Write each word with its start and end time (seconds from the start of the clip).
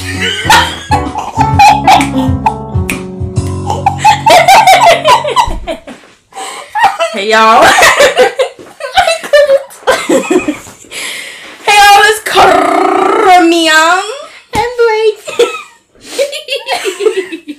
hey 7.12 7.28
y'all. 7.28 7.60
I 7.60 9.12
couldn't 9.28 9.72
Hey 11.66 11.76
y'all, 11.76 12.00
it's 12.08 12.20
Carmian 12.24 14.00
and 14.54 14.72
Blake. 14.78 15.20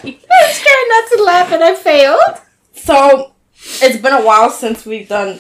I 0.02 0.34
was 0.42 0.58
trying 0.58 0.90
not 0.90 1.06
to 1.12 1.18
laugh 1.24 1.52
and 1.52 1.64
I 1.64 1.76
failed. 1.76 2.42
So 2.74 3.34
it's 3.84 3.98
been 4.02 4.14
a 4.14 4.26
while 4.26 4.50
since 4.50 4.84
we've 4.88 5.08
done 5.08 5.40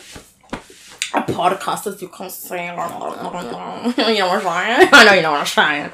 a 1.15 1.23
podcast, 1.23 1.87
as 1.87 1.99
you 1.99 2.09
can 2.09 2.29
say. 2.29 2.67
you 2.67 2.75
know 2.75 2.83
what 2.83 4.45
I'm 4.45 4.77
saying? 4.77 4.89
I 4.93 5.03
know 5.03 5.13
you 5.13 5.23
know 5.23 5.31
what 5.31 5.39
I'm 5.39 5.47
saying. 5.47 5.91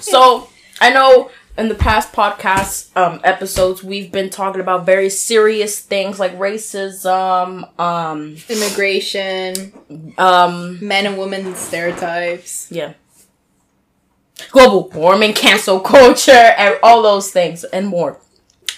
So 0.00 0.48
I 0.80 0.90
know 0.90 1.30
in 1.56 1.68
the 1.68 1.74
past 1.74 2.12
podcast 2.12 2.94
um, 2.96 3.20
episodes 3.24 3.82
we've 3.82 4.12
been 4.12 4.30
talking 4.30 4.60
about 4.60 4.86
very 4.86 5.10
serious 5.10 5.80
things 5.80 6.18
like 6.20 6.36
racism, 6.38 7.78
um, 7.80 8.36
Immigration, 8.48 9.72
um, 10.18 10.84
men 10.86 11.06
and 11.06 11.18
women 11.18 11.54
stereotypes. 11.54 12.70
yeah, 12.70 12.94
global 14.50 14.88
warming, 14.90 15.32
cancel 15.32 15.80
culture, 15.80 16.32
and 16.32 16.78
all 16.82 17.02
those 17.02 17.30
things 17.30 17.64
and 17.64 17.86
more. 17.88 18.18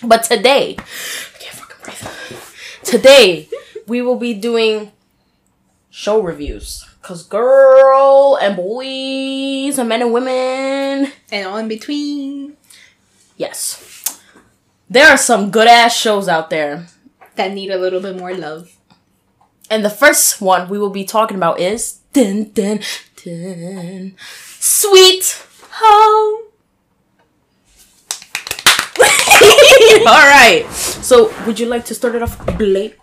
But 0.03 0.23
today, 0.25 0.77
I 0.79 1.39
can't 1.39 1.55
fucking 1.57 1.85
breathe. 1.85 2.43
Today 2.83 3.49
we 3.87 4.01
will 4.01 4.17
be 4.17 4.33
doing 4.33 4.93
show 5.91 6.23
reviews. 6.23 6.87
Cause 7.11 7.25
girl 7.25 8.39
and 8.41 8.55
boys 8.55 9.81
and 9.81 9.89
men 9.89 10.01
and 10.01 10.13
women, 10.13 11.11
And 11.33 11.45
all 11.49 11.57
in 11.57 11.67
between 11.67 12.57
yes, 13.37 14.21
there 14.89 15.09
are 15.09 15.17
some 15.17 15.51
good 15.51 15.67
ass 15.67 15.97
shows 15.97 16.29
out 16.29 16.51
there. 16.51 16.87
that 17.35 17.53
need 17.53 17.73
a 17.73 17.79
little 17.79 17.99
bit 17.99 18.17
more 18.17 18.33
love. 18.33 18.77
And 19.69 19.85
the 19.85 19.91
first 19.91 20.41
one 20.41 20.69
we 20.69 20.79
will 20.79 20.91
be 20.95 21.03
talking 21.03 21.37
about 21.37 21.59
is 21.59 21.99
dun, 22.13 22.53
dun, 22.55 22.79
dun, 23.25 24.15
Sweet 24.61 25.43
Home. 25.83 26.45
All 30.07 30.31
right. 30.31 30.65
So, 30.71 31.35
would 31.45 31.59
you 31.59 31.67
like 31.67 31.85
to 31.87 31.95
start 31.97 32.15
it 32.15 32.23
off, 32.23 32.39
Blake? 32.57 32.97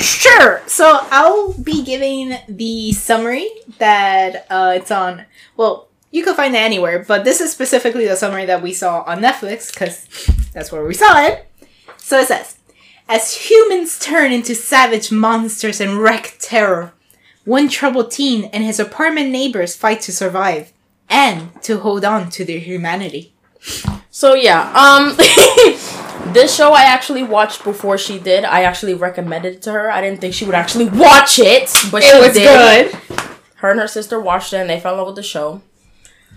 Sure. 0.00 0.62
So 0.66 1.00
I'll 1.10 1.52
be 1.54 1.82
giving 1.82 2.36
the 2.48 2.92
summary 2.92 3.48
that 3.78 4.46
uh, 4.50 4.74
it's 4.76 4.90
on. 4.90 5.24
Well, 5.56 5.88
you 6.10 6.24
can 6.24 6.34
find 6.34 6.54
it 6.54 6.58
anywhere, 6.58 7.04
but 7.06 7.24
this 7.24 7.40
is 7.40 7.52
specifically 7.52 8.06
the 8.06 8.16
summary 8.16 8.46
that 8.46 8.62
we 8.62 8.72
saw 8.72 9.02
on 9.02 9.20
Netflix 9.20 9.72
because 9.72 10.06
that's 10.52 10.72
where 10.72 10.84
we 10.84 10.94
saw 10.94 11.22
it. 11.22 11.46
So 11.96 12.18
it 12.18 12.28
says, 12.28 12.56
as 13.08 13.48
humans 13.48 13.98
turn 13.98 14.32
into 14.32 14.54
savage 14.54 15.10
monsters 15.10 15.80
and 15.80 15.98
wreak 15.98 16.36
terror, 16.38 16.92
one 17.44 17.68
troubled 17.68 18.10
teen 18.10 18.44
and 18.46 18.64
his 18.64 18.80
apartment 18.80 19.30
neighbors 19.30 19.76
fight 19.76 20.00
to 20.02 20.12
survive 20.12 20.72
and 21.08 21.62
to 21.62 21.80
hold 21.80 22.04
on 22.04 22.30
to 22.30 22.44
their 22.44 22.58
humanity. 22.58 23.34
So 24.10 24.34
yeah, 24.34 24.70
um, 24.72 25.16
this 26.38 26.54
show 26.54 26.72
I 26.72 26.82
actually 26.84 27.24
watched 27.24 27.64
before 27.64 27.98
she 27.98 28.18
did. 28.18 28.44
I 28.44 28.62
actually 28.62 28.94
recommended 28.94 29.56
it 29.56 29.62
to 29.62 29.72
her. 29.72 29.90
I 29.90 30.00
didn't 30.00 30.20
think 30.20 30.34
she 30.34 30.44
would 30.44 30.54
actually 30.54 30.88
watch 31.06 31.38
it, 31.38 31.72
but 31.90 32.02
she 32.02 32.10
did. 32.10 32.16
It 32.16 32.26
was 32.26 32.32
did. 32.34 32.92
good. 32.92 33.20
Her 33.56 33.70
and 33.72 33.80
her 33.80 33.88
sister 33.88 34.20
watched 34.20 34.52
it, 34.52 34.58
and 34.58 34.70
they 34.70 34.78
fell 34.78 34.92
in 34.92 34.98
love 34.98 35.08
with 35.08 35.16
the 35.16 35.22
show. 35.22 35.62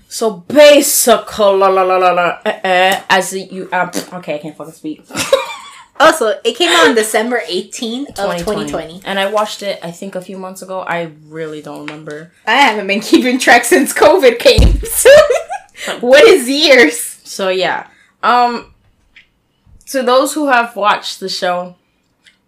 So 0.10 0.32
basically, 0.32 1.46
la, 1.46 1.68
la, 1.68 1.84
la, 1.84 1.98
la, 1.98 2.12
la, 2.12 2.40
uh, 2.46 2.50
uh, 2.50 3.02
as 3.10 3.32
you, 3.34 3.70
um, 3.72 3.92
okay, 4.14 4.36
I 4.36 4.38
can't 4.40 4.58
fucking 4.58 4.74
speak. 4.74 5.06
Also, 6.00 6.34
it 6.44 6.56
came 6.56 6.72
out 6.72 6.88
on 6.88 6.96
December 6.96 7.42
18th 7.48 8.18
of 8.18 8.36
2020. 8.40 9.02
and 9.06 9.20
I 9.20 9.30
watched 9.30 9.62
it. 9.62 9.80
I 9.84 9.92
think 9.92 10.16
a 10.16 10.22
few 10.22 10.36
months 10.36 10.64
ago. 10.64 10.80
I 10.80 11.12
really 11.28 11.62
don't 11.62 11.86
remember. 11.86 12.32
I 12.48 12.54
haven't 12.56 12.88
been 12.88 13.02
keeping 13.02 13.38
track 13.38 13.66
since 13.66 13.94
COVID 13.94 14.40
came. 14.40 14.82
What 16.02 16.24
is 16.26 16.50
years? 16.50 17.00
So 17.00 17.50
yeah, 17.50 17.88
um, 18.24 18.74
to 19.92 20.04
those 20.04 20.34
who 20.34 20.48
have 20.48 20.76
watched 20.76 21.20
the 21.20 21.30
show, 21.30 21.76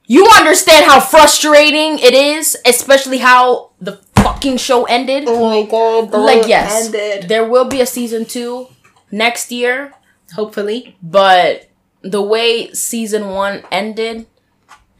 you 0.06 0.28
understand 0.36 0.86
how 0.86 1.00
frustrating 1.00 2.00
it 2.00 2.14
is, 2.14 2.58
especially 2.66 3.20
how 3.20 3.72
the 3.80 4.00
fucking 4.16 4.58
show 4.58 4.86
ended. 4.86 5.26
Oh 5.28 5.50
my 5.50 5.70
god, 5.70 6.12
the 6.12 6.18
like 6.18 6.48
yes, 6.48 6.86
ended. 6.86 7.30
there 7.30 7.48
will 7.48 7.66
be 7.66 7.82
a 7.82 7.86
season 7.86 8.26
two 8.26 8.68
next 9.12 9.52
year, 9.52 9.94
Hopefully, 10.36 10.98
but 11.03 11.70
the 12.02 12.22
way 12.22 12.72
season 12.74 13.30
one 13.30 13.64
ended 13.72 14.26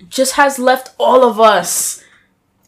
just 0.10 0.34
has 0.34 0.60
left 0.60 0.94
all 1.00 1.24
of 1.28 1.40
us 1.40 2.04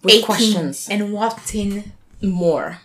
with 0.03 0.25
questions 0.25 0.87
and 0.89 1.13
wanting. 1.13 1.91
more. 2.21 2.79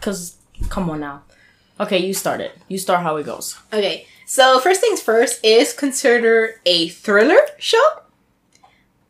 Cause 0.00 0.36
come 0.68 0.90
on 0.90 1.00
now. 1.00 1.22
Okay, 1.80 1.98
you 1.98 2.14
start 2.14 2.40
it. 2.40 2.56
You 2.68 2.78
start 2.78 3.02
how 3.02 3.16
it 3.16 3.24
goes. 3.26 3.58
Okay, 3.72 4.06
so 4.32 4.58
first 4.60 4.80
things 4.80 5.02
first 5.02 5.44
is 5.44 5.74
considered 5.74 6.54
a 6.64 6.88
thriller 6.88 7.36
show. 7.58 7.86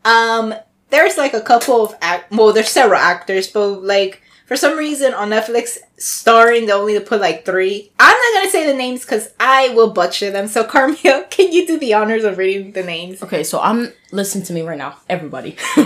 Um, 0.05 0.53
there's 0.91 1.17
like 1.17 1.33
a 1.33 1.41
couple 1.41 1.85
of 1.85 1.95
act. 2.03 2.33
Well, 2.33 2.53
there's 2.53 2.71
several 2.71 2.99
actors, 2.99 3.47
but 3.47 3.85
like 3.85 4.21
for 4.47 4.57
some 4.57 4.77
reason 4.77 5.15
on 5.15 5.31
Netflix, 5.31 5.79
starring 5.97 6.67
they 6.67 6.73
only 6.73 6.99
put 6.99 7.21
like 7.21 7.45
three. 7.45 7.93
I'm 8.01 8.19
not 8.19 8.41
gonna 8.41 8.51
say 8.51 8.67
the 8.67 8.77
names 8.77 9.03
because 9.03 9.33
I 9.39 9.69
will 9.69 9.93
butcher 9.93 10.33
them. 10.33 10.49
So 10.49 10.65
Carmia, 10.69 11.31
can 11.31 11.53
you 11.53 11.69
do 11.69 11.79
the 11.79 11.95
honors 11.95 12.25
of 12.25 12.37
reading 12.37 12.73
the 12.73 12.83
names? 12.83 13.23
Okay, 13.23 13.45
so 13.45 13.61
I'm 13.61 13.93
listen 14.11 14.43
to 14.43 14.53
me 14.53 14.63
right 14.63 14.77
now, 14.77 14.97
everybody. 15.09 15.57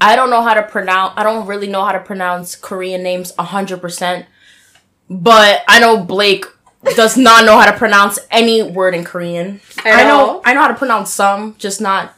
I 0.00 0.16
don't 0.16 0.28
know 0.28 0.42
how 0.42 0.54
to 0.54 0.64
pronounce. 0.64 1.14
I 1.16 1.22
don't 1.22 1.46
really 1.46 1.68
know 1.68 1.84
how 1.84 1.92
to 1.92 2.00
pronounce 2.00 2.56
Korean 2.56 3.04
names 3.04 3.32
hundred 3.38 3.80
percent, 3.80 4.26
but 5.08 5.62
I 5.68 5.78
know 5.78 6.02
Blake 6.02 6.46
does 6.96 7.16
not 7.16 7.44
know 7.44 7.58
how 7.58 7.70
to 7.70 7.76
pronounce 7.76 8.18
any 8.30 8.62
word 8.62 8.94
in 8.94 9.04
Korean. 9.04 9.60
At 9.84 10.00
I 10.00 10.04
know. 10.04 10.18
all? 10.18 10.42
I 10.44 10.54
know 10.54 10.62
how 10.62 10.68
to 10.68 10.74
pronounce 10.74 11.12
some, 11.12 11.54
just 11.58 11.80
not 11.80 12.14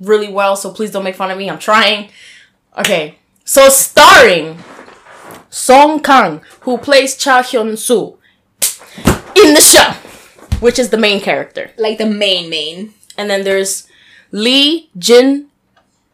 really 0.00 0.32
well. 0.32 0.56
So 0.56 0.72
please 0.72 0.90
don't 0.90 1.04
make 1.04 1.16
fun 1.16 1.30
of 1.30 1.38
me. 1.38 1.50
I'm 1.50 1.58
trying. 1.58 2.10
Okay, 2.76 3.18
so 3.44 3.68
starring 3.68 4.58
Song 5.50 6.00
Kang, 6.00 6.40
who 6.60 6.78
plays 6.78 7.16
Cha 7.16 7.42
Hyun 7.42 7.76
Soo 7.76 8.18
in 9.34 9.54
the 9.54 9.60
show, 9.60 9.90
which 10.60 10.78
is 10.78 10.90
the 10.90 10.98
main 10.98 11.20
character. 11.20 11.72
Like 11.76 11.98
the 11.98 12.06
main 12.06 12.48
main. 12.48 12.94
And 13.16 13.28
then 13.28 13.42
there's 13.42 13.88
Lee 14.30 14.90
Jin 14.96 15.48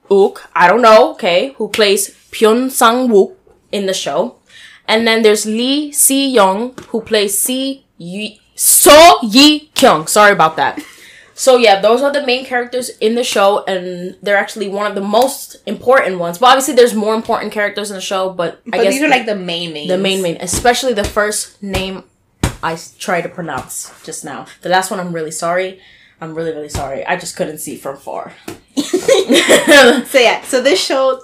Wook, 0.09 0.39
I 0.55 0.69
don't 0.69 0.83
know, 0.83 1.13
okay, 1.13 1.53
who 1.59 1.69
plays 1.69 2.11
Pyun 2.31 2.71
Sang 2.71 3.09
Wook 3.09 3.35
in 3.73 3.87
the 3.87 3.95
show. 3.95 4.37
And 4.87 5.07
then 5.07 5.23
there's 5.23 5.47
Lee 5.47 5.93
Si 5.93 6.29
Young, 6.29 6.75
who 6.89 7.01
plays 7.01 7.39
Si 7.39 7.85
Yi- 7.99 8.41
So 8.55 9.19
Yi 9.23 9.71
Kyung. 9.75 10.07
Sorry 10.07 10.33
about 10.33 10.57
that. 10.57 10.81
So 11.37 11.57
yeah, 11.57 11.81
those 11.81 12.01
are 12.03 12.13
the 12.13 12.25
main 12.25 12.45
characters 12.45 12.91
in 13.01 13.17
the 13.17 13.25
show, 13.25 13.65
and 13.65 14.17
they're 14.23 14.37
actually 14.37 14.69
one 14.69 14.87
of 14.87 14.95
the 14.95 15.01
most 15.01 15.57
important 15.67 16.19
ones. 16.21 16.39
But 16.39 16.47
obviously, 16.51 16.75
there's 16.75 16.95
more 16.95 17.15
important 17.17 17.51
characters 17.53 17.91
in 17.91 17.97
the 17.97 18.01
show. 18.01 18.31
But, 18.31 18.61
I 18.73 18.83
guess 18.85 18.93
these 18.95 19.03
are 19.03 19.09
like 19.09 19.27
the 19.27 19.35
main 19.35 19.73
main. 19.73 19.89
the 19.89 19.99
main 19.99 20.23
main, 20.23 20.37
especially 20.41 20.93
the 20.93 21.03
first 21.03 21.61
name 21.63 22.05
I 22.63 22.79
tried 23.01 23.23
to 23.23 23.29
pronounce 23.29 23.93
just 24.05 24.25
now. 24.25 24.47
The 24.63 24.69
last 24.69 24.91
one, 24.93 25.01
I'm 25.01 25.13
really 25.13 25.33
sorry. 25.33 25.81
I'm 26.21 26.35
really 26.37 26.53
really 26.53 26.69
sorry. 26.69 27.05
I 27.05 27.17
just 27.17 27.35
couldn't 27.37 27.59
see 27.59 27.77
from 27.77 27.97
far. 27.97 28.33
So 30.07 30.19
yeah, 30.19 30.43
so 30.43 30.61
this 30.63 30.83
show, 30.83 31.21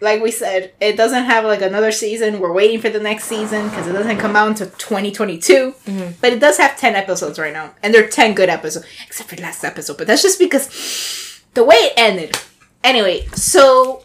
like 0.00 0.22
we 0.22 0.30
said, 0.30 0.72
it 0.80 0.96
doesn't 0.96 1.24
have 1.24 1.44
like 1.44 1.62
another 1.62 1.90
season. 1.90 2.38
We're 2.40 2.52
waiting 2.52 2.80
for 2.80 2.90
the 2.90 3.00
next 3.00 3.24
season 3.24 3.68
because 3.68 3.86
it 3.86 3.92
doesn't 3.92 4.18
come 4.18 4.36
out 4.36 4.48
until 4.48 4.66
2022. 4.68 5.74
But 6.20 6.32
it 6.32 6.38
does 6.40 6.58
have 6.58 6.76
10 6.78 6.94
episodes 6.94 7.38
right 7.38 7.52
now, 7.52 7.74
and 7.82 7.94
they're 7.94 8.06
10 8.08 8.34
good 8.34 8.48
episodes, 8.50 8.86
except 9.06 9.30
for 9.30 9.36
the 9.36 9.42
last 9.42 9.64
episode. 9.64 9.96
But 9.98 10.06
that's 10.06 10.22
just 10.22 10.38
because 10.38 11.42
the 11.54 11.64
way 11.64 11.76
it 11.76 11.94
ended. 11.96 12.36
Anyway, 12.84 13.26
so 13.34 14.04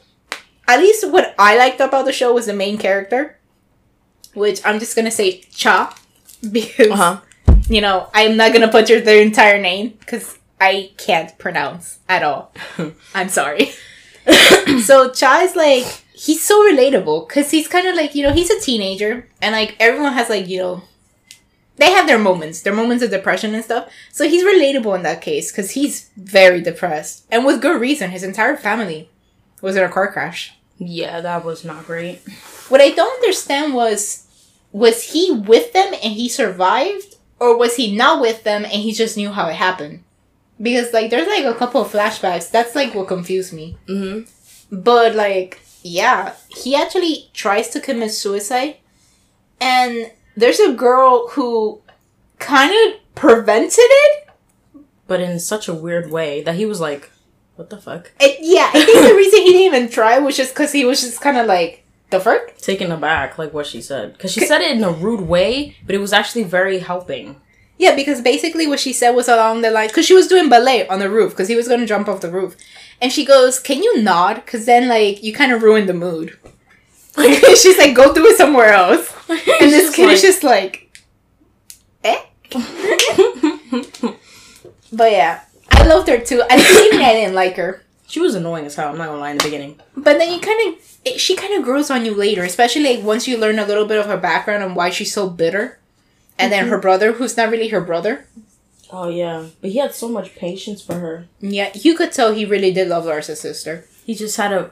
at 0.67 0.79
least 0.79 1.09
what 1.11 1.35
I 1.37 1.57
liked 1.57 1.79
about 1.81 2.05
the 2.05 2.13
show 2.13 2.33
was 2.33 2.45
the 2.45 2.53
main 2.53 2.77
character, 2.77 3.37
which 4.33 4.61
I'm 4.65 4.79
just 4.79 4.95
gonna 4.95 5.11
say 5.11 5.41
Cha, 5.51 5.95
because 6.51 6.89
Uh 6.91 6.95
huh. 6.95 7.21
you 7.67 7.81
know 7.81 8.07
I'm 8.13 8.37
not 8.37 8.53
gonna 8.53 8.69
put 8.71 8.89
your 8.89 9.01
their 9.01 9.21
entire 9.21 9.59
name 9.59 9.89
because 9.99 10.37
I 10.59 10.91
can't 10.97 11.37
pronounce 11.37 11.99
at 12.07 12.23
all. 12.23 12.53
I'm 13.13 13.29
sorry. 13.29 13.71
so 14.83 15.11
Cha 15.11 15.41
is 15.41 15.55
like 15.55 15.85
he's 16.13 16.43
so 16.43 16.61
relatable 16.69 17.27
because 17.27 17.51
he's 17.51 17.67
kind 17.67 17.87
of 17.87 17.95
like 17.95 18.15
you 18.15 18.23
know 18.23 18.31
he's 18.31 18.49
a 18.49 18.59
teenager 18.59 19.27
and 19.41 19.53
like 19.53 19.75
everyone 19.79 20.13
has 20.13 20.29
like 20.29 20.47
you 20.47 20.59
know 20.59 20.83
they 21.77 21.91
have 21.91 22.05
their 22.05 22.19
moments, 22.19 22.61
their 22.61 22.75
moments 22.75 23.03
of 23.03 23.09
depression 23.09 23.55
and 23.55 23.63
stuff. 23.63 23.89
So 24.11 24.29
he's 24.29 24.43
relatable 24.43 24.95
in 24.95 25.01
that 25.01 25.21
case 25.21 25.51
because 25.51 25.71
he's 25.71 26.11
very 26.15 26.61
depressed 26.61 27.25
and 27.31 27.43
with 27.43 27.61
good 27.61 27.81
reason. 27.81 28.11
His 28.11 28.23
entire 28.23 28.55
family 28.55 29.09
was 29.61 29.75
in 29.75 29.83
a 29.83 29.89
car 29.89 30.11
crash. 30.11 30.53
Yeah, 30.77 31.21
that 31.21 31.43
was 31.43 31.65
not 31.65 31.85
great. 31.85 32.19
What 32.69 32.81
I 32.81 32.91
don't 32.91 33.13
understand 33.15 33.73
was 33.73 34.27
was 34.71 35.11
he 35.11 35.31
with 35.31 35.73
them 35.73 35.93
and 35.93 36.13
he 36.13 36.29
survived, 36.29 37.15
or 37.39 37.57
was 37.57 37.75
he 37.75 37.95
not 37.95 38.21
with 38.21 38.43
them 38.43 38.63
and 38.63 38.73
he 38.73 38.93
just 38.93 39.17
knew 39.17 39.31
how 39.31 39.47
it 39.47 39.55
happened? 39.55 40.03
Because 40.61 40.93
like 40.93 41.09
there's 41.09 41.27
like 41.27 41.45
a 41.45 41.57
couple 41.57 41.81
of 41.81 41.91
flashbacks. 41.91 42.51
That's 42.51 42.75
like 42.75 42.93
what 42.93 43.07
confused 43.07 43.53
me. 43.53 43.77
Mm-hmm. 43.87 44.29
But 44.75 45.15
like, 45.15 45.59
yeah, 45.81 46.33
he 46.49 46.75
actually 46.75 47.29
tries 47.33 47.69
to 47.69 47.79
commit 47.79 48.11
suicide, 48.11 48.77
and 49.59 50.11
there's 50.35 50.59
a 50.59 50.73
girl 50.73 51.29
who 51.29 51.81
kind 52.39 52.71
of 52.71 53.15
prevented 53.15 53.77
it. 53.77 54.27
But 55.07 55.19
in 55.19 55.39
such 55.39 55.67
a 55.67 55.73
weird 55.73 56.11
way 56.11 56.41
that 56.43 56.55
he 56.55 56.65
was 56.65 56.79
like, 56.79 57.11
"What 57.55 57.69
the 57.69 57.77
fuck?" 57.77 58.11
it 58.19 58.37
yeah, 58.41 58.69
I 58.73 58.85
think 58.85 59.07
the 59.07 59.15
reason 59.21 59.41
he 59.41 59.51
didn't 59.51 59.75
even 59.75 59.89
try 59.89 60.19
was 60.19 60.37
just 60.37 60.53
because 60.53 60.71
he 60.71 60.85
was 60.85 61.01
just 61.01 61.21
kind 61.21 61.37
of 61.37 61.47
like 61.47 61.83
the 62.11 62.19
fuck. 62.19 62.57
Taken 62.57 62.91
aback, 62.91 63.37
like 63.37 63.53
what 63.53 63.65
she 63.65 63.81
said, 63.81 64.13
because 64.13 64.31
she 64.31 64.41
said 64.41 64.61
it 64.61 64.75
in 64.77 64.83
a 64.83 64.91
rude 64.91 65.21
way, 65.21 65.75
but 65.85 65.95
it 65.95 65.99
was 65.99 66.13
actually 66.13 66.43
very 66.43 66.79
helping. 66.79 67.41
Yeah, 67.81 67.95
because 67.95 68.21
basically 68.21 68.67
what 68.67 68.79
she 68.79 68.93
said 68.93 69.15
was 69.15 69.27
along 69.27 69.61
the 69.61 69.71
lines 69.71 69.91
because 69.91 70.05
she 70.05 70.13
was 70.13 70.27
doing 70.27 70.49
ballet 70.49 70.87
on 70.87 70.99
the 70.99 71.09
roof 71.09 71.31
because 71.31 71.47
he 71.47 71.55
was 71.55 71.67
going 71.67 71.79
to 71.79 71.87
jump 71.87 72.07
off 72.07 72.21
the 72.21 72.29
roof, 72.29 72.55
and 73.01 73.11
she 73.11 73.25
goes, 73.25 73.57
"Can 73.59 73.81
you 73.81 74.03
nod? 74.03 74.35
Because 74.35 74.67
then 74.67 74.87
like 74.87 75.23
you 75.23 75.33
kind 75.33 75.51
of 75.51 75.63
ruin 75.63 75.87
the 75.87 75.95
mood." 75.95 76.37
She's 77.17 77.79
like, 77.79 77.95
"Go 77.95 78.13
do 78.13 78.23
it 78.27 78.37
somewhere 78.37 78.71
else," 78.71 79.11
and 79.29 79.71
this 79.73 79.95
kid 79.95 80.11
is 80.11 80.21
just 80.21 80.43
like, 80.43 80.95
"Eh." 82.03 82.21
But 84.93 85.11
yeah, 85.11 85.41
I 85.71 85.87
loved 85.87 86.07
her 86.07 86.19
too. 86.19 86.41
At 86.41 86.57
the 86.57 86.67
beginning, 86.67 87.03
I 87.03 87.13
didn't 87.13 87.33
like 87.33 87.55
her, 87.55 87.81
she 88.05 88.19
was 88.19 88.35
annoying 88.35 88.67
as 88.67 88.75
hell. 88.75 88.89
I'm 88.89 88.97
not 88.99 89.07
gonna 89.07 89.21
lie 89.21 89.31
in 89.31 89.39
the 89.39 89.43
beginning. 89.45 89.79
but 89.97 90.19
then 90.19 90.31
you 90.31 90.39
kind 90.39 90.61
of 90.67 91.19
she 91.19 91.35
kind 91.35 91.57
of 91.57 91.63
grows 91.63 91.89
on 91.89 92.05
you 92.05 92.13
later, 92.13 92.43
especially 92.43 92.83
like 92.83 93.03
once 93.03 93.27
you 93.27 93.39
learn 93.39 93.57
a 93.57 93.65
little 93.65 93.87
bit 93.87 93.97
of 93.97 94.05
her 94.05 94.17
background 94.17 94.61
and 94.61 94.75
why 94.75 94.91
she's 94.91 95.11
so 95.11 95.27
bitter, 95.27 95.79
and 96.41 96.51
then 96.51 96.67
her 96.67 96.75
mm-hmm. 96.75 96.81
brother, 96.81 97.13
who's 97.13 97.37
not 97.37 97.49
really 97.49 97.69
her 97.69 97.81
brother. 97.81 98.25
Oh 98.91 99.09
yeah, 99.09 99.47
but 99.61 99.71
he 99.71 99.77
had 99.77 99.93
so 99.93 100.09
much 100.09 100.35
patience 100.35 100.81
for 100.81 100.95
her. 100.95 101.25
Yeah, 101.39 101.71
you 101.73 101.95
could 101.95 102.11
tell 102.11 102.33
he 102.33 102.45
really 102.45 102.73
did 102.73 102.87
love 102.89 103.05
Larsa's 103.05 103.39
sister. 103.39 103.85
He 104.05 104.15
just 104.15 104.35
had 104.37 104.51
a 104.51 104.71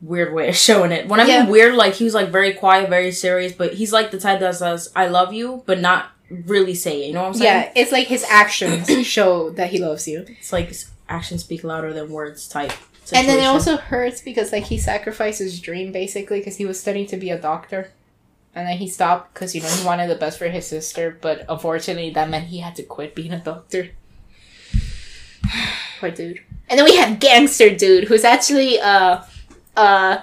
weird 0.00 0.34
way 0.34 0.48
of 0.48 0.56
showing 0.56 0.90
it. 0.90 1.06
When 1.08 1.20
I 1.20 1.26
Yeah. 1.26 1.42
mean 1.42 1.50
weird, 1.50 1.74
like 1.74 1.94
he 1.94 2.04
was 2.04 2.14
like 2.14 2.30
very 2.30 2.52
quiet, 2.52 2.90
very 2.90 3.12
serious, 3.12 3.52
but 3.52 3.74
he's 3.74 3.92
like 3.92 4.10
the 4.10 4.18
type 4.18 4.40
that 4.40 4.56
says 4.56 4.90
"I 4.96 5.06
love 5.06 5.32
you," 5.32 5.62
but 5.64 5.80
not 5.80 6.10
really 6.28 6.74
say 6.74 7.02
it. 7.02 7.06
You 7.08 7.14
know 7.14 7.22
what 7.22 7.28
I'm 7.28 7.34
saying? 7.34 7.62
Yeah, 7.62 7.72
it's 7.76 7.92
like 7.92 8.08
his 8.08 8.24
actions 8.28 9.06
show 9.06 9.50
that 9.50 9.70
he 9.70 9.78
loves 9.78 10.08
you. 10.08 10.24
It's 10.28 10.52
like 10.52 10.72
actions 11.08 11.42
speak 11.44 11.62
louder 11.62 11.92
than 11.92 12.10
words 12.10 12.48
type. 12.48 12.72
And 13.14 13.28
then 13.28 13.40
it 13.40 13.44
also 13.46 13.76
hurts 13.76 14.20
because 14.20 14.52
like 14.52 14.64
he 14.64 14.78
sacrificed 14.78 15.40
his 15.40 15.60
dream 15.60 15.92
basically 15.92 16.38
because 16.38 16.56
he 16.56 16.64
was 16.64 16.80
studying 16.80 17.06
to 17.08 17.16
be 17.16 17.30
a 17.30 17.38
doctor. 17.38 17.90
And 18.54 18.68
then 18.68 18.76
he 18.76 18.88
stopped 18.88 19.32
because 19.32 19.54
you 19.54 19.62
know 19.62 19.68
he 19.68 19.84
wanted 19.84 20.08
the 20.08 20.14
best 20.14 20.38
for 20.38 20.48
his 20.48 20.66
sister, 20.66 21.16
but 21.20 21.44
unfortunately 21.48 22.10
that 22.10 22.28
meant 22.28 22.48
he 22.48 22.58
had 22.58 22.76
to 22.76 22.82
quit 22.82 23.14
being 23.14 23.32
a 23.32 23.38
doctor. 23.38 23.90
Poor 26.00 26.10
dude. 26.10 26.40
And 26.68 26.78
then 26.78 26.84
we 26.84 26.96
have 26.96 27.18
gangster 27.18 27.74
dude 27.74 28.04
who's 28.04 28.24
actually 28.24 28.78
uh 28.80 29.22
uh 29.76 30.18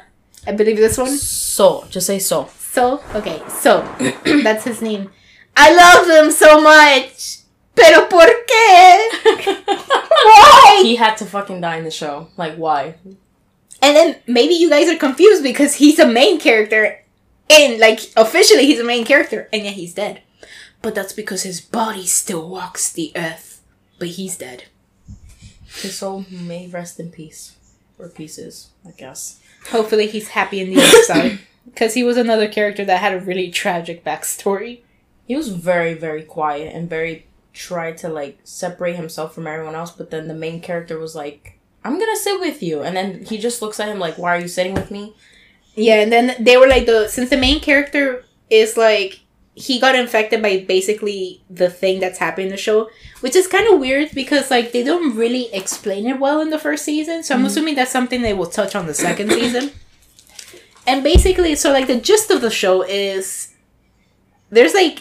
I 0.45 0.51
believe 0.51 0.77
this 0.77 0.97
one. 0.97 1.17
so 1.17 1.85
just 1.89 2.07
say 2.07 2.19
so. 2.19 2.49
So 2.71 3.01
okay, 3.15 3.41
so 3.49 3.81
that's 4.43 4.63
his 4.63 4.81
name. 4.81 5.09
I 5.57 5.73
love 5.73 6.07
him 6.07 6.31
so 6.31 6.61
much. 6.61 7.39
Pero 7.75 8.07
por 8.07 8.25
qué? 8.25 9.09
Why? 10.23 10.81
he 10.83 10.95
had 10.95 11.15
to 11.17 11.25
fucking 11.25 11.61
die 11.61 11.77
in 11.77 11.83
the 11.83 11.91
show. 11.91 12.27
Like 12.37 12.55
why? 12.55 12.95
And 13.81 13.95
then 13.95 14.17
maybe 14.27 14.53
you 14.53 14.69
guys 14.69 14.89
are 14.89 14.97
confused 14.97 15.43
because 15.43 15.75
he's 15.75 15.97
a 15.99 16.07
main 16.07 16.39
character 16.39 17.03
and 17.49 17.79
like 17.79 17.99
officially 18.15 18.65
he's 18.65 18.79
a 18.79 18.83
main 18.83 19.05
character 19.05 19.49
and 19.51 19.63
yet 19.63 19.73
he's 19.73 19.93
dead. 19.93 20.21
But 20.81 20.95
that's 20.95 21.13
because 21.13 21.43
his 21.43 21.59
body 21.59 22.05
still 22.05 22.47
walks 22.47 22.91
the 22.91 23.11
earth. 23.15 23.61
But 23.97 24.09
he's 24.09 24.37
dead. 24.37 24.65
His 25.65 25.97
soul 25.97 26.25
may 26.31 26.67
rest 26.67 26.99
in 26.99 27.11
peace, 27.11 27.55
or 27.97 28.09
pieces, 28.09 28.69
I 28.87 28.91
guess. 28.91 29.39
Hopefully 29.71 30.07
he's 30.07 30.29
happy 30.29 30.61
in 30.61 30.69
the 30.69 30.81
other 30.81 31.03
side. 31.03 31.39
Because 31.65 31.93
he 31.93 32.03
was 32.03 32.17
another 32.17 32.47
character 32.47 32.83
that 32.85 33.01
had 33.01 33.13
a 33.13 33.19
really 33.19 33.51
tragic 33.51 34.03
backstory. 34.03 34.79
He 35.27 35.35
was 35.35 35.49
very, 35.49 35.93
very 35.93 36.23
quiet 36.23 36.73
and 36.73 36.89
very 36.89 37.27
tried 37.53 37.97
to 37.97 38.09
like 38.09 38.39
separate 38.43 38.95
himself 38.95 39.35
from 39.35 39.45
everyone 39.47 39.75
else. 39.75 39.91
But 39.91 40.11
then 40.11 40.27
the 40.27 40.33
main 40.33 40.61
character 40.61 40.97
was 40.97 41.13
like, 41.13 41.59
"I'm 41.83 41.99
gonna 41.99 42.15
sit 42.15 42.39
with 42.39 42.63
you," 42.63 42.81
and 42.81 42.95
then 42.95 43.25
he 43.25 43.37
just 43.37 43.61
looks 43.61 43.79
at 43.79 43.89
him 43.89 43.99
like, 43.99 44.17
"Why 44.17 44.37
are 44.37 44.41
you 44.41 44.47
sitting 44.47 44.73
with 44.73 44.89
me?" 44.89 45.13
Yeah, 45.79 46.01
and 46.01 46.11
then 46.11 46.35
they 46.43 46.57
were 46.57 46.67
like 46.67 46.85
the 46.85 47.07
since 47.07 47.29
the 47.29 47.37
main 47.37 47.61
character 47.61 48.25
is 48.49 48.75
like 48.75 49.21
he 49.55 49.79
got 49.79 49.95
infected 49.95 50.41
by 50.41 50.65
basically 50.67 51.41
the 51.49 51.69
thing 51.69 52.01
that's 52.01 52.19
happening 52.19 52.47
in 52.47 52.51
the 52.51 52.57
show, 52.57 52.89
which 53.21 53.33
is 53.33 53.47
kind 53.47 53.71
of 53.71 53.79
weird 53.79 54.11
because 54.13 54.51
like 54.51 54.73
they 54.73 54.83
don't 54.83 55.15
really 55.15 55.51
explain 55.53 56.05
it 56.05 56.19
well 56.19 56.41
in 56.41 56.49
the 56.49 56.59
first 56.59 56.83
season. 56.83 57.23
So 57.23 57.33
I'm 57.33 57.39
mm-hmm. 57.39 57.47
assuming 57.47 57.75
that's 57.75 57.91
something 57.91 58.21
they 58.21 58.33
will 58.33 58.47
touch 58.47 58.75
on 58.75 58.87
the 58.87 58.93
second 58.93 59.31
season. 59.31 59.71
And 60.85 61.01
basically, 61.01 61.55
so 61.55 61.71
like 61.71 61.87
the 61.87 61.99
gist 61.99 62.29
of 62.29 62.41
the 62.41 62.51
show 62.51 62.81
is 62.81 63.53
there's 64.49 64.73
like 64.73 64.99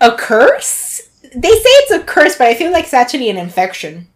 a 0.00 0.12
curse. 0.12 1.02
They 1.34 1.50
say 1.50 1.72
it's 1.82 1.90
a 1.90 2.00
curse, 2.00 2.36
but 2.38 2.46
I 2.46 2.54
feel 2.54 2.72
like 2.72 2.84
it's 2.84 2.94
actually 2.94 3.28
an 3.28 3.36
infection 3.36 4.08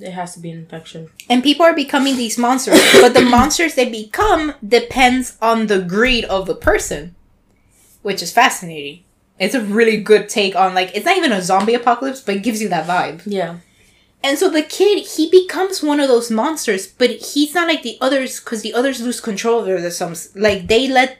It 0.00 0.10
has 0.12 0.34
to 0.34 0.40
be 0.40 0.50
an 0.50 0.58
infection. 0.58 1.10
and 1.30 1.42
people 1.42 1.64
are 1.64 1.74
becoming 1.74 2.16
these 2.16 2.36
monsters 2.38 2.80
but 3.00 3.14
the 3.14 3.20
monsters 3.22 3.74
they 3.74 3.88
become 3.88 4.54
depends 4.66 5.36
on 5.40 5.66
the 5.68 5.80
greed 5.80 6.24
of 6.24 6.46
the 6.46 6.54
person 6.54 7.14
which 8.02 8.20
is 8.22 8.32
fascinating 8.32 9.04
it's 9.38 9.54
a 9.54 9.60
really 9.60 9.96
good 10.10 10.28
take 10.28 10.54
on 10.56 10.74
like 10.74 10.90
it's 10.94 11.06
not 11.06 11.16
even 11.16 11.32
a 11.32 11.40
zombie 11.42 11.74
apocalypse 11.74 12.20
but 12.20 12.34
it 12.36 12.42
gives 12.42 12.60
you 12.62 12.68
that 12.68 12.86
vibe 12.86 13.22
Yeah. 13.24 13.58
and 14.22 14.38
so 14.38 14.48
the 14.50 14.62
kid 14.62 15.06
he 15.06 15.30
becomes 15.30 15.82
one 15.82 16.00
of 16.00 16.08
those 16.08 16.30
monsters 16.30 16.86
but 16.86 17.10
he's 17.10 17.54
not 17.54 17.68
like 17.68 17.82
the 17.82 17.96
others 18.00 18.40
because 18.40 18.62
the 18.62 18.74
others 18.74 19.00
lose 19.00 19.20
control 19.20 19.60
over 19.60 19.80
the 19.80 19.90
some 19.90 20.14
like 20.34 20.66
they 20.66 20.88
let 20.88 21.18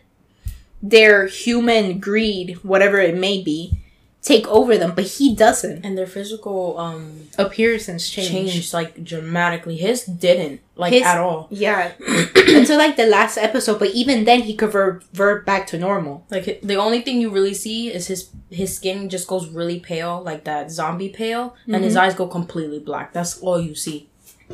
their 0.82 1.26
human 1.26 1.98
greed 2.00 2.58
whatever 2.62 2.98
it 2.98 3.16
may 3.16 3.42
be 3.42 3.78
take 4.24 4.48
over 4.48 4.78
them 4.78 4.92
but 4.96 5.04
he 5.04 5.36
doesn't 5.36 5.84
And 5.84 5.98
their 5.98 6.06
physical 6.06 6.78
um 6.78 7.28
appearance 7.36 7.86
change 8.08 8.30
changed 8.30 8.72
like 8.72 9.04
dramatically. 9.04 9.76
His 9.76 10.04
didn't 10.04 10.60
like 10.76 10.92
His- 10.94 11.02
at 11.02 11.18
all. 11.18 11.46
Yeah, 11.50 11.92
until 12.58 12.78
like 12.78 12.96
the 12.96 13.06
last 13.06 13.36
episode, 13.36 13.78
but 13.78 13.90
even 13.90 14.24
then 14.24 14.40
he 14.48 14.54
could 14.56 14.72
revert 14.74 15.44
back 15.44 15.66
to 15.68 15.78
normal. 15.78 16.24
Like 16.30 16.60
the 16.62 16.76
only 16.76 17.00
thing 17.02 17.20
you 17.20 17.28
really 17.30 17.54
see 17.54 17.92
is 17.92 18.06
his 18.08 18.30
his 18.50 18.74
skin 18.74 19.08
just 19.10 19.28
goes 19.28 19.46
really 19.48 19.78
pale, 19.78 20.22
like 20.22 20.44
that 20.44 20.70
zombie 20.70 21.10
pale, 21.10 21.54
and 21.68 21.84
his 21.84 21.94
eyes 21.96 22.14
go 22.14 22.26
completely 22.26 22.78
black. 22.80 23.12
That's 23.12 23.38
all 23.40 23.60
you 23.60 23.74
see. 23.74 24.08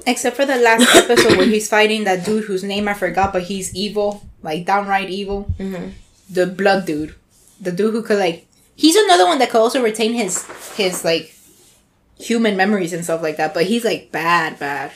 Except 0.07 0.37
for 0.37 0.47
the 0.47 0.57
last 0.57 0.95
episode 1.03 1.37
where 1.39 1.47
he's 1.47 1.69
fighting 1.69 2.05
that 2.05 2.25
dude 2.27 2.45
whose 2.45 2.65
name 2.65 2.89
I 2.89 2.95
forgot, 2.95 3.33
but 3.33 3.43
he's 3.45 3.75
evil, 3.75 4.23
like 4.43 4.67
downright 4.67 5.11
evil. 5.11 5.53
Mm-hmm. 5.59 5.91
The 6.29 6.47
blood 6.47 6.87
dude, 6.87 7.15
the 7.61 7.73
dude 7.73 7.93
who 7.95 8.03
could 8.03 8.19
like, 8.19 8.47
he's 8.81 8.97
another 8.97 9.27
one 9.27 9.39
that 9.41 9.51
could 9.51 9.61
also 9.61 9.83
retain 9.83 10.13
his 10.15 10.45
his 10.77 11.05
like 11.05 11.35
human 12.19 12.57
memories 12.57 12.93
and 12.93 13.05
stuff 13.05 13.23
like 13.23 13.37
that. 13.37 13.53
But 13.55 13.65
he's 13.67 13.85
like 13.85 14.11
bad, 14.11 14.59
bad. 14.59 14.93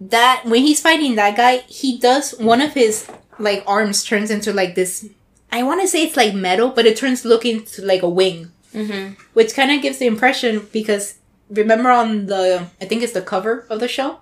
That 0.00 0.42
when 0.44 0.62
he's 0.62 0.80
fighting 0.80 1.16
that 1.16 1.36
guy, 1.36 1.58
he 1.68 1.98
does 1.98 2.32
one 2.38 2.60
of 2.60 2.72
his 2.74 3.08
like 3.38 3.64
arms 3.66 4.04
turns 4.04 4.30
into 4.30 4.52
like 4.52 4.74
this. 4.74 5.08
I 5.50 5.62
want 5.62 5.80
to 5.80 5.88
say 5.88 6.04
it's 6.04 6.16
like 6.16 6.34
metal, 6.34 6.70
but 6.70 6.86
it 6.86 6.96
turns 6.96 7.24
looking 7.24 7.64
to 7.64 7.84
like 7.84 8.02
a 8.02 8.08
wing. 8.08 8.52
Mm-hmm. 8.74 9.14
which 9.32 9.54
kind 9.54 9.70
of 9.72 9.80
gives 9.80 9.96
the 9.96 10.06
impression 10.06 10.68
because 10.74 11.14
remember 11.48 11.88
on 11.88 12.26
the 12.26 12.66
I 12.82 12.84
think 12.84 13.02
it's 13.02 13.14
the 13.14 13.22
cover 13.22 13.64
of 13.70 13.80
the 13.80 13.88
show 13.88 14.20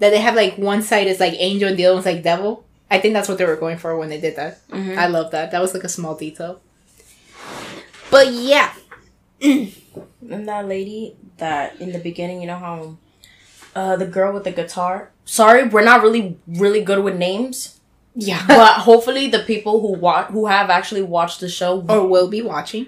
that 0.00 0.10
they 0.10 0.20
have 0.20 0.34
like 0.34 0.58
one 0.58 0.82
side 0.82 1.06
is 1.06 1.18
like 1.18 1.32
angel 1.38 1.66
and 1.70 1.78
the 1.78 1.86
other 1.86 1.94
one's 1.94 2.04
like 2.04 2.22
devil. 2.22 2.62
I 2.90 2.98
think 3.00 3.14
that's 3.14 3.26
what 3.26 3.38
they 3.38 3.46
were 3.46 3.56
going 3.56 3.78
for 3.78 3.96
when 3.96 4.10
they 4.10 4.20
did 4.20 4.36
that. 4.36 4.60
Mhm. 4.68 4.98
I 4.98 5.06
love 5.06 5.30
that. 5.30 5.50
That 5.50 5.62
was 5.62 5.72
like 5.72 5.82
a 5.84 5.88
small 5.88 6.14
detail. 6.14 6.60
But 8.10 8.32
yeah, 8.32 8.72
And 9.42 10.48
that 10.48 10.68
lady 10.68 11.16
that 11.38 11.80
in 11.80 11.92
the 11.92 11.98
beginning, 11.98 12.40
you 12.40 12.46
know 12.46 12.58
how 12.58 12.96
uh 13.74 13.96
the 13.96 14.06
girl 14.06 14.32
with 14.32 14.44
the 14.44 14.52
guitar. 14.52 15.10
Sorry, 15.24 15.64
we're 15.68 15.82
not 15.84 16.02
really 16.02 16.38
really 16.46 16.82
good 16.82 17.02
with 17.04 17.16
names, 17.16 17.80
yeah, 18.14 18.44
but 18.48 18.74
hopefully 18.82 19.28
the 19.28 19.40
people 19.40 19.80
who 19.80 19.94
wa- 19.98 20.26
who 20.26 20.46
have 20.46 20.70
actually 20.70 21.02
watched 21.02 21.40
the 21.40 21.48
show 21.48 21.84
or 21.88 22.06
will 22.06 22.28
be 22.28 22.42
watching 22.42 22.86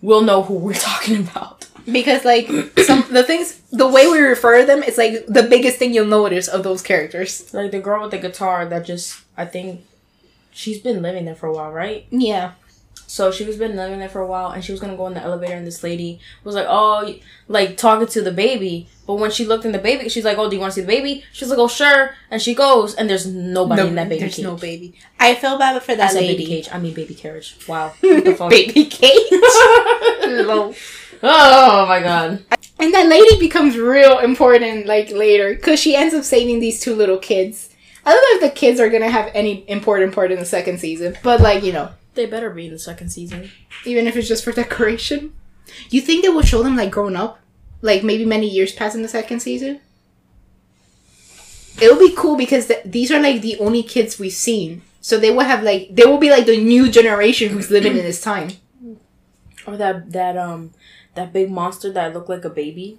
will 0.00 0.22
know 0.22 0.42
who 0.42 0.54
we're 0.54 0.74
talking 0.90 1.18
about. 1.28 1.66
because 1.90 2.24
like 2.24 2.46
some 2.86 3.04
the 3.10 3.24
things 3.24 3.60
the 3.72 3.86
way 3.88 4.06
we 4.10 4.18
refer 4.20 4.60
to 4.60 4.66
them 4.66 4.82
it's 4.84 4.98
like 4.98 5.26
the 5.26 5.42
biggest 5.42 5.78
thing 5.78 5.92
you'll 5.94 6.06
notice 6.06 6.48
of 6.48 6.62
those 6.62 6.82
characters. 6.82 7.52
Like 7.54 7.70
the 7.70 7.80
girl 7.80 8.02
with 8.02 8.10
the 8.12 8.18
guitar 8.18 8.66
that 8.66 8.84
just 8.86 9.20
I 9.36 9.46
think 9.46 9.82
she's 10.52 10.80
been 10.80 11.02
living 11.02 11.24
there 11.24 11.34
for 11.34 11.46
a 11.48 11.52
while, 11.54 11.72
right? 11.72 12.06
Yeah, 12.10 12.52
So 13.12 13.30
she 13.30 13.44
was 13.44 13.58
been 13.58 13.76
living 13.76 13.98
there 13.98 14.08
for 14.08 14.22
a 14.22 14.26
while, 14.26 14.52
and 14.52 14.64
she 14.64 14.72
was 14.72 14.80
gonna 14.80 14.96
go 14.96 15.06
in 15.06 15.12
the 15.12 15.20
elevator, 15.20 15.52
and 15.52 15.66
this 15.66 15.82
lady 15.82 16.18
was 16.44 16.54
like, 16.54 16.64
"Oh, 16.66 17.14
like 17.46 17.76
talking 17.76 18.06
to 18.06 18.22
the 18.22 18.32
baby." 18.32 18.88
But 19.06 19.16
when 19.16 19.30
she 19.30 19.44
looked 19.44 19.66
in 19.66 19.72
the 19.72 19.78
baby, 19.78 20.08
she's 20.08 20.24
like, 20.24 20.38
"Oh, 20.38 20.48
do 20.48 20.56
you 20.56 20.60
want 20.60 20.72
to 20.72 20.76
see 20.76 20.80
the 20.80 20.86
baby?" 20.96 21.22
She's 21.30 21.50
like, 21.50 21.58
"Oh, 21.58 21.68
sure." 21.68 22.14
And 22.30 22.40
she 22.40 22.54
goes, 22.54 22.94
and 22.94 23.10
there's 23.10 23.26
nobody 23.26 23.82
No, 23.82 23.88
in 23.88 23.96
that 23.96 24.08
baby 24.08 24.20
there's 24.20 24.36
cage. 24.36 24.44
no 24.46 24.54
baby. 24.56 24.94
I 25.20 25.34
felt 25.34 25.58
bad 25.58 25.82
for 25.82 25.92
I 25.92 25.96
that 25.96 26.12
said 26.12 26.20
lady. 26.22 26.32
baby 26.38 26.46
cage. 26.46 26.68
I 26.72 26.78
mean 26.78 26.94
baby 26.94 27.14
carriage. 27.14 27.54
Wow. 27.68 27.92
What 28.00 28.24
the 28.24 28.34
fuck? 28.34 28.48
baby 28.50 28.86
cage. 28.86 29.28
Oh 31.24 31.86
my 31.86 32.00
god. 32.00 32.44
And 32.80 32.94
that 32.94 33.06
lady 33.08 33.38
becomes 33.38 33.76
real 33.76 34.18
important 34.20 34.86
like 34.86 35.10
later 35.10 35.54
because 35.54 35.78
she 35.78 35.94
ends 35.94 36.14
up 36.14 36.24
saving 36.24 36.58
these 36.60 36.80
two 36.80 36.94
little 36.96 37.18
kids. 37.18 37.68
I 38.04 38.12
don't 38.12 38.40
know 38.40 38.46
if 38.46 38.52
the 38.52 38.58
kids 38.58 38.80
are 38.80 38.88
gonna 38.88 39.10
have 39.10 39.30
any 39.34 39.64
important 39.68 40.14
part 40.14 40.32
in 40.32 40.38
the 40.40 40.44
second 40.46 40.78
season, 40.80 41.16
but 41.22 41.40
like 41.40 41.62
you 41.62 41.72
know, 41.72 41.90
They 42.14 42.26
better 42.26 42.50
be 42.50 42.66
in 42.66 42.72
the 42.72 42.78
second 42.78 43.10
season. 43.10 43.50
even 43.86 44.06
if 44.06 44.16
it's 44.16 44.28
just 44.28 44.44
for 44.44 44.52
decoration. 44.52 45.32
You 45.90 46.00
think 46.00 46.22
they 46.22 46.28
will 46.28 46.42
show 46.42 46.62
them 46.62 46.76
like 46.76 46.90
grown 46.90 47.16
up, 47.16 47.38
like 47.80 48.02
maybe 48.04 48.24
many 48.24 48.48
years 48.48 48.72
past 48.72 48.94
in 48.94 49.02
the 49.02 49.08
second 49.08 49.40
season? 49.40 49.80
It 51.80 51.90
will 51.90 51.98
be 51.98 52.14
cool 52.16 52.36
because 52.36 52.66
th- 52.66 52.84
these 52.84 53.10
are 53.10 53.20
like 53.20 53.40
the 53.40 53.58
only 53.58 53.82
kids 53.82 54.18
we've 54.18 54.32
seen, 54.32 54.82
so 55.00 55.18
they 55.18 55.30
will 55.30 55.44
have 55.44 55.62
like 55.62 55.88
they 55.90 56.04
will 56.04 56.18
be 56.18 56.30
like 56.30 56.46
the 56.46 56.62
new 56.62 56.90
generation 56.90 57.50
who's 57.50 57.70
living 57.70 57.92
in 57.96 58.04
this 58.04 58.20
time. 58.20 58.50
Or 59.66 59.76
that 59.76 60.12
that 60.12 60.36
um 60.36 60.72
that 61.14 61.32
big 61.32 61.50
monster 61.50 61.90
that 61.92 62.12
looked 62.12 62.28
like 62.28 62.44
a 62.44 62.50
baby. 62.50 62.98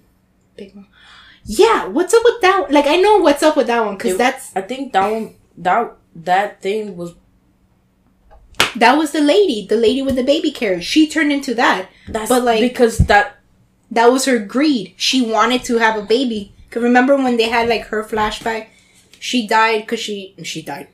Big 0.56 0.74
Mom. 0.74 0.88
Yeah, 1.44 1.86
what's 1.86 2.14
up 2.14 2.22
with 2.24 2.40
that? 2.40 2.62
one? 2.62 2.72
Like 2.72 2.86
I 2.86 2.96
know 2.96 3.18
what's 3.18 3.42
up 3.42 3.56
with 3.56 3.68
that 3.68 3.84
one 3.84 3.96
because 3.96 4.16
that's 4.16 4.54
I 4.56 4.62
think 4.62 4.92
that 4.92 5.08
one 5.10 5.34
that 5.58 5.96
that 6.16 6.60
thing 6.60 6.96
was 6.96 7.14
that 8.76 8.96
was 8.96 9.12
the 9.12 9.20
lady, 9.20 9.66
the 9.66 9.76
lady 9.76 10.02
with 10.02 10.16
the 10.16 10.22
baby 10.24 10.50
carriage. 10.50 10.84
She 10.84 11.08
turned 11.08 11.32
into 11.32 11.54
that. 11.54 11.88
that's 12.08 12.28
But, 12.28 12.44
like- 12.44 12.60
because 12.60 12.98
that 12.98 13.36
That 13.90 14.10
was 14.10 14.24
her 14.24 14.38
greed. 14.40 14.94
She 14.96 15.22
wanted 15.22 15.62
to 15.64 15.78
have 15.78 15.96
a 15.96 16.02
baby. 16.02 16.52
Cause 16.70 16.82
remember 16.82 17.14
when 17.16 17.36
they 17.36 17.48
had 17.48 17.68
like 17.68 17.84
her 17.92 18.02
flashback, 18.02 18.66
she 19.20 19.46
died 19.46 19.82
because 19.82 20.00
she 20.00 20.34
she 20.42 20.62
died. 20.62 20.88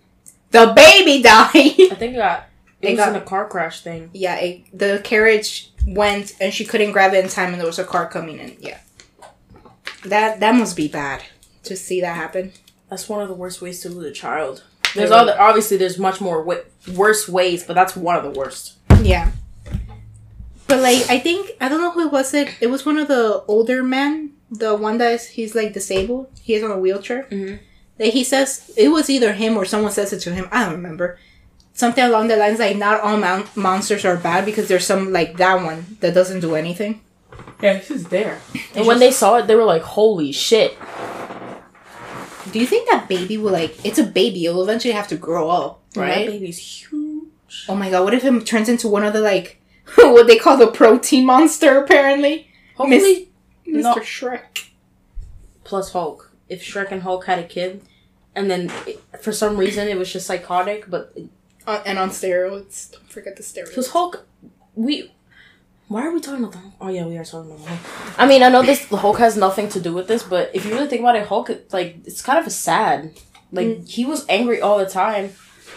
The 0.50 0.72
baby 0.76 1.22
died. 1.32 1.54
I 1.54 1.96
think 1.96 2.14
it 2.14 2.16
got 2.16 2.44
it, 2.82 2.88
It 2.88 2.90
was 2.90 2.98
got- 2.98 3.08
in 3.16 3.22
a 3.22 3.24
car 3.24 3.48
crash 3.48 3.80
thing. 3.82 4.10
yeah, 4.12 4.36
it, 4.36 4.64
the 4.76 5.00
carriage 5.02 5.70
went 5.86 6.34
and 6.40 6.52
she 6.52 6.64
couldn't 6.66 6.92
grab 6.92 7.14
it 7.14 7.24
in 7.24 7.30
time, 7.30 7.50
and 7.52 7.58
there 7.60 7.66
was 7.66 7.78
a 7.78 7.84
car 7.84 8.06
coming 8.08 8.38
in. 8.38 8.56
Yeah, 8.60 8.78
that 10.04 10.40
that 10.40 10.54
must 10.54 10.76
be 10.76 10.88
bad 10.88 11.22
to 11.64 11.76
see 11.76 12.00
that 12.00 12.16
happen. 12.16 12.52
That's 12.88 13.08
one 13.08 13.22
of 13.22 13.28
the 13.28 13.34
worst 13.34 13.62
ways 13.62 13.80
to 13.82 13.88
lose 13.88 14.06
a 14.10 14.12
child. 14.12 14.64
There's 14.94 15.10
It 15.10 15.14
other 15.16 15.36
obviously 15.40 15.76
there's 15.76 15.98
much 15.98 16.20
more 16.20 16.38
w- 16.40 16.64
worse 16.94 17.28
ways, 17.28 17.62
but 17.64 17.74
that's 17.74 17.96
one 17.96 18.16
of 18.16 18.22
the 18.24 18.38
worst. 18.38 18.74
Yeah. 19.02 19.30
But 20.66 20.80
like 20.80 21.08
I 21.10 21.18
think 21.18 21.50
I 21.60 21.68
don't 21.68 21.80
know 21.80 21.90
who 21.90 22.06
it 22.06 22.12
was 22.12 22.32
it. 22.34 22.48
It 22.60 22.68
was 22.68 22.86
one 22.86 22.98
of 22.98 23.08
the 23.08 23.42
older 23.48 23.82
men, 23.82 24.32
the 24.50 24.74
one 24.76 24.98
that 24.98 25.12
is, 25.12 25.26
he's 25.28 25.54
like 25.54 25.72
disabled. 25.72 26.28
He 26.42 26.54
is 26.54 26.62
on 26.62 26.70
a 26.70 26.78
wheelchair. 26.78 27.26
Mhm. 27.30 27.58
That 27.98 28.08
he 28.08 28.22
says 28.24 28.70
it 28.76 28.88
was 28.88 29.10
either 29.10 29.32
him 29.32 29.56
or 29.56 29.64
someone 29.64 29.92
says 29.92 30.12
it 30.12 30.20
to 30.20 30.32
him. 30.32 30.48
I 30.52 30.64
don't 30.64 30.74
remember. 30.74 31.18
Something 31.74 32.04
along 32.04 32.28
the 32.28 32.36
lines 32.36 32.58
like 32.58 32.76
not 32.76 33.00
all 33.00 33.16
mon- 33.16 33.46
monsters 33.56 34.04
are 34.04 34.16
bad 34.16 34.44
because 34.44 34.68
there's 34.68 34.86
some 34.86 35.12
like 35.12 35.36
that 35.38 35.62
one 35.64 35.96
that 36.00 36.14
doesn't 36.14 36.40
do 36.40 36.54
anything. 36.54 37.00
Yeah, 37.62 37.74
this 37.74 37.90
is 37.90 38.04
there. 38.06 38.40
And 38.54 38.62
It's 38.76 38.86
when 38.86 38.86
just- 38.86 39.00
they 39.00 39.10
saw 39.10 39.36
it, 39.38 39.46
they 39.46 39.54
were 39.54 39.64
like, 39.64 39.82
"Holy 39.82 40.30
shit!" 40.32 40.76
Do 42.52 42.58
you 42.58 42.66
think 42.66 42.88
that 42.90 43.08
baby 43.08 43.36
will 43.38 43.52
like? 43.52 43.76
It's 43.84 43.98
a 43.98 44.02
baby. 44.04 44.46
It'll 44.46 44.62
eventually 44.62 44.92
have 44.94 45.08
to 45.08 45.16
grow 45.16 45.50
up, 45.50 45.79
That 45.94 46.00
right? 46.00 46.26
baby's 46.26 46.58
huge. 46.58 47.66
Oh 47.68 47.74
my 47.74 47.90
god! 47.90 48.04
What 48.04 48.14
if 48.14 48.24
it 48.24 48.46
turns 48.46 48.68
into 48.68 48.88
one 48.88 49.04
of 49.04 49.12
the 49.12 49.20
like 49.20 49.60
what 49.96 50.26
they 50.26 50.38
call 50.38 50.56
the 50.56 50.68
protein 50.68 51.26
monster? 51.26 51.78
Apparently, 51.82 52.48
Hopefully, 52.76 53.28
Mr. 53.66 54.00
Shrek. 54.02 54.68
plus 55.64 55.92
Hulk. 55.92 56.32
If 56.48 56.62
Shrek 56.62 56.90
and 56.90 57.02
Hulk 57.02 57.26
had 57.26 57.38
a 57.38 57.44
kid, 57.44 57.82
and 58.34 58.50
then 58.50 58.70
it, 58.86 59.00
for 59.22 59.32
some 59.32 59.56
reason 59.56 59.88
it 59.88 59.96
was 59.98 60.12
just 60.12 60.26
psychotic, 60.26 60.88
but 60.90 61.16
Uh, 61.66 61.82
and 61.84 61.98
on 61.98 62.10
steroids. 62.10 62.92
Don't 62.92 63.10
forget 63.10 63.36
the 63.36 63.42
steroids. 63.42 63.68
because 63.68 63.90
Hulk, 63.90 64.26
we. 64.74 65.12
Why 65.88 66.06
are 66.06 66.12
we 66.12 66.20
talking 66.20 66.40
about 66.44 66.52
the 66.52 66.58
Hulk? 66.58 66.74
Oh 66.80 66.88
yeah, 66.88 67.04
we 67.04 67.18
are 67.18 67.24
talking 67.24 67.50
about 67.50 67.62
the 67.64 67.68
Hulk. 67.74 68.14
I 68.18 68.26
mean, 68.26 68.42
I 68.44 68.48
know 68.48 68.62
this 68.62 68.86
the 68.86 68.96
Hulk 68.96 69.18
has 69.18 69.36
nothing 69.36 69.68
to 69.70 69.80
do 69.80 69.92
with 69.92 70.06
this, 70.06 70.22
but 70.22 70.50
if 70.54 70.64
you 70.64 70.72
really 70.72 70.86
think 70.86 71.00
about 71.00 71.16
it, 71.16 71.26
Hulk 71.26 71.50
like 71.72 71.98
it's 72.04 72.22
kind 72.22 72.38
of 72.38 72.46
a 72.46 72.50
sad. 72.50 73.12
Like 73.52 73.86
he 73.88 74.04
was 74.04 74.24
angry 74.28 74.60
all 74.60 74.78
the 74.78 74.86
time, 74.86 75.34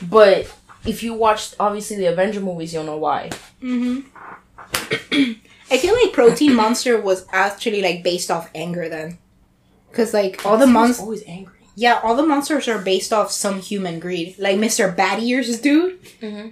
but 0.10 0.51
if 0.86 1.01
you 1.03 1.13
watched 1.13 1.55
obviously 1.60 1.98
the 1.98 2.05
Avenger 2.07 2.39
movies, 2.41 2.74
you'll 2.74 2.83
know 2.83 2.98
why. 2.98 3.29
Mm-hmm. 3.62 4.01
I 5.72 5.77
feel 5.77 5.95
like 5.95 6.13
Protein 6.13 6.53
Monster 6.55 7.00
was 7.01 7.25
actually 7.31 7.81
like 7.81 8.03
based 8.03 8.29
off 8.29 8.50
anger 8.53 8.89
then, 8.89 9.17
because 9.89 10.13
like 10.13 10.45
all 10.45 10.57
the 10.57 10.67
monsters, 10.67 11.01
always 11.01 11.24
angry. 11.25 11.57
yeah, 11.75 12.00
all 12.03 12.15
the 12.15 12.25
monsters 12.25 12.67
are 12.67 12.79
based 12.79 13.12
off 13.12 13.31
some 13.31 13.60
human 13.60 14.00
greed. 14.00 14.36
Like 14.38 14.60
Mister 14.60 14.91
Bad 14.91 15.22
Ears 15.24 15.60
dude, 15.60 16.01
Mhm. 16.22 16.51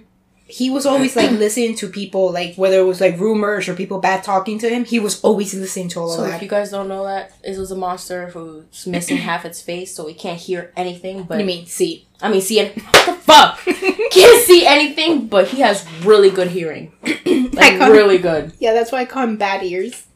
He 0.52 0.70
was 0.70 0.84
always 0.84 1.16
like 1.16 1.30
listening 1.44 1.74
to 1.76 1.88
people, 1.88 2.30
like 2.30 2.54
whether 2.56 2.78
it 2.78 2.84
was 2.84 3.00
like 3.00 3.18
rumors 3.18 3.68
or 3.68 3.74
people 3.74 3.98
bad 4.00 4.22
talking 4.22 4.58
to 4.58 4.68
him. 4.68 4.84
He 4.84 5.00
was 5.00 5.20
always 5.22 5.54
listening 5.54 5.88
to 5.90 6.00
all 6.00 6.10
So 6.10 6.24
of 6.24 6.34
if 6.34 6.42
you 6.42 6.48
guys 6.48 6.70
don't 6.70 6.88
know 6.88 7.04
that, 7.04 7.32
it 7.42 7.58
was 7.58 7.70
a 7.70 7.76
monster 7.76 8.28
who's 8.28 8.86
missing 8.86 9.16
half 9.28 9.44
its 9.44 9.62
face, 9.62 9.94
so 9.94 10.04
we 10.04 10.14
can't 10.14 10.38
hear 10.38 10.72
anything. 10.76 11.22
But 11.22 11.40
you 11.40 11.46
mean 11.46 11.66
see? 11.66 12.06
I 12.20 12.30
mean, 12.30 12.40
see 12.40 12.60
it. 12.60 12.80
What 12.80 13.06
the 13.06 13.14
fuck? 13.14 13.58
Can't 14.12 14.46
see 14.46 14.64
anything, 14.64 15.26
but 15.26 15.48
he 15.48 15.60
has 15.62 15.84
really 16.04 16.30
good 16.30 16.48
hearing. 16.48 16.92
Like 17.52 17.80
I 17.82 17.88
really 17.88 18.16
good. 18.16 18.52
Yeah, 18.60 18.72
that's 18.72 18.92
why 18.92 19.00
I 19.00 19.04
call 19.04 19.24
him 19.24 19.36
Bad 19.36 19.62
Ears, 19.62 20.06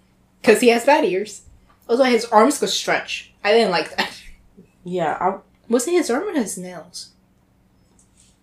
because 0.41 0.61
he 0.61 0.69
has 0.69 0.87
bad 0.87 1.05
ears. 1.05 1.43
Also, 1.87 2.05
his 2.05 2.25
arms 2.27 2.59
could 2.59 2.71
stretch. 2.71 3.33
I 3.45 3.53
didn't 3.53 3.73
like 3.73 3.95
that. 3.97 4.11
Yeah, 4.83 5.19
I, 5.21 5.39
Was 5.69 5.87
it 5.87 5.93
his 5.93 6.11
arm 6.11 6.25
or 6.25 6.33
his 6.33 6.57
nails? 6.57 7.11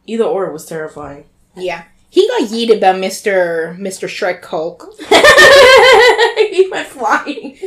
either 0.06 0.26
or 0.26 0.52
was 0.52 0.66
terrifying. 0.66 1.26
Yeah. 1.56 1.84
He 2.10 2.28
got 2.28 2.50
yeeted 2.50 2.80
by 2.80 2.94
Mr. 2.94 3.76
Mr. 3.80 4.08
Shrek 4.08 4.44
Hulk. 4.46 4.88
he 6.52 6.70
went 6.70 6.88
flying. 6.88 7.58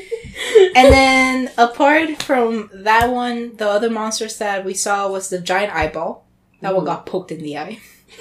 And 0.76 0.93
then 0.93 1.50
apart 1.59 2.23
from 2.23 2.71
that 2.73 3.11
one, 3.11 3.57
the 3.57 3.69
other 3.69 3.90
monsters 3.90 4.38
that 4.38 4.64
we 4.64 4.75
saw 4.75 5.11
was 5.11 5.31
the 5.31 5.40
giant 5.40 5.75
eyeball. 5.75 6.25
That 6.61 6.76
one 6.76 6.85
got 6.85 7.07
poked 7.07 7.33
in 7.33 7.43
the 7.43 7.59
eye. 7.59 7.78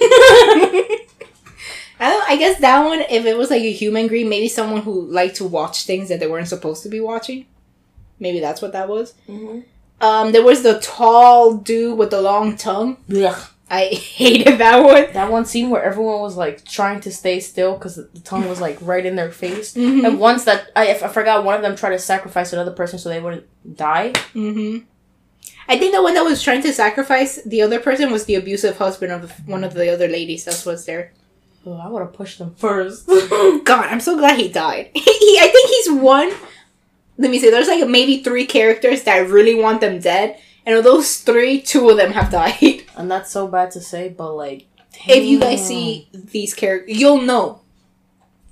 I 1.98 2.10
don't 2.10 2.28
I 2.28 2.36
guess 2.36 2.60
that 2.60 2.84
one, 2.84 3.00
if 3.02 3.24
it 3.24 3.38
was 3.38 3.50
like 3.50 3.62
a 3.62 3.72
human 3.72 4.06
green, 4.06 4.28
maybe 4.28 4.48
someone 4.48 4.82
who 4.82 5.06
liked 5.06 5.36
to 5.36 5.44
watch 5.46 5.84
things 5.86 6.08
that 6.08 6.20
they 6.20 6.26
weren't 6.26 6.48
supposed 6.48 6.82
to 6.82 6.88
be 6.88 7.00
watching. 7.00 7.46
Maybe 8.18 8.40
that's 8.40 8.60
what 8.60 8.72
that 8.72 8.88
was. 8.88 9.14
Mhm. 9.28 9.64
Um, 10.00 10.32
there 10.32 10.42
was 10.44 10.62
the 10.62 10.78
tall 10.80 11.54
dude 11.54 11.96
with 11.96 12.10
the 12.10 12.20
long 12.20 12.56
tongue. 12.56 12.98
Ugh. 13.14 13.48
I 13.68 13.86
hated 13.86 14.58
that 14.58 14.82
one. 14.84 15.12
That 15.12 15.30
one 15.30 15.44
scene 15.44 15.70
where 15.70 15.82
everyone 15.82 16.20
was 16.20 16.36
like 16.36 16.64
trying 16.64 17.00
to 17.00 17.10
stay 17.10 17.40
still 17.40 17.74
because 17.74 17.96
the 17.96 18.20
tongue 18.24 18.48
was 18.48 18.60
like 18.60 18.78
right 18.80 19.04
in 19.04 19.16
their 19.16 19.32
face. 19.32 19.74
Mhm. 19.74 20.06
And 20.06 20.20
once 20.20 20.44
that 20.44 20.70
I, 20.76 20.90
I 20.94 21.08
forgot 21.08 21.44
one 21.44 21.54
of 21.56 21.62
them 21.62 21.74
tried 21.76 21.90
to 21.90 21.98
sacrifice 21.98 22.52
another 22.52 22.70
person 22.72 22.98
so 22.98 23.08
they 23.08 23.20
wouldn't 23.20 23.46
die. 23.76 24.12
hmm 24.32 24.78
I 25.68 25.76
think 25.78 25.92
the 25.92 26.00
one 26.02 26.14
that 26.14 26.22
was 26.24 26.42
trying 26.44 26.62
to 26.62 26.72
sacrifice 26.72 27.42
the 27.42 27.60
other 27.62 27.80
person 27.80 28.12
was 28.12 28.24
the 28.26 28.36
abusive 28.36 28.76
husband 28.78 29.10
of 29.10 29.32
one 29.48 29.64
of 29.64 29.74
the 29.74 29.92
other 29.92 30.06
ladies 30.06 30.44
that 30.44 30.62
was 30.64 30.84
there. 30.86 31.12
Oh, 31.66 31.72
I 31.76 31.88
would 31.88 32.02
have 32.02 32.12
pushed 32.12 32.38
them 32.38 32.54
first. 32.54 33.04
God, 33.08 33.86
I'm 33.90 33.98
so 33.98 34.16
glad 34.16 34.38
he 34.38 34.48
died. 34.48 34.90
he, 34.94 35.38
I 35.40 35.48
think 35.52 35.68
he's 35.70 35.90
one. 35.90 36.30
Let 37.18 37.32
me 37.32 37.40
see. 37.40 37.50
There's 37.50 37.66
like 37.66 37.88
maybe 37.88 38.22
three 38.22 38.46
characters 38.46 39.02
that 39.02 39.16
I 39.16 39.18
really 39.20 39.56
want 39.60 39.80
them 39.80 39.98
dead, 39.98 40.38
and 40.66 40.76
of 40.76 40.84
those 40.84 41.18
three, 41.18 41.62
two 41.62 41.88
of 41.88 41.96
them 41.96 42.12
have 42.12 42.30
died. 42.30 42.82
and 42.96 43.08
that's 43.08 43.30
so 43.30 43.46
bad 43.46 43.70
to 43.70 43.80
say, 43.80 44.08
but 44.08 44.34
like, 44.34 44.66
If 45.06 45.24
you 45.24 45.38
guys 45.38 45.66
see 45.66 46.08
these 46.12 46.52
characters, 46.52 46.98
you'll 46.98 47.22
know. 47.22 47.60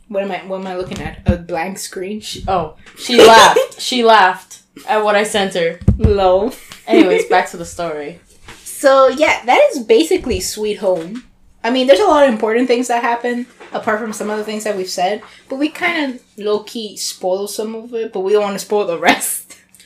What 0.09 0.23
am 0.23 0.31
I? 0.31 0.47
What 0.47 0.61
am 0.61 0.67
I 0.69 0.77
looking 0.77 1.01
at? 1.01 1.23
A 1.27 1.37
blank 1.37 1.79
screen. 1.79 2.21
She, 2.21 2.45
oh, 2.47 2.77
she 2.97 3.19
laughed. 3.19 3.81
she 3.81 4.05
laughed 4.05 4.63
at 4.87 5.03
what 5.03 5.17
I 5.17 5.25
sent 5.25 5.55
her. 5.55 5.81
Low. 5.99 6.53
Anyways, 6.87 7.27
back 7.27 7.51
to 7.51 7.57
the 7.57 7.65
story. 7.65 8.21
So 8.63 9.09
yeah, 9.09 9.45
that 9.45 9.71
is 9.73 9.83
basically 9.83 10.41
Sweet 10.41 10.75
Home. 10.75 11.25
I 11.65 11.71
mean, 11.71 11.87
there's 11.87 12.01
a 12.01 12.05
lot 12.07 12.25
of 12.25 12.33
important 12.33 12.69
things 12.69 12.89
that 12.89 13.03
happen 13.03 13.47
apart 13.73 13.99
from 13.99 14.13
some 14.13 14.31
of 14.31 14.39
the 14.39 14.45
things 14.45 14.65
that 14.65 14.77
we've 14.77 14.89
said, 14.89 15.23
but 15.49 15.57
we 15.57 15.69
kind 15.69 16.15
of 16.15 16.23
low 16.37 16.63
key 16.63 16.97
spoil 16.97 17.49
some 17.49 17.75
of 17.75 17.93
it, 17.95 18.13
but 18.13 18.21
we 18.21 18.33
don't 18.33 18.43
want 18.43 18.55
to 18.55 18.65
spoil 18.65 18.87
the 18.87 18.99
rest 18.99 19.44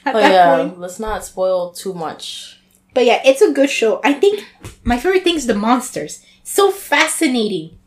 at 0.09 0.15
Oh 0.17 0.21
that 0.21 0.33
yeah, 0.33 0.57
point. 0.57 0.81
let's 0.81 0.99
not 1.01 1.25
spoil 1.25 1.71
too 1.73 1.95
much. 1.95 2.61
But 2.95 3.05
yeah, 3.05 3.21
it's 3.25 3.43
a 3.43 3.53
good 3.53 3.71
show. 3.71 4.01
I 4.03 4.13
think 4.15 4.45
my 4.85 4.99
favorite 4.99 5.25
thing 5.25 5.37
is 5.37 5.47
the 5.47 5.55
monsters. 5.55 6.25
So 6.43 6.71
fascinating. 6.71 7.79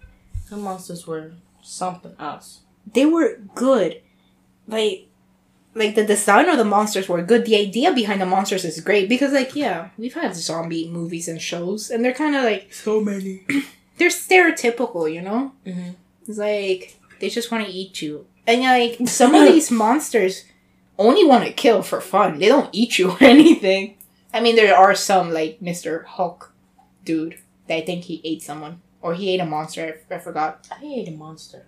The 0.50 0.58
monsters 0.58 1.08
were 1.08 1.34
something 1.62 2.14
else. 2.20 2.62
They 2.94 3.06
were 3.06 3.38
good. 3.56 4.02
Like 4.68 5.08
like 5.74 5.96
the 5.96 6.06
design 6.06 6.50
of 6.50 6.58
the 6.58 6.66
monsters 6.66 7.08
were 7.08 7.22
good. 7.24 7.46
The 7.46 7.56
idea 7.56 7.94
behind 7.94 8.20
the 8.22 8.26
monsters 8.26 8.66
is 8.66 8.80
great 8.82 9.08
because 9.10 9.32
like 9.34 9.56
yeah, 9.56 9.90
we've 9.98 10.14
had 10.14 10.36
zombie 10.36 10.90
movies 10.90 11.28
and 11.28 11.42
shows 11.42 11.90
and 11.90 12.04
they're 12.04 12.14
kind 12.14 12.36
of 12.36 12.44
like 12.44 12.74
So 12.74 13.02
many. 13.02 13.46
they're 13.98 14.10
stereotypical, 14.10 15.12
you 15.12 15.22
know? 15.22 15.54
Mhm. 15.66 15.96
It's 16.28 16.38
like 16.38 16.98
they 17.20 17.30
just 17.30 17.52
want 17.52 17.66
to 17.66 17.72
eat 17.72 18.02
you, 18.02 18.26
and 18.48 18.62
like 18.62 18.98
some 19.08 19.34
of 19.36 19.48
these 19.48 19.72
monsters 19.72 20.44
only 21.02 21.26
want 21.26 21.46
to 21.46 21.52
kill 21.52 21.82
for 21.82 22.02
fun. 22.02 22.40
They 22.40 22.48
don't 22.48 22.70
eat 22.72 22.98
you 23.00 23.12
or 23.16 23.24
anything. 23.24 23.98
I 24.34 24.40
mean, 24.40 24.56
there 24.56 24.76
are 24.76 24.96
some 24.96 25.32
like 25.32 25.62
Mister 25.62 26.04
Hulk, 26.04 26.54
dude. 27.04 27.38
That 27.68 27.78
I 27.78 27.82
think 27.82 28.06
he 28.06 28.22
ate 28.24 28.42
someone 28.42 28.82
or 29.02 29.14
he 29.14 29.34
ate 29.34 29.40
a 29.40 29.46
monster. 29.46 30.00
I, 30.10 30.16
I 30.16 30.20
forgot. 30.20 30.68
I 30.72 30.84
ate 30.84 31.08
a 31.08 31.12
monster. 31.12 31.66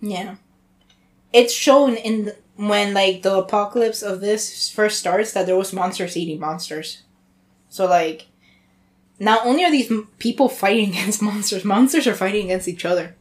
Yeah, 0.00 0.36
it's 1.32 1.52
shown 1.52 1.96
in 1.96 2.26
the, 2.26 2.36
when 2.56 2.94
like 2.94 3.22
the 3.22 3.36
apocalypse 3.36 4.02
of 4.02 4.20
this 4.20 4.70
first 4.70 4.98
starts 4.98 5.32
that 5.32 5.46
there 5.46 5.56
was 5.56 5.72
monsters 5.72 6.16
eating 6.16 6.40
monsters. 6.40 7.02
So 7.68 7.86
like, 7.86 8.26
not 9.18 9.44
only 9.46 9.64
are 9.64 9.70
these 9.70 9.90
m- 9.90 10.08
people 10.18 10.48
fighting 10.48 10.88
against 10.94 11.22
monsters, 11.22 11.64
monsters 11.64 12.06
are 12.06 12.14
fighting 12.14 12.46
against 12.46 12.68
each 12.68 12.84
other. 12.84 13.14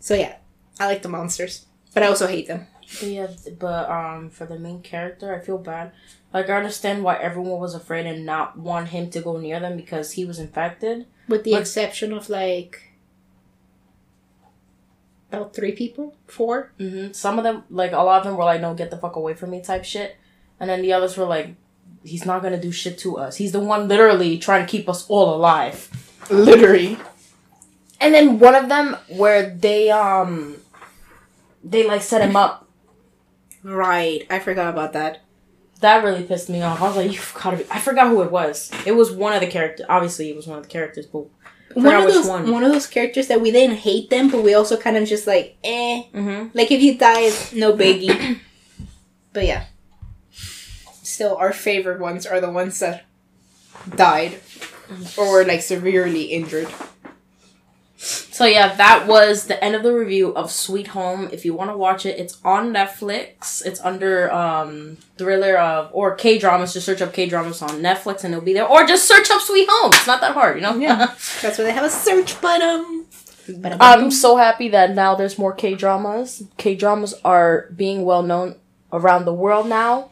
So 0.00 0.14
yeah, 0.14 0.36
I 0.78 0.86
like 0.86 1.02
the 1.02 1.08
monsters, 1.08 1.66
but 1.94 2.02
I 2.02 2.06
also 2.06 2.26
hate 2.26 2.46
them. 2.48 2.66
But 3.00 3.08
yeah, 3.08 3.26
but 3.58 3.90
um, 3.90 4.30
for 4.30 4.46
the 4.46 4.58
main 4.58 4.80
character, 4.80 5.34
I 5.34 5.40
feel 5.44 5.58
bad. 5.58 5.92
Like 6.32 6.48
I 6.48 6.56
understand 6.56 7.02
why 7.02 7.16
everyone 7.16 7.60
was 7.60 7.74
afraid 7.74 8.06
and 8.06 8.24
not 8.24 8.58
want 8.58 8.88
him 8.88 9.10
to 9.10 9.20
go 9.20 9.38
near 9.38 9.58
them 9.60 9.76
because 9.76 10.12
he 10.12 10.24
was 10.24 10.38
infected. 10.38 11.06
With 11.28 11.42
the 11.44 11.52
But- 11.52 11.60
exception 11.62 12.12
of 12.12 12.28
like 12.28 12.82
about 15.32 15.54
three 15.54 15.72
people, 15.72 16.14
four. 16.26 16.72
hmm 16.78 17.12
Some 17.12 17.38
of 17.38 17.44
them, 17.44 17.64
like 17.70 17.92
a 17.92 17.96
lot 17.98 18.18
of 18.18 18.24
them, 18.24 18.36
were 18.36 18.44
like, 18.44 18.60
"No, 18.60 18.74
get 18.74 18.90
the 18.90 18.96
fuck 18.98 19.16
away 19.16 19.34
from 19.34 19.50
me," 19.50 19.60
type 19.60 19.84
shit, 19.84 20.16
and 20.60 20.70
then 20.70 20.82
the 20.82 20.92
others 20.92 21.16
were 21.16 21.24
like, 21.24 21.54
"He's 22.04 22.24
not 22.24 22.42
gonna 22.42 22.60
do 22.60 22.70
shit 22.72 22.98
to 22.98 23.18
us. 23.18 23.36
He's 23.36 23.52
the 23.52 23.60
one 23.60 23.88
literally 23.88 24.38
trying 24.38 24.64
to 24.64 24.70
keep 24.70 24.88
us 24.88 25.04
all 25.08 25.34
alive." 25.34 25.90
Literally. 26.30 26.96
And 28.00 28.14
then 28.14 28.38
one 28.38 28.54
of 28.54 28.68
them, 28.68 28.96
where 29.08 29.50
they 29.50 29.90
um, 29.90 30.56
they 31.64 31.86
like 31.86 32.02
set 32.02 32.20
him 32.22 32.36
up. 32.36 32.65
Right, 33.66 34.24
I 34.30 34.38
forgot 34.38 34.68
about 34.72 34.92
that. 34.92 35.22
That 35.80 36.04
really 36.04 36.22
pissed 36.22 36.48
me 36.48 36.62
off. 36.62 36.80
I 36.80 36.86
was 36.86 36.96
like, 36.96 37.12
"You've 37.12 37.34
gotta 37.34 37.56
be." 37.58 37.64
I 37.68 37.80
forgot 37.80 38.08
who 38.08 38.22
it 38.22 38.30
was. 38.30 38.70
It 38.86 38.92
was 38.92 39.10
one 39.10 39.32
of 39.32 39.40
the 39.40 39.48
characters. 39.48 39.84
Obviously, 39.88 40.30
it 40.30 40.36
was 40.36 40.46
one 40.46 40.58
of 40.58 40.62
the 40.64 40.70
characters, 40.70 41.06
but 41.06 41.26
One 41.74 41.94
of 41.94 42.04
those 42.04 42.28
one. 42.28 42.50
one. 42.52 42.62
of 42.62 42.70
those 42.72 42.86
characters 42.86 43.26
that 43.26 43.40
we 43.40 43.50
didn't 43.50 43.78
hate 43.78 44.08
them, 44.08 44.30
but 44.30 44.42
we 44.44 44.54
also 44.54 44.76
kind 44.76 44.96
of 44.96 45.06
just 45.08 45.26
like 45.26 45.56
eh. 45.64 46.04
mm-hmm. 46.14 46.48
Like 46.54 46.70
if 46.70 46.80
you 46.80 46.96
die, 46.96 47.30
no 47.52 47.72
biggie. 47.74 48.38
but 49.32 49.44
yeah, 49.44 49.64
still 51.02 51.36
our 51.36 51.52
favorite 51.52 51.98
ones 51.98 52.24
are 52.24 52.40
the 52.40 52.50
ones 52.50 52.78
that 52.78 53.04
died 53.96 54.38
or 55.18 55.30
were 55.30 55.44
like 55.44 55.60
severely 55.60 56.22
injured. 56.26 56.68
So 58.36 58.44
yeah, 58.44 58.74
that 58.74 59.06
was 59.06 59.46
the 59.46 59.64
end 59.64 59.74
of 59.74 59.82
the 59.82 59.94
review 59.94 60.34
of 60.34 60.50
Sweet 60.50 60.88
Home. 60.88 61.30
If 61.32 61.46
you 61.46 61.54
want 61.54 61.70
to 61.70 61.76
watch 61.78 62.04
it, 62.04 62.18
it's 62.18 62.36
on 62.44 62.70
Netflix. 62.70 63.64
It's 63.64 63.80
under 63.80 64.30
um 64.30 64.98
thriller 65.16 65.56
of 65.56 65.88
or 65.94 66.14
K 66.16 66.36
dramas. 66.36 66.74
Just 66.74 66.84
search 66.84 67.00
up 67.00 67.14
K 67.14 67.30
dramas 67.30 67.62
on 67.62 67.80
Netflix 67.80 68.24
and 68.24 68.34
it'll 68.34 68.44
be 68.44 68.52
there. 68.52 68.68
Or 68.68 68.84
just 68.84 69.08
search 69.08 69.30
up 69.30 69.40
Sweet 69.40 69.66
Home. 69.70 69.90
It's 69.94 70.06
not 70.06 70.20
that 70.20 70.34
hard, 70.34 70.56
you 70.56 70.62
know. 70.62 70.76
Yeah. 70.76 70.96
That's 71.40 71.56
why 71.56 71.64
they 71.64 71.72
have 71.72 71.84
a 71.84 71.88
search 71.88 72.38
button. 72.42 73.06
I'm 73.80 74.10
so 74.10 74.36
happy 74.36 74.68
that 74.68 74.94
now 74.94 75.14
there's 75.14 75.38
more 75.38 75.54
K 75.54 75.74
dramas. 75.74 76.42
K 76.58 76.74
dramas 76.74 77.14
are 77.24 77.70
being 77.74 78.04
well 78.04 78.22
known 78.22 78.56
around 78.92 79.24
the 79.24 79.32
world 79.32 79.66
now 79.66 80.10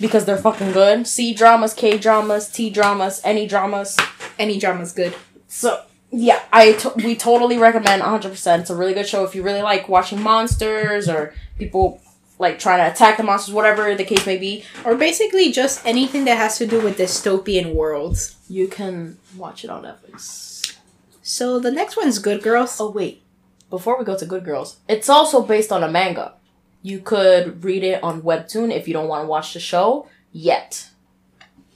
because 0.00 0.24
they're 0.24 0.38
fucking 0.38 0.72
good. 0.72 1.06
C 1.06 1.34
dramas, 1.34 1.72
K 1.72 1.98
dramas, 1.98 2.50
T 2.50 2.68
dramas, 2.68 3.20
any 3.22 3.46
dramas. 3.46 3.96
any 4.40 4.58
drama's 4.58 4.90
good. 4.92 5.14
So 5.46 5.84
yeah, 6.10 6.40
I 6.52 6.78
we 6.96 7.16
totally 7.16 7.58
recommend 7.58 8.02
100%. 8.02 8.60
It's 8.60 8.70
a 8.70 8.76
really 8.76 8.94
good 8.94 9.06
show 9.06 9.24
if 9.24 9.34
you 9.34 9.42
really 9.42 9.62
like 9.62 9.88
watching 9.88 10.22
monsters 10.22 11.08
or 11.08 11.34
people 11.58 12.00
like 12.38 12.58
trying 12.58 12.78
to 12.78 12.92
attack 12.92 13.16
the 13.16 13.22
monsters, 13.22 13.52
whatever 13.52 13.94
the 13.94 14.04
case 14.04 14.24
may 14.24 14.38
be. 14.38 14.64
Or 14.84 14.94
basically 14.94 15.52
just 15.52 15.84
anything 15.84 16.24
that 16.24 16.38
has 16.38 16.56
to 16.58 16.66
do 16.66 16.80
with 16.80 16.98
dystopian 16.98 17.74
worlds. 17.74 18.36
You 18.48 18.68
can 18.68 19.18
watch 19.36 19.64
it 19.64 19.70
on 19.70 19.82
Netflix. 19.82 20.76
So 21.22 21.58
the 21.58 21.70
next 21.70 21.96
one's 21.96 22.18
Good 22.18 22.42
Girls. 22.42 22.80
Oh 22.80 22.90
wait, 22.90 23.22
before 23.68 23.98
we 23.98 24.04
go 24.04 24.16
to 24.16 24.24
Good 24.24 24.44
Girls, 24.44 24.78
it's 24.88 25.10
also 25.10 25.42
based 25.42 25.72
on 25.72 25.82
a 25.82 25.90
manga. 25.90 26.34
You 26.80 27.00
could 27.00 27.64
read 27.64 27.82
it 27.82 28.02
on 28.02 28.22
Webtoon 28.22 28.72
if 28.72 28.88
you 28.88 28.94
don't 28.94 29.08
want 29.08 29.24
to 29.24 29.28
watch 29.28 29.52
the 29.52 29.60
show 29.60 30.08
yet. 30.32 30.88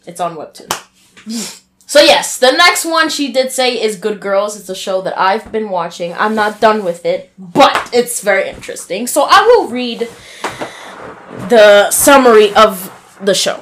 It's 0.06 0.20
on 0.20 0.36
Webtoon. 0.36 1.58
So 1.92 2.00
yes, 2.00 2.38
the 2.38 2.52
next 2.52 2.86
one 2.86 3.10
she 3.10 3.30
did 3.30 3.52
say 3.52 3.78
is 3.78 3.96
Good 3.96 4.18
Girls. 4.18 4.58
It's 4.58 4.70
a 4.70 4.74
show 4.74 5.02
that 5.02 5.20
I've 5.20 5.52
been 5.52 5.68
watching. 5.68 6.14
I'm 6.14 6.34
not 6.34 6.58
done 6.58 6.84
with 6.84 7.04
it, 7.04 7.30
but 7.36 7.90
it's 7.92 8.22
very 8.22 8.48
interesting. 8.48 9.06
So 9.06 9.26
I 9.28 9.42
will 9.42 9.68
read 9.68 10.08
the 11.50 11.90
summary 11.90 12.54
of 12.54 12.90
the 13.20 13.34
show. 13.34 13.60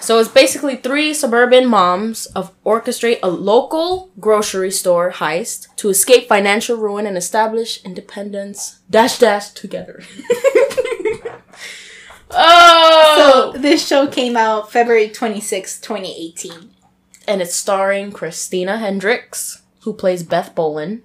So 0.00 0.18
it's 0.18 0.30
basically 0.30 0.76
three 0.76 1.12
suburban 1.12 1.68
moms 1.68 2.24
of 2.28 2.54
orchestrate 2.64 3.18
a 3.22 3.28
local 3.28 4.12
grocery 4.18 4.70
store 4.70 5.10
heist 5.10 5.66
to 5.76 5.90
escape 5.90 6.26
financial 6.26 6.78
ruin 6.78 7.06
and 7.06 7.18
establish 7.18 7.84
independence 7.84 8.80
dash 8.88 9.18
dash 9.18 9.50
together. 9.50 10.02
oh, 12.30 13.50
So 13.52 13.60
this 13.60 13.86
show 13.86 14.06
came 14.06 14.38
out 14.38 14.72
February 14.72 15.10
26, 15.10 15.82
2018. 15.82 16.77
And 17.28 17.42
it's 17.42 17.54
starring 17.54 18.10
Christina 18.10 18.78
Hendricks, 18.78 19.62
who 19.82 19.92
plays 19.92 20.22
Beth 20.22 20.54
Boland, 20.54 21.02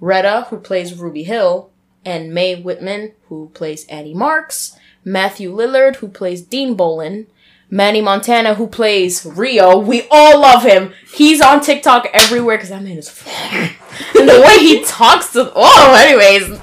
Retta, 0.00 0.48
who 0.50 0.58
plays 0.58 0.98
Ruby 0.98 1.22
Hill, 1.22 1.70
and 2.04 2.34
Mae 2.34 2.60
Whitman, 2.60 3.12
who 3.28 3.50
plays 3.54 3.86
Annie 3.86 4.12
Marks, 4.12 4.76
Matthew 5.04 5.54
Lillard, 5.54 5.96
who 5.96 6.08
plays 6.08 6.42
Dean 6.42 6.74
Boland, 6.74 7.28
Manny 7.70 8.00
Montana, 8.00 8.54
who 8.54 8.66
plays 8.66 9.24
Rio. 9.24 9.78
We 9.78 10.06
all 10.10 10.40
love 10.40 10.62
him. 10.62 10.92
He's 11.12 11.40
on 11.40 11.60
TikTok 11.60 12.06
everywhere 12.12 12.56
because 12.56 12.70
that 12.70 12.82
man 12.82 12.98
is 12.98 13.08
and 13.52 14.28
the 14.28 14.40
way 14.40 14.58
he 14.58 14.84
talks 14.84 15.32
to 15.32 15.52
oh, 15.54 15.94
anyways, 15.96 16.60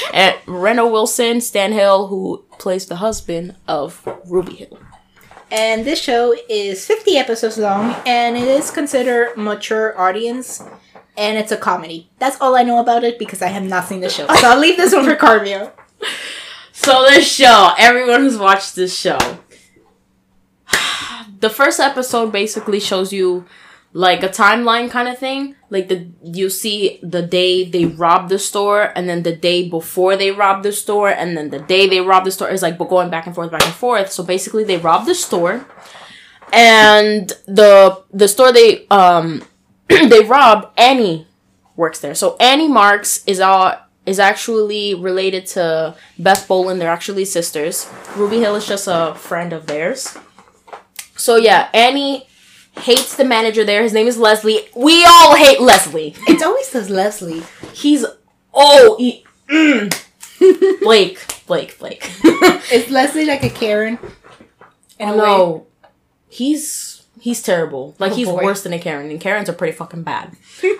and 0.12 0.36
Reno 0.46 0.88
Wilson, 0.88 1.40
Stan 1.40 1.72
Hill, 1.72 2.08
who 2.08 2.44
plays 2.58 2.86
the 2.86 2.96
husband 2.96 3.56
of 3.66 4.06
Ruby 4.26 4.56
Hill. 4.56 4.78
And 5.50 5.84
this 5.84 6.00
show 6.00 6.34
is 6.48 6.84
50 6.86 7.16
episodes 7.16 7.56
long 7.56 7.94
and 8.04 8.36
it 8.36 8.48
is 8.48 8.70
considered 8.70 9.36
mature 9.36 9.98
audience 9.98 10.62
and 11.16 11.38
it's 11.38 11.52
a 11.52 11.56
comedy. 11.56 12.10
That's 12.18 12.40
all 12.40 12.56
I 12.56 12.62
know 12.62 12.78
about 12.80 13.04
it 13.04 13.18
because 13.18 13.42
I 13.42 13.48
have 13.48 13.62
not 13.62 13.84
seen 13.86 14.00
the 14.00 14.08
show. 14.08 14.26
So 14.26 14.50
I'll 14.50 14.58
leave 14.58 14.76
this 14.76 14.92
one 14.92 15.04
for 15.04 15.16
Carmio. 15.16 15.72
So 16.78 17.02
this 17.04 17.26
show, 17.26 17.72
everyone 17.78 18.20
who's 18.20 18.36
watched 18.36 18.76
this 18.76 18.96
show, 18.96 19.18
the 21.40 21.48
first 21.48 21.80
episode 21.80 22.30
basically 22.30 22.80
shows 22.80 23.14
you 23.14 23.46
like 23.96 24.22
a 24.22 24.28
timeline 24.28 24.90
kind 24.90 25.08
of 25.08 25.16
thing. 25.18 25.56
Like 25.70 25.88
the 25.88 26.06
you 26.22 26.50
see 26.50 27.00
the 27.02 27.22
day 27.22 27.64
they 27.64 27.86
robbed 27.86 28.28
the 28.28 28.38
store, 28.38 28.92
and 28.94 29.08
then 29.08 29.22
the 29.22 29.34
day 29.34 29.70
before 29.70 30.16
they 30.18 30.30
robbed 30.30 30.64
the 30.64 30.72
store, 30.72 31.08
and 31.08 31.34
then 31.34 31.48
the 31.48 31.60
day 31.60 31.88
they 31.88 32.00
robbed 32.00 32.26
the 32.26 32.30
store 32.30 32.50
is 32.50 32.60
like 32.60 32.76
going 32.76 33.08
back 33.08 33.24
and 33.24 33.34
forth, 33.34 33.50
back 33.50 33.64
and 33.64 33.72
forth. 33.72 34.12
So 34.12 34.22
basically, 34.22 34.64
they 34.64 34.76
robbed 34.76 35.06
the 35.06 35.14
store, 35.14 35.66
and 36.52 37.32
the 37.46 38.02
the 38.12 38.28
store 38.28 38.52
they 38.52 38.86
um 38.88 39.42
they 39.88 40.20
robbed 40.20 40.78
Annie 40.78 41.26
works 41.74 42.00
there. 42.00 42.14
So 42.14 42.36
Annie 42.38 42.68
Marks 42.68 43.24
is 43.26 43.40
all 43.40 43.76
is 44.04 44.18
actually 44.20 44.94
related 44.94 45.46
to 45.46 45.96
Beth 46.18 46.46
Boland. 46.46 46.82
They're 46.82 46.92
actually 46.92 47.24
sisters. 47.24 47.90
Ruby 48.14 48.40
Hill 48.40 48.56
is 48.56 48.68
just 48.68 48.88
a 48.88 49.14
friend 49.16 49.54
of 49.54 49.66
theirs. 49.66 50.18
So 51.16 51.36
yeah, 51.36 51.70
Annie 51.72 52.28
hates 52.78 53.16
the 53.16 53.24
manager 53.24 53.64
there. 53.64 53.82
His 53.82 53.92
name 53.92 54.06
is 54.06 54.18
Leslie. 54.18 54.60
We 54.74 55.04
all 55.04 55.34
hate 55.36 55.60
Leslie. 55.60 56.14
It 56.28 56.42
always 56.42 56.66
says 56.68 56.90
Leslie. 56.90 57.42
He's 57.72 58.04
oh 58.54 58.96
he, 58.98 59.24
mm. 59.48 60.80
Blake 60.82 61.18
Blake 61.46 61.78
Blake. 61.78 62.10
Is 62.72 62.90
Leslie 62.90 63.24
like 63.24 63.42
a 63.44 63.50
Karen? 63.50 63.98
In 64.98 65.10
oh 65.10 65.16
no, 65.16 65.66
he's 66.28 67.04
he's 67.20 67.42
terrible. 67.42 67.94
Like 67.98 68.12
Oh, 68.12 68.14
he's 68.16 68.28
boy. 68.28 68.42
worse 68.44 68.62
than 68.62 68.72
a 68.72 68.78
Karen, 68.78 69.10
and 69.10 69.20
Karens 69.20 69.48
are 69.48 69.52
pretty 69.54 69.72
fucking 69.76 70.02
bad. 70.02 70.32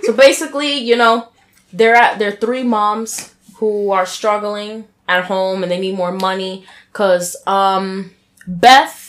so 0.03 0.13
basically, 0.13 0.75
you 0.79 0.97
know, 0.97 1.29
they're 1.73 1.95
at 1.95 2.19
they're 2.19 2.33
three 2.33 2.63
moms 2.63 3.35
who 3.57 3.91
are 3.91 4.07
struggling 4.07 4.87
at 5.09 5.25
home 5.25 5.63
and 5.63 5.71
they 5.71 5.79
need 5.79 5.95
more 5.95 6.13
money 6.13 6.65
because 6.93 7.37
um 7.47 8.11
Beth 8.47 9.06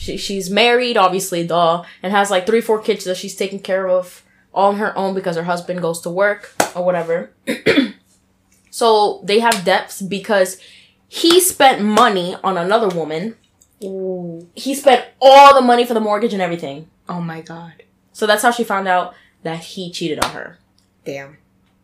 she, 0.00 0.16
she's 0.16 0.48
married 0.48 0.96
obviously 0.96 1.44
duh 1.44 1.82
and 2.04 2.12
has 2.12 2.30
like 2.30 2.46
three 2.46 2.60
four 2.60 2.80
kids 2.80 3.04
that 3.04 3.16
she's 3.16 3.34
taking 3.34 3.58
care 3.58 3.88
of 3.88 4.22
on 4.54 4.76
her 4.76 4.96
own 4.96 5.12
because 5.12 5.34
her 5.36 5.42
husband 5.42 5.82
goes 5.82 6.00
to 6.00 6.08
work 6.10 6.54
or 6.76 6.84
whatever 6.84 7.32
so 8.70 9.20
they 9.24 9.40
have 9.40 9.64
debts 9.64 10.00
because 10.02 10.60
he 11.08 11.40
spent 11.40 11.82
money 11.82 12.36
on 12.44 12.56
another 12.56 12.88
woman 12.88 13.34
Ooh. 13.82 14.48
he 14.54 14.74
spent 14.74 15.04
all 15.20 15.54
the 15.54 15.60
money 15.60 15.84
for 15.84 15.94
the 15.94 16.00
mortgage 16.00 16.32
and 16.32 16.42
everything 16.42 16.88
Oh 17.08 17.20
my 17.20 17.40
god. 17.40 17.82
so 18.12 18.26
that's 18.26 18.42
how 18.42 18.50
she 18.52 18.64
found 18.64 18.86
out 18.86 19.14
that 19.42 19.60
he 19.60 19.90
cheated 19.90 20.22
on 20.24 20.30
her 20.30 20.58
Damn. 21.04 21.38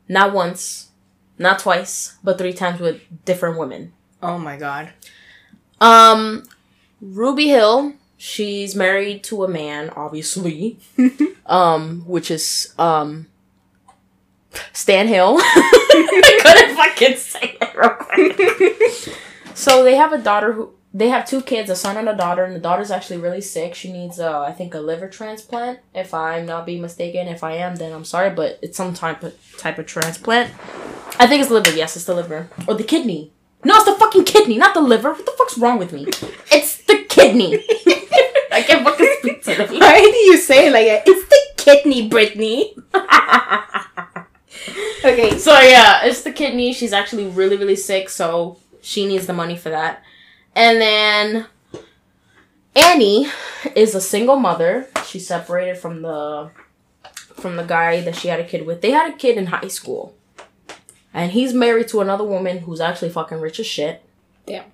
not 0.08 0.32
once, 0.34 0.90
not 1.38 1.58
twice, 1.58 2.16
but 2.22 2.36
three 2.38 2.52
times 2.52 2.78
with 2.78 3.00
different 3.24 3.58
women. 3.58 3.92
Oh 4.22 4.38
my 4.38 4.56
god. 4.56 4.92
Um, 5.80 6.44
Ruby 7.00 7.48
Hill, 7.48 7.94
she's 8.24 8.74
married 8.74 9.22
to 9.22 9.44
a 9.44 9.48
man, 9.48 9.90
obviously. 9.90 10.78
um, 11.46 12.00
which 12.06 12.30
is 12.30 12.74
um 12.78 13.26
Stan 14.72 15.08
Hill. 15.08 15.36
I 15.40 16.40
couldn't 16.42 16.76
fucking 16.76 17.16
say 17.18 17.58
it 17.60 17.76
real 17.76 17.90
quick. 17.90 19.18
so 19.54 19.84
they 19.84 19.96
have 19.96 20.12
a 20.12 20.18
daughter 20.18 20.52
who 20.54 20.72
they 20.94 21.08
have 21.08 21.26
two 21.26 21.42
kids, 21.42 21.68
a 21.70 21.76
son 21.76 21.96
and 21.96 22.08
a 22.08 22.16
daughter, 22.16 22.44
and 22.44 22.54
the 22.54 22.60
daughter's 22.60 22.92
actually 22.92 23.18
really 23.18 23.40
sick. 23.40 23.74
She 23.74 23.92
needs, 23.92 24.20
uh, 24.20 24.40
I 24.42 24.52
think, 24.52 24.74
a 24.74 24.80
liver 24.80 25.08
transplant. 25.08 25.80
If 25.92 26.14
I'm 26.14 26.46
not 26.46 26.66
being 26.66 26.80
mistaken, 26.80 27.26
if 27.26 27.42
I 27.42 27.54
am, 27.54 27.76
then 27.76 27.92
I'm 27.92 28.04
sorry, 28.04 28.30
but 28.30 28.58
it's 28.62 28.76
some 28.76 28.94
type 28.94 29.22
of 29.22 29.34
type 29.58 29.78
of 29.78 29.86
transplant. 29.86 30.50
I 31.18 31.26
think 31.26 31.42
it's 31.42 31.50
liver. 31.50 31.72
Yes, 31.72 31.96
it's 31.96 32.06
the 32.06 32.14
liver 32.14 32.48
or 32.66 32.74
the 32.74 32.84
kidney. 32.84 33.32
No, 33.64 33.76
it's 33.76 33.86
the 33.86 33.94
fucking 33.94 34.24
kidney, 34.24 34.56
not 34.56 34.74
the 34.74 34.82
liver. 34.82 35.12
What 35.12 35.26
the 35.26 35.32
fuck's 35.36 35.58
wrong 35.58 35.78
with 35.78 35.92
me? 35.92 36.06
It's 36.52 36.84
the 36.84 37.04
kidney. 37.08 37.64
I 38.54 38.62
can't 38.62 38.84
fucking 38.84 38.84
speak 38.84 38.88
today. 38.88 38.93
Why 39.46 40.00
do 40.00 40.16
you 40.16 40.38
say 40.38 40.68
it 40.68 40.72
like 40.72 40.86
that? 40.86 41.02
It's 41.06 41.28
the 41.28 41.40
kidney, 41.56 42.08
Brittany. 42.08 42.76
okay. 45.04 45.38
So 45.38 45.58
yeah, 45.60 46.04
it's 46.04 46.22
the 46.22 46.32
kidney. 46.32 46.72
She's 46.72 46.92
actually 46.92 47.26
really, 47.26 47.56
really 47.56 47.76
sick, 47.76 48.08
so 48.08 48.58
she 48.80 49.06
needs 49.06 49.26
the 49.26 49.32
money 49.32 49.56
for 49.56 49.70
that. 49.70 50.02
And 50.54 50.80
then 50.80 51.46
Annie 52.76 53.28
is 53.74 53.94
a 53.94 54.00
single 54.00 54.36
mother. 54.36 54.88
She's 55.06 55.26
separated 55.26 55.78
from 55.78 56.02
the 56.02 56.50
from 57.34 57.56
the 57.56 57.64
guy 57.64 58.00
that 58.00 58.16
she 58.16 58.28
had 58.28 58.40
a 58.40 58.44
kid 58.44 58.66
with. 58.66 58.80
They 58.80 58.90
had 58.90 59.12
a 59.12 59.16
kid 59.16 59.36
in 59.36 59.46
high 59.46 59.68
school. 59.68 60.14
And 61.12 61.30
he's 61.30 61.54
married 61.54 61.88
to 61.88 62.00
another 62.00 62.24
woman 62.24 62.58
who's 62.58 62.80
actually 62.80 63.10
fucking 63.10 63.40
rich 63.40 63.60
as 63.60 63.66
shit. 63.66 64.02
Damn. 64.46 64.64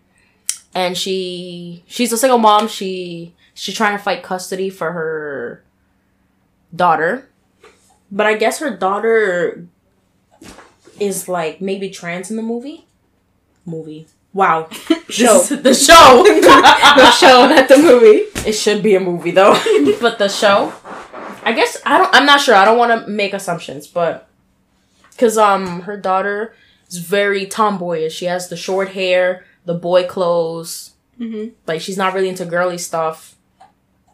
And 0.74 0.96
she 0.96 1.84
she's 1.86 2.12
a 2.12 2.18
single 2.18 2.38
mom. 2.38 2.68
She 2.68 3.34
she's 3.54 3.74
trying 3.74 3.96
to 3.96 4.02
fight 4.02 4.22
custody 4.22 4.70
for 4.70 4.92
her 4.92 5.64
daughter. 6.74 7.28
But 8.10 8.26
I 8.26 8.34
guess 8.34 8.58
her 8.58 8.76
daughter 8.76 9.66
is 10.98 11.28
like 11.28 11.60
maybe 11.60 11.90
trans 11.90 12.30
in 12.30 12.36
the 12.36 12.42
movie. 12.42 12.86
Movie. 13.64 14.06
Wow. 14.32 14.68
Show. 15.08 15.40
The 15.40 15.74
show. 15.74 16.22
the 16.24 17.10
show, 17.10 17.48
not 17.48 17.68
the 17.68 17.78
movie. 17.78 18.26
It 18.48 18.52
should 18.52 18.82
be 18.82 18.94
a 18.94 19.00
movie 19.00 19.32
though. 19.32 19.54
but 20.00 20.18
the 20.18 20.28
show, 20.28 20.72
I 21.42 21.52
guess 21.52 21.78
I 21.84 21.98
don't. 21.98 22.14
I'm 22.14 22.26
not 22.26 22.40
sure. 22.40 22.54
I 22.54 22.64
don't 22.64 22.78
want 22.78 23.04
to 23.04 23.10
make 23.10 23.34
assumptions, 23.34 23.88
but 23.88 24.28
because 25.10 25.36
um 25.36 25.80
her 25.82 25.96
daughter 25.96 26.54
is 26.88 26.98
very 26.98 27.44
tomboyish. 27.44 28.12
She 28.14 28.26
has 28.26 28.48
the 28.48 28.56
short 28.56 28.90
hair, 28.90 29.44
the 29.64 29.74
boy 29.74 30.06
clothes. 30.06 30.92
Mm-hmm. 31.18 31.54
Like 31.66 31.80
she's 31.80 31.96
not 31.96 32.14
really 32.14 32.28
into 32.28 32.44
girly 32.44 32.78
stuff. 32.78 33.34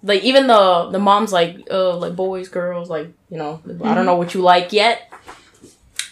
Like 0.07 0.23
even 0.23 0.47
the 0.47 0.89
the 0.91 1.01
mom's 1.01 1.33
like 1.33 1.67
uh 1.71 1.97
like 1.97 2.15
boys 2.15 2.49
girls 2.49 2.89
like 2.89 3.09
you 3.29 3.37
know 3.37 3.61
I 3.83 3.95
don't 3.95 4.07
know 4.07 4.15
what 4.15 4.35
you 4.35 4.41
like 4.41 4.73
yet. 4.73 5.13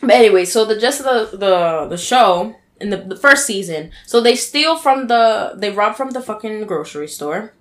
But 0.00 0.10
anyway, 0.10 0.44
so 0.44 0.64
the 0.64 0.78
just 0.78 1.04
the 1.04 1.30
the 1.32 1.86
the 1.88 1.96
show 1.96 2.56
in 2.80 2.90
the, 2.90 2.96
the 2.96 3.16
first 3.16 3.46
season. 3.46 3.92
So 4.04 4.20
they 4.20 4.34
steal 4.34 4.76
from 4.76 5.06
the 5.06 5.54
they 5.56 5.70
rob 5.70 5.94
from 5.94 6.10
the 6.10 6.20
fucking 6.20 6.66
grocery 6.66 7.06
store. 7.06 7.54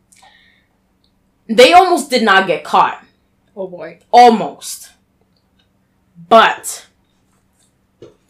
They 1.48 1.72
almost 1.72 2.10
did 2.10 2.24
not 2.24 2.48
get 2.48 2.64
caught. 2.64 3.06
Oh 3.56 3.68
boy. 3.68 4.00
Almost. 4.12 4.92
But 6.30 6.88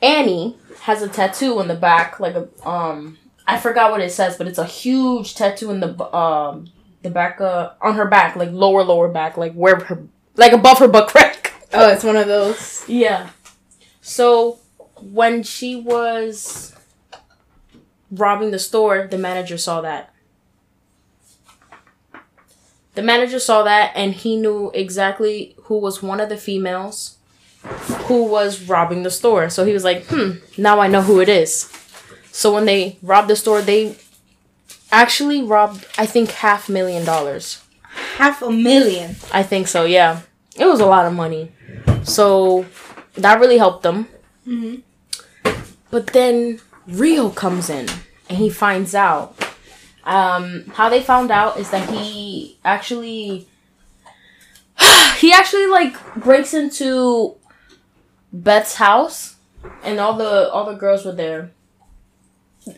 Annie 0.02 0.58
has 0.82 1.02
a 1.02 1.08
tattoo 1.08 1.58
on 1.60 1.70
the 1.70 1.76
back, 1.76 2.20
like 2.20 2.36
a 2.36 2.50
um 2.68 3.18
I 3.48 3.58
forgot 3.58 3.92
what 3.92 4.02
it 4.02 4.12
says, 4.12 4.38
but 4.38 4.48
it's 4.48 4.58
a 4.58 4.66
huge 4.66 5.36
tattoo 5.36 5.72
in 5.72 5.80
the 5.80 6.16
um 6.16 6.68
the 7.04 7.10
back 7.10 7.40
uh 7.40 7.72
on 7.82 7.96
her 7.96 8.06
back, 8.08 8.36
like 8.36 8.52
lower 8.52 8.84
lower 8.84 9.08
back, 9.08 9.38
like 9.38 9.54
where 9.54 9.80
her 9.80 10.04
like 10.36 10.54
above 10.54 10.80
her 10.80 10.88
butt 10.88 11.10
crack. 11.10 11.52
Oh, 11.76 11.90
it's 11.90 12.04
one 12.04 12.16
of 12.16 12.28
those. 12.28 12.88
Yeah. 12.88 13.30
So 14.00 14.60
when 15.02 15.42
she 15.42 15.76
was 15.76 16.76
robbing 18.12 18.52
the 18.52 18.60
store, 18.60 19.08
the 19.08 19.18
manager 19.18 19.58
saw 19.58 19.82
that. 19.82 20.14
The 22.94 23.02
manager 23.02 23.40
saw 23.40 23.64
that 23.64 23.92
and 23.96 24.14
he 24.14 24.36
knew 24.38 24.70
exactly 24.76 25.56
who 25.64 25.80
was 25.80 26.04
one 26.04 26.20
of 26.20 26.30
the 26.30 26.38
females 26.38 27.18
who 28.06 28.26
was 28.26 28.70
robbing 28.70 29.04
the 29.04 29.10
store. 29.10 29.50
So 29.50 29.66
he 29.66 29.74
was 29.74 29.84
like, 29.84 30.06
hmm, 30.06 30.34
now 30.58 30.80
I 30.80 30.88
know 30.88 31.02
who 31.02 31.20
it 31.22 31.30
is. 31.30 31.72
So 32.32 32.54
when 32.54 32.66
they 32.66 32.98
robbed 33.02 33.30
the 33.30 33.36
store, 33.36 33.62
they 33.62 33.98
actually 34.94 35.42
robbed, 35.44 35.86
I 35.98 36.06
think, 36.06 36.30
half 36.32 36.70
million 36.70 37.04
dollars. 37.04 37.64
Half 38.18 38.42
a 38.42 38.52
million. 38.52 39.16
I 39.32 39.44
think 39.44 39.68
so, 39.68 39.86
yeah. 39.86 40.22
It 40.56 40.66
was 40.66 40.80
a 40.80 40.86
lot 40.86 41.06
of 41.06 41.14
money. 41.14 41.52
So 42.04 42.66
that 43.16 43.40
really 43.40 43.58
helped 43.58 43.84
them. 43.84 44.08
Mm-hmm. 44.48 44.82
But 45.90 46.08
then 46.08 46.60
Rio 46.88 47.30
comes 47.30 47.70
in 47.70 47.88
and 48.30 48.38
he 48.38 48.50
finds 48.50 48.96
out. 48.96 49.36
Um, 50.06 50.66
how 50.74 50.90
they 50.90 51.02
found 51.02 51.32
out 51.32 51.58
is 51.58 51.70
that 51.72 51.90
he 51.90 52.58
actually 52.66 53.48
he 55.18 55.32
actually 55.32 55.68
like 55.68 55.96
breaks 56.16 56.54
into 56.54 57.36
Beth's 58.34 58.76
house 58.76 59.38
and 59.82 60.00
all 60.00 60.18
the 60.18 60.52
all 60.52 60.66
the 60.66 60.76
girls 60.76 61.06
were 61.06 61.14
there. 61.14 61.52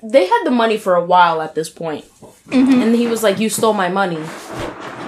They 0.01 0.27
had 0.27 0.43
the 0.43 0.51
money 0.51 0.77
for 0.77 0.95
a 0.95 1.03
while 1.03 1.41
at 1.41 1.55
this 1.55 1.69
point. 1.69 2.05
Mm-hmm. 2.47 2.81
And 2.81 2.95
he 2.95 3.07
was 3.07 3.23
like, 3.23 3.39
You 3.39 3.49
stole 3.49 3.73
my 3.73 3.89
money. 3.89 4.23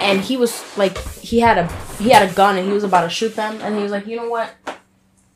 And 0.01 0.21
he 0.21 0.37
was 0.37 0.77
like 0.77 0.97
he 1.19 1.39
had 1.39 1.57
a 1.57 1.67
he 1.97 2.09
had 2.09 2.29
a 2.29 2.33
gun 2.33 2.57
and 2.57 2.67
he 2.67 2.73
was 2.73 2.83
about 2.83 3.03
to 3.03 3.09
shoot 3.09 3.35
them 3.35 3.59
and 3.61 3.75
he 3.75 3.83
was 3.83 3.91
like, 3.91 4.05
You 4.05 4.17
know 4.17 4.29
what? 4.29 4.53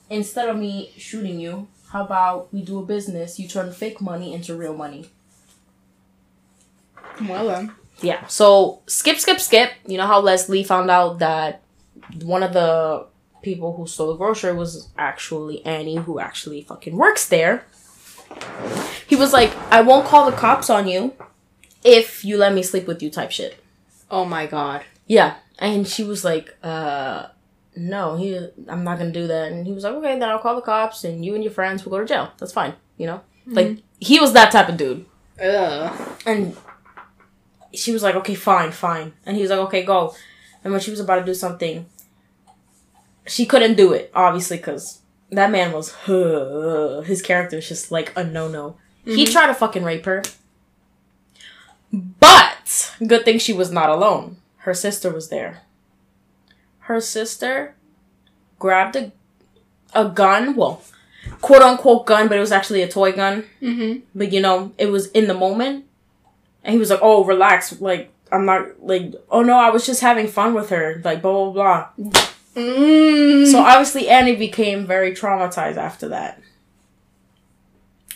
Instead 0.09 0.49
of 0.49 0.57
me 0.57 0.91
shooting 0.97 1.39
you, 1.39 1.67
how 1.91 2.05
about 2.05 2.53
we 2.53 2.61
do 2.61 2.79
a 2.79 2.85
business? 2.85 3.39
You 3.39 3.47
turn 3.47 3.71
fake 3.71 4.01
money 4.01 4.33
into 4.33 4.55
real 4.55 4.73
money. 4.73 5.09
Well 7.27 7.47
then. 7.47 7.73
Yeah. 8.01 8.25
So 8.27 8.81
skip, 8.87 9.19
skip, 9.19 9.39
skip. 9.39 9.71
You 9.85 9.97
know 9.97 10.07
how 10.07 10.19
Leslie 10.19 10.63
found 10.63 10.89
out 10.89 11.19
that 11.19 11.61
one 12.21 12.43
of 12.43 12.53
the 12.53 13.07
people 13.41 13.75
who 13.75 13.87
stole 13.87 14.11
the 14.11 14.17
grocery 14.17 14.53
was 14.53 14.89
actually 14.97 15.65
Annie, 15.65 15.97
who 15.97 16.19
actually 16.19 16.61
fucking 16.61 16.95
works 16.95 17.27
there. 17.27 17.65
He 19.07 19.15
was 19.15 19.33
like, 19.33 19.55
"I 19.71 19.81
won't 19.81 20.07
call 20.07 20.29
the 20.29 20.37
cops 20.37 20.69
on 20.69 20.87
you 20.87 21.13
if 21.83 22.23
you 22.23 22.37
let 22.37 22.53
me 22.53 22.63
sleep 22.63 22.87
with 22.87 23.01
you," 23.01 23.09
type 23.09 23.31
shit. 23.31 23.61
Oh 24.09 24.25
my 24.25 24.45
god. 24.45 24.83
Yeah. 25.07 25.35
And 25.59 25.87
she 25.87 26.03
was 26.03 26.23
like, 26.23 26.55
"Uh." 26.63 27.27
No, 27.73 28.17
he. 28.17 28.35
I'm 28.67 28.83
not 28.83 28.97
gonna 28.97 29.13
do 29.13 29.27
that. 29.27 29.49
And 29.49 29.65
he 29.65 29.71
was 29.71 29.85
like, 29.85 29.93
okay, 29.93 30.19
then 30.19 30.27
I'll 30.27 30.39
call 30.39 30.55
the 30.55 30.61
cops, 30.61 31.05
and 31.05 31.23
you 31.23 31.35
and 31.35 31.43
your 31.43 31.53
friends 31.53 31.85
will 31.85 31.91
go 31.91 31.99
to 31.99 32.05
jail. 32.05 32.29
That's 32.37 32.51
fine, 32.51 32.73
you 32.97 33.07
know. 33.07 33.21
Like 33.47 33.77
he 33.97 34.19
was 34.19 34.33
that 34.33 34.51
type 34.51 34.67
of 34.67 34.75
dude. 34.75 35.05
Ugh. 35.41 36.17
And 36.25 36.57
she 37.73 37.93
was 37.93 38.03
like, 38.03 38.15
okay, 38.15 38.35
fine, 38.35 38.71
fine. 38.71 39.13
And 39.25 39.37
he 39.37 39.41
was 39.41 39.51
like, 39.51 39.59
okay, 39.61 39.83
go. 39.83 40.13
And 40.63 40.73
when 40.73 40.81
she 40.81 40.91
was 40.91 40.99
about 40.99 41.19
to 41.19 41.25
do 41.25 41.33
something, 41.33 41.85
she 43.25 43.45
couldn't 43.45 43.75
do 43.75 43.93
it, 43.93 44.11
obviously, 44.13 44.57
because 44.57 44.99
that 45.31 45.49
man 45.51 45.71
was, 45.71 45.93
his 47.05 47.21
character 47.21 47.57
is 47.57 47.67
just 47.67 47.91
like 47.91 48.11
a 48.15 48.23
no 48.23 48.47
no. 48.47 48.75
He 49.05 49.25
tried 49.25 49.47
to 49.47 49.53
fucking 49.55 49.83
rape 49.83 50.05
her. 50.05 50.21
But, 51.91 52.93
good 53.05 53.25
thing 53.25 53.39
she 53.39 53.53
was 53.53 53.71
not 53.71 53.89
alone. 53.89 54.37
Her 54.57 54.73
sister 54.73 55.09
was 55.11 55.29
there. 55.29 55.63
Her 56.81 57.01
sister 57.01 57.75
grabbed 58.59 58.95
a, 58.95 59.11
a 59.93 60.07
gun, 60.07 60.55
well, 60.55 60.83
quote 61.41 61.61
unquote 61.61 62.05
gun, 62.05 62.27
but 62.27 62.37
it 62.37 62.41
was 62.41 62.51
actually 62.51 62.81
a 62.81 62.87
toy 62.87 63.11
gun 63.11 63.43
Mm-hmm. 63.61 64.01
but 64.13 64.31
you 64.31 64.39
know, 64.41 64.71
it 64.77 64.87
was 64.87 65.07
in 65.11 65.27
the 65.27 65.33
moment. 65.33 65.85
And 66.63 66.73
he 66.73 66.79
was 66.79 66.91
like, 66.91 66.99
"Oh, 67.01 67.23
relax. 67.25 67.81
Like, 67.81 68.11
I'm 68.31 68.45
not 68.45 68.83
like, 68.83 69.15
oh 69.31 69.41
no, 69.41 69.57
I 69.57 69.71
was 69.71 69.83
just 69.83 70.01
having 70.01 70.27
fun 70.27 70.53
with 70.53 70.69
her. 70.69 71.01
Like, 71.03 71.23
blah 71.23 71.49
blah 71.51 71.87
blah." 71.97 72.21
Mm. 72.55 73.49
So 73.51 73.59
obviously, 73.59 74.09
Annie 74.09 74.35
became 74.35 74.85
very 74.85 75.13
traumatized 75.13 75.77
after 75.77 76.09
that. 76.09 76.41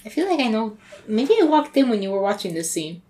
I 0.05 0.09
feel 0.09 0.29
like 0.29 0.39
I 0.39 0.49
know. 0.49 0.77
Maybe 1.07 1.35
I 1.41 1.45
walked 1.45 1.75
in 1.77 1.89
when 1.89 2.01
you 2.01 2.11
were 2.11 2.21
watching 2.21 2.53
this 2.53 2.71
scene. 2.71 3.01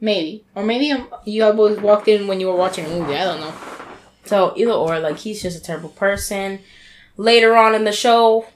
Maybe. 0.00 0.44
Or 0.54 0.62
maybe 0.62 0.90
um, 0.92 1.08
you 1.24 1.50
both 1.52 1.80
walked 1.80 2.08
in 2.08 2.26
when 2.26 2.40
you 2.40 2.48
were 2.48 2.56
watching 2.56 2.84
a 2.84 2.88
movie. 2.88 3.14
I 3.14 3.24
don't 3.24 3.40
know. 3.40 3.54
So 4.24 4.52
either 4.56 4.72
or, 4.72 4.98
like, 5.00 5.18
he's 5.18 5.42
just 5.42 5.58
a 5.58 5.62
terrible 5.62 5.90
person. 5.90 6.60
Later 7.16 7.56
on 7.56 7.74
in 7.74 7.84
the 7.84 7.92
show, 7.92 8.46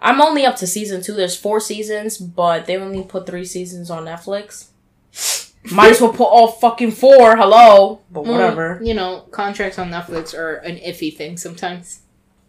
I'm 0.00 0.20
only 0.20 0.44
up 0.44 0.56
to 0.56 0.66
season 0.66 1.02
two. 1.02 1.14
There's 1.14 1.36
four 1.36 1.60
seasons, 1.60 2.18
but 2.18 2.66
they 2.66 2.76
only 2.76 3.04
put 3.04 3.26
three 3.26 3.44
seasons 3.44 3.90
on 3.90 4.06
Netflix. 4.06 4.68
Might 5.70 5.92
as 5.92 6.00
well 6.00 6.12
put 6.12 6.24
all 6.24 6.48
fucking 6.48 6.90
four. 6.90 7.36
Hello, 7.36 8.00
but 8.10 8.24
mm, 8.24 8.28
whatever. 8.32 8.74
Well, 8.76 8.88
you 8.88 8.94
know, 8.94 9.20
contracts 9.30 9.78
on 9.78 9.90
Netflix 9.90 10.36
are 10.36 10.56
an 10.56 10.76
iffy 10.76 11.14
thing 11.16 11.36
sometimes. 11.36 12.00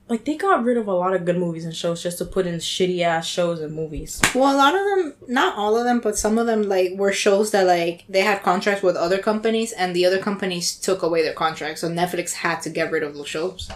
like 0.10 0.26
they 0.26 0.36
got 0.36 0.64
rid 0.64 0.78
of 0.78 0.88
a 0.88 0.94
lot 0.94 1.14
of 1.14 1.24
good 1.24 1.38
movies 1.38 1.64
and 1.64 1.76
shows 1.76 2.02
just 2.02 2.18
to 2.18 2.26
put 2.26 2.48
in 2.48 2.56
shitty 2.56 3.02
ass 3.02 3.28
shows 3.28 3.62
and 3.62 3.74
movies. 3.74 4.20
Well, 4.34 4.54
a 4.54 4.58
lot 4.58 4.74
of 4.76 4.82
them, 4.82 5.14
not 5.28 5.56
all 5.56 5.78
of 5.78 5.86
them, 5.86 6.00
but 6.00 6.18
some 6.18 6.38
of 6.40 6.48
them 6.48 6.64
like 6.64 6.94
were 6.96 7.12
shows 7.12 7.52
that 7.52 7.68
like 7.68 8.04
they 8.10 8.22
had 8.22 8.42
contracts 8.42 8.82
with 8.84 8.96
other 8.96 9.20
companies, 9.20 9.72
and 9.74 9.96
the 9.96 10.06
other 10.06 10.20
companies 10.20 10.76
took 10.76 11.04
away 11.04 11.22
their 11.22 11.34
contracts, 11.34 11.82
so 11.82 11.90
Netflix 11.90 12.34
had 12.34 12.62
to 12.64 12.70
get 12.72 12.92
rid 12.92 13.04
of 13.04 13.14
those 13.14 13.28
shows. 13.28 13.70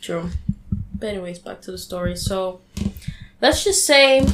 True. 0.00 0.30
But 0.98 1.08
anyways, 1.08 1.40
back 1.40 1.60
to 1.62 1.72
the 1.72 1.78
story. 1.78 2.14
So 2.16 2.60
let's 3.40 3.64
just 3.64 3.84
say 3.84 4.24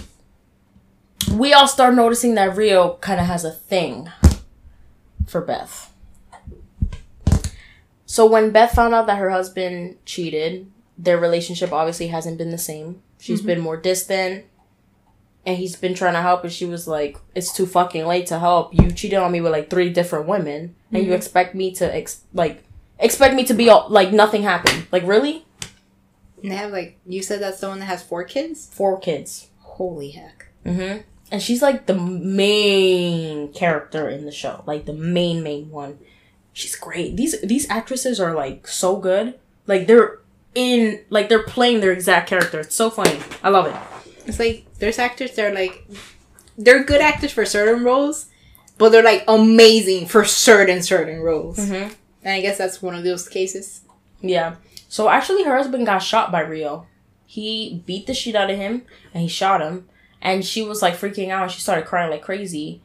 we 1.32 1.54
all 1.54 1.66
start 1.66 1.94
noticing 1.94 2.34
that 2.34 2.56
Rio 2.56 2.94
kind 3.00 3.20
of 3.20 3.26
has 3.26 3.44
a 3.44 3.50
thing 3.50 4.10
for 5.30 5.40
Beth. 5.40 5.92
So 8.06 8.26
when 8.26 8.50
Beth 8.50 8.72
found 8.72 8.92
out 8.92 9.06
that 9.06 9.18
her 9.18 9.30
husband 9.30 9.96
cheated, 10.04 10.70
their 10.98 11.18
relationship 11.18 11.72
obviously 11.72 12.08
hasn't 12.08 12.38
been 12.38 12.50
the 12.50 12.58
same. 12.58 13.02
She's 13.18 13.40
been 13.40 13.60
more 13.60 13.76
distant. 13.76 14.46
And 15.46 15.56
he's 15.56 15.76
been 15.76 15.94
trying 15.94 16.12
to 16.12 16.20
help, 16.20 16.44
and 16.44 16.52
she 16.52 16.66
was 16.66 16.86
like, 16.86 17.16
"It's 17.34 17.50
too 17.50 17.64
fucking 17.64 18.06
late 18.06 18.26
to 18.26 18.38
help. 18.38 18.74
You 18.74 18.90
cheated 18.90 19.18
on 19.18 19.32
me 19.32 19.40
with 19.40 19.52
like 19.52 19.70
three 19.70 19.88
different 19.88 20.26
women, 20.26 20.74
and 20.92 21.06
you 21.06 21.14
expect 21.14 21.54
me 21.54 21.72
to 21.76 21.94
ex- 21.94 22.24
like 22.34 22.62
expect 22.98 23.34
me 23.34 23.44
to 23.44 23.54
be 23.54 23.70
all 23.70 23.88
like 23.88 24.12
nothing 24.12 24.42
happened. 24.42 24.86
Like 24.92 25.06
really? 25.06 25.46
And 26.42 26.52
they 26.52 26.56
have 26.56 26.72
like 26.72 26.98
you 27.06 27.22
said 27.22 27.40
that's 27.40 27.60
the 27.60 27.68
one 27.68 27.78
that 27.78 27.86
has 27.86 28.02
four 28.02 28.22
kids. 28.24 28.68
Four 28.70 28.98
kids. 28.98 29.48
Holy 29.60 30.10
heck! 30.10 30.48
Mm-hmm. 30.66 31.00
And 31.30 31.40
she's 31.40 31.62
like 31.62 31.86
the 31.86 31.94
main 31.94 33.52
character 33.52 34.08
in 34.08 34.24
the 34.24 34.32
show, 34.32 34.64
like 34.66 34.86
the 34.86 34.92
main 34.92 35.42
main 35.42 35.70
one. 35.70 35.98
She's 36.52 36.74
great. 36.74 37.16
These 37.16 37.40
these 37.42 37.70
actresses 37.70 38.18
are 38.18 38.34
like 38.34 38.66
so 38.66 38.96
good. 38.96 39.38
Like 39.66 39.86
they're 39.86 40.18
in 40.54 41.04
like 41.10 41.28
they're 41.28 41.44
playing 41.44 41.80
their 41.80 41.92
exact 41.92 42.28
character. 42.28 42.60
It's 42.60 42.74
so 42.74 42.90
funny. 42.90 43.20
I 43.42 43.50
love 43.50 43.66
it. 43.66 43.76
It's 44.26 44.38
like 44.38 44.66
there's 44.78 44.98
actors 44.98 45.34
that 45.36 45.52
are 45.52 45.54
like 45.54 45.86
they're 46.58 46.84
good 46.84 47.00
actors 47.00 47.32
for 47.32 47.44
certain 47.44 47.84
roles, 47.84 48.26
but 48.76 48.90
they're 48.90 49.02
like 49.02 49.24
amazing 49.28 50.06
for 50.06 50.24
certain 50.24 50.82
certain 50.82 51.20
roles. 51.20 51.58
Mm-hmm. 51.58 51.94
And 52.22 52.34
I 52.34 52.40
guess 52.40 52.58
that's 52.58 52.82
one 52.82 52.94
of 52.94 53.04
those 53.04 53.28
cases. 53.28 53.82
Yeah. 54.20 54.56
So 54.88 55.08
actually, 55.08 55.44
her 55.44 55.56
husband 55.56 55.86
got 55.86 56.00
shot 56.00 56.32
by 56.32 56.40
Rio. 56.40 56.86
He 57.24 57.82
beat 57.86 58.06
the 58.08 58.14
shit 58.14 58.34
out 58.34 58.50
of 58.50 58.56
him, 58.56 58.82
and 59.14 59.22
he 59.22 59.28
shot 59.28 59.60
him. 59.60 59.88
And 60.22 60.44
she 60.44 60.62
was 60.62 60.82
like 60.82 60.94
freaking 60.94 61.30
out. 61.30 61.50
She 61.50 61.60
started 61.60 61.86
crying 61.86 62.10
like 62.10 62.22
crazy. 62.22 62.82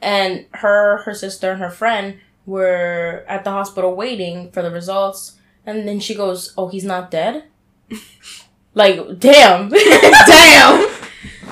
And 0.00 0.46
her, 0.52 0.98
her 0.98 1.14
sister, 1.14 1.52
and 1.52 1.60
her 1.60 1.70
friend 1.70 2.18
were 2.46 3.24
at 3.28 3.44
the 3.44 3.50
hospital 3.50 3.94
waiting 3.94 4.50
for 4.50 4.62
the 4.62 4.70
results. 4.70 5.36
And 5.64 5.88
then 5.88 6.00
she 6.00 6.14
goes, 6.14 6.52
"Oh, 6.58 6.68
he's 6.68 6.84
not 6.84 7.10
dead." 7.10 7.44
like, 8.74 9.18
damn, 9.18 9.68
Damn! 10.26 10.90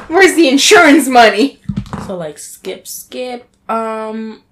Where's 0.09 0.35
the 0.35 0.49
insurance 0.49 1.09
money? 1.09 1.61
So 2.07 2.17
like 2.17 2.39
skip 2.39 2.87
skip. 2.87 3.49
Um 3.69 4.43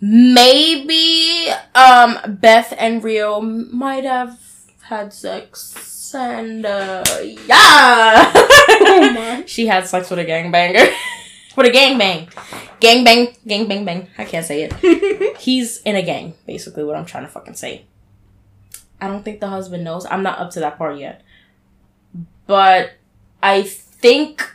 maybe 0.00 1.50
um 1.74 2.18
Beth 2.40 2.74
and 2.78 3.04
Rio 3.04 3.40
might 3.40 4.04
have 4.04 4.38
had 4.82 5.12
sex 5.12 5.74
and 6.14 6.64
uh 6.66 7.04
yeah. 7.46 8.32
Oh 8.82 9.42
she 9.46 9.66
had 9.66 9.86
sex 9.86 10.10
with 10.10 10.18
a 10.18 10.24
gangbanger. 10.24 10.92
with 11.56 11.66
a 11.66 11.70
gangbang. 11.70 12.30
Gangbang, 12.80 13.36
gang 13.46 13.68
bang 13.68 13.84
bang. 13.84 14.08
I 14.16 14.24
can't 14.24 14.46
say 14.46 14.62
it. 14.62 15.36
He's 15.38 15.78
in 15.82 15.96
a 15.96 16.02
gang, 16.02 16.34
basically 16.46 16.84
what 16.84 16.96
I'm 16.96 17.04
trying 17.04 17.24
to 17.24 17.30
fucking 17.30 17.54
say. 17.54 17.84
I 19.00 19.08
don't 19.08 19.24
think 19.24 19.40
the 19.40 19.48
husband 19.48 19.84
knows. 19.84 20.06
I'm 20.10 20.22
not 20.22 20.38
up 20.38 20.50
to 20.52 20.60
that 20.60 20.78
part 20.78 20.98
yet. 20.98 21.22
But 22.46 22.92
I 23.42 23.62
think 23.62 24.50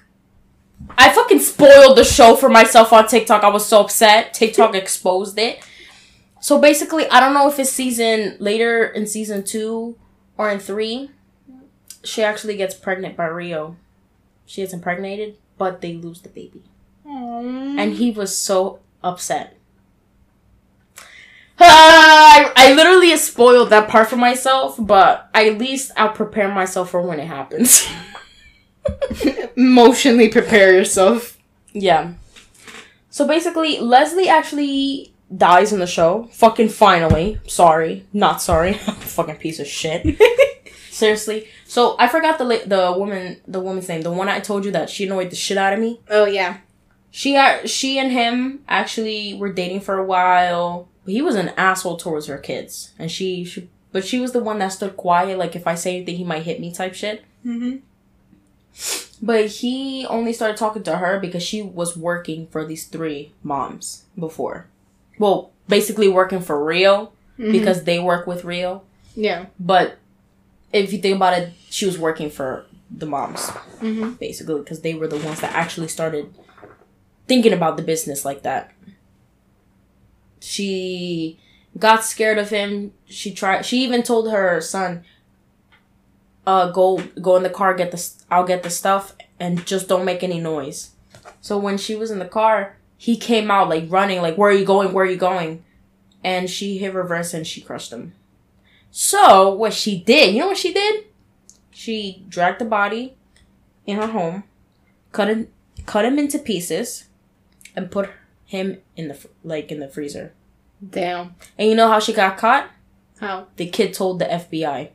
I 0.98 1.12
fucking 1.12 1.39
spoiled 1.39 1.98
the 1.98 2.04
show 2.04 2.36
for 2.36 2.50
myself 2.50 2.94
on 2.94 3.08
TikTok. 3.08 3.44
I 3.44 3.50
was 3.50 3.65
so 3.65 3.82
upset. 3.82 4.34
TikTok 4.34 4.76
exposed 4.76 5.38
it. 5.39 5.65
So 6.39 6.60
basically, 6.60 7.08
I 7.10 7.20
don't 7.20 7.34
know 7.34 7.48
if 7.48 7.58
it's 7.58 7.72
season 7.72 8.38
later 8.39 8.86
in 8.86 9.08
season 9.08 9.44
two 9.44 9.98
or 10.38 10.52
in 10.52 10.60
three. 10.60 11.10
She 12.06 12.24
actually 12.24 12.56
gets 12.56 12.76
pregnant 12.76 13.18
by 13.18 13.26
Rio. 13.26 13.76
She 14.46 14.62
gets 14.62 14.74
impregnated, 14.74 15.38
but 15.58 15.82
they 15.82 15.94
lose 15.94 16.22
the 16.22 16.30
baby. 16.30 16.63
And 17.06 17.94
he 17.94 18.12
was 18.12 18.36
so 18.36 18.80
upset. 19.04 19.58
I, 21.60 22.52
I 22.56 22.74
literally 22.74 23.15
spoiled 23.18 23.70
that 23.70 23.89
part 23.89 24.10
for 24.10 24.18
myself, 24.18 24.76
but 24.80 25.30
at 25.34 25.58
least 25.58 25.91
I'll 25.96 26.10
prepare 26.10 26.52
myself 26.52 26.89
for 26.91 27.02
when 27.02 27.20
it 27.20 27.28
happens. 27.28 27.88
emotionally 29.56 30.30
prepare 30.30 30.74
yourself. 30.74 31.38
Yeah. 31.74 32.13
So 33.10 33.28
basically, 33.28 33.80
Leslie 33.80 34.30
actually 34.30 35.13
dies 35.36 35.74
in 35.74 35.80
the 35.80 35.88
show. 35.88 36.30
Fucking 36.34 36.70
finally. 36.70 37.39
Sorry. 37.48 38.06
Not 38.13 38.41
sorry. 38.41 38.74
Fucking 38.74 39.38
piece 39.38 39.60
of 39.60 39.68
shit. 39.68 40.20
Seriously. 40.89 41.48
So 41.67 41.95
I 41.99 42.08
forgot 42.08 42.38
the 42.38 42.45
the 42.65 42.93
woman 42.97 43.41
the 43.47 43.60
woman's 43.60 43.89
name. 43.89 44.01
The 44.01 44.12
one 44.12 44.30
I 44.30 44.39
told 44.39 44.65
you 44.65 44.71
that 44.71 44.89
she 44.89 45.06
annoyed 45.06 45.32
the 45.32 45.36
shit 45.36 45.58
out 45.58 45.73
of 45.73 45.80
me. 45.80 45.99
Oh 46.10 46.25
yeah. 46.25 46.58
She 47.12 47.38
she 47.65 47.97
and 47.97 48.12
him 48.12 48.63
actually 48.67 49.34
were 49.34 49.51
dating 49.51 49.82
for 49.82 49.97
a 49.97 50.06
while. 50.06 50.89
He 51.06 51.21
was 51.21 51.36
an 51.36 51.49
asshole 51.58 51.97
towards 51.97 52.28
her 52.28 52.38
kids, 52.38 52.91
and 52.97 53.12
she, 53.12 53.45
she 53.45 53.69
but 53.91 54.06
she 54.06 54.19
was 54.19 54.32
the 54.32 54.43
one 54.43 54.60
that 54.60 54.69
stood 54.69 54.97
quiet. 54.97 55.38
Like 55.38 55.56
if 55.56 55.67
I 55.67 55.75
say 55.75 55.97
anything, 55.97 56.17
he 56.17 56.23
might 56.23 56.43
hit 56.43 56.60
me 56.60 56.73
type 56.73 56.93
shit. 56.93 57.23
Mm-hmm. 57.45 57.78
But 59.25 59.47
he 59.47 60.06
only 60.08 60.34
started 60.34 60.58
talking 60.58 60.84
to 60.84 60.97
her 60.97 61.19
because 61.19 61.41
she 61.41 61.62
was 61.62 61.95
working 61.95 62.47
for 62.47 62.65
these 62.65 62.86
three 62.86 63.32
moms 63.43 64.04
before. 64.19 64.67
Well, 65.17 65.51
basically 65.69 66.10
working 66.10 66.41
for 66.41 66.62
Rio 66.63 67.13
because 67.38 67.84
they 67.86 67.99
work 67.99 68.28
with 68.28 68.43
Rio. 68.43 68.82
Yeah. 69.15 69.45
But 69.60 69.97
if 70.84 70.92
you 70.94 71.00
think 71.00 71.16
about 71.16 71.38
it, 71.38 71.54
she 71.70 71.86
was 71.86 71.98
working 71.98 72.30
for 72.30 72.66
the 72.92 73.06
moms 73.06 73.50
Mm-hmm. 73.82 74.12
basically 74.14 74.60
because 74.60 74.82
they 74.82 74.94
were 74.94 75.08
the 75.08 75.18
ones 75.18 75.42
that 75.42 75.54
actually 75.54 75.88
started 75.88 76.34
thinking 77.28 77.52
about 77.54 77.78
the 77.78 77.84
business 77.84 78.24
like 78.24 78.44
that. 78.44 78.72
She 80.40 81.40
got 81.78 82.04
scared 82.04 82.38
of 82.38 82.50
him. 82.50 82.94
She 83.06 83.34
tried. 83.34 83.66
She 83.66 83.84
even 83.84 84.04
told 84.04 84.30
her 84.32 84.62
son, 84.62 85.04
"Uh, 86.46 86.72
go 86.72 87.02
go 87.22 87.36
in 87.36 87.44
the 87.44 87.50
car. 87.50 87.74
Get 87.74 87.92
the. 87.92 88.10
I'll 88.30 88.46
get 88.46 88.64
the 88.64 88.70
stuff, 88.70 89.16
and 89.40 89.66
just 89.66 89.88
don't 89.88 90.06
make 90.06 90.24
any 90.24 90.40
noise." 90.40 90.92
So 91.42 91.58
when 91.58 91.78
she 91.78 91.96
was 91.96 92.12
in 92.12 92.20
the 92.20 92.26
car, 92.26 92.78
he 92.98 93.18
came 93.18 93.50
out 93.52 93.70
like 93.70 93.86
running, 93.90 94.22
like, 94.22 94.38
"Where 94.38 94.50
are 94.52 94.54
you 94.54 94.66
going? 94.66 94.94
Where 94.94 95.06
are 95.06 95.10
you 95.10 95.18
going?" 95.18 95.64
And 96.24 96.50
she 96.50 96.78
hit 96.78 96.94
reverse 96.94 97.34
and 97.34 97.46
she 97.46 97.62
crushed 97.62 97.92
him. 97.92 98.14
So 98.98 99.54
what 99.54 99.74
she 99.74 100.00
did, 100.00 100.34
you 100.34 100.40
know 100.40 100.48
what 100.48 100.58
she 100.58 100.72
did? 100.72 101.04
She 101.70 102.24
dragged 102.30 102.62
the 102.62 102.66
body 102.66 103.18
in 103.86 103.98
her 103.98 104.08
home, 104.08 104.46
cut 105.12 105.28
him, 105.28 105.50
cut 105.86 106.06
him 106.06 106.18
into 106.18 106.40
pieces, 106.40 107.10
and 107.76 107.92
put 107.92 108.10
him 108.46 108.78
in 108.96 109.10
the 109.10 109.28
like 109.44 109.70
in 109.70 109.82
the 109.82 109.90
freezer. 109.90 110.32
Damn. 110.90 111.36
And 111.58 111.68
you 111.68 111.76
know 111.76 111.90
how 111.90 112.00
she 112.00 112.14
got 112.14 112.38
caught? 112.38 112.72
How? 113.20 113.48
The 113.58 113.68
kid 113.68 113.94
told 113.94 114.20
the 114.20 114.28
FBI. 114.28 114.92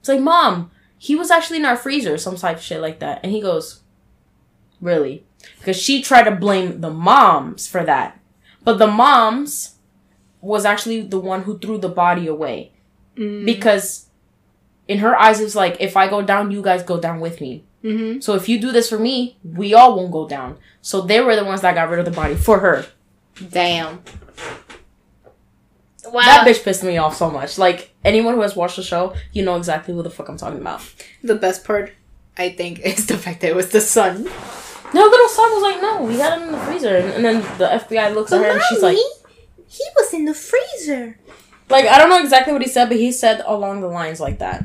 It's 0.00 0.08
like, 0.10 0.20
Mom, 0.20 0.70
he 0.98 1.16
was 1.16 1.30
actually 1.30 1.60
in 1.60 1.64
our 1.64 1.78
freezer, 1.78 2.18
some 2.18 2.36
type 2.36 2.58
of 2.58 2.62
shit 2.62 2.82
like 2.82 2.98
that. 2.98 3.20
And 3.22 3.32
he 3.32 3.40
goes, 3.40 3.80
Really? 4.82 5.24
Because 5.58 5.78
she 5.78 6.02
tried 6.02 6.24
to 6.24 6.36
blame 6.36 6.82
the 6.82 6.90
moms 6.90 7.66
for 7.66 7.82
that. 7.84 8.20
But 8.64 8.76
the 8.76 8.86
moms 8.86 9.76
was 10.42 10.66
actually 10.66 11.00
the 11.00 11.18
one 11.18 11.44
who 11.44 11.58
threw 11.58 11.78
the 11.78 11.88
body 11.88 12.26
away. 12.26 12.72
Mm. 13.18 13.44
Because 13.44 14.06
in 14.86 14.98
her 14.98 15.16
eyes, 15.16 15.40
it's 15.40 15.54
like, 15.54 15.76
if 15.80 15.96
I 15.96 16.08
go 16.08 16.22
down, 16.22 16.50
you 16.50 16.62
guys 16.62 16.82
go 16.82 17.00
down 17.00 17.20
with 17.20 17.40
me. 17.40 17.64
Mm-hmm. 17.84 18.20
So 18.20 18.34
if 18.34 18.48
you 18.48 18.60
do 18.60 18.72
this 18.72 18.88
for 18.88 18.98
me, 18.98 19.36
we 19.44 19.74
all 19.74 19.96
won't 19.96 20.12
go 20.12 20.28
down. 20.28 20.58
So 20.82 21.00
they 21.00 21.20
were 21.20 21.36
the 21.36 21.44
ones 21.44 21.60
that 21.60 21.74
got 21.74 21.90
rid 21.90 21.98
of 21.98 22.04
the 22.04 22.10
body 22.10 22.34
for 22.34 22.58
her. 22.60 22.86
Damn. 23.50 24.02
Wow. 26.06 26.22
That 26.22 26.46
bitch 26.46 26.64
pissed 26.64 26.82
me 26.82 26.96
off 26.96 27.16
so 27.16 27.30
much. 27.30 27.58
Like 27.58 27.94
anyone 28.04 28.34
who 28.34 28.40
has 28.40 28.56
watched 28.56 28.76
the 28.76 28.82
show, 28.82 29.14
you 29.32 29.44
know 29.44 29.56
exactly 29.56 29.94
who 29.94 30.02
the 30.02 30.10
fuck 30.10 30.28
I'm 30.28 30.36
talking 30.36 30.60
about. 30.60 30.80
The 31.22 31.34
best 31.34 31.64
part, 31.64 31.92
I 32.36 32.50
think, 32.50 32.80
is 32.84 33.06
the 33.06 33.18
fact 33.18 33.42
that 33.42 33.50
it 33.50 33.56
was 33.56 33.70
the 33.70 33.80
son. 33.80 34.24
No 34.94 35.04
little 35.04 35.28
son 35.28 35.50
was 35.52 35.62
like, 35.62 35.82
no, 35.82 36.02
we 36.02 36.18
had 36.18 36.38
him 36.38 36.48
in 36.48 36.52
the 36.52 36.58
freezer, 36.60 36.96
and, 36.96 37.12
and 37.12 37.24
then 37.24 37.58
the 37.58 37.66
FBI 37.66 38.14
looks 38.14 38.32
at 38.32 38.40
her 38.40 38.52
and 38.52 38.62
she's 38.70 38.80
like, 38.80 38.96
he 39.66 39.84
was 39.96 40.14
in 40.14 40.24
the 40.24 40.32
freezer. 40.32 41.18
Like 41.70 41.86
I 41.86 41.98
don't 41.98 42.08
know 42.10 42.20
exactly 42.22 42.52
what 42.52 42.62
he 42.62 42.68
said, 42.68 42.88
but 42.88 42.96
he 42.98 43.12
said 43.12 43.42
along 43.46 43.80
the 43.80 43.88
lines 43.88 44.20
like 44.20 44.38
that. 44.38 44.64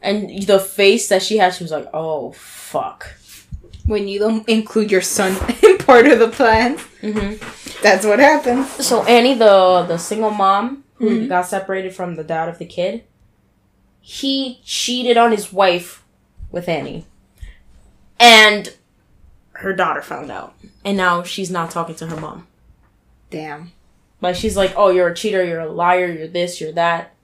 And 0.00 0.42
the 0.46 0.60
face 0.60 1.08
that 1.08 1.22
she 1.22 1.38
had, 1.38 1.54
she 1.54 1.64
was 1.64 1.72
like, 1.72 1.88
oh 1.92 2.32
fuck. 2.32 3.14
When 3.86 4.06
you 4.06 4.18
don't 4.18 4.48
include 4.48 4.90
your 4.90 5.00
son 5.00 5.36
in 5.62 5.78
part 5.78 6.06
of 6.06 6.18
the 6.18 6.28
plan, 6.28 6.78
hmm 7.00 7.34
that's 7.82 8.04
what 8.04 8.18
happens. 8.18 8.68
So 8.86 9.02
Annie, 9.04 9.34
the 9.34 9.84
the 9.86 9.98
single 9.98 10.30
mom 10.30 10.84
who 10.94 11.10
Mhm. 11.10 11.28
got 11.28 11.46
separated 11.46 11.94
from 11.94 12.16
the 12.16 12.24
dad 12.24 12.48
of 12.48 12.58
the 12.58 12.66
kid, 12.66 13.04
he 14.00 14.60
cheated 14.64 15.16
on 15.16 15.30
his 15.32 15.52
wife 15.52 16.02
with 16.50 16.68
Annie. 16.68 17.06
And 18.20 18.74
her 19.52 19.72
daughter 19.72 20.02
found 20.02 20.30
out. 20.30 20.54
And 20.84 20.96
now 20.96 21.22
she's 21.22 21.50
not 21.50 21.70
talking 21.70 21.94
to 21.96 22.06
her 22.08 22.16
mom. 22.20 22.46
Damn. 23.30 23.72
Like 24.20 24.34
she's 24.36 24.56
like, 24.56 24.72
"Oh, 24.76 24.90
you're 24.90 25.08
a 25.08 25.14
cheater, 25.14 25.44
you're 25.44 25.60
a 25.60 25.70
liar, 25.72 26.06
you're 26.10 26.28
this, 26.28 26.60
you're 26.60 26.72
that." 26.72 27.14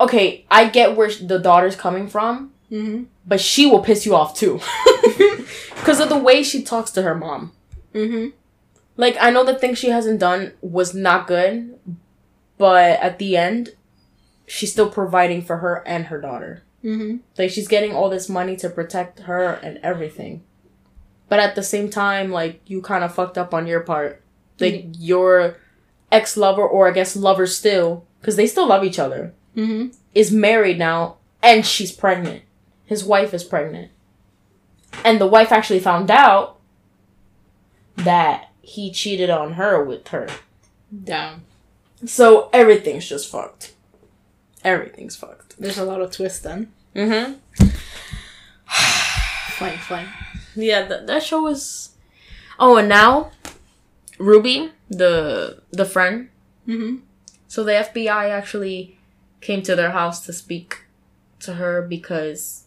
Okay, 0.00 0.44
I 0.50 0.68
get 0.68 0.96
where 0.96 1.10
the 1.10 1.38
daughter's 1.38 1.76
coming 1.76 2.08
from, 2.08 2.52
Mm-hmm. 2.70 3.04
but 3.26 3.40
she 3.40 3.66
will 3.66 3.80
piss 3.80 4.04
you 4.04 4.14
off 4.16 4.34
too. 4.36 4.58
Cuz 5.84 6.00
of 6.00 6.08
the 6.08 6.18
way 6.18 6.42
she 6.42 6.62
talks 6.62 6.90
to 6.92 7.02
her 7.02 7.14
mom. 7.14 7.52
Mm-hmm. 7.94 8.30
Like 8.96 9.16
I 9.20 9.30
know 9.30 9.44
the 9.44 9.54
thing 9.54 9.74
she 9.74 9.90
hasn't 9.90 10.18
done 10.18 10.52
was 10.60 10.94
not 10.94 11.26
good, 11.28 11.78
but 12.58 12.98
at 13.00 13.18
the 13.18 13.36
end 13.36 13.70
she's 14.46 14.72
still 14.72 14.90
providing 14.90 15.42
for 15.42 15.58
her 15.58 15.82
and 15.86 16.06
her 16.06 16.20
daughter. 16.20 16.62
Mm-hmm. 16.82 17.18
Like 17.38 17.50
she's 17.50 17.68
getting 17.68 17.94
all 17.94 18.10
this 18.10 18.28
money 18.28 18.56
to 18.56 18.68
protect 18.70 19.20
her 19.20 19.54
and 19.62 19.78
everything. 19.82 20.42
But 21.28 21.38
at 21.38 21.54
the 21.54 21.62
same 21.62 21.88
time, 21.88 22.30
like 22.32 22.60
you 22.66 22.82
kind 22.82 23.04
of 23.04 23.14
fucked 23.14 23.38
up 23.38 23.54
on 23.54 23.66
your 23.66 23.80
part. 23.80 24.22
Like 24.72 24.86
your 24.98 25.56
ex 26.12 26.36
lover, 26.36 26.62
or 26.62 26.88
I 26.88 26.92
guess 26.92 27.16
lover 27.16 27.46
still, 27.46 28.04
because 28.20 28.36
they 28.36 28.46
still 28.46 28.66
love 28.68 28.84
each 28.84 28.98
other, 28.98 29.32
Mm-hmm. 29.56 29.88
is 30.14 30.32
married 30.32 30.78
now 30.78 31.16
and 31.42 31.64
she's 31.64 31.92
pregnant. 31.92 32.42
His 32.86 33.04
wife 33.04 33.32
is 33.32 33.44
pregnant. 33.44 33.90
And 35.04 35.20
the 35.20 35.26
wife 35.26 35.52
actually 35.52 35.78
found 35.80 36.10
out 36.10 36.58
that 37.96 38.50
he 38.62 38.90
cheated 38.90 39.30
on 39.30 39.52
her 39.54 39.82
with 39.84 40.08
her. 40.08 40.28
Damn. 41.04 41.42
So 42.04 42.48
everything's 42.52 43.08
just 43.08 43.30
fucked. 43.30 43.74
Everything's 44.64 45.14
fucked. 45.16 45.56
There's 45.58 45.78
a 45.78 45.84
lot 45.84 46.00
of 46.00 46.10
twists 46.10 46.40
then. 46.40 46.72
Mm-hmm. 46.94 47.34
Fine, 49.54 49.78
fine. 49.78 50.08
Yeah, 50.56 50.86
th- 50.88 51.06
that 51.06 51.22
show 51.22 51.42
was. 51.42 51.90
Oh, 52.58 52.76
and 52.76 52.88
now 52.88 53.30
Ruby, 54.18 54.72
the 54.88 55.62
the 55.70 55.84
friend. 55.84 56.28
Mm-hmm. 56.66 57.04
So 57.48 57.64
the 57.64 57.72
FBI 57.72 58.30
actually 58.30 58.98
came 59.40 59.62
to 59.62 59.76
their 59.76 59.90
house 59.90 60.24
to 60.26 60.32
speak 60.32 60.84
to 61.40 61.54
her 61.54 61.82
because 61.82 62.64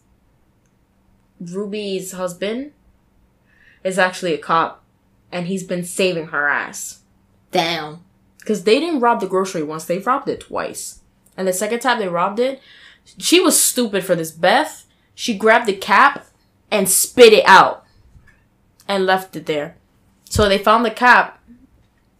Ruby's 1.40 2.12
husband 2.12 2.72
is 3.84 3.98
actually 3.98 4.34
a 4.34 4.38
cop, 4.38 4.84
and 5.32 5.46
he's 5.46 5.64
been 5.64 5.84
saving 5.84 6.28
her 6.28 6.48
ass. 6.48 7.00
Damn. 7.50 8.04
Because 8.38 8.64
they 8.64 8.80
didn't 8.80 9.00
rob 9.00 9.20
the 9.20 9.26
grocery 9.26 9.62
once; 9.62 9.84
they 9.84 9.98
robbed 9.98 10.28
it 10.28 10.40
twice. 10.40 11.00
And 11.36 11.46
the 11.46 11.52
second 11.52 11.80
time 11.80 11.98
they 11.98 12.08
robbed 12.08 12.40
it, 12.40 12.60
she 13.16 13.40
was 13.40 13.60
stupid 13.60 14.04
for 14.04 14.14
this. 14.14 14.32
Beth, 14.32 14.86
she 15.14 15.36
grabbed 15.36 15.66
the 15.66 15.76
cap 15.76 16.26
and 16.70 16.88
spit 16.88 17.32
it 17.32 17.44
out 17.46 17.84
and 18.86 19.06
left 19.06 19.36
it 19.36 19.46
there. 19.46 19.76
So 20.24 20.48
they 20.48 20.58
found 20.58 20.84
the 20.84 20.90
cap, 20.90 21.37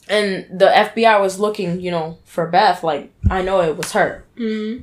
and 0.09 0.47
the 0.61 0.67
FBI 0.67 1.21
was 1.21 1.39
looking, 1.39 1.81
you 1.81 1.91
know, 1.91 2.19
for 2.25 2.47
Beth. 2.47 2.83
Like, 2.83 3.13
I 3.31 3.43
know 3.43 3.61
it 3.61 3.77
was 3.77 3.93
her. 3.93 4.25
Mm-hmm. 4.37 4.83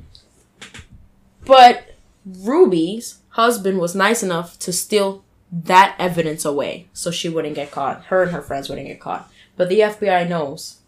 But 1.44 1.94
Ruby's 2.24 3.18
husband 3.30 3.78
was 3.78 3.94
nice 3.94 4.22
enough 4.22 4.58
to 4.60 4.72
steal 4.72 5.24
that 5.52 5.94
evidence 5.98 6.44
away 6.44 6.88
so 6.92 7.10
she 7.10 7.28
wouldn't 7.28 7.54
get 7.54 7.70
caught. 7.70 8.06
Her 8.06 8.22
and 8.22 8.32
her 8.32 8.42
friends 8.42 8.68
wouldn't 8.68 8.88
get 8.88 9.00
caught. 9.00 9.30
But 9.56 9.68
the 9.68 9.80
FBI 9.80 10.28
knows 10.28 10.78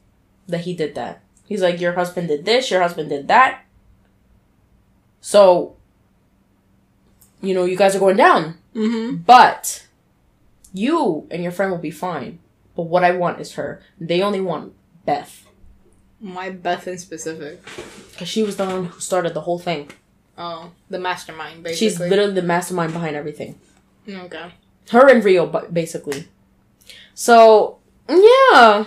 that 0.46 0.62
he 0.62 0.74
did 0.74 0.94
that. 0.94 1.20
He's 1.46 1.62
like, 1.62 1.80
Your 1.80 1.92
husband 1.92 2.28
did 2.28 2.44
this, 2.44 2.70
your 2.70 2.82
husband 2.82 3.08
did 3.08 3.28
that. 3.28 3.64
So, 5.20 5.76
you 7.40 7.54
know, 7.54 7.64
you 7.64 7.76
guys 7.76 7.94
are 7.94 8.00
going 8.00 8.16
down. 8.16 8.58
Mm-hmm. 8.74 9.16
But 9.16 9.86
you 10.72 11.26
and 11.30 11.42
your 11.42 11.52
friend 11.52 11.70
will 11.70 11.78
be 11.78 11.90
fine. 11.90 12.38
But 12.78 12.84
what 12.84 13.02
I 13.02 13.10
want 13.10 13.40
is 13.40 13.54
her. 13.54 13.82
They 14.00 14.22
only 14.22 14.40
want 14.40 14.72
Beth. 15.04 15.44
My 16.20 16.50
Beth 16.50 16.86
in 16.86 16.96
specific. 16.98 17.60
Because 18.12 18.28
she 18.28 18.44
was 18.44 18.56
the 18.56 18.66
one 18.66 18.84
who 18.84 19.00
started 19.00 19.34
the 19.34 19.40
whole 19.40 19.58
thing. 19.58 19.90
Oh, 20.38 20.70
the 20.88 21.00
mastermind, 21.00 21.64
basically. 21.64 21.88
She's 21.88 21.98
literally 21.98 22.34
the 22.34 22.42
mastermind 22.42 22.92
behind 22.92 23.16
everything. 23.16 23.58
Okay. 24.08 24.52
Her 24.90 25.08
and 25.08 25.24
Rio, 25.24 25.46
basically. 25.72 26.28
So, 27.14 27.78
yeah. 28.08 28.84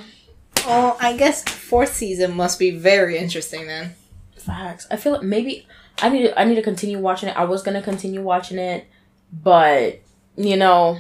Oh, 0.66 0.98
I 1.02 1.18
guess 1.18 1.44
fourth 1.44 1.94
season 1.94 2.34
must 2.38 2.60
be 2.60 2.72
very 2.72 3.18
interesting 3.18 3.68
then. 3.68 3.96
Facts. 4.38 4.88
I 4.90 4.96
feel 4.96 5.12
like 5.12 5.24
maybe 5.24 5.68
I 6.02 6.08
need 6.08 6.28
to, 6.28 6.40
I 6.40 6.46
need 6.46 6.56
to 6.56 6.62
continue 6.62 6.98
watching 6.98 7.28
it. 7.28 7.36
I 7.36 7.44
was 7.44 7.62
gonna 7.62 7.82
continue 7.82 8.22
watching 8.22 8.58
it, 8.58 8.88
but 9.34 10.00
you 10.38 10.56
know, 10.56 10.98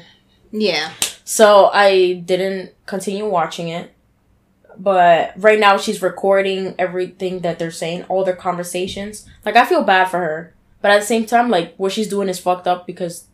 Yeah. 0.51 0.91
So 1.23 1.69
I 1.73 2.13
didn't 2.25 2.73
continue 2.85 3.27
watching 3.27 3.67
it. 3.69 3.93
But 4.77 5.33
right 5.37 5.59
now 5.59 5.77
she's 5.77 6.01
recording 6.01 6.75
everything 6.79 7.39
that 7.39 7.59
they're 7.59 7.71
saying, 7.71 8.03
all 8.03 8.23
their 8.23 8.35
conversations. 8.35 9.27
Like 9.45 9.55
I 9.55 9.65
feel 9.65 9.83
bad 9.83 10.05
for 10.05 10.17
her, 10.19 10.55
but 10.81 10.91
at 10.91 10.99
the 10.99 11.05
same 11.05 11.25
time, 11.25 11.49
like 11.49 11.75
what 11.75 11.91
she's 11.91 12.07
doing 12.07 12.29
is 12.29 12.39
fucked 12.39 12.67
up 12.67 12.87
because 12.87 13.27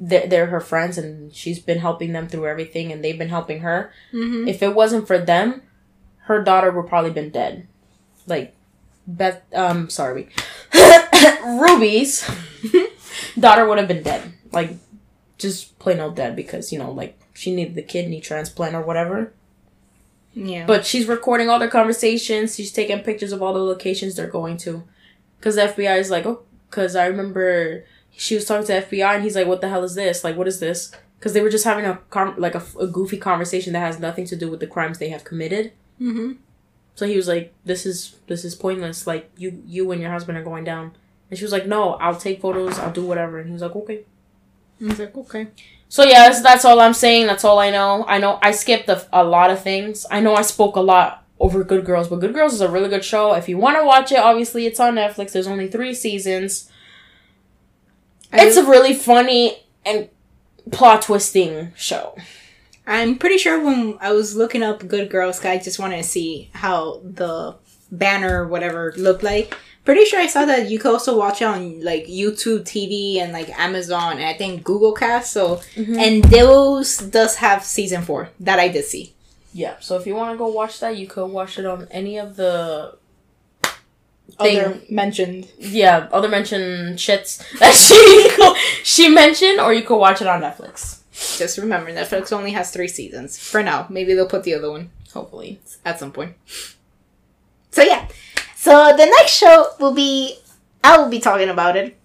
they're, 0.00 0.26
they're 0.26 0.46
her 0.46 0.60
friends 0.60 0.96
and 0.96 1.34
she's 1.34 1.58
been 1.58 1.78
helping 1.78 2.12
them 2.12 2.28
through 2.28 2.46
everything 2.46 2.92
and 2.92 3.02
they've 3.02 3.18
been 3.18 3.28
helping 3.28 3.60
her. 3.60 3.92
Mm-hmm. 4.12 4.48
If 4.48 4.62
it 4.62 4.74
wasn't 4.74 5.06
for 5.06 5.18
them, 5.18 5.62
her 6.24 6.42
daughter 6.42 6.70
would 6.70 6.86
probably 6.86 7.10
been 7.10 7.30
dead. 7.30 7.66
Like 8.26 8.54
Beth 9.06 9.42
um 9.54 9.90
sorry. 9.90 10.28
Ruby's 11.44 12.28
daughter 13.38 13.66
would 13.66 13.78
have 13.78 13.88
been 13.88 14.02
dead. 14.02 14.32
Like 14.52 14.70
just 15.38 15.78
plain 15.78 16.00
old 16.00 16.16
dead 16.16 16.36
because, 16.36 16.72
you 16.72 16.78
know, 16.78 16.90
like 16.90 17.18
she 17.34 17.54
needed 17.54 17.74
the 17.74 17.82
kidney 17.82 18.20
transplant 18.20 18.74
or 18.74 18.82
whatever. 18.82 19.32
Yeah. 20.34 20.66
But 20.66 20.84
she's 20.84 21.06
recording 21.06 21.48
all 21.48 21.58
their 21.58 21.68
conversations. 21.68 22.54
She's 22.56 22.72
taking 22.72 23.00
pictures 23.00 23.32
of 23.32 23.42
all 23.42 23.54
the 23.54 23.60
locations 23.60 24.14
they're 24.16 24.26
going 24.26 24.56
to. 24.58 24.82
Cuz 25.40 25.54
the 25.54 25.62
FBI 25.62 25.98
is 25.98 26.10
like, 26.10 26.26
"Oh, 26.26 26.42
cuz 26.70 26.94
I 26.96 27.06
remember 27.06 27.84
she 28.10 28.34
was 28.34 28.44
talking 28.44 28.66
to 28.66 28.72
FBI 28.74 29.14
and 29.14 29.22
he's 29.24 29.36
like, 29.36 29.46
"What 29.46 29.60
the 29.60 29.68
hell 29.68 29.84
is 29.84 29.94
this? 29.94 30.24
Like 30.24 30.36
what 30.36 30.48
is 30.48 30.60
this?" 30.60 30.90
Cuz 31.20 31.32
they 31.32 31.40
were 31.40 31.50
just 31.50 31.64
having 31.64 31.84
a 31.84 31.98
com- 32.10 32.34
like 32.38 32.54
a, 32.54 32.62
a 32.78 32.86
goofy 32.86 33.16
conversation 33.16 33.72
that 33.72 33.80
has 33.80 33.98
nothing 33.98 34.26
to 34.26 34.36
do 34.36 34.50
with 34.50 34.60
the 34.60 34.66
crimes 34.66 34.98
they 34.98 35.08
have 35.08 35.24
committed. 35.24 35.72
mm-hmm. 36.00 36.32
So 36.94 37.06
he 37.06 37.16
was 37.16 37.28
like, 37.28 37.52
"This 37.64 37.86
is 37.86 38.16
this 38.26 38.44
is 38.44 38.56
pointless. 38.56 39.06
Like 39.06 39.30
you 39.36 39.62
you 39.64 39.90
and 39.92 40.00
your 40.02 40.10
husband 40.10 40.36
are 40.36 40.42
going 40.42 40.64
down." 40.64 40.92
And 41.30 41.38
she 41.38 41.44
was 41.44 41.52
like, 41.52 41.66
"No, 41.66 41.94
I'll 41.94 42.16
take 42.16 42.40
photos. 42.40 42.78
I'll 42.78 42.92
do 42.92 43.06
whatever." 43.06 43.38
And 43.38 43.46
he 43.46 43.52
was 43.52 43.62
like, 43.62 43.76
"Okay." 43.76 44.00
I 44.80 44.84
was 44.84 44.98
like, 44.98 45.16
okay. 45.16 45.48
So 45.88 46.04
yeah, 46.04 46.28
that's, 46.28 46.42
that's 46.42 46.64
all 46.64 46.80
I'm 46.80 46.94
saying. 46.94 47.26
That's 47.26 47.44
all 47.44 47.58
I 47.58 47.70
know. 47.70 48.04
I 48.06 48.18
know 48.18 48.38
I 48.42 48.50
skipped 48.50 48.88
a, 48.88 49.06
a 49.12 49.24
lot 49.24 49.50
of 49.50 49.62
things. 49.62 50.06
I 50.10 50.20
know 50.20 50.34
I 50.34 50.42
spoke 50.42 50.76
a 50.76 50.80
lot 50.80 51.24
over 51.40 51.64
Good 51.64 51.84
Girls, 51.84 52.08
but 52.08 52.20
Good 52.20 52.34
Girls 52.34 52.52
is 52.52 52.60
a 52.60 52.68
really 52.68 52.88
good 52.88 53.04
show. 53.04 53.32
If 53.34 53.48
you 53.48 53.58
want 53.58 53.78
to 53.78 53.84
watch 53.84 54.12
it, 54.12 54.18
obviously 54.18 54.66
it's 54.66 54.80
on 54.80 54.96
Netflix. 54.96 55.32
There's 55.32 55.46
only 55.46 55.68
three 55.68 55.94
seasons. 55.94 56.70
I 58.32 58.46
It's 58.46 58.56
a 58.56 58.64
really 58.64 58.92
funny 58.94 59.64
and 59.84 60.08
plot 60.70 61.02
twisting 61.02 61.72
show. 61.76 62.16
I'm 62.86 63.18
pretty 63.18 63.38
sure 63.38 63.62
when 63.62 63.98
I 64.00 64.12
was 64.12 64.36
looking 64.36 64.62
up 64.62 64.86
Good 64.86 65.10
Girls, 65.10 65.44
I 65.44 65.58
just 65.58 65.78
wanted 65.78 65.98
to 65.98 66.02
see 66.02 66.50
how 66.52 67.00
the 67.04 67.56
banner, 67.90 68.44
or 68.44 68.48
whatever, 68.48 68.92
looked 68.96 69.22
like. 69.22 69.56
Pretty 69.88 70.04
sure 70.04 70.20
I 70.20 70.26
saw 70.26 70.44
that 70.44 70.68
you 70.68 70.78
could 70.78 70.92
also 70.92 71.16
watch 71.16 71.40
it 71.40 71.46
on 71.46 71.80
like 71.80 72.04
YouTube 72.08 72.64
TV 72.64 73.22
and 73.22 73.32
like 73.32 73.48
Amazon 73.58 74.18
and 74.18 74.26
I 74.26 74.34
think 74.34 74.62
Google 74.62 74.92
Cast. 74.92 75.32
So 75.32 75.62
mm-hmm. 75.76 75.98
and 75.98 76.22
those 76.24 76.98
does 76.98 77.36
have 77.36 77.64
season 77.64 78.02
four 78.02 78.28
that 78.40 78.58
I 78.58 78.68
did 78.68 78.84
see. 78.84 79.14
Yeah. 79.54 79.76
So 79.80 79.96
if 79.96 80.06
you 80.06 80.14
want 80.14 80.34
to 80.34 80.36
go 80.36 80.48
watch 80.48 80.78
that, 80.80 80.98
you 80.98 81.06
could 81.06 81.28
watch 81.28 81.58
it 81.58 81.64
on 81.64 81.88
any 81.90 82.18
of 82.18 82.36
the 82.36 82.98
Other 84.38 84.78
mentioned. 84.90 85.48
yeah 85.58 86.06
other 86.12 86.28
mentioned 86.28 86.98
shits 86.98 87.42
that 87.58 87.72
she 88.84 89.06
she 89.06 89.08
mentioned, 89.08 89.58
or 89.58 89.72
you 89.72 89.84
could 89.84 89.96
watch 89.96 90.20
it 90.20 90.26
on 90.26 90.42
Netflix. 90.42 90.98
Just 91.38 91.56
remember, 91.56 91.90
Netflix 91.90 92.30
only 92.30 92.50
has 92.50 92.70
three 92.70 92.88
seasons 92.88 93.38
for 93.38 93.62
now. 93.62 93.86
Maybe 93.88 94.12
they'll 94.12 94.28
put 94.28 94.44
the 94.44 94.52
other 94.52 94.70
one 94.70 94.90
Hopefully. 95.14 95.60
at 95.82 95.98
some 95.98 96.12
point. 96.12 96.34
So 97.70 97.80
yeah. 97.82 98.06
So 98.68 98.94
the 98.94 99.06
next 99.06 99.32
show 99.32 99.70
will 99.80 99.94
be 99.94 100.36
I 100.84 100.98
will 100.98 101.08
be 101.08 101.20
talking 101.20 101.48
about 101.48 101.74
it. 101.74 101.96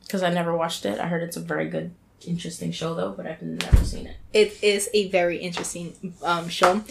Because 0.00 0.22
I 0.22 0.30
never 0.30 0.56
watched 0.56 0.86
it. 0.86 0.98
I 0.98 1.08
heard 1.08 1.22
it's 1.22 1.36
a 1.36 1.40
very 1.40 1.68
good, 1.68 1.92
interesting 2.26 2.72
show 2.72 2.94
though, 2.94 3.12
but 3.12 3.26
I've 3.26 3.42
never 3.42 3.84
seen 3.84 4.06
it. 4.06 4.16
It 4.32 4.64
is 4.64 4.88
a 4.94 5.10
very 5.10 5.36
interesting 5.36 6.14
um, 6.22 6.48
show. 6.48 6.82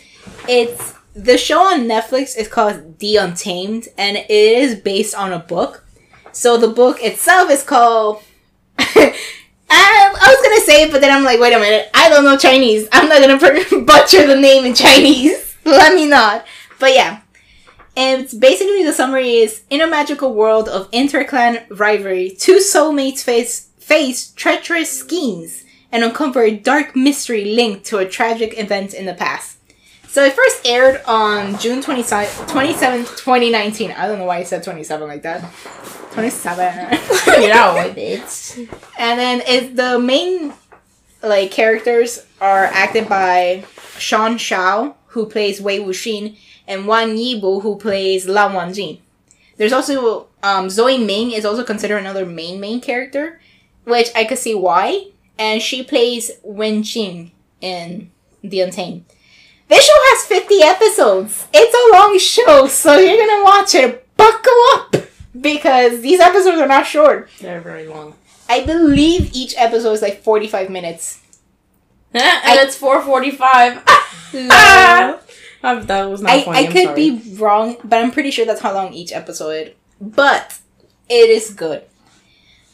It's 0.47 0.93
the 1.15 1.39
show 1.39 1.61
on 1.61 1.85
Netflix 1.85 2.37
is 2.37 2.47
called 2.47 2.99
The 2.99 3.15
Untamed, 3.15 3.87
and 3.97 4.15
it 4.15 4.29
is 4.29 4.75
based 4.75 5.15
on 5.15 5.33
a 5.33 5.39
book. 5.39 5.83
So 6.31 6.57
the 6.57 6.67
book 6.67 7.01
itself 7.01 7.49
is 7.49 7.63
called. 7.63 8.21
I, 8.77 9.11
I 9.71 10.35
was 10.35 10.47
gonna 10.47 10.61
say 10.61 10.83
it, 10.83 10.91
but 10.91 11.01
then 11.01 11.09
I'm 11.09 11.23
like, 11.23 11.39
wait 11.39 11.53
a 11.53 11.59
minute, 11.59 11.89
I 11.95 12.09
don't 12.09 12.25
know 12.25 12.37
Chinese. 12.37 12.87
I'm 12.91 13.09
not 13.09 13.21
gonna 13.21 13.39
butcher 13.85 14.27
the 14.27 14.39
name 14.39 14.65
in 14.65 14.75
Chinese. 14.75 15.55
Let 15.65 15.95
me 15.95 16.07
not. 16.07 16.45
But 16.79 16.93
yeah, 16.93 17.21
And 17.97 18.21
it's 18.21 18.33
basically 18.33 18.83
the 18.83 18.93
summary 18.93 19.37
is 19.37 19.63
in 19.69 19.81
a 19.81 19.87
magical 19.87 20.33
world 20.33 20.67
of 20.67 20.91
interclan 20.91 21.65
rivalry, 21.69 22.29
two 22.29 22.57
soulmates 22.57 23.21
face 23.23 23.69
face 23.77 24.31
treacherous 24.31 24.99
schemes 24.99 25.63
and 25.91 26.03
uncover 26.03 26.41
a 26.43 26.51
dark 26.55 26.95
mystery 26.95 27.45
linked 27.45 27.85
to 27.85 27.99
a 27.99 28.09
tragic 28.09 28.59
event 28.59 28.93
in 28.93 29.05
the 29.05 29.13
past. 29.13 29.57
So 30.07 30.23
it 30.23 30.33
first 30.33 30.65
aired 30.65 31.01
on 31.05 31.57
June 31.59 31.81
27, 31.81 32.47
27 32.47 33.05
2019. 33.05 33.91
I 33.91 34.07
don't 34.07 34.17
know 34.17 34.25
why 34.25 34.37
I 34.37 34.43
said 34.43 34.63
27 34.63 35.07
like 35.07 35.21
that. 35.23 35.41
27. 36.13 36.97
you 37.41 37.49
know, 37.49 37.75
And 38.97 39.19
then 39.19 39.41
it, 39.45 39.75
the 39.75 39.99
main 39.99 40.53
like 41.21 41.51
characters 41.51 42.25
are 42.39 42.65
acted 42.65 43.09
by 43.09 43.65
Sean 43.97 44.37
Shao, 44.37 44.95
who 45.07 45.25
plays 45.25 45.61
Wei 45.61 45.79
Wuxian, 45.79 46.37
and 46.67 46.87
Wang 46.87 47.15
Yibo, 47.15 47.61
who 47.61 47.77
plays 47.77 48.27
Lan 48.27 48.51
Wangji. 48.51 48.99
There's 49.57 49.73
also 49.73 50.27
um, 50.43 50.69
Zoe 50.69 50.97
Ming 50.97 51.31
is 51.31 51.45
also 51.45 51.63
considered 51.63 51.97
another 51.97 52.25
main 52.25 52.59
main 52.59 52.81
character, 52.81 53.39
which 53.85 54.09
I 54.15 54.25
could 54.25 54.37
see 54.37 54.53
why, 54.55 55.07
and 55.39 55.61
she 55.61 55.83
plays 55.83 56.31
Wen 56.43 56.83
Jing 56.83 57.31
in 57.61 58.11
The 58.43 58.61
Untamed. 58.61 59.05
This 59.67 59.85
show 59.85 59.93
has 59.95 60.25
50 60.27 60.61
episodes. 60.61 61.47
It's 61.53 61.73
a 61.73 61.97
long 61.97 62.19
show, 62.19 62.67
so 62.67 62.97
you're 62.97 63.17
gonna 63.25 63.43
watch 63.43 63.73
it. 63.75 64.05
Buckle 64.17 64.53
up! 64.73 64.95
Because 65.39 66.01
these 66.01 66.19
episodes 66.19 66.59
are 66.59 66.67
not 66.67 66.85
short. 66.85 67.29
they're 67.41 67.61
very 67.61 67.87
long. 67.87 68.13
I 68.47 68.63
believe 68.63 69.31
each 69.33 69.55
episode 69.57 69.93
is 69.93 70.01
like 70.01 70.21
45 70.21 70.69
minutes. 70.69 71.21
and 72.13 72.59
it's 72.59 72.77
four 72.77 73.01
forty-five. 73.01 73.81
No. 75.65 75.81
that 75.81 76.05
was 76.05 76.21
not 76.21 76.31
I, 76.31 76.43
funny. 76.43 76.57
I 76.57 76.61
I'm 76.61 76.71
could 76.71 76.83
sorry. 76.85 77.11
be 77.11 77.35
wrong, 77.37 77.77
but 77.83 77.99
I'm 78.03 78.11
pretty 78.11 78.31
sure 78.31 78.45
that's 78.45 78.61
how 78.61 78.73
long 78.73 78.93
each 78.93 79.11
episode. 79.11 79.75
But 79.99 80.59
it 81.09 81.29
is 81.29 81.51
good. 81.53 81.83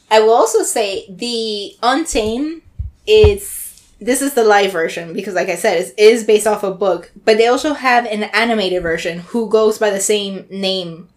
I 0.09 0.19
will 0.19 0.33
also 0.33 0.63
say 0.63 1.05
the 1.09 1.75
Untamed 1.81 2.61
is 3.07 3.57
this 3.99 4.21
is 4.21 4.33
the 4.33 4.43
live 4.43 4.71
version 4.71 5.13
because 5.13 5.35
like 5.35 5.47
I 5.49 5.55
said, 5.55 5.77
it 5.79 5.93
is 5.97 6.23
based 6.23 6.47
off 6.47 6.63
a 6.63 6.71
book, 6.71 7.11
but 7.23 7.37
they 7.37 7.47
also 7.47 7.73
have 7.73 8.05
an 8.05 8.23
animated 8.23 8.81
version 8.83 9.19
who 9.19 9.47
goes 9.49 9.77
by 9.77 9.89
the 9.89 9.99
same 9.99 10.45
name 10.49 11.07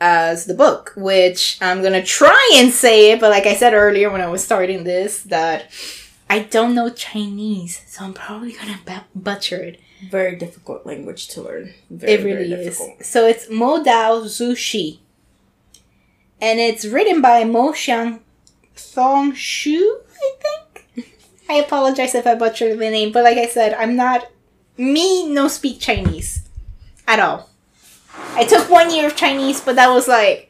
as 0.00 0.46
the 0.46 0.54
book, 0.54 0.92
which 0.96 1.58
I'm 1.60 1.82
gonna 1.82 2.02
try 2.02 2.52
and 2.56 2.72
say 2.72 3.12
it, 3.12 3.20
but 3.20 3.30
like 3.30 3.46
I 3.46 3.54
said 3.54 3.74
earlier 3.74 4.10
when 4.10 4.22
I 4.22 4.28
was 4.28 4.42
starting 4.42 4.84
this, 4.84 5.22
that 5.24 5.70
I 6.28 6.40
don't 6.40 6.74
know 6.74 6.88
Chinese, 6.90 7.82
so 7.86 8.04
I'm 8.04 8.14
probably 8.14 8.52
gonna 8.52 8.80
bu- 8.86 9.20
butcher 9.20 9.56
it. 9.62 9.80
Very 10.08 10.36
difficult 10.36 10.86
language 10.86 11.28
to 11.28 11.42
learn. 11.42 11.74
Very, 11.90 12.12
It 12.12 12.24
really 12.24 12.48
very 12.48 12.62
is. 12.66 12.78
difficult. 12.78 13.04
So 13.04 13.26
it's 13.26 13.50
Mo 13.50 13.82
Dao 13.82 14.24
Zhu 14.24 14.56
Shi. 14.56 15.00
And 16.40 16.58
it's 16.58 16.86
written 16.86 17.20
by 17.20 17.44
Mo 17.44 17.72
Xiang 17.72 18.20
Thong 18.74 19.34
Shu, 19.34 20.00
I 20.14 20.32
think. 20.40 21.06
I 21.48 21.54
apologize 21.54 22.14
if 22.14 22.26
I 22.26 22.34
butchered 22.34 22.78
the 22.78 22.90
name, 22.90 23.12
but 23.12 23.24
like 23.24 23.36
I 23.36 23.46
said, 23.46 23.74
I'm 23.74 23.96
not 23.96 24.30
me 24.78 25.28
no 25.28 25.48
speak 25.48 25.80
Chinese 25.80 26.48
at 27.06 27.20
all. 27.20 27.50
I 28.34 28.44
took 28.44 28.70
one 28.70 28.90
year 28.90 29.06
of 29.08 29.16
Chinese, 29.16 29.60
but 29.60 29.76
that 29.76 29.88
was 29.90 30.08
like 30.08 30.48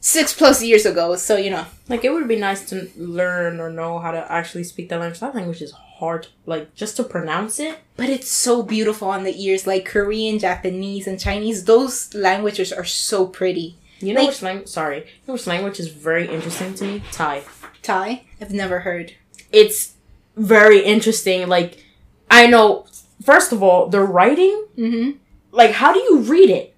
six 0.00 0.32
plus 0.32 0.62
years 0.62 0.86
ago, 0.86 1.16
so 1.16 1.36
you 1.36 1.50
know. 1.50 1.64
Like 1.88 2.04
it 2.04 2.10
would 2.12 2.28
be 2.28 2.36
nice 2.36 2.68
to 2.70 2.88
learn 2.96 3.60
or 3.60 3.70
know 3.70 3.98
how 3.98 4.10
to 4.12 4.30
actually 4.30 4.64
speak 4.64 4.90
that 4.90 5.00
language. 5.00 5.20
That 5.20 5.34
language 5.34 5.62
is 5.62 5.72
hard. 5.98 6.28
Like 6.46 6.74
just 6.74 6.96
to 6.96 7.04
pronounce 7.04 7.58
it. 7.60 7.78
But 7.96 8.08
it's 8.08 8.30
so 8.30 8.62
beautiful 8.62 9.08
on 9.08 9.24
the 9.24 9.34
ears, 9.44 9.66
like 9.66 9.84
Korean, 9.84 10.38
Japanese, 10.38 11.06
and 11.06 11.18
Chinese. 11.20 11.64
Those 11.64 12.14
languages 12.14 12.72
are 12.72 12.84
so 12.84 13.26
pretty. 13.26 13.76
You 14.00 14.14
know 14.14 14.20
Like- 14.20 14.28
which 14.30 14.42
language? 14.42 14.68
Sorry, 14.68 14.98
you 14.98 15.04
know 15.26 15.34
which 15.34 15.46
language 15.46 15.80
is 15.80 15.88
very 15.88 16.28
interesting 16.28 16.74
to 16.74 16.84
me? 16.84 17.02
Thai. 17.12 17.42
Thai? 17.82 18.22
I've 18.40 18.52
never 18.52 18.80
heard. 18.80 19.12
It's 19.52 19.94
very 20.36 20.80
interesting. 20.84 21.48
Like 21.48 21.84
I 22.30 22.46
know. 22.46 22.86
First 23.22 23.52
of 23.52 23.62
all, 23.62 23.88
the 23.88 24.00
writing. 24.00 24.64
Mm-hmm. 24.76 25.10
Like 25.50 25.72
how 25.72 25.92
do 25.92 25.98
you 25.98 26.18
read 26.20 26.50
it? 26.50 26.74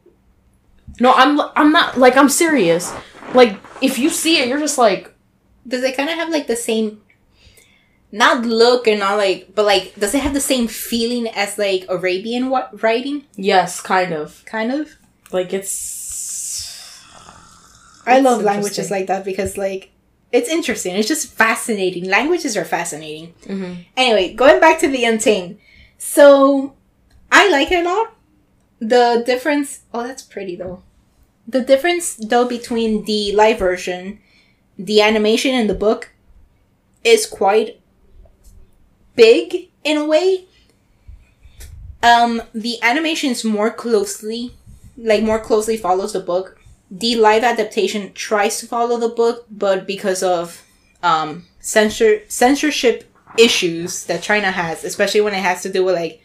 No, 0.99 1.13
I'm. 1.15 1.41
I'm 1.57 1.73
not. 1.73 1.99
Like 1.99 2.17
I'm 2.17 2.29
serious. 2.29 2.93
Like 3.35 3.59
if 3.83 3.99
you 3.99 4.09
see 4.11 4.39
it, 4.39 4.49
you're 4.49 4.59
just 4.59 4.79
like. 4.79 5.13
Does 5.69 5.83
it 5.85 5.97
kind 5.97 6.09
of 6.09 6.17
have 6.17 6.31
like 6.31 6.47
the 6.47 6.57
same, 6.57 7.03
not 8.13 8.45
look 8.45 8.87
and 8.89 9.01
not 9.01 9.17
like, 9.17 9.55
but 9.55 9.65
like, 9.67 9.95
does 9.99 10.15
it 10.15 10.21
have 10.23 10.35
the 10.35 10.41
same 10.41 10.67
feeling 10.69 11.29
as 11.29 11.59
like 11.59 11.85
Arabian 11.89 12.51
wa- 12.51 12.69
writing? 12.83 13.25
Yes, 13.37 13.81
kind 13.81 14.13
of. 14.13 14.45
Kind 14.47 14.73
of. 14.73 14.97
Like 15.33 15.53
it's. 15.53 15.99
I 18.07 18.17
It's 18.17 18.25
love 18.25 18.43
languages 18.43 18.91
like 18.91 19.07
that 19.09 19.25
because 19.25 19.57
like 19.57 19.91
it's 20.33 20.49
interesting. 20.49 20.97
It's 20.97 21.09
just 21.09 21.33
fascinating. 21.33 22.05
Languages 22.09 22.57
are 22.57 22.65
fascinating. 22.65 23.35
Mhm. 23.47 23.85
Anyway, 23.97 24.35
going 24.35 24.61
back 24.61 24.79
to 24.81 24.89
the 24.89 25.05
Untamed. 25.05 25.59
So 25.99 26.75
I 27.31 27.49
like 27.51 27.71
it 27.71 27.85
a 27.85 27.89
lot. 27.89 28.15
The 28.81 29.23
difference. 29.27 29.81
Oh, 29.93 30.03
that's 30.07 30.23
pretty 30.23 30.57
though. 30.57 30.83
The 31.47 31.61
difference 31.61 32.15
though 32.15 32.47
between 32.49 33.05
the 33.05 33.33
live 33.33 33.59
version, 33.59 34.21
the 34.79 35.03
animation, 35.03 35.55
and 35.55 35.69
the 35.69 35.75
book 35.75 36.11
is 37.05 37.27
quite 37.27 37.80
big 39.25 39.69
in 39.85 39.97
a 39.99 40.07
way. 40.07 40.45
Um, 42.03 42.43
the 42.55 42.77
animation 42.83 43.31
is 43.31 43.45
more 43.45 43.71
closely, 43.71 44.55
like 44.97 45.23
more 45.23 45.39
closely 45.39 45.77
follows 45.77 46.13
the 46.15 46.21
book. 46.21 46.59
The 46.91 47.15
live 47.17 47.45
adaptation 47.45 48.13
tries 48.15 48.59
to 48.61 48.67
follow 48.67 48.97
the 48.99 49.09
book, 49.23 49.47
but 49.51 49.87
because 49.87 50.23
of 50.23 50.65
um 51.03 51.47
censor 51.61 52.21
censorship 52.29 53.05
issues 53.39 54.05
that 54.07 54.23
China 54.23 54.51
has, 54.51 54.85
especially 54.85 55.21
when 55.21 55.35
it 55.35 55.43
has 55.51 55.63
to 55.63 55.71
do 55.73 55.85
with 55.85 55.95
like 55.95 56.21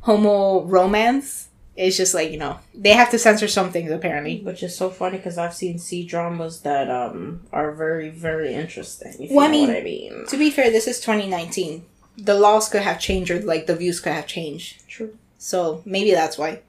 homo 0.00 0.64
romance, 0.64 1.48
it's 1.76 1.96
just 1.96 2.14
like 2.14 2.30
you 2.32 2.38
know 2.38 2.58
they 2.74 2.94
have 3.00 3.10
to 3.10 3.18
censor 3.18 3.48
some 3.48 3.70
things 3.70 3.90
apparently. 3.92 4.40
Which 4.40 4.62
is 4.62 4.74
so 4.76 4.88
funny 4.90 5.18
because 5.18 5.38
I've 5.38 5.54
seen 5.54 5.78
C 5.78 6.04
dramas 6.06 6.60
that 6.62 6.90
um 6.90 7.42
are 7.52 7.70
very 7.72 8.08
very 8.08 8.54
interesting. 8.54 9.28
Well, 9.30 9.46
I 9.46 9.52
you 9.52 9.52
know 9.52 9.58
mean- 9.58 9.68
what 9.68 9.76
I 9.76 9.82
mean. 9.84 10.26
To 10.28 10.36
be 10.38 10.50
fair, 10.50 10.70
this 10.70 10.88
is 10.88 11.00
2019. 11.00 11.84
The 12.18 12.34
laws 12.34 12.68
could 12.68 12.82
have 12.82 13.00
changed, 13.00 13.30
or 13.30 13.40
like 13.40 13.66
the 13.66 13.76
views 13.76 14.00
could 14.00 14.12
have 14.12 14.26
changed. 14.26 14.86
True. 14.88 15.16
So 15.38 15.82
maybe 15.84 16.10
that's 16.10 16.36
why. 16.36 16.60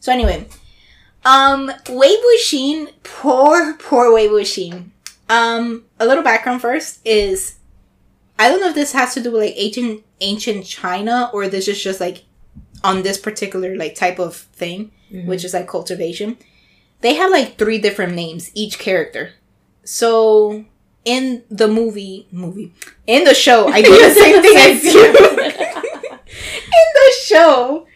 So 0.00 0.12
anyway, 0.12 0.46
um, 1.24 1.70
Wei 1.88 2.16
Wuxian, 2.16 2.92
poor, 3.02 3.74
poor 3.74 4.12
Wei 4.12 4.28
Wuxian. 4.28 4.90
Um, 5.28 5.84
a 5.98 6.06
little 6.06 6.22
background 6.22 6.60
first 6.60 7.00
is, 7.04 7.56
I 8.38 8.48
don't 8.48 8.60
know 8.60 8.68
if 8.68 8.74
this 8.74 8.92
has 8.92 9.14
to 9.14 9.22
do 9.22 9.32
with 9.32 9.42
like 9.42 9.54
ancient 9.56 10.04
ancient 10.20 10.64
China 10.66 11.30
or 11.32 11.48
this 11.48 11.68
is 11.68 11.82
just 11.82 12.00
like 12.00 12.24
on 12.84 13.02
this 13.02 13.18
particular 13.18 13.76
like 13.76 13.94
type 13.94 14.18
of 14.18 14.36
thing, 14.36 14.92
which 15.10 15.44
is 15.44 15.54
like 15.54 15.68
cultivation. 15.68 16.36
They 17.00 17.14
have 17.14 17.30
like 17.30 17.58
three 17.58 17.78
different 17.78 18.14
names 18.14 18.50
each 18.54 18.78
character. 18.78 19.32
So 19.84 20.64
in 21.06 21.42
the 21.50 21.68
movie, 21.68 22.26
movie 22.32 22.74
in 23.06 23.24
the 23.24 23.32
show, 23.34 23.68
I 23.68 23.80
do 23.80 23.90
the 23.90 24.10
same 24.10 24.42
thing 24.42 24.56
as 24.56 24.84
you. 24.94 25.06
in 26.10 26.88
the 26.94 27.12
show 27.24 27.86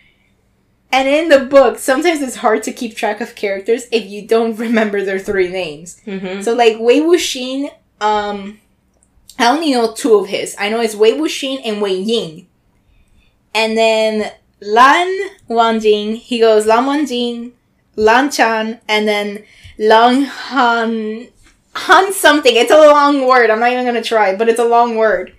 and 0.93 1.07
in 1.09 1.29
the 1.29 1.41
book, 1.41 1.79
sometimes 1.79 2.23
it's 2.23 2.37
hard 2.37 2.63
to 2.65 2.73
keep 2.73 2.97
track 2.97 3.21
of 3.21 3.35
characters 3.35 3.85
if 3.93 4.07
you 4.07 4.27
don't 4.27 4.57
remember 4.57 5.05
their 5.05 5.19
three 5.19 5.49
names. 5.49 6.01
Mhm. 6.07 6.43
So 6.43 6.55
like 6.55 6.79
Wei 6.81 7.01
Wuxian, 7.01 7.71
um, 8.01 8.59
I 9.39 9.49
only 9.51 9.73
know 9.73 9.93
two 9.93 10.15
of 10.15 10.29
his. 10.29 10.55
I 10.59 10.69
know 10.69 10.81
it's 10.81 10.95
Wei 10.95 11.13
Wuxian 11.13 11.61
and 11.65 11.83
Wei 11.83 11.95
Ying. 11.97 12.47
And 13.55 13.77
then 13.77 14.33
Lan 14.61 15.09
Wangji, 15.49 16.17
he 16.17 16.39
goes 16.39 16.67
Lan 16.67 16.85
Wangji, 16.85 17.53
Lan 17.97 18.31
Chan, 18.31 18.81
and 18.89 19.09
then 19.09 19.45
Lang 19.79 20.23
Han 20.25 21.29
Han 21.87 22.13
something. 22.13 22.55
It's 22.57 22.71
a 22.71 22.79
long 22.79 23.27
word. 23.27 23.51
I'm 23.51 23.61
not 23.61 23.73
even 23.73 23.85
gonna 23.87 24.03
try, 24.03 24.35
but 24.37 24.49
it's 24.49 24.61
a 24.61 24.65
long 24.65 24.97
word. 24.97 25.35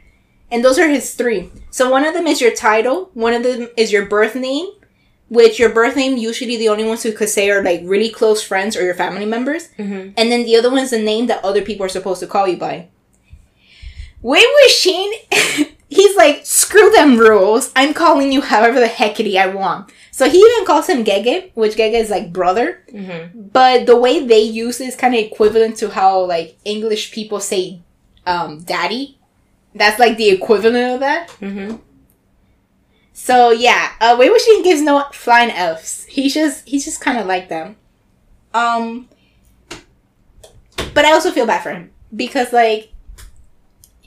And 0.52 0.64
those 0.66 0.78
are 0.80 0.90
his 0.90 1.14
three. 1.14 1.50
So 1.70 1.90
one 1.90 2.04
of 2.06 2.14
them 2.14 2.28
is 2.28 2.42
your 2.42 2.52
title, 2.52 3.10
one 3.14 3.34
of 3.34 3.44
them 3.44 3.70
is 3.78 3.92
your 3.92 4.06
birth 4.06 4.36
name, 4.36 4.68
which 5.30 5.60
your 5.60 5.70
birth 5.70 5.96
name 5.96 6.18
usually 6.18 6.58
the 6.58 6.68
only 6.70 6.84
ones 6.84 7.04
who 7.04 7.14
could 7.14 7.30
say 7.30 7.50
are 7.50 7.64
like 7.64 7.82
really 7.86 8.10
close 8.10 8.44
friends 8.44 8.76
or 8.76 8.84
your 8.84 8.96
family 8.96 9.26
members. 9.26 9.70
Mhm. 9.80 10.14
And 10.18 10.32
then 10.32 10.44
the 10.44 10.58
other 10.58 10.70
one 10.70 10.80
is 10.84 10.90
the 10.92 11.00
name 11.00 11.28
that 11.28 11.44
other 11.44 11.62
people 11.62 11.86
are 11.86 11.90
supposed 11.90 12.20
to 12.20 12.28
call 12.28 12.48
you 12.48 12.58
by. 12.58 12.88
Wei 14.22 14.44
Wuxian, 14.44 15.10
he's 15.92 16.16
like, 16.16 16.46
screw 16.46 16.90
them 16.90 17.18
rules. 17.20 17.72
I'm 17.76 17.94
calling 17.94 18.32
you 18.32 18.42
however 18.42 18.80
the 18.80 18.88
heckity 18.88 19.36
I 19.36 19.48
want. 19.48 19.92
So 20.12 20.30
he 20.30 20.38
even 20.40 20.66
calls 20.66 20.88
him 20.88 21.04
Gege, 21.04 21.52
which 21.54 21.76
Gege 21.76 21.94
is 22.00 22.10
like 22.10 22.32
brother. 22.34 22.84
Mhm. 22.92 23.52
But 23.54 23.86
the 23.86 23.96
way 23.98 24.26
they 24.26 24.42
use 24.42 24.80
it 24.82 24.88
is 24.88 24.96
kind 24.96 25.14
of 25.14 25.20
equivalent 25.22 25.78
to 25.78 25.90
how 25.90 26.26
like 26.26 26.58
English 26.66 27.12
people 27.12 27.40
say 27.40 27.82
um, 28.26 28.60
daddy. 28.62 29.18
That's 29.76 30.00
like 30.00 30.18
the 30.18 30.30
equivalent 30.30 30.94
of 30.96 31.00
that. 31.02 31.30
Mhm. 31.42 31.80
So 33.14 33.52
yeah, 33.52 33.92
uh, 34.00 34.16
Wei 34.18 34.30
Wuxian 34.30 34.64
gives 34.64 34.82
no 34.82 35.06
flying 35.12 35.52
elves. 35.52 36.06
He's 36.10 36.34
just 36.34 36.68
he's 36.68 36.86
just 36.86 37.02
kind 37.02 37.18
of 37.20 37.26
like 37.26 37.50
them. 37.50 37.76
Um, 38.54 39.10
but 40.94 41.06
I 41.06 41.12
also 41.14 41.32
feel 41.32 41.46
bad 41.46 41.64
for 41.64 41.72
him 41.72 41.92
because 42.16 42.52
like 42.54 42.91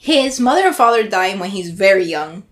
his 0.04 0.38
mother 0.38 0.66
and 0.66 0.76
father 0.76 1.08
died 1.08 1.40
when 1.40 1.48
he's 1.48 1.70
very 1.70 2.04
young, 2.04 2.42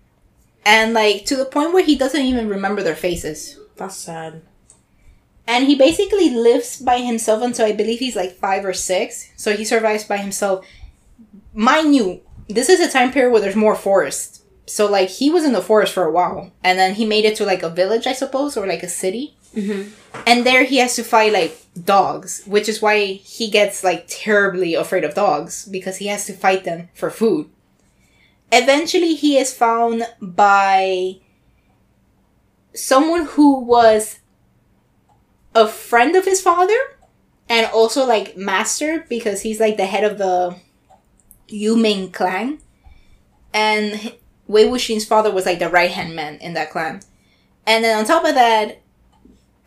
and 0.65 0.95
like 0.95 1.27
to 1.27 1.37
the 1.37 1.45
point 1.45 1.75
where 1.75 1.85
he 1.85 1.95
doesn't 1.95 2.25
even 2.25 2.49
remember 2.49 2.83
their 2.83 2.97
faces. 2.97 3.59
That's 3.77 3.95
sad. 3.95 4.41
And 5.47 5.67
he 5.67 5.75
basically 5.75 6.31
lives 6.31 6.81
by 6.81 7.01
himself 7.01 7.43
until 7.43 7.67
I 7.67 7.73
believe 7.73 7.99
he's 7.99 8.17
like 8.17 8.33
five 8.33 8.65
or 8.65 8.73
six. 8.73 9.31
So 9.37 9.55
he 9.55 9.67
survives 9.67 10.05
by 10.05 10.17
himself. 10.17 10.65
Mind 11.53 11.95
you, 11.95 12.23
this 12.49 12.71
is 12.71 12.81
a 12.81 12.91
time 12.91 13.13
period 13.13 13.33
where 13.33 13.43
there's 13.43 13.55
more 13.55 13.77
forest. 13.77 14.43
So 14.65 14.91
like 14.91 15.11
he 15.11 15.29
was 15.29 15.45
in 15.45 15.53
the 15.53 15.61
forest 15.61 15.93
for 15.93 16.05
a 16.05 16.11
while, 16.11 16.53
and 16.65 16.79
then 16.79 16.95
he 16.95 17.05
made 17.05 17.27
it 17.27 17.37
to 17.37 17.45
like 17.45 17.63
a 17.63 17.69
village, 17.69 18.07
I 18.07 18.15
suppose, 18.15 18.57
or 18.57 18.67
like 18.67 18.83
a 18.83 18.89
city. 18.89 19.37
Mm-hmm. 19.55 19.91
And 20.27 20.47
there 20.47 20.65
he 20.65 20.79
has 20.79 20.97
to 20.97 21.05
fight 21.05 21.33
like 21.33 21.59
dogs, 21.85 22.43
which 22.47 22.69
is 22.69 22.83
why 22.83 23.05
he 23.05 23.51
gets 23.51 23.85
like 23.85 24.07
terribly 24.09 24.75
afraid 24.75 25.05
of 25.05 25.15
dogs 25.15 25.67
because 25.67 25.99
he 25.99 26.07
has 26.07 26.27
to 26.27 26.33
fight 26.33 26.65
them 26.65 26.89
for 26.95 27.11
food. 27.11 27.49
Eventually, 28.51 29.15
he 29.15 29.39
is 29.39 29.55
found 29.55 30.03
by 30.21 31.17
someone 32.75 33.27
who 33.27 33.61
was 33.61 34.19
a 35.55 35.67
friend 35.67 36.17
of 36.17 36.25
his 36.25 36.41
father 36.41 36.77
and 37.49 37.67
also 37.67 38.07
like 38.07 38.37
master 38.37 39.05
because 39.09 39.43
he's 39.43 39.61
like 39.61 39.77
the 39.77 39.87
head 39.87 40.05
of 40.05 40.19
the 40.19 40.57
Yunmeng 41.49 42.13
clan. 42.13 42.59
And 43.55 44.15
Wei 44.47 44.65
Wuxian's 44.65 45.05
father 45.05 45.31
was 45.31 45.47
like 45.47 45.59
the 45.59 45.69
right 45.69 45.91
hand 45.91 46.15
man 46.15 46.37
in 46.37 46.55
that 46.55 46.71
clan. 46.71 47.01
And 47.67 47.85
then 47.85 47.99
on 47.99 48.05
top 48.05 48.25
of 48.25 48.35
that, 48.35 48.83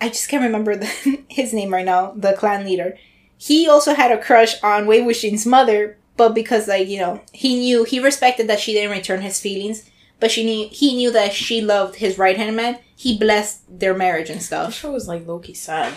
I 0.06 0.10
just 0.10 0.30
can't 0.30 0.44
remember 0.44 0.76
the, 0.76 1.24
his 1.30 1.52
name 1.52 1.74
right 1.74 1.84
now, 1.84 2.14
the 2.16 2.34
clan 2.34 2.64
leader. 2.64 2.96
He 3.38 3.68
also 3.68 3.96
had 3.96 4.12
a 4.12 4.22
crush 4.22 4.62
on 4.62 4.86
Wei 4.86 5.02
Wuxian's 5.02 5.48
mother, 5.48 5.98
but 6.16 6.36
because 6.36 6.68
like, 6.68 6.88
you 6.88 7.00
know, 7.00 7.22
he 7.34 7.60
knew 7.60 7.84
he 7.84 8.00
respected 8.00 8.48
that 8.48 8.60
she 8.60 8.74
didn't 8.74 8.92
return 8.92 9.22
his 9.22 9.40
feelings, 9.40 9.90
but 10.20 10.30
she 10.30 10.46
knew 10.46 10.70
he 10.72 10.96
knew 10.96 11.12
that 11.12 11.34
she 11.34 11.60
loved 11.60 11.96
his 11.96 12.20
right 12.20 12.38
hand 12.38 12.56
man. 12.56 12.78
He 12.96 13.18
blessed 13.18 13.64
their 13.68 13.96
marriage 13.96 14.30
and 14.30 14.44
stuff. 14.44 14.76
show 14.76 14.92
was 14.92 15.08
like 15.08 15.26
low 15.26 15.40
key 15.40 15.56
sad. 15.56 15.92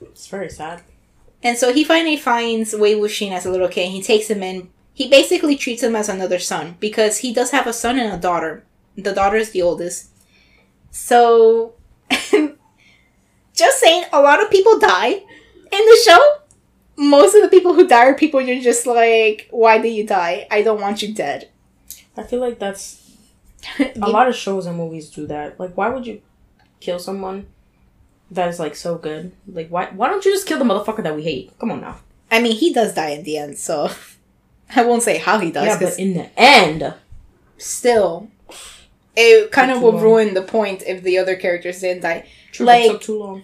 It's 0.00 0.26
very 0.26 0.50
sad. 0.50 0.82
And 1.40 1.56
so 1.56 1.72
he 1.72 1.84
finally 1.84 2.16
finds 2.16 2.74
Wei 2.74 2.94
Wuxian 2.94 3.30
as 3.30 3.46
a 3.46 3.50
little 3.50 3.68
kid. 3.68 3.90
He 3.90 4.02
takes 4.02 4.28
him 4.28 4.42
in. 4.42 4.70
He 4.92 5.08
basically 5.08 5.56
treats 5.56 5.84
him 5.84 5.94
as 5.94 6.08
another 6.08 6.40
son 6.40 6.76
because 6.80 7.18
he 7.18 7.32
does 7.32 7.52
have 7.52 7.68
a 7.68 7.72
son 7.72 7.96
and 7.96 8.12
a 8.12 8.20
daughter. 8.20 8.64
The 8.96 9.14
daughter 9.14 9.36
is 9.36 9.52
the 9.52 9.62
oldest. 9.62 10.10
So, 10.90 11.74
just 13.58 13.80
saying, 13.80 14.04
a 14.12 14.20
lot 14.20 14.42
of 14.42 14.50
people 14.50 14.78
die 14.78 15.10
in 15.10 15.24
the 15.70 15.98
show. 16.04 16.34
Most 16.96 17.34
of 17.34 17.42
the 17.42 17.48
people 17.48 17.74
who 17.74 17.86
die 17.86 18.06
are 18.06 18.14
people 18.14 18.40
you're 18.40 18.62
just 18.62 18.86
like, 18.86 19.48
why 19.50 19.78
did 19.78 19.90
you 19.90 20.06
die? 20.06 20.46
I 20.50 20.62
don't 20.62 20.80
want 20.80 21.02
you 21.02 21.14
dead. 21.14 21.48
I 22.16 22.22
feel 22.24 22.40
like 22.40 22.58
that's 22.58 23.08
a 23.78 24.08
lot 24.08 24.28
of 24.28 24.34
shows 24.34 24.66
and 24.66 24.76
movies 24.76 25.10
do 25.10 25.26
that. 25.28 25.60
Like, 25.60 25.76
why 25.76 25.88
would 25.88 26.06
you 26.06 26.20
kill 26.80 26.98
someone 26.98 27.46
that 28.30 28.48
is 28.48 28.58
like 28.58 28.74
so 28.74 28.96
good? 28.96 29.32
Like, 29.46 29.68
why 29.68 29.86
why 29.86 30.08
don't 30.08 30.24
you 30.24 30.32
just 30.32 30.46
kill 30.46 30.58
the 30.58 30.64
motherfucker 30.64 31.02
that 31.04 31.14
we 31.14 31.22
hate? 31.22 31.52
Come 31.58 31.70
on 31.70 31.80
now. 31.80 32.00
I 32.30 32.42
mean, 32.42 32.56
he 32.56 32.72
does 32.72 32.94
die 32.94 33.10
in 33.10 33.22
the 33.22 33.38
end, 33.38 33.58
so 33.58 33.90
I 34.76 34.84
won't 34.84 35.02
say 35.02 35.18
how 35.18 35.38
he 35.38 35.50
does. 35.50 35.66
yeah, 35.66 35.78
but 35.78 35.98
in 35.98 36.14
the 36.14 36.28
end, 36.38 36.94
still, 37.56 38.28
it 39.16 39.50
kind 39.52 39.70
of 39.70 39.80
will 39.80 39.92
long. 39.92 40.02
ruin 40.02 40.34
the 40.34 40.42
point 40.42 40.82
if 40.86 41.02
the 41.02 41.18
other 41.18 41.36
characters 41.36 41.80
didn't 41.80 42.02
die. 42.02 42.26
True, 42.52 42.66
Like- 42.66 42.84
it 42.84 42.92
took 42.92 43.02
too 43.02 43.18
long. 43.18 43.42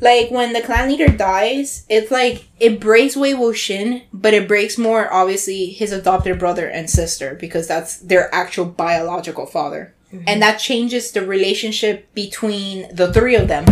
Like 0.00 0.32
when 0.32 0.52
the 0.52 0.60
clan 0.60 0.88
leader 0.88 1.06
dies, 1.06 1.84
it's 1.88 2.10
like 2.10 2.46
it 2.58 2.80
breaks 2.80 3.16
Wei 3.16 3.34
Wuxian, 3.34 4.02
but 4.12 4.34
it 4.34 4.48
breaks 4.48 4.76
more 4.76 5.12
obviously 5.12 5.66
his 5.66 5.92
adopted 5.92 6.40
brother 6.40 6.66
and 6.66 6.90
sister 6.90 7.36
because 7.38 7.68
that's 7.68 7.98
their 7.98 8.34
actual 8.34 8.64
biological 8.64 9.46
father. 9.46 9.94
Mm-hmm. 10.12 10.24
And 10.26 10.42
that 10.42 10.58
changes 10.58 11.12
the 11.12 11.24
relationship 11.24 12.12
between 12.14 12.92
the 12.94 13.12
three 13.12 13.36
of 13.36 13.46
them. 13.46 13.64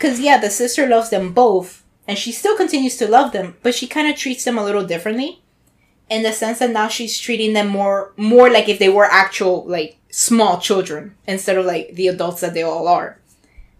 Cuz 0.00 0.18
yeah, 0.18 0.38
the 0.38 0.50
sister 0.50 0.88
loves 0.88 1.10
them 1.10 1.32
both 1.32 1.84
and 2.08 2.18
she 2.18 2.32
still 2.32 2.56
continues 2.56 2.96
to 2.96 3.06
love 3.06 3.30
them, 3.30 3.56
but 3.62 3.74
she 3.74 3.86
kind 3.86 4.08
of 4.08 4.16
treats 4.16 4.42
them 4.42 4.58
a 4.58 4.64
little 4.64 4.84
differently 4.84 5.40
in 6.10 6.22
the 6.24 6.32
sense 6.32 6.58
that 6.58 6.70
now 6.70 6.88
she's 6.88 7.18
treating 7.18 7.52
them 7.52 7.68
more 7.68 8.12
more 8.16 8.50
like 8.50 8.68
if 8.68 8.78
they 8.80 8.88
were 8.88 9.04
actual 9.04 9.64
like 9.66 9.98
small 10.18 10.58
children 10.58 11.14
instead 11.26 11.58
of 11.58 11.66
like 11.66 11.94
the 11.94 12.08
adults 12.08 12.40
that 12.40 12.54
they 12.54 12.62
all 12.62 12.88
are 12.88 13.18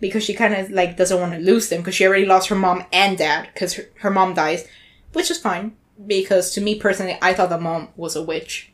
because 0.00 0.22
she 0.22 0.34
kind 0.34 0.52
of 0.52 0.70
like 0.70 0.94
doesn't 0.94 1.18
want 1.18 1.32
to 1.32 1.38
lose 1.38 1.70
them 1.70 1.80
because 1.80 1.94
she 1.94 2.06
already 2.06 2.26
lost 2.26 2.48
her 2.48 2.54
mom 2.54 2.84
and 2.92 3.16
dad 3.16 3.48
because 3.54 3.72
her, 3.72 3.84
her 4.00 4.10
mom 4.10 4.34
dies, 4.34 4.68
which 5.14 5.30
is 5.30 5.38
fine 5.38 5.74
because 6.06 6.50
to 6.50 6.60
me 6.60 6.78
personally, 6.78 7.16
I 7.22 7.32
thought 7.32 7.48
the 7.48 7.58
mom 7.58 7.88
was 7.96 8.14
a 8.14 8.22
witch. 8.22 8.70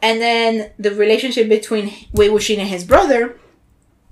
And 0.00 0.20
then 0.20 0.70
the 0.78 0.92
relationship 0.92 1.48
between 1.48 1.92
Wei 2.12 2.28
Wuxian 2.28 2.58
and 2.58 2.68
his 2.68 2.84
brother, 2.84 3.36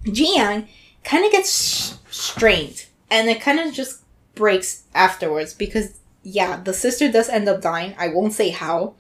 Jiang, 0.05 0.67
kind 1.05 1.25
of 1.25 1.31
gets 1.31 1.97
strained 2.11 2.87
and 3.09 3.29
it 3.29 3.41
kind 3.41 3.61
of 3.61 3.73
just 3.73 4.03
breaks 4.35 4.83
afterwards 4.97 5.55
because 5.55 6.01
yeah, 6.25 6.61
the 6.61 6.75
sister 6.75 7.09
does 7.09 7.29
end 7.29 7.49
up 7.49 7.63
dying. 7.63 7.95
I 7.97 8.09
won't 8.09 8.33
say 8.33 8.51
how. 8.51 8.95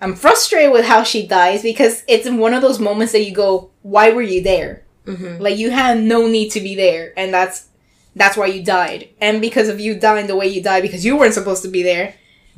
I'm 0.00 0.14
frustrated 0.14 0.72
with 0.72 0.84
how 0.84 1.02
she 1.02 1.26
dies 1.26 1.62
because 1.62 2.04
it's 2.06 2.28
one 2.28 2.54
of 2.54 2.62
those 2.62 2.78
moments 2.78 3.12
that 3.12 3.24
you 3.24 3.34
go, 3.34 3.70
"Why 3.82 4.10
were 4.10 4.22
you 4.22 4.42
there?" 4.42 4.84
Mm-hmm. 5.06 5.42
Like 5.42 5.58
you 5.58 5.70
had 5.70 6.00
no 6.00 6.28
need 6.28 6.50
to 6.50 6.60
be 6.60 6.74
there, 6.74 7.12
and 7.16 7.32
that's 7.32 7.68
that's 8.14 8.36
why 8.36 8.46
you 8.46 8.62
died. 8.62 9.08
And 9.20 9.40
because 9.40 9.68
of 9.68 9.80
you 9.80 9.98
dying 9.98 10.26
the 10.26 10.36
way 10.36 10.46
you 10.46 10.62
died, 10.62 10.82
because 10.82 11.04
you 11.04 11.16
weren't 11.16 11.34
supposed 11.34 11.62
to 11.62 11.68
be 11.68 11.82
there, 11.82 12.14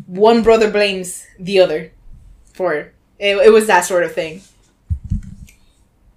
one 0.07 0.43
brother 0.43 0.71
blames 0.71 1.27
the 1.39 1.61
other 1.61 1.93
for 2.53 2.75
it. 2.75 2.95
It, 3.19 3.37
it 3.37 3.53
was 3.53 3.67
that 3.67 3.85
sort 3.85 4.05
of 4.05 4.15
thing. 4.15 4.43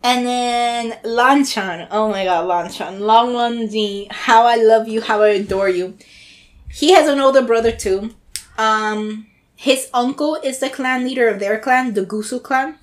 And 0.01 0.25
then 0.25 0.99
Lanchan, 1.03 1.87
oh 1.91 2.09
my 2.09 2.25
god, 2.25 2.45
Lanchan, 2.45 2.99
Long 2.99 3.33
Lan 3.33 3.69
Jin, 3.69 4.07
how 4.11 4.45
I 4.45 4.55
love 4.55 4.87
you, 4.87 5.01
how 5.01 5.21
I 5.21 5.29
adore 5.29 5.69
you. 5.69 5.97
He 6.69 6.91
has 6.91 7.07
an 7.07 7.19
older 7.19 7.41
brother 7.41 7.71
too. 7.71 8.13
Um, 8.57 9.27
his 9.63 9.89
uncle 9.93 10.35
is 10.43 10.59
the 10.59 10.69
clan 10.69 11.05
leader 11.05 11.29
of 11.29 11.39
their 11.39 11.57
clan, 11.57 11.93
the 11.93 12.05
Gusu 12.05 12.43
clan, 12.43 12.77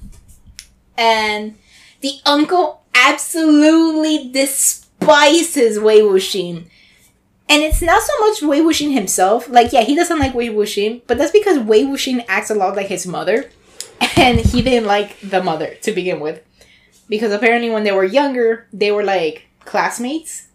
and 0.96 1.58
the 2.00 2.14
uncle 2.24 2.80
absolutely 2.94 4.30
despises 4.32 5.78
Wei 5.78 6.00
Wuxian. 6.00 6.64
And 7.50 7.62
it's 7.62 7.82
not 7.82 8.00
so 8.00 8.12
much 8.20 8.40
Wei 8.40 8.60
Wuxian 8.60 8.94
himself. 8.94 9.46
Like, 9.50 9.74
yeah, 9.74 9.82
he 9.82 9.94
doesn't 9.94 10.18
like 10.18 10.34
Wei 10.34 10.48
Wuxian, 10.48 11.02
but 11.06 11.18
that's 11.18 11.32
because 11.32 11.58
Wei 11.58 11.82
Wuxian 11.84 12.24
acts 12.28 12.48
a 12.48 12.54
lot 12.54 12.76
like 12.76 12.86
his 12.88 13.06
mother. 13.06 13.50
And 14.16 14.40
he 14.40 14.62
didn't 14.62 14.86
like 14.86 15.20
the 15.20 15.42
mother 15.42 15.74
to 15.82 15.92
begin 15.92 16.20
with. 16.20 16.42
Because 17.10 17.30
apparently 17.30 17.68
when 17.68 17.84
they 17.84 17.92
were 17.92 18.04
younger, 18.04 18.66
they 18.72 18.90
were 18.90 19.04
like 19.04 19.48
classmates. 19.66 20.46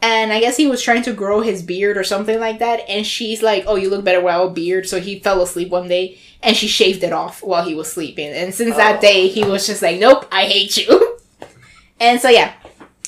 And 0.00 0.32
I 0.32 0.38
guess 0.40 0.56
he 0.56 0.68
was 0.68 0.80
trying 0.82 1.02
to 1.02 1.12
grow 1.12 1.40
his 1.40 1.62
beard 1.62 1.96
or 1.98 2.04
something 2.04 2.38
like 2.38 2.60
that. 2.60 2.88
And 2.88 3.04
she's 3.04 3.42
like, 3.42 3.64
Oh, 3.66 3.74
you 3.74 3.90
look 3.90 4.04
better 4.04 4.20
without 4.20 4.46
a 4.46 4.50
beard. 4.50 4.88
So 4.88 5.00
he 5.00 5.18
fell 5.18 5.42
asleep 5.42 5.70
one 5.70 5.88
day 5.88 6.18
and 6.42 6.56
she 6.56 6.68
shaved 6.68 7.02
it 7.02 7.12
off 7.12 7.42
while 7.42 7.64
he 7.64 7.74
was 7.74 7.90
sleeping. 7.90 8.28
And 8.28 8.54
since 8.54 8.76
that 8.76 8.98
Oh. 8.98 9.00
day, 9.00 9.26
he 9.28 9.42
was 9.44 9.66
just 9.66 9.82
like, 9.82 9.98
Nope, 9.98 10.26
I 10.30 10.44
hate 10.46 10.76
you. 10.76 11.18
and 12.00 12.20
so, 12.20 12.28
yeah, 12.28 12.52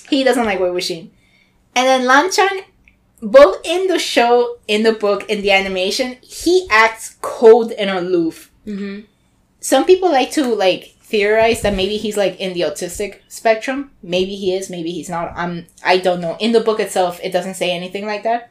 he 0.09 0.25
doesn't 0.25 0.45
like 0.45 0.59
Wei 0.59 0.69
Wuxian. 0.69 1.11
And 1.77 1.87
then 1.87 2.07
Lan 2.07 2.33
Chan, 2.33 2.63
both 3.23 3.59
in 3.65 3.87
the 3.87 4.01
show, 4.01 4.57
in 4.67 4.83
the 4.83 4.93
book, 4.93 5.29
in 5.31 5.43
the 5.43 5.53
animation, 5.53 6.17
he 6.23 6.67
acts 6.71 7.17
cold 7.21 7.71
and 7.73 7.89
aloof. 7.89 8.51
Mm-hmm. 8.67 9.03
Some 9.61 9.85
people 9.85 10.11
like 10.11 10.33
to 10.33 10.45
like 10.55 10.97
theorize 11.11 11.63
that 11.63 11.75
maybe 11.75 11.97
he's 11.97 12.17
like 12.17 12.39
in 12.39 12.55
the 12.55 12.61
autistic 12.61 13.21
spectrum. 13.29 13.91
Maybe 14.03 14.37
he 14.37 14.55
is, 14.55 14.71
maybe 14.71 14.93
he's 14.93 15.11
not. 15.11 15.33
I'm 15.37 15.67
I 15.85 15.99
don't 15.99 16.21
know. 16.21 16.37
In 16.39 16.53
the 16.53 16.61
book 16.61 16.81
itself, 16.81 17.21
it 17.23 17.33
doesn't 17.33 17.55
say 17.55 17.73
anything 17.73 18.07
like 18.07 18.23
that. 18.23 18.51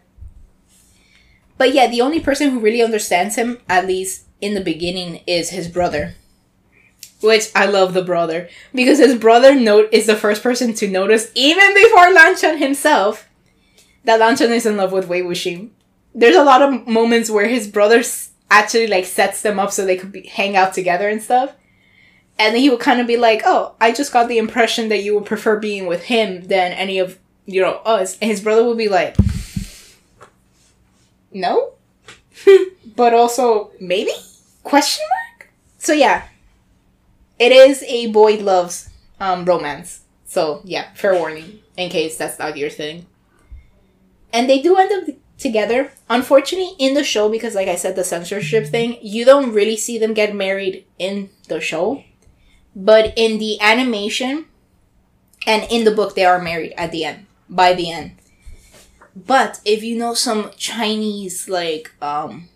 But 1.58 1.74
yeah, 1.74 1.88
the 1.88 2.02
only 2.02 2.20
person 2.20 2.52
who 2.52 2.60
really 2.60 2.82
understands 2.82 3.36
him, 3.36 3.60
at 3.68 3.88
least 3.88 4.26
in 4.42 4.54
the 4.54 4.62
beginning, 4.62 5.22
is 5.26 5.50
his 5.50 5.68
brother. 5.68 6.16
Which 7.22 7.48
I 7.54 7.66
love 7.66 7.94
the 7.94 8.04
brother 8.04 8.48
because 8.74 9.00
his 9.00 9.16
brother 9.16 9.54
note 9.54 9.90
is 9.92 10.06
the 10.06 10.16
first 10.16 10.42
person 10.42 10.74
to 10.76 10.88
notice, 10.88 11.32
even 11.36 11.74
before 11.74 12.14
Lan 12.14 12.36
Lanchan 12.36 12.60
himself, 12.60 13.28
that 14.06 14.20
Lan 14.20 14.36
Lanchan 14.36 14.52
is 14.52 14.66
in 14.66 14.78
love 14.78 14.94
with 14.94 15.08
Wei 15.08 15.22
Wuxian. 15.22 15.70
There's 16.16 16.38
a 16.38 16.44
lot 16.44 16.62
of 16.62 16.88
moments 16.88 17.30
where 17.30 17.48
his 17.48 17.68
brother 17.68 18.04
actually 18.50 18.88
like 18.88 19.06
sets 19.06 19.42
them 19.42 19.60
up 19.60 19.72
so 19.72 19.86
they 19.86 19.98
could 19.98 20.14
be, 20.14 20.28
hang 20.28 20.56
out 20.56 20.74
together 20.74 21.10
and 21.10 21.22
stuff. 21.22 21.54
And 22.40 22.56
then 22.56 22.62
he 22.62 22.70
would 22.70 22.80
kind 22.80 23.02
of 23.02 23.08
be 23.08 23.18
like, 23.18 23.42
"Oh, 23.46 23.76
I 23.82 23.92
just 23.92 24.14
got 24.14 24.28
the 24.28 24.38
impression 24.38 24.90
that 24.90 25.04
you 25.04 25.14
would 25.16 25.26
prefer 25.26 25.60
being 25.60 25.86
with 25.86 26.04
him 26.04 26.46
than 26.46 26.72
any 26.72 26.98
of 26.98 27.20
you 27.46 27.62
know 27.62 27.82
us." 27.86 28.18
And 28.22 28.32
his 28.32 28.42
brother 28.42 28.64
would 28.64 28.78
be 28.78 28.90
like, 28.90 29.18
"No," 31.34 31.74
but 32.96 33.14
also 33.14 33.72
maybe 33.80 34.12
question 34.64 35.06
mark. 35.10 35.52
So 35.78 35.94
yeah, 35.94 36.24
it 37.38 37.52
is 37.52 37.84
a 37.84 38.08
boy 38.08 38.38
loves 38.38 38.90
um, 39.20 39.46
romance. 39.46 40.02
So 40.26 40.62
yeah, 40.64 40.94
fair 40.94 41.16
warning 41.16 41.60
in 41.76 41.90
case 41.90 42.18
that's 42.18 42.40
not 42.40 42.58
your 42.58 42.70
thing. 42.70 43.06
And 44.32 44.50
they 44.50 44.62
do 44.62 44.78
end 44.78 44.92
up 44.92 45.16
together. 45.38 45.92
Unfortunately, 46.10 46.76
in 46.78 46.94
the 46.94 47.04
show, 47.04 47.30
because 47.30 47.56
like 47.56 47.68
I 47.68 47.76
said, 47.76 47.96
the 47.96 48.04
censorship 48.04 48.68
thing, 48.68 48.98
you 49.02 49.26
don't 49.26 49.54
really 49.54 49.78
see 49.78 49.98
them 49.98 50.14
get 50.14 50.36
married 50.36 50.86
in 51.00 51.30
the 51.48 51.60
show. 51.60 52.04
But 52.76 53.14
in 53.16 53.40
the 53.40 53.60
animation 53.62 54.46
and 55.46 55.68
in 55.70 55.84
the 55.84 55.92
book, 55.92 56.16
they 56.16 56.26
are 56.26 56.42
married 56.42 56.74
at 56.78 56.92
the 56.92 57.06
end, 57.06 57.26
by 57.50 57.74
the 57.74 57.92
end. 57.92 58.14
But 59.16 59.60
if 59.66 59.84
you 59.84 59.98
know 59.98 60.14
some 60.14 60.52
Chinese, 60.56 61.50
like, 61.50 61.92
um, 62.02 62.48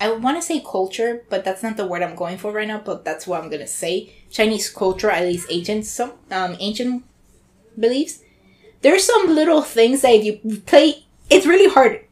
I 0.00 0.10
want 0.10 0.36
to 0.36 0.42
say 0.42 0.60
culture, 0.60 1.22
but 1.28 1.44
that's 1.44 1.62
not 1.62 1.76
the 1.76 1.86
word 1.86 2.02
I'm 2.02 2.16
going 2.16 2.38
for 2.38 2.50
right 2.50 2.66
now, 2.66 2.80
but 2.84 3.04
that's 3.04 3.26
what 3.26 3.42
I'm 3.42 3.50
going 3.50 3.60
to 3.60 3.68
say. 3.68 4.12
Chinese 4.30 4.68
culture, 4.70 5.10
at 5.10 5.22
least 5.22 5.46
ancient, 5.50 5.86
some, 5.86 6.14
um, 6.30 6.56
ancient 6.58 7.04
beliefs. 7.78 8.20
There's 8.80 9.04
some 9.04 9.28
little 9.28 9.62
things 9.62 10.02
that 10.02 10.14
if 10.14 10.24
you 10.24 10.60
play, 10.62 11.04
it's 11.30 11.46
really 11.46 11.72
hard. 11.72 12.04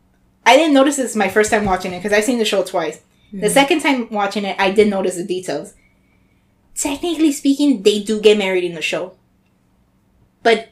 I 0.46 0.56
didn't 0.56 0.74
notice 0.74 0.96
this 0.96 1.16
my 1.16 1.28
first 1.28 1.50
time 1.50 1.64
watching 1.64 1.92
it 1.92 1.98
because 2.02 2.16
I've 2.16 2.24
seen 2.24 2.38
the 2.38 2.44
show 2.44 2.62
twice. 2.62 2.98
Mm-hmm. 2.98 3.40
The 3.40 3.50
second 3.50 3.80
time 3.80 4.08
watching 4.10 4.44
it, 4.44 4.56
I 4.58 4.70
did 4.70 4.88
notice 4.88 5.16
the 5.16 5.24
details. 5.24 5.74
Technically 6.80 7.30
speaking, 7.30 7.82
they 7.82 8.02
do 8.02 8.22
get 8.22 8.38
married 8.38 8.64
in 8.64 8.74
the 8.74 8.80
show. 8.80 9.12
But 10.42 10.70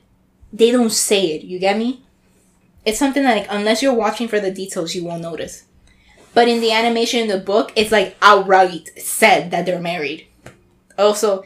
they 0.50 0.70
don't 0.70 0.90
say 0.90 1.32
it, 1.32 1.44
you 1.44 1.58
get 1.58 1.76
me? 1.76 2.02
It's 2.86 2.98
something 2.98 3.22
that, 3.22 3.36
like, 3.36 3.46
unless 3.50 3.82
you're 3.82 3.92
watching 3.92 4.26
for 4.26 4.40
the 4.40 4.50
details, 4.50 4.94
you 4.94 5.04
won't 5.04 5.20
notice. 5.20 5.66
But 6.32 6.48
in 6.48 6.62
the 6.62 6.72
animation 6.72 7.20
in 7.20 7.28
the 7.28 7.36
book, 7.36 7.72
it's 7.76 7.92
like 7.92 8.16
outright 8.22 8.88
said 8.96 9.50
that 9.50 9.66
they're 9.66 9.80
married. 9.80 10.26
Also, 10.96 11.44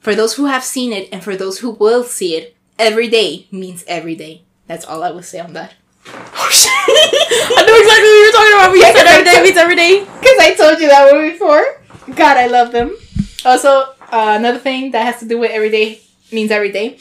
for 0.00 0.14
those 0.14 0.36
who 0.36 0.46
have 0.46 0.64
seen 0.64 0.94
it 0.94 1.10
and 1.12 1.22
for 1.22 1.36
those 1.36 1.58
who 1.58 1.72
will 1.72 2.02
see 2.02 2.34
it, 2.34 2.56
every 2.78 3.08
day 3.08 3.46
means 3.50 3.84
every 3.86 4.14
day. 4.14 4.40
That's 4.66 4.86
all 4.86 5.02
I 5.02 5.10
will 5.10 5.22
say 5.22 5.38
on 5.38 5.52
that. 5.52 5.74
Oh 6.06 6.48
shit! 6.50 6.72
I 6.72 7.64
know 7.66 7.76
exactly 7.76 8.08
what 8.08 8.24
you're 8.24 8.32
talking 8.32 8.56
about. 8.56 8.72
We 8.72 8.80
said 8.80 9.06
every 9.06 9.24
day 9.24 9.42
means 9.42 9.56
every 9.58 9.76
day. 9.76 10.06
Because 10.20 10.38
I 10.40 10.54
told 10.54 10.80
you 10.80 10.88
that 10.88 11.12
one 11.12 11.30
before. 11.30 11.82
God, 12.16 12.38
I 12.38 12.46
love 12.46 12.72
them. 12.72 12.96
Also, 13.44 13.94
uh, 14.10 14.34
another 14.38 14.58
thing 14.58 14.90
that 14.92 15.04
has 15.04 15.20
to 15.20 15.26
do 15.26 15.38
with 15.38 15.50
every 15.50 15.70
day 15.70 16.00
means 16.32 16.50
every 16.50 16.72
day. 16.72 16.98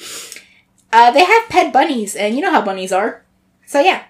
Uh, 0.92 1.12
they 1.12 1.24
have 1.24 1.50
pet 1.50 1.74
bunnies, 1.74 2.16
and 2.16 2.36
you 2.36 2.42
know 2.42 2.52
how 2.52 2.62
bunnies 2.62 2.92
are. 2.92 3.24
So 3.66 3.80
yeah, 3.80 4.06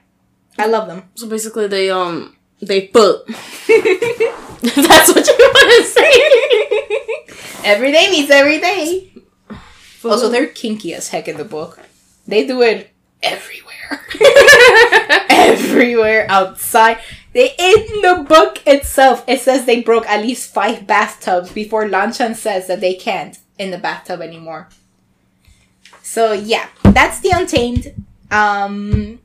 I 0.57 0.67
love 0.67 0.87
them. 0.87 1.03
So 1.15 1.27
basically, 1.27 1.67
they 1.67 1.89
um 1.89 2.35
they 2.61 2.87
put. 2.87 3.25
That's 3.27 5.09
what 5.13 5.27
you 5.27 5.35
want 5.37 5.69
to 5.77 5.83
say. 5.83 7.63
every 7.63 7.91
day 7.91 8.09
means 8.11 8.29
every 8.29 8.59
day. 8.59 9.11
Also, 10.03 10.29
they're 10.29 10.47
kinky 10.47 10.93
as 10.93 11.09
heck 11.09 11.27
in 11.27 11.37
the 11.37 11.43
book. 11.43 11.79
They 12.27 12.45
do 12.47 12.61
it 12.61 12.91
everywhere. 13.21 14.05
everywhere 15.29 16.25
outside. 16.29 16.99
They 17.37 17.53
in 17.59 18.01
the 18.01 18.25
book 18.27 18.63
itself, 18.65 19.23
it 19.27 19.39
says 19.41 19.65
they 19.67 19.83
broke 19.83 20.07
at 20.07 20.23
least 20.23 20.51
five 20.51 20.87
bathtubs 20.87 21.51
before 21.51 21.85
Lanchan 21.85 22.35
says 22.35 22.65
that 22.65 22.81
they 22.81 22.95
can't 22.95 23.37
in 23.59 23.69
the 23.69 23.77
bathtub 23.77 24.21
anymore. 24.21 24.69
So 26.01 26.33
yeah, 26.33 26.67
that's 26.81 27.19
the 27.19 27.29
Untamed. 27.35 27.93
Um, 28.31 29.19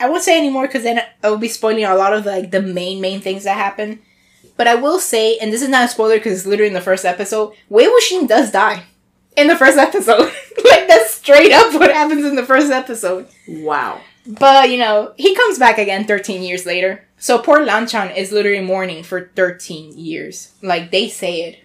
I 0.00 0.08
won't 0.08 0.22
say 0.22 0.38
anymore 0.38 0.66
because 0.66 0.82
then 0.82 1.02
I 1.22 1.28
will 1.28 1.36
be 1.36 1.48
spoiling 1.48 1.84
a 1.84 1.94
lot 1.94 2.14
of 2.14 2.24
like 2.24 2.52
the 2.52 2.62
main 2.62 3.02
main 3.02 3.20
things 3.20 3.44
that 3.44 3.58
happen. 3.58 4.00
But 4.56 4.66
I 4.66 4.74
will 4.74 4.98
say, 4.98 5.36
and 5.36 5.52
this 5.52 5.60
is 5.60 5.68
not 5.68 5.84
a 5.84 5.88
spoiler 5.88 6.16
because 6.16 6.38
it's 6.38 6.46
literally 6.46 6.68
in 6.68 6.74
the 6.74 6.80
first 6.80 7.04
episode, 7.04 7.52
Wei 7.68 7.84
Wuxian 7.84 8.26
does 8.26 8.50
die 8.50 8.84
in 9.36 9.46
the 9.46 9.56
first 9.56 9.76
episode. 9.76 10.20
like 10.64 10.88
that's 10.88 11.16
straight 11.16 11.52
up 11.52 11.74
what 11.74 11.92
happens 11.92 12.24
in 12.24 12.34
the 12.34 12.46
first 12.46 12.72
episode. 12.72 13.28
Wow. 13.46 14.00
But 14.28 14.68
you 14.70 14.76
know, 14.78 15.14
he 15.16 15.34
comes 15.34 15.58
back 15.58 15.78
again 15.78 16.06
13 16.06 16.42
years 16.42 16.66
later. 16.66 17.04
So 17.18 17.38
poor 17.38 17.60
Lanchan 17.60 18.14
is 18.14 18.30
literally 18.30 18.60
mourning 18.60 19.02
for 19.02 19.30
13 19.34 19.96
years. 19.96 20.52
Like 20.62 20.90
they 20.90 21.08
say 21.08 21.42
it. 21.42 21.64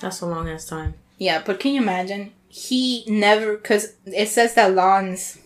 That's 0.00 0.20
a 0.22 0.26
long 0.26 0.48
ass 0.48 0.66
time. 0.66 0.94
Yeah, 1.18 1.42
but 1.44 1.60
can 1.60 1.74
you 1.74 1.82
imagine? 1.82 2.32
He 2.48 3.04
never 3.06 3.56
because 3.56 3.94
it 4.06 4.28
says 4.28 4.54
that 4.54 4.74
Lan's 4.74 5.38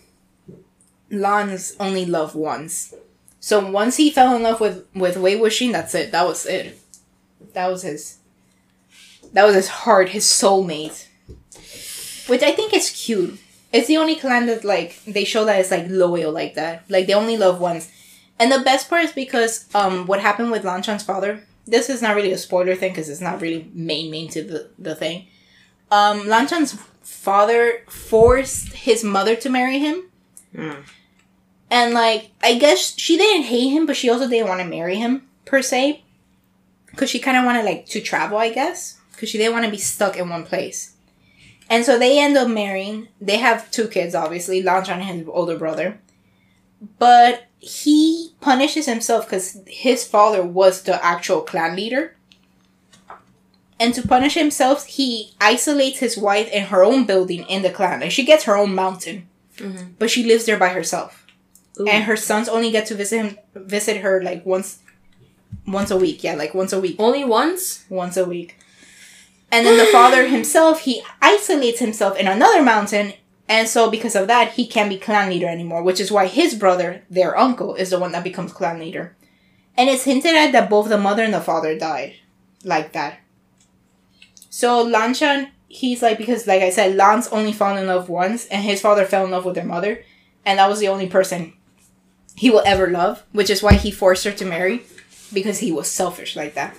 Lan's 1.11 1.75
only 1.79 2.05
loved 2.05 2.35
once. 2.35 2.93
So 3.39 3.69
once 3.69 3.97
he 3.97 4.09
fell 4.09 4.35
in 4.35 4.43
love 4.43 4.59
with 4.59 4.85
with 4.95 5.17
Wei 5.17 5.37
Wuxian, 5.37 5.71
that's 5.73 5.93
it. 5.93 6.11
That 6.11 6.25
was 6.25 6.45
it. 6.45 6.79
That 7.53 7.67
was 7.67 7.83
his. 7.83 8.17
That 9.33 9.45
was 9.45 9.55
his 9.55 9.67
heart, 9.67 10.09
his 10.09 10.25
soulmate. 10.25 11.07
Which 12.27 12.41
I 12.41 12.51
think 12.51 12.73
is 12.73 12.89
cute. 12.89 13.39
It's 13.71 13.87
the 13.87 13.97
only 13.97 14.15
clan 14.15 14.45
that 14.47 14.63
like 14.63 15.03
they 15.05 15.23
show 15.25 15.45
that 15.45 15.59
it's 15.59 15.71
like 15.71 15.85
loyal 15.89 16.31
like 16.31 16.55
that. 16.55 16.83
Like 16.89 17.07
they 17.07 17.13
only 17.13 17.37
love 17.37 17.59
once. 17.59 17.91
And 18.39 18.51
the 18.51 18.59
best 18.59 18.89
part 18.89 19.03
is 19.03 19.11
because 19.11 19.65
um 19.75 20.07
what 20.07 20.19
happened 20.21 20.51
with 20.51 20.63
Lanchan's 20.63 21.03
father. 21.03 21.43
This 21.65 21.89
is 21.89 22.01
not 22.01 22.15
really 22.15 22.31
a 22.31 22.37
spoiler 22.37 22.75
thing 22.75 22.91
because 22.91 23.09
it's 23.09 23.21
not 23.21 23.41
really 23.41 23.69
main 23.73 24.09
main 24.09 24.29
to 24.29 24.43
the 24.43 24.69
the 24.79 24.95
thing. 24.95 25.27
Um, 25.91 26.27
Lanchan's 26.27 26.77
father 27.01 27.83
forced 27.89 28.73
his 28.73 29.03
mother 29.03 29.35
to 29.37 29.49
marry 29.49 29.79
him. 29.79 30.03
Mm. 30.53 30.83
And 31.69 31.93
like, 31.93 32.31
I 32.41 32.57
guess 32.57 32.97
she 32.97 33.17
didn't 33.17 33.43
hate 33.43 33.69
him, 33.69 33.85
but 33.85 33.95
she 33.95 34.09
also 34.09 34.27
didn't 34.27 34.47
want 34.47 34.61
to 34.61 34.67
marry 34.67 34.95
him 34.95 35.27
per 35.45 35.61
se, 35.61 36.03
because 36.87 37.09
she 37.09 37.19
kind 37.19 37.37
of 37.37 37.45
wanted 37.45 37.65
like 37.65 37.85
to 37.87 38.01
travel, 38.01 38.37
I 38.37 38.49
guess, 38.49 38.99
because 39.11 39.29
she 39.29 39.37
didn't 39.37 39.53
want 39.53 39.65
to 39.65 39.71
be 39.71 39.77
stuck 39.77 40.17
in 40.17 40.29
one 40.29 40.43
place. 40.43 40.93
And 41.69 41.85
so 41.85 41.99
they 41.99 42.19
end 42.19 42.37
up 42.37 42.47
marrying. 42.47 43.09
They 43.19 43.37
have 43.37 43.69
two 43.71 43.87
kids, 43.87 44.15
obviously, 44.15 44.63
Lanchan 44.63 45.01
and 45.01 45.19
his 45.19 45.27
older 45.27 45.57
brother. 45.57 45.99
But 46.99 47.47
he 47.59 48.33
punishes 48.39 48.85
himself 48.85 49.25
because 49.25 49.59
his 49.67 50.05
father 50.05 50.43
was 50.43 50.83
the 50.83 51.03
actual 51.03 51.41
clan 51.41 51.75
leader. 51.75 52.15
And 53.79 53.93
to 53.93 54.07
punish 54.07 54.33
himself, 54.33 54.85
he 54.85 55.33
isolates 55.39 55.99
his 55.99 56.17
wife 56.17 56.49
in 56.51 56.65
her 56.65 56.83
own 56.83 57.05
building 57.05 57.43
in 57.47 57.61
the 57.61 57.69
clan. 57.69 58.01
And 58.01 58.11
she 58.11 58.25
gets 58.25 58.45
her 58.45 58.55
own 58.55 58.73
mountain. 58.73 59.27
Mm-hmm. 59.57 59.93
But 59.99 60.09
she 60.09 60.23
lives 60.23 60.45
there 60.45 60.57
by 60.57 60.69
herself. 60.69 61.25
Ooh. 61.79 61.87
And 61.87 62.05
her 62.05 62.15
sons 62.15 62.49
only 62.49 62.71
get 62.71 62.87
to 62.87 62.95
visit 62.95 63.17
him 63.17 63.37
visit 63.53 63.97
her 63.97 64.23
like 64.23 64.45
once 64.45 64.79
once 65.67 65.91
a 65.91 65.97
week. 65.97 66.23
Yeah, 66.23 66.35
like 66.35 66.53
once 66.53 66.73
a 66.73 66.79
week. 66.79 66.95
Only 66.97 67.23
once? 67.23 67.85
Once 67.89 68.17
a 68.17 68.25
week. 68.25 68.57
And 69.51 69.65
then 69.65 69.77
the 69.77 69.91
father 69.91 70.27
himself, 70.27 70.81
he 70.81 71.01
isolates 71.21 71.79
himself 71.79 72.17
in 72.17 72.27
another 72.27 72.61
mountain, 72.61 73.13
and 73.47 73.67
so 73.67 73.89
because 73.89 74.15
of 74.15 74.27
that, 74.27 74.53
he 74.53 74.67
can't 74.67 74.89
be 74.89 74.97
clan 74.97 75.29
leader 75.29 75.47
anymore, 75.47 75.83
which 75.83 76.01
is 76.01 76.11
why 76.11 76.27
his 76.27 76.53
brother, 76.53 77.03
their 77.09 77.37
uncle, 77.37 77.75
is 77.75 77.91
the 77.91 77.99
one 77.99 78.11
that 78.11 78.25
becomes 78.25 78.51
clan 78.51 78.79
leader. 78.79 79.15
And 79.77 79.89
it's 79.89 80.03
hinted 80.03 80.35
at 80.35 80.51
that 80.51 80.69
both 80.69 80.89
the 80.89 80.97
mother 80.97 81.23
and 81.23 81.33
the 81.33 81.39
father 81.39 81.77
died. 81.77 82.15
Like 82.63 82.91
that. 82.91 83.19
So 84.49 84.85
Lanchan, 84.85 85.51
he's 85.69 86.01
like, 86.01 86.17
because 86.17 86.45
like 86.47 86.61
I 86.61 86.71
said, 86.71 86.95
Lance 86.95 87.27
only 87.29 87.53
fell 87.53 87.77
in 87.77 87.87
love 87.87 88.09
once, 88.09 88.47
and 88.47 88.63
his 88.63 88.81
father 88.81 89.05
fell 89.05 89.23
in 89.23 89.31
love 89.31 89.45
with 89.45 89.55
their 89.55 89.63
mother, 89.63 90.03
and 90.45 90.59
that 90.59 90.67
was 90.67 90.79
the 90.79 90.89
only 90.89 91.07
person 91.07 91.53
he 92.35 92.49
will 92.49 92.63
ever 92.65 92.87
love, 92.87 93.23
which 93.31 93.49
is 93.49 93.63
why 93.63 93.73
he 93.73 93.91
forced 93.91 94.25
her 94.25 94.31
to 94.31 94.45
marry, 94.45 94.83
because 95.31 95.59
he 95.59 95.71
was 95.71 95.87
selfish 95.87 96.35
like 96.35 96.53
that. 96.55 96.75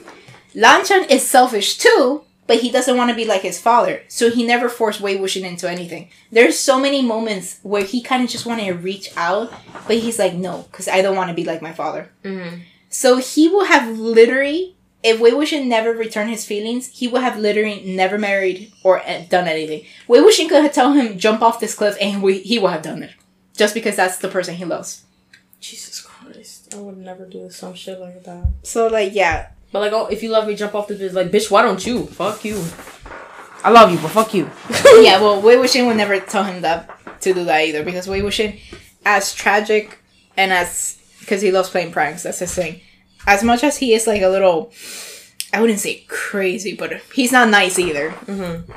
Lanchan 0.55 1.11
is 1.11 1.27
selfish 1.27 1.79
too, 1.79 2.25
but 2.49 2.59
he 2.61 2.73
doesn't 2.73 2.97
want 2.97 3.11
to 3.11 3.17
be 3.17 3.25
like 3.25 3.43
his 3.43 3.61
father, 3.61 4.03
so 4.09 4.31
he 4.31 4.45
never 4.45 4.69
forced 4.69 5.01
Wei 5.01 5.17
Wuxian 5.17 5.45
into 5.45 5.71
anything. 5.71 6.09
There's 6.33 6.59
so 6.59 6.81
many 6.81 7.03
moments 7.03 7.61
where 7.63 7.85
he 7.85 8.03
kind 8.03 8.25
of 8.25 8.31
just 8.31 8.47
wanted 8.47 8.67
to 8.67 8.75
reach 8.75 9.11
out, 9.17 9.53
but 9.87 9.99
he's 9.99 10.19
like, 10.19 10.35
no, 10.35 10.67
because 10.71 10.89
I 10.89 11.03
don't 11.03 11.15
want 11.15 11.29
to 11.29 11.35
be 11.35 11.45
like 11.45 11.63
my 11.63 11.73
father. 11.73 12.11
Mm-hmm. 12.25 12.63
So 12.89 13.19
he 13.19 13.49
will 13.49 13.67
have 13.67 13.97
literally 13.99 14.75
if 15.03 15.21
Wei 15.21 15.31
Wuxian 15.31 15.67
never 15.67 15.93
returned 15.93 16.31
his 16.31 16.45
feelings, 16.45 16.89
he 16.89 17.07
would 17.07 17.23
have 17.23 17.39
literally 17.39 17.83
never 17.85 18.19
married 18.19 18.73
or 18.83 19.01
eh, 19.05 19.27
done 19.29 19.47
anything. 19.47 19.85
Wei 20.09 20.19
Wuxian 20.19 20.49
could 20.49 20.63
have 20.63 20.73
told 20.73 20.97
him 20.97 21.19
jump 21.19 21.43
off 21.43 21.61
this 21.61 21.75
cliff 21.75 21.97
and 22.01 22.23
we, 22.23 22.39
he 22.41 22.59
would 22.59 22.73
have 22.73 22.83
done 22.83 23.03
it, 23.03 23.13
just 23.57 23.75
because 23.75 23.97
that's 23.97 24.19
the 24.19 24.29
person 24.29 24.57
he 24.57 24.65
loves. 24.65 25.05
Jesus 25.61 26.01
Christ, 26.01 26.75
I 26.75 26.79
would 26.79 26.99
never 26.99 27.27
do 27.27 27.51
some 27.51 27.75
shit 27.75 28.01
like 28.01 28.25
that. 28.25 28.47
So 28.63 28.89
like 28.89 29.15
yeah, 29.15 29.51
but 29.73 29.81
like 29.81 29.93
oh, 29.93 30.07
if 30.07 30.23
you 30.23 30.31
love 30.31 30.47
me, 30.47 30.55
jump 30.55 30.75
off 30.75 30.89
the 30.89 30.97
cliff. 30.97 31.13
Like 31.13 31.31
bitch, 31.31 31.51
why 31.51 31.63
don't 31.63 31.85
you? 31.85 32.07
Fuck 32.07 32.45
you. 32.45 32.63
I 33.65 33.71
love 33.71 33.91
you, 33.91 33.99
but 33.99 34.11
fuck 34.11 34.35
you. 34.35 34.51
yeah, 35.03 35.21
well, 35.21 35.41
Wei 35.43 35.57
Wuxian 35.57 35.87
would 35.87 35.97
never 35.97 36.21
tell 36.21 36.45
him 36.45 36.63
that 36.63 36.91
to 37.23 37.35
do 37.35 37.45
that 37.45 37.63
either 37.63 37.85
because 37.85 38.07
Wei 38.07 38.21
Wuxian, 38.21 38.61
as 39.05 39.35
tragic 39.35 39.99
and 40.37 40.53
as 40.53 40.97
because 41.21 41.43
he 41.43 41.51
loves 41.51 41.69
playing 41.69 41.93
pranks, 41.93 42.23
that's 42.23 42.39
his 42.39 42.55
thing 42.55 42.81
as 43.29 43.45
much 43.45 43.63
as 43.63 43.77
he 43.77 43.93
is 43.93 44.07
like 44.07 44.23
a 44.23 44.29
little, 44.29 44.73
I 45.53 45.61
wouldn't 45.61 45.81
say 45.81 46.05
crazy, 46.09 46.75
but 46.75 47.03
he's 47.15 47.31
not 47.31 47.51
nice 47.51 47.79
either. 47.79 48.11
Mm-hmm. 48.11 48.73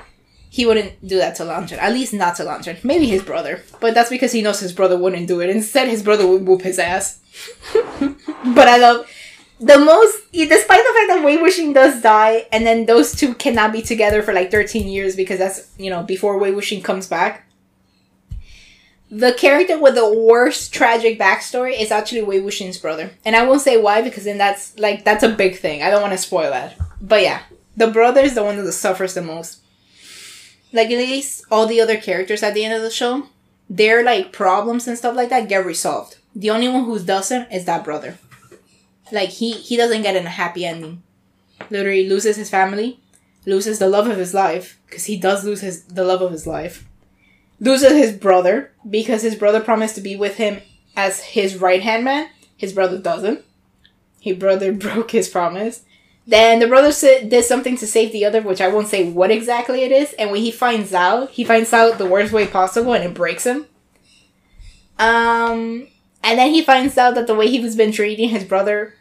He 0.50 0.66
wouldn't 0.66 1.08
do 1.08 1.18
that 1.18 1.36
to 1.36 1.44
Lanchan. 1.44 1.78
At 1.78 1.94
least 1.94 2.14
not 2.14 2.36
to 2.36 2.44
Lanchan. 2.44 2.84
Maybe 2.84 3.06
his 3.06 3.24
brother. 3.24 3.64
But 3.80 3.94
that's 3.94 4.10
because 4.10 4.34
he 4.34 4.42
knows 4.42 4.60
his 4.60 4.74
brother 4.74 4.98
wouldn't 4.98 5.30
do 5.30 5.40
it. 5.40 5.50
Instead, 5.50 5.88
his 5.88 6.04
brother 6.04 6.28
would 6.28 6.46
whoop 6.46 6.64
his 6.64 6.78
ass. 6.78 7.20
but 7.74 8.68
I 8.68 8.76
love 8.78 9.10
the 9.62 9.78
most, 9.78 10.32
despite 10.32 10.84
the 10.84 10.94
fact 10.94 11.08
that 11.10 11.22
Wei 11.24 11.38
Wuxian 11.38 11.74
does 11.74 12.02
die, 12.02 12.48
and 12.52 12.66
then 12.66 12.88
those 12.88 13.14
two 13.14 13.36
cannot 13.36 13.72
be 13.72 13.84
together 13.84 14.24
for 14.24 14.34
like 14.34 14.50
13 14.50 14.88
years 14.88 15.16
because 15.16 15.38
that's, 15.38 15.72
you 15.78 15.92
know, 15.92 16.02
before 16.02 16.40
Wei 16.40 16.52
Wuxian 16.52 16.84
comes 16.84 17.08
back. 17.08 17.48
The 19.12 19.34
character 19.34 19.78
with 19.78 19.96
the 19.96 20.12
worst 20.12 20.74
tragic 20.74 21.20
backstory 21.20 21.80
is 21.80 21.92
actually 21.92 22.24
Wei 22.24 22.42
Wuxian's 22.42 22.80
brother. 22.80 23.12
And 23.24 23.36
I 23.36 23.46
won't 23.46 23.62
say 23.62 23.78
why 23.78 24.02
because 24.02 24.24
then 24.24 24.40
that's 24.40 24.78
like, 24.80 25.06
that's 25.06 25.24
a 25.24 25.30
big 25.30 25.58
thing. 25.58 25.84
I 25.84 25.92
don't 25.92 26.02
want 26.02 26.14
to 26.14 26.18
spoil 26.18 26.50
that. 26.50 26.76
But 27.00 27.22
yeah, 27.22 27.42
the 27.78 27.88
brother 27.88 28.22
is 28.22 28.34
the 28.34 28.44
one 28.44 28.58
that 28.58 28.72
suffers 28.72 29.14
the 29.14 29.22
most. 29.22 29.60
Like, 30.74 30.90
at 30.90 30.98
least 30.98 31.44
all 31.52 31.68
the 31.68 31.82
other 31.82 31.98
characters 31.98 32.42
at 32.42 32.54
the 32.54 32.64
end 32.64 32.74
of 32.74 32.82
the 32.82 32.90
show, 32.90 33.28
their 33.70 34.04
like 34.04 34.32
problems 34.32 34.88
and 34.88 34.98
stuff 34.98 35.16
like 35.16 35.30
that 35.30 35.50
get 35.50 35.66
resolved. 35.66 36.18
The 36.34 36.50
only 36.50 36.70
one 36.70 36.86
who 36.86 36.98
doesn't 36.98 37.52
is 37.52 37.66
that 37.66 37.84
brother. 37.84 38.18
Like 39.12 39.30
he 39.30 39.54
he 39.54 39.78
doesn't 39.78 40.02
get 40.02 40.16
in 40.16 40.26
a 40.26 40.30
happy 40.30 40.66
ending. 40.66 41.04
Literally 41.70 42.08
loses 42.08 42.38
his 42.38 42.50
family, 42.50 43.00
loses 43.46 43.80
the 43.80 43.90
love 43.90 44.08
of 44.08 44.18
his 44.18 44.34
life 44.34 44.80
because 44.86 45.06
he 45.06 45.18
does 45.18 45.44
lose 45.44 45.62
his 45.62 45.84
the 45.86 46.04
love 46.04 46.22
of 46.22 46.32
his 46.32 46.48
life. 46.48 46.88
Loses 47.60 47.92
his 47.92 48.12
brother 48.12 48.72
because 48.90 49.22
his 49.22 49.36
brother 49.36 49.60
promised 49.60 49.96
to 49.96 50.02
be 50.02 50.16
with 50.16 50.36
him 50.36 50.62
as 50.96 51.22
his 51.22 51.58
right 51.58 51.82
hand 51.82 52.04
man. 52.04 52.30
His 52.58 52.74
brother 52.74 52.98
doesn't. 52.98 53.44
His 54.20 54.38
brother 54.38 54.72
broke 54.86 55.12
his 55.12 55.30
promise. 55.30 55.84
Then 56.28 56.60
the 56.60 56.68
brother 56.68 56.92
did 57.28 57.44
something 57.46 57.78
to 57.78 57.88
save 57.88 58.12
the 58.12 58.26
other, 58.26 58.42
which 58.42 58.62
I 58.62 58.68
won't 58.68 58.88
say 58.88 59.10
what 59.10 59.32
exactly 59.32 59.82
it 59.82 59.92
is. 59.92 60.14
And 60.14 60.32
when 60.32 60.42
he 60.42 60.52
finds 60.52 60.94
out, 60.94 61.32
he 61.32 61.44
finds 61.44 61.74
out 61.74 61.98
the 61.98 62.06
worst 62.06 62.32
way 62.32 62.46
possible, 62.46 62.94
and 62.94 63.04
it 63.04 63.14
breaks 63.14 63.46
him. 63.46 63.66
Um, 65.00 65.88
and 66.24 66.38
then 66.38 66.52
he 66.54 66.62
finds 66.62 66.98
out 66.98 67.16
that 67.16 67.26
the 67.26 67.34
way 67.34 67.48
he 67.50 67.60
was 67.60 67.76
been 67.76 67.92
treating 67.92 68.30
his 68.30 68.44
brother 68.44 68.94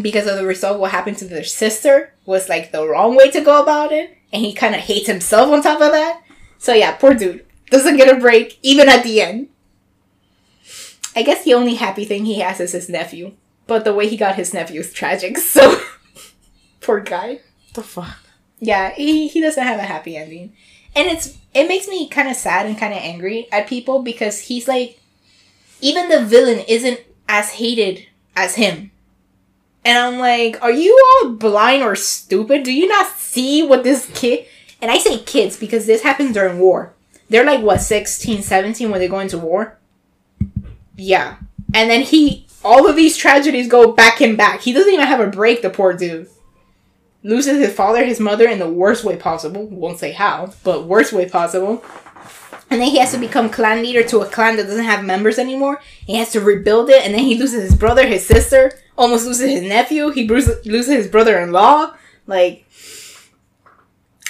because 0.00 0.26
of 0.26 0.36
the 0.36 0.46
result 0.46 0.80
what 0.80 0.90
happened 0.90 1.18
to 1.18 1.26
their 1.26 1.44
sister 1.44 2.14
was 2.24 2.48
like 2.48 2.72
the 2.72 2.86
wrong 2.86 3.14
way 3.14 3.30
to 3.30 3.40
go 3.42 3.62
about 3.62 3.92
it 3.92 4.16
and 4.32 4.42
he 4.42 4.52
kind 4.52 4.74
of 4.74 4.80
hates 4.80 5.06
himself 5.06 5.50
on 5.50 5.62
top 5.62 5.80
of 5.80 5.92
that. 5.92 6.22
So 6.58 6.72
yeah 6.72 6.92
poor 6.92 7.14
dude. 7.14 7.44
Doesn't 7.70 7.96
get 7.96 8.14
a 8.14 8.20
break 8.20 8.58
even 8.62 8.88
at 8.88 9.02
the 9.02 9.20
end. 9.20 9.48
I 11.14 11.22
guess 11.22 11.44
the 11.44 11.54
only 11.54 11.74
happy 11.74 12.04
thing 12.04 12.24
he 12.24 12.40
has 12.40 12.60
is 12.60 12.72
his 12.72 12.88
nephew 12.88 13.34
but 13.66 13.84
the 13.84 13.94
way 13.94 14.08
he 14.08 14.16
got 14.16 14.36
his 14.36 14.52
nephew 14.52 14.80
is 14.80 14.92
tragic 14.92 15.38
so 15.38 15.80
poor 16.80 17.00
guy. 17.00 17.40
The 17.74 17.82
fuck? 17.82 18.18
Yeah 18.60 18.94
he, 18.94 19.28
he 19.28 19.40
doesn't 19.40 19.62
have 19.62 19.78
a 19.78 19.82
happy 19.82 20.16
ending. 20.16 20.54
And 20.94 21.08
it's 21.08 21.38
it 21.52 21.68
makes 21.68 21.86
me 21.86 22.08
kind 22.08 22.28
of 22.28 22.36
sad 22.36 22.64
and 22.64 22.78
kind 22.78 22.94
of 22.94 23.00
angry 23.00 23.48
at 23.52 23.66
people 23.66 24.02
because 24.02 24.40
he's 24.40 24.66
like 24.66 24.98
even 25.82 26.08
the 26.08 26.24
villain 26.24 26.60
isn't 26.66 27.00
as 27.28 27.50
hated 27.50 28.06
as 28.34 28.54
him 28.54 28.91
and 29.84 29.98
I'm 29.98 30.18
like, 30.18 30.62
are 30.62 30.70
you 30.70 30.98
all 31.22 31.30
blind 31.30 31.82
or 31.82 31.96
stupid? 31.96 32.62
Do 32.62 32.72
you 32.72 32.86
not 32.86 33.08
see 33.32 33.62
what 33.62 33.82
this 33.82 34.10
kid. 34.14 34.46
And 34.80 34.90
I 34.90 34.98
say 34.98 35.18
kids 35.18 35.56
because 35.56 35.86
this 35.86 36.02
happens 36.02 36.34
during 36.34 36.58
war. 36.58 36.92
They're 37.28 37.46
like, 37.46 37.62
what, 37.62 37.80
16, 37.80 38.42
17 38.42 38.90
when 38.90 39.00
they 39.00 39.08
go 39.08 39.20
into 39.20 39.38
war? 39.38 39.78
Yeah. 40.96 41.36
And 41.74 41.90
then 41.90 42.02
he. 42.02 42.46
All 42.64 42.88
of 42.88 42.94
these 42.94 43.16
tragedies 43.16 43.66
go 43.66 43.90
back 43.90 44.20
and 44.20 44.36
back. 44.36 44.60
He 44.60 44.72
doesn't 44.72 44.92
even 44.92 45.06
have 45.06 45.18
a 45.18 45.26
break, 45.26 45.62
the 45.62 45.70
poor 45.70 45.94
dude. 45.94 46.28
Loses 47.24 47.58
his 47.58 47.74
father, 47.74 48.04
his 48.04 48.20
mother 48.20 48.48
in 48.48 48.60
the 48.60 48.68
worst 48.68 49.02
way 49.02 49.16
possible. 49.16 49.66
Won't 49.66 49.98
say 49.98 50.12
how, 50.12 50.52
but 50.62 50.84
worst 50.84 51.12
way 51.12 51.28
possible. 51.28 51.84
And 52.72 52.80
then 52.80 52.88
he 52.88 52.98
has 52.98 53.12
to 53.12 53.18
become 53.18 53.50
clan 53.50 53.82
leader 53.82 54.02
to 54.04 54.20
a 54.20 54.26
clan 54.26 54.56
that 54.56 54.66
doesn't 54.66 54.84
have 54.84 55.04
members 55.04 55.38
anymore. 55.38 55.82
He 56.06 56.16
has 56.16 56.32
to 56.32 56.40
rebuild 56.40 56.88
it, 56.88 57.04
and 57.04 57.12
then 57.12 57.24
he 57.24 57.36
loses 57.38 57.62
his 57.62 57.74
brother, 57.74 58.06
his 58.06 58.26
sister, 58.26 58.72
almost 58.96 59.26
loses 59.26 59.50
his 59.50 59.62
nephew. 59.62 60.08
He 60.08 60.26
loses 60.26 60.86
his 60.86 61.06
brother-in-law. 61.06 61.94
Like, 62.26 62.64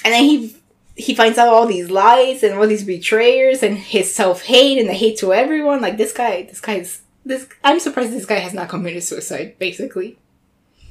and 0.05 0.13
then 0.13 0.25
he 0.25 0.57
he 0.97 1.15
finds 1.15 1.39
out 1.39 1.49
all 1.49 1.67
these 1.67 1.89
lies 1.89 2.43
and 2.43 2.55
all 2.55 2.67
these 2.67 2.85
betrayers 2.85 3.63
and 3.63 3.79
his 3.79 4.13
self-hate 4.13 4.79
and 4.79 4.89
the 4.89 4.93
hate 4.93 5.19
to 5.19 5.33
everyone. 5.33 5.81
Like 5.81 5.97
this 5.97 6.13
guy, 6.13 6.43
this 6.43 6.61
guy's 6.61 7.03
this. 7.25 7.49
I'm 7.63 7.79
surprised 7.79 8.13
this 8.13 8.27
guy 8.27 8.41
has 8.41 8.53
not 8.53 8.69
committed 8.69 9.05
suicide. 9.05 9.57
Basically, 9.61 10.19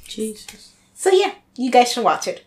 Jesus. 0.08 0.72
So 0.94 1.10
yeah, 1.10 1.34
you 1.58 1.70
guys 1.70 1.92
should 1.92 2.06
watch 2.06 2.30
it. 2.30 2.46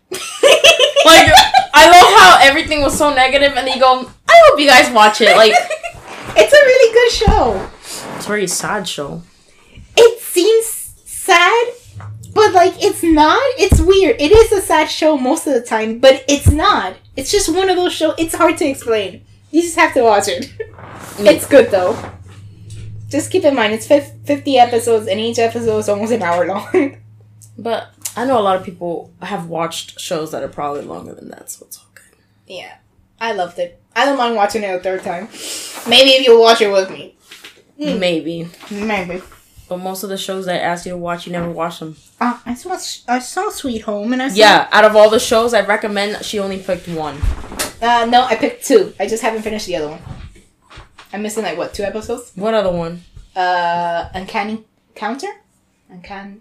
like 1.04 1.53
I 1.76 1.90
love 1.90 2.20
how 2.20 2.38
everything 2.40 2.82
was 2.82 2.96
so 2.96 3.12
negative, 3.14 3.52
and 3.56 3.66
then 3.66 3.74
you 3.74 3.80
go, 3.80 4.08
"I 4.28 4.42
hope 4.46 4.60
you 4.60 4.68
guys 4.68 4.90
watch 4.92 5.20
it." 5.20 5.36
Like, 5.36 5.52
it's 6.36 6.52
a 6.52 6.62
really 6.70 6.94
good 6.94 7.12
show. 7.12 7.70
It's 8.16 8.24
a 8.24 8.28
very 8.28 8.46
sad 8.46 8.86
show. 8.88 9.22
It 9.96 10.20
seems 10.20 10.66
sad, 11.04 11.66
but 12.32 12.52
like 12.52 12.74
it's 12.82 13.02
not. 13.02 13.40
It's 13.58 13.80
weird. 13.80 14.20
It 14.20 14.32
is 14.32 14.52
a 14.52 14.60
sad 14.60 14.88
show 14.88 15.16
most 15.18 15.46
of 15.46 15.54
the 15.54 15.62
time, 15.62 15.98
but 15.98 16.24
it's 16.28 16.50
not. 16.50 16.94
It's 17.16 17.30
just 17.30 17.54
one 17.54 17.68
of 17.70 17.76
those 17.76 17.92
shows. 17.92 18.14
It's 18.18 18.34
hard 18.34 18.56
to 18.58 18.66
explain. 18.66 19.24
You 19.50 19.62
just 19.62 19.76
have 19.76 19.94
to 19.94 20.02
watch 20.02 20.28
it. 20.28 20.52
Mm. 21.14 21.26
it's 21.32 21.46
good 21.46 21.70
though. 21.70 21.96
Just 23.08 23.30
keep 23.30 23.44
in 23.44 23.54
mind 23.54 23.72
it's 23.72 23.86
50 23.86 24.58
episodes 24.58 25.06
and 25.06 25.20
each 25.20 25.38
episode 25.38 25.78
is 25.78 25.88
almost 25.88 26.12
an 26.12 26.22
hour 26.22 26.44
long. 26.46 26.96
but 27.58 27.93
I 28.16 28.24
know 28.24 28.38
a 28.38 28.42
lot 28.42 28.56
of 28.56 28.64
people 28.64 29.12
have 29.22 29.48
watched 29.48 29.98
shows 29.98 30.30
that 30.32 30.42
are 30.42 30.48
probably 30.48 30.82
longer 30.82 31.14
than 31.14 31.28
that, 31.30 31.50
so 31.50 31.66
it's 31.66 31.78
all 31.78 31.86
good. 31.94 32.18
Yeah. 32.46 32.76
I 33.20 33.32
loved 33.32 33.58
it. 33.58 33.80
I 33.96 34.04
don't 34.04 34.18
mind 34.18 34.36
watching 34.36 34.62
it 34.62 34.74
a 34.74 34.80
third 34.80 35.02
time. 35.02 35.28
Maybe 35.88 36.10
if 36.10 36.26
you 36.26 36.38
watch 36.38 36.60
it 36.60 36.70
with 36.70 36.90
me. 36.90 37.16
Maybe. 37.78 38.48
Maybe. 38.70 39.22
But 39.68 39.78
most 39.78 40.02
of 40.02 40.10
the 40.10 40.18
shows 40.18 40.46
that 40.46 40.56
I 40.56 40.58
ask 40.58 40.84
you 40.84 40.92
to 40.92 40.98
watch, 40.98 41.26
you 41.26 41.32
never 41.32 41.50
watch 41.50 41.80
them. 41.80 41.96
Uh, 42.20 42.38
I 42.44 42.54
saw 42.54 42.72
I 43.08 43.18
saw 43.18 43.48
Sweet 43.50 43.80
Home, 43.82 44.12
and 44.12 44.22
I 44.22 44.28
saw 44.28 44.36
yeah. 44.36 44.68
Out 44.70 44.84
of 44.84 44.94
all 44.94 45.08
the 45.10 45.18
shows 45.18 45.54
I 45.54 45.64
recommend, 45.64 46.24
she 46.24 46.38
only 46.38 46.58
picked 46.58 46.86
one. 46.88 47.16
Uh, 47.80 48.06
no, 48.06 48.24
I 48.24 48.36
picked 48.36 48.64
two. 48.66 48.92
I 49.00 49.06
just 49.06 49.22
haven't 49.22 49.42
finished 49.42 49.66
the 49.66 49.76
other 49.76 49.88
one. 49.88 50.02
I'm 51.12 51.22
missing 51.22 51.44
like 51.44 51.56
what 51.56 51.72
two 51.72 51.82
episodes? 51.82 52.32
What 52.34 52.52
other 52.54 52.72
one? 52.72 53.02
Uh, 53.34 54.08
Uncanny 54.12 54.64
Counter, 54.94 55.32
Uncanny. 55.88 56.40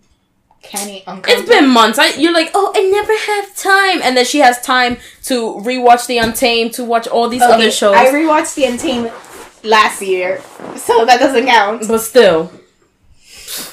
Canny 0.64 1.03
It's 1.05 1.47
been 1.47 1.70
months. 1.70 1.99
I, 1.99 2.14
you're 2.16 2.34
like, 2.34 2.49
oh, 2.55 2.72
I 2.74 2.82
never 2.89 3.14
have 3.14 3.55
time, 3.55 4.01
and 4.01 4.18
then 4.18 4.26
she 4.26 4.39
has 4.39 4.59
time 4.61 4.97
to 5.24 5.55
rewatch 5.55 6.07
The 6.07 6.18
Untamed, 6.18 6.74
to 6.74 6.84
watch 6.84 7.07
all 7.07 7.28
these 7.30 7.41
okay, 7.41 7.53
other 7.53 7.70
shows. 7.72 7.95
I 7.95 8.07
rewatched 8.07 8.55
The 8.55 8.66
Untamed 8.66 9.11
last 9.64 10.01
year, 10.01 10.41
so 10.76 11.05
that 11.05 11.20
doesn't 11.20 11.45
count. 11.45 11.88
But 11.88 11.99
still, 11.99 12.51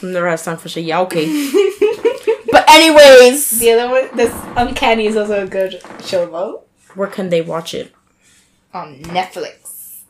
never 0.02 0.28
has 0.28 0.44
time 0.44 0.58
for 0.58 0.68
shit. 0.68 0.84
Yeah, 0.84 1.00
okay. 1.02 1.26
but 2.50 2.68
anyways, 2.68 3.60
the 3.60 3.70
other 3.70 3.88
one, 3.88 4.16
this 4.16 4.34
Uncanny 4.56 5.06
is 5.06 5.16
also 5.16 5.44
a 5.44 5.46
good 5.46 5.80
show 6.04 6.26
though. 6.30 6.64
Where 6.94 7.08
can 7.08 7.28
they 7.28 7.40
watch 7.40 7.72
it? 7.72 7.94
On 8.74 8.98
Netflix. 9.04 10.00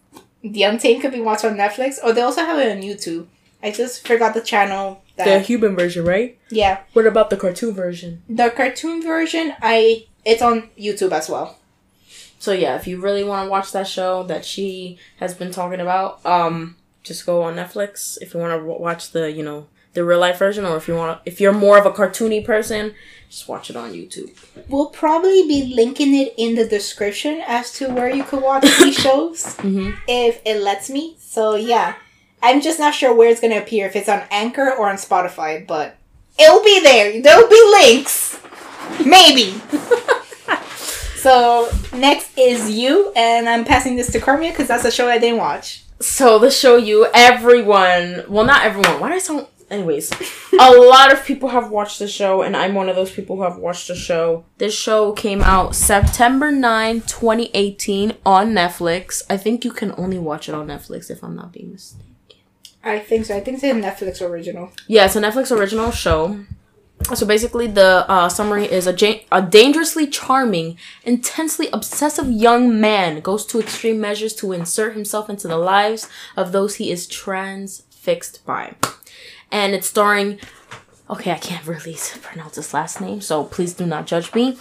The 0.42 0.62
Untamed 0.62 1.02
could 1.02 1.12
be 1.12 1.20
watched 1.20 1.44
on 1.44 1.56
Netflix, 1.56 1.98
or 2.02 2.12
they 2.14 2.22
also 2.22 2.44
have 2.44 2.58
it 2.58 2.74
on 2.74 2.82
YouTube. 2.82 3.26
I 3.62 3.70
just 3.70 4.06
forgot 4.06 4.32
the 4.32 4.40
channel. 4.40 4.99
That... 5.24 5.38
The 5.38 5.40
human 5.40 5.76
version, 5.76 6.04
right? 6.04 6.38
Yeah. 6.50 6.80
What 6.92 7.06
about 7.06 7.30
the 7.30 7.36
cartoon 7.36 7.74
version? 7.74 8.22
The 8.28 8.50
cartoon 8.50 9.02
version, 9.02 9.54
I 9.62 10.06
it's 10.24 10.42
on 10.42 10.70
YouTube 10.78 11.12
as 11.12 11.28
well. 11.28 11.58
So 12.38 12.52
yeah, 12.52 12.76
if 12.76 12.86
you 12.86 13.00
really 13.00 13.22
want 13.22 13.46
to 13.46 13.50
watch 13.50 13.72
that 13.72 13.86
show 13.86 14.22
that 14.24 14.44
she 14.44 14.98
has 15.18 15.34
been 15.34 15.50
talking 15.50 15.80
about, 15.80 16.24
um, 16.24 16.76
just 17.02 17.26
go 17.26 17.42
on 17.42 17.56
Netflix 17.56 18.16
if 18.20 18.34
you 18.34 18.40
want 18.40 18.58
to 18.58 18.64
watch 18.64 19.10
the 19.10 19.30
you 19.30 19.42
know 19.42 19.66
the 19.92 20.04
real 20.04 20.20
life 20.20 20.38
version, 20.38 20.64
or 20.64 20.76
if 20.76 20.88
you 20.88 20.94
want 20.94 21.20
if 21.26 21.40
you're 21.40 21.52
more 21.52 21.78
of 21.78 21.86
a 21.86 21.90
cartoony 21.90 22.44
person, 22.44 22.94
just 23.28 23.48
watch 23.48 23.70
it 23.70 23.76
on 23.76 23.92
YouTube. 23.92 24.30
We'll 24.68 24.86
probably 24.86 25.46
be 25.46 25.74
linking 25.74 26.14
it 26.14 26.34
in 26.36 26.54
the 26.54 26.66
description 26.66 27.42
as 27.46 27.72
to 27.74 27.88
where 27.88 28.08
you 28.08 28.24
could 28.24 28.42
watch 28.42 28.62
these 28.62 28.96
shows 29.04 29.56
mm-hmm. 29.56 29.98
if 30.08 30.40
it 30.44 30.62
lets 30.62 30.88
me. 30.90 31.16
So 31.18 31.56
yeah, 31.56 31.96
I'm 32.42 32.60
just 32.60 32.78
not 32.78 32.94
sure 32.94 33.14
where 33.14 33.28
it's 33.28 33.40
gonna 33.40 33.58
appear 33.58 33.86
if 33.86 33.96
it's 33.96 34.08
on 34.08 34.22
Anchor 34.30 34.70
or 34.70 34.88
on 34.88 34.96
Spotify, 34.96 35.66
but 35.66 35.96
it'll 36.38 36.64
be 36.64 36.80
there. 36.80 37.20
There'll 37.20 37.48
be 37.48 37.62
links, 37.80 38.40
maybe. 39.04 39.60
so 41.16 41.70
next 41.92 42.36
is 42.38 42.70
you, 42.70 43.12
and 43.14 43.48
I'm 43.48 43.64
passing 43.64 43.96
this 43.96 44.10
to 44.12 44.20
Carmia 44.20 44.50
because 44.50 44.68
that's 44.68 44.84
a 44.84 44.90
show 44.90 45.08
I 45.08 45.18
didn't 45.18 45.38
watch. 45.38 45.84
So 46.00 46.38
the 46.38 46.50
show 46.50 46.76
you, 46.76 47.08
everyone, 47.12 48.24
well, 48.28 48.46
not 48.46 48.64
everyone. 48.64 49.00
Why 49.00 49.08
do 49.08 49.14
I 49.14 49.18
sound? 49.18 49.46
Anyways, 49.68 50.10
a 50.58 50.72
lot 50.72 51.12
of 51.12 51.24
people 51.24 51.50
have 51.50 51.70
watched 51.70 52.00
the 52.00 52.08
show, 52.08 52.42
and 52.42 52.56
I'm 52.56 52.74
one 52.74 52.88
of 52.88 52.96
those 52.96 53.12
people 53.12 53.36
who 53.36 53.42
have 53.42 53.58
watched 53.58 53.86
the 53.86 53.94
show. 53.94 54.44
This 54.58 54.74
show 54.74 55.12
came 55.12 55.42
out 55.42 55.76
September 55.76 56.50
9, 56.50 57.02
2018 57.02 58.14
on 58.26 58.48
Netflix. 58.52 59.22
I 59.30 59.36
think 59.36 59.64
you 59.64 59.70
can 59.70 59.94
only 59.96 60.18
watch 60.18 60.48
it 60.48 60.56
on 60.56 60.66
Netflix 60.66 61.08
if 61.08 61.22
I'm 61.22 61.36
not 61.36 61.52
being 61.52 61.70
mistaken. 61.70 62.09
I 62.82 62.98
think 62.98 63.26
so. 63.26 63.36
I 63.36 63.40
think 63.40 63.62
it's 63.62 63.64
a 63.64 63.72
Netflix 63.72 64.26
original. 64.26 64.72
Yeah, 64.86 65.06
it's 65.06 65.16
a 65.16 65.20
Netflix 65.20 65.54
original 65.54 65.90
show. 65.90 66.44
So 67.14 67.26
basically, 67.26 67.66
the 67.66 68.04
uh, 68.10 68.28
summary 68.28 68.66
is 68.66 68.86
a, 68.86 68.94
ja- 68.94 69.20
a 69.32 69.40
dangerously 69.40 70.06
charming, 70.06 70.76
intensely 71.04 71.68
obsessive 71.72 72.30
young 72.30 72.78
man 72.80 73.20
goes 73.20 73.46
to 73.46 73.58
extreme 73.58 74.00
measures 74.00 74.34
to 74.36 74.52
insert 74.52 74.94
himself 74.94 75.30
into 75.30 75.48
the 75.48 75.56
lives 75.56 76.08
of 76.36 76.52
those 76.52 76.76
he 76.76 76.90
is 76.90 77.06
transfixed 77.06 78.44
by. 78.44 78.74
And 79.50 79.74
it's 79.74 79.88
starring 79.88 80.38
Okay, 81.10 81.32
I 81.32 81.38
can't 81.38 81.66
really 81.66 81.96
pronounce 82.22 82.54
his 82.54 82.72
last 82.72 83.00
name, 83.00 83.20
so 83.20 83.44
please 83.44 83.74
do 83.74 83.84
not 83.84 84.06
judge 84.06 84.32
me. 84.32 84.56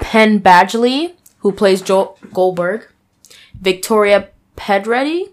Penn 0.00 0.40
Badgley, 0.40 1.14
who 1.38 1.52
plays 1.52 1.80
Joel 1.80 2.18
Goldberg. 2.32 2.88
Victoria 3.60 4.30
Pedretti. 4.56 5.28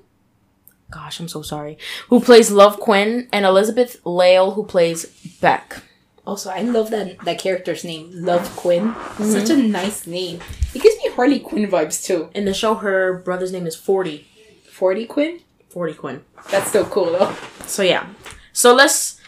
Gosh, 0.92 1.20
I'm 1.20 1.28
so 1.28 1.42
sorry. 1.42 1.78
Who 2.10 2.20
plays 2.20 2.50
Love 2.50 2.80
Quinn, 2.80 3.28
and 3.32 3.46
Elizabeth 3.46 4.04
Lail, 4.06 4.52
who 4.56 4.64
plays 4.64 5.06
Beck. 5.40 5.84
Also, 6.26 6.50
I 6.50 6.62
love 6.62 6.90
that 6.92 7.20
that 7.26 7.40
character's 7.40 7.84
name, 7.84 8.12
Love 8.14 8.56
Quinn. 8.56 8.94
Such 9.18 9.50
a 9.50 9.54
mm-hmm. 9.54 9.72
nice 9.72 10.06
name. 10.06 10.40
It 10.74 10.82
gives 10.82 10.98
me 10.98 11.10
Harley 11.12 11.40
Quinn 11.40 11.68
vibes 11.68 12.04
too. 12.04 12.30
In 12.34 12.46
the 12.46 12.54
show, 12.54 12.76
her 12.76 13.14
brother's 13.14 13.52
name 13.52 13.66
is 13.66 13.76
40. 13.76 14.28
Forty 14.70 15.06
Quinn. 15.06 15.40
40 15.70 15.94
Quinn. 15.96 16.24
That's 16.52 16.72
so 16.72 16.86
cool 16.86 17.12
though. 17.12 17.36
So 17.66 17.84
yeah. 17.84 18.08
So 18.54 18.74
let's 18.74 19.20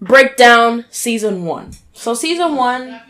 break 0.00 0.36
down 0.36 0.84
season 0.90 1.44
one. 1.44 1.72
So 1.92 2.14
season 2.14 2.56
one, 2.56 3.00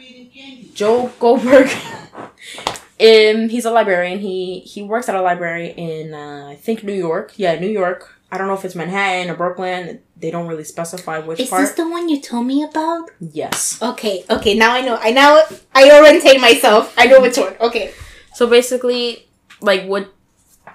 Joe 0.75 1.13
Goldberg. 1.19 1.71
um, 3.01 3.49
he's 3.49 3.65
a 3.65 3.71
librarian. 3.71 4.19
He 4.21 4.61
he 4.61 4.83
works 4.83 5.09
at 5.09 5.15
a 5.15 5.23
library 5.23 5.73
in 5.77 6.15
uh, 6.15 6.49
I 6.51 6.57
think 6.57 6.83
New 6.85 6.93
York. 6.93 7.33
Yeah, 7.37 7.59
New 7.59 7.71
York. 7.71 8.15
I 8.31 8.37
don't 8.37 8.47
know 8.47 8.55
if 8.55 8.65
it's 8.65 8.75
Manhattan 8.75 9.31
or 9.31 9.37
Brooklyn. 9.37 10.01
They 10.17 10.31
don't 10.31 10.49
really 10.49 10.65
specify 10.65 11.19
which 11.21 11.41
Is 11.41 11.49
part. 11.49 11.63
this 11.63 11.73
the 11.73 11.89
one 11.89 12.09
you 12.09 12.21
told 12.21 12.47
me 12.47 12.63
about? 12.63 13.11
yes. 13.21 13.81
Okay, 13.81 14.25
okay. 14.29 14.55
Now 14.55 14.73
I 14.75 14.83
know. 14.83 14.97
I 15.01 15.13
now 15.13 15.43
I 15.75 15.91
orientate 15.99 16.41
myself. 16.41 16.93
I 16.99 17.07
know 17.07 17.21
which 17.21 17.37
one. 17.39 17.55
Okay. 17.61 17.95
So 18.35 18.47
basically, 18.47 19.29
like 19.61 19.85
what 19.87 20.13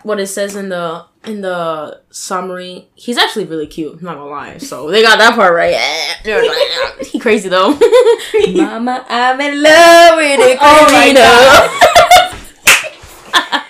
what 0.03 0.19
it 0.19 0.27
says 0.27 0.55
in 0.55 0.69
the 0.69 1.05
in 1.25 1.41
the 1.41 2.01
summary, 2.09 2.89
he's 2.95 3.17
actually 3.17 3.45
really 3.45 3.67
cute. 3.67 3.97
I'm 3.99 4.03
not 4.03 4.15
gonna 4.15 4.29
lie. 4.29 4.57
So 4.57 4.89
they 4.89 5.01
got 5.01 5.19
that 5.19 5.35
part 5.35 5.53
right. 5.53 5.75
he 7.05 7.19
crazy 7.19 7.49
though. 7.49 7.69
Mama, 8.53 9.05
I'm 9.07 9.39
in 9.41 9.61
love 9.61 10.17
with 10.17 10.39
it. 10.39 10.57
Oh 10.59 10.87
my 10.91 11.13
Carlito. 11.13 11.92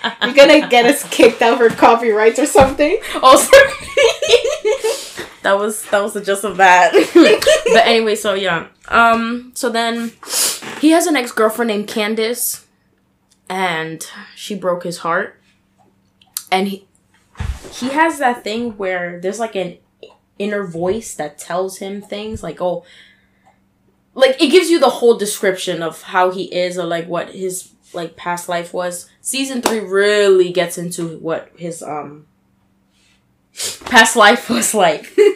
You're 0.22 0.34
gonna 0.34 0.68
get 0.68 0.84
us 0.86 1.08
kicked 1.10 1.42
out 1.42 1.58
for 1.58 1.68
copyrights 1.68 2.38
or 2.38 2.46
something. 2.46 2.98
Also, 3.22 3.50
that 5.42 5.56
was 5.58 5.82
that 5.90 6.02
was 6.02 6.14
the 6.14 6.20
gist 6.20 6.44
of 6.44 6.56
that. 6.58 6.92
but 7.72 7.86
anyway, 7.86 8.14
so 8.14 8.34
yeah. 8.34 8.68
Um. 8.88 9.52
So 9.54 9.70
then, 9.70 10.12
he 10.80 10.90
has 10.90 11.06
an 11.06 11.16
ex 11.16 11.32
girlfriend 11.32 11.68
named 11.68 11.88
Candace, 11.88 12.66
and 13.48 14.06
she 14.34 14.54
broke 14.54 14.84
his 14.84 14.98
heart. 14.98 15.40
And 16.50 16.68
he 16.68 16.86
he 17.72 17.88
has 17.88 18.18
that 18.18 18.44
thing 18.44 18.76
where 18.76 19.20
there's 19.20 19.40
like 19.40 19.56
an 19.56 19.78
inner 20.38 20.64
voice 20.64 21.14
that 21.14 21.38
tells 21.38 21.78
him 21.78 22.02
things 22.02 22.42
like 22.42 22.60
oh 22.60 22.84
like 24.14 24.40
it 24.40 24.50
gives 24.50 24.68
you 24.68 24.78
the 24.78 24.90
whole 24.90 25.16
description 25.16 25.82
of 25.82 26.02
how 26.02 26.30
he 26.30 26.44
is 26.54 26.78
or 26.78 26.84
like 26.84 27.06
what 27.06 27.30
his 27.30 27.73
like 27.94 28.16
past 28.16 28.48
life 28.48 28.72
was 28.72 29.08
season 29.20 29.62
three 29.62 29.80
really 29.80 30.52
gets 30.52 30.78
into 30.78 31.18
what 31.18 31.50
his 31.56 31.82
um 31.82 32.26
past 33.86 34.16
life 34.16 34.48
was 34.50 34.74
like. 34.74 35.06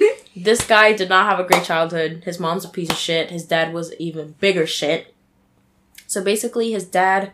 This 0.40 0.64
guy 0.64 0.92
did 0.92 1.08
not 1.08 1.28
have 1.28 1.40
a 1.40 1.48
great 1.48 1.64
childhood. 1.64 2.22
His 2.24 2.38
mom's 2.38 2.64
a 2.64 2.68
piece 2.68 2.90
of 2.90 2.96
shit. 2.96 3.30
His 3.30 3.44
dad 3.44 3.72
was 3.74 3.92
even 3.94 4.36
bigger 4.38 4.68
shit. 4.68 5.12
So 6.06 6.22
basically 6.22 6.70
his 6.70 6.84
dad 6.84 7.32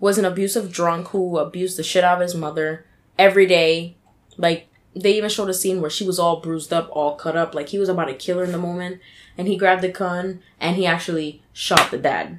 was 0.00 0.16
an 0.16 0.24
abusive 0.24 0.72
drunk 0.72 1.08
who 1.08 1.36
abused 1.38 1.76
the 1.76 1.82
shit 1.82 2.02
out 2.02 2.16
of 2.16 2.22
his 2.22 2.34
mother 2.34 2.86
every 3.18 3.46
day. 3.46 3.96
Like 4.38 4.68
they 4.94 5.16
even 5.18 5.28
showed 5.28 5.50
a 5.50 5.54
scene 5.54 5.82
where 5.82 5.90
she 5.90 6.06
was 6.06 6.18
all 6.18 6.40
bruised 6.40 6.72
up 6.72 6.88
all 6.92 7.14
cut 7.16 7.36
up. 7.36 7.54
Like 7.54 7.68
he 7.68 7.78
was 7.78 7.90
about 7.90 8.06
to 8.06 8.14
kill 8.14 8.38
her 8.38 8.44
in 8.44 8.52
the 8.52 8.58
moment. 8.58 9.00
And 9.36 9.48
he 9.48 9.58
grabbed 9.58 9.82
the 9.82 9.88
gun 9.88 10.40
and 10.58 10.76
he 10.76 10.86
actually 10.86 11.42
shot 11.52 11.90
the 11.90 11.98
dad 11.98 12.38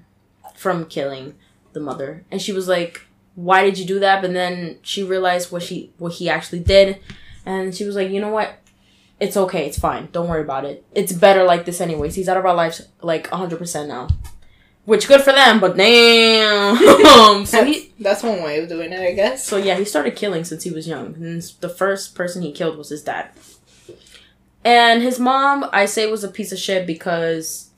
from 0.56 0.86
killing 0.86 1.36
the 1.78 1.84
mother. 1.84 2.26
And 2.32 2.42
she 2.42 2.52
was 2.52 2.68
like 2.68 3.02
why 3.36 3.64
did 3.64 3.78
you 3.78 3.86
do 3.86 4.00
that? 4.00 4.24
But 4.24 4.34
then 4.34 4.80
she 4.82 5.04
realized 5.04 5.52
what 5.52 5.62
she 5.62 5.92
what 6.00 6.14
he 6.14 6.28
actually 6.28 6.60
did. 6.60 7.00
And 7.46 7.74
she 7.76 7.86
was 7.86 7.96
like 7.96 8.10
you 8.10 8.20
know 8.20 8.30
what? 8.32 8.58
It's 9.20 9.38
okay. 9.38 9.66
It's 9.68 9.80
fine. 9.80 10.10
Don't 10.12 10.28
worry 10.28 10.42
about 10.42 10.66
it. 10.66 10.84
It's 10.94 11.14
better 11.14 11.44
like 11.44 11.66
this 11.66 11.80
anyways. 11.80 12.16
He's 12.16 12.28
out 12.30 12.38
of 12.38 12.46
our 12.46 12.54
lives 12.54 12.82
like 13.02 13.30
100% 13.30 13.88
now. 13.88 14.08
Which 14.86 15.08
good 15.08 15.22
for 15.22 15.34
them 15.34 15.60
but 15.60 15.78
damn. 15.78 16.78
So 17.46 17.64
he 17.64 17.94
That's 18.00 18.24
one 18.24 18.42
way 18.42 18.60
of 18.60 18.70
doing 18.70 18.92
it, 18.92 19.00
I 19.00 19.14
guess. 19.14 19.46
so 19.46 19.58
yeah, 19.58 19.78
he 19.78 19.86
started 19.86 20.16
killing 20.16 20.44
since 20.44 20.64
he 20.64 20.72
was 20.72 20.88
young. 20.88 21.14
And 21.16 21.42
the 21.62 21.70
first 21.70 22.16
person 22.16 22.42
he 22.42 22.52
killed 22.52 22.78
was 22.78 22.90
his 22.90 23.04
dad. 23.04 23.30
And 24.64 25.02
his 25.02 25.20
mom, 25.20 25.70
I 25.72 25.86
say, 25.86 26.10
was 26.10 26.24
a 26.24 26.28
piece 26.28 26.52
of 26.52 26.60
shit 26.60 26.86
because 26.86 27.70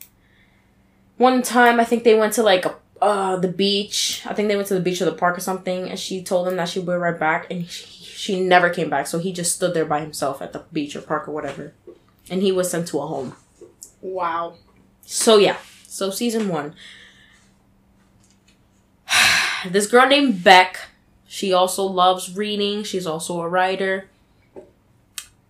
one 1.18 1.42
time 1.42 1.80
I 1.80 1.86
think 1.86 2.04
they 2.04 2.18
went 2.18 2.34
to 2.34 2.44
like 2.44 2.66
a, 2.66 2.76
uh, 3.02 3.38
the 3.38 3.48
beach. 3.48 4.22
I 4.26 4.34
think 4.34 4.48
they 4.48 4.56
went 4.56 4.68
to 4.70 4.74
the 4.74 4.80
beach 4.80 5.02
or 5.02 5.06
the 5.06 5.14
park 5.14 5.38
or 5.38 5.42
something, 5.42 5.90
and 5.90 6.00
she 6.00 6.24
told 6.24 6.48
him 6.48 6.56
that 6.58 6.70
she'd 6.70 6.86
be 6.86 6.92
right 6.92 7.18
back, 7.18 7.50
and 7.50 7.68
she, 7.68 7.86
she 8.04 8.42
never 8.42 8.70
came 8.70 8.90
back. 8.90 9.08
So 9.08 9.20
he 9.20 9.32
just 9.32 9.56
stood 9.56 9.74
there 9.74 9.86
by 9.86 10.02
himself 10.02 10.42
at 10.42 10.54
the 10.54 10.64
beach 10.74 10.96
or 10.96 11.02
park 11.02 11.28
or 11.28 11.32
whatever, 11.32 11.74
and 12.30 12.42
he 12.42 12.52
was 12.52 12.70
sent 12.70 12.88
to 12.90 13.00
a 13.00 13.08
home. 13.08 13.36
Wow. 14.02 14.56
So 15.04 15.38
yeah, 15.38 15.58
so 15.88 16.12
season 16.12 16.50
one. 16.50 16.76
this 19.70 19.88
girl 19.88 20.08
named 20.08 20.44
Beck, 20.44 20.78
she 21.28 21.54
also 21.54 21.84
loves 21.84 22.36
reading. 22.36 22.84
She's 22.84 23.08
also 23.08 23.40
a 23.42 23.48
writer. 23.48 24.10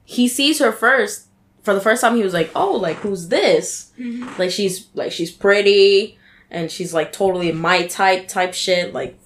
He 0.05 0.27
sees 0.27 0.59
her 0.59 0.71
first. 0.71 1.25
For 1.63 1.73
the 1.73 1.81
first 1.81 2.01
time, 2.01 2.15
he 2.15 2.23
was 2.23 2.33
like, 2.33 2.51
"Oh, 2.55 2.71
like 2.73 2.97
who's 2.97 3.27
this? 3.29 3.91
Like 4.37 4.51
she's 4.51 4.87
like 4.93 5.11
she's 5.11 5.31
pretty, 5.31 6.18
and 6.51 6.71
she's 6.71 6.93
like 6.93 7.11
totally 7.11 7.51
my 7.51 7.87
type 7.87 8.27
type 8.27 8.53
shit. 8.53 8.93
Like, 8.93 9.17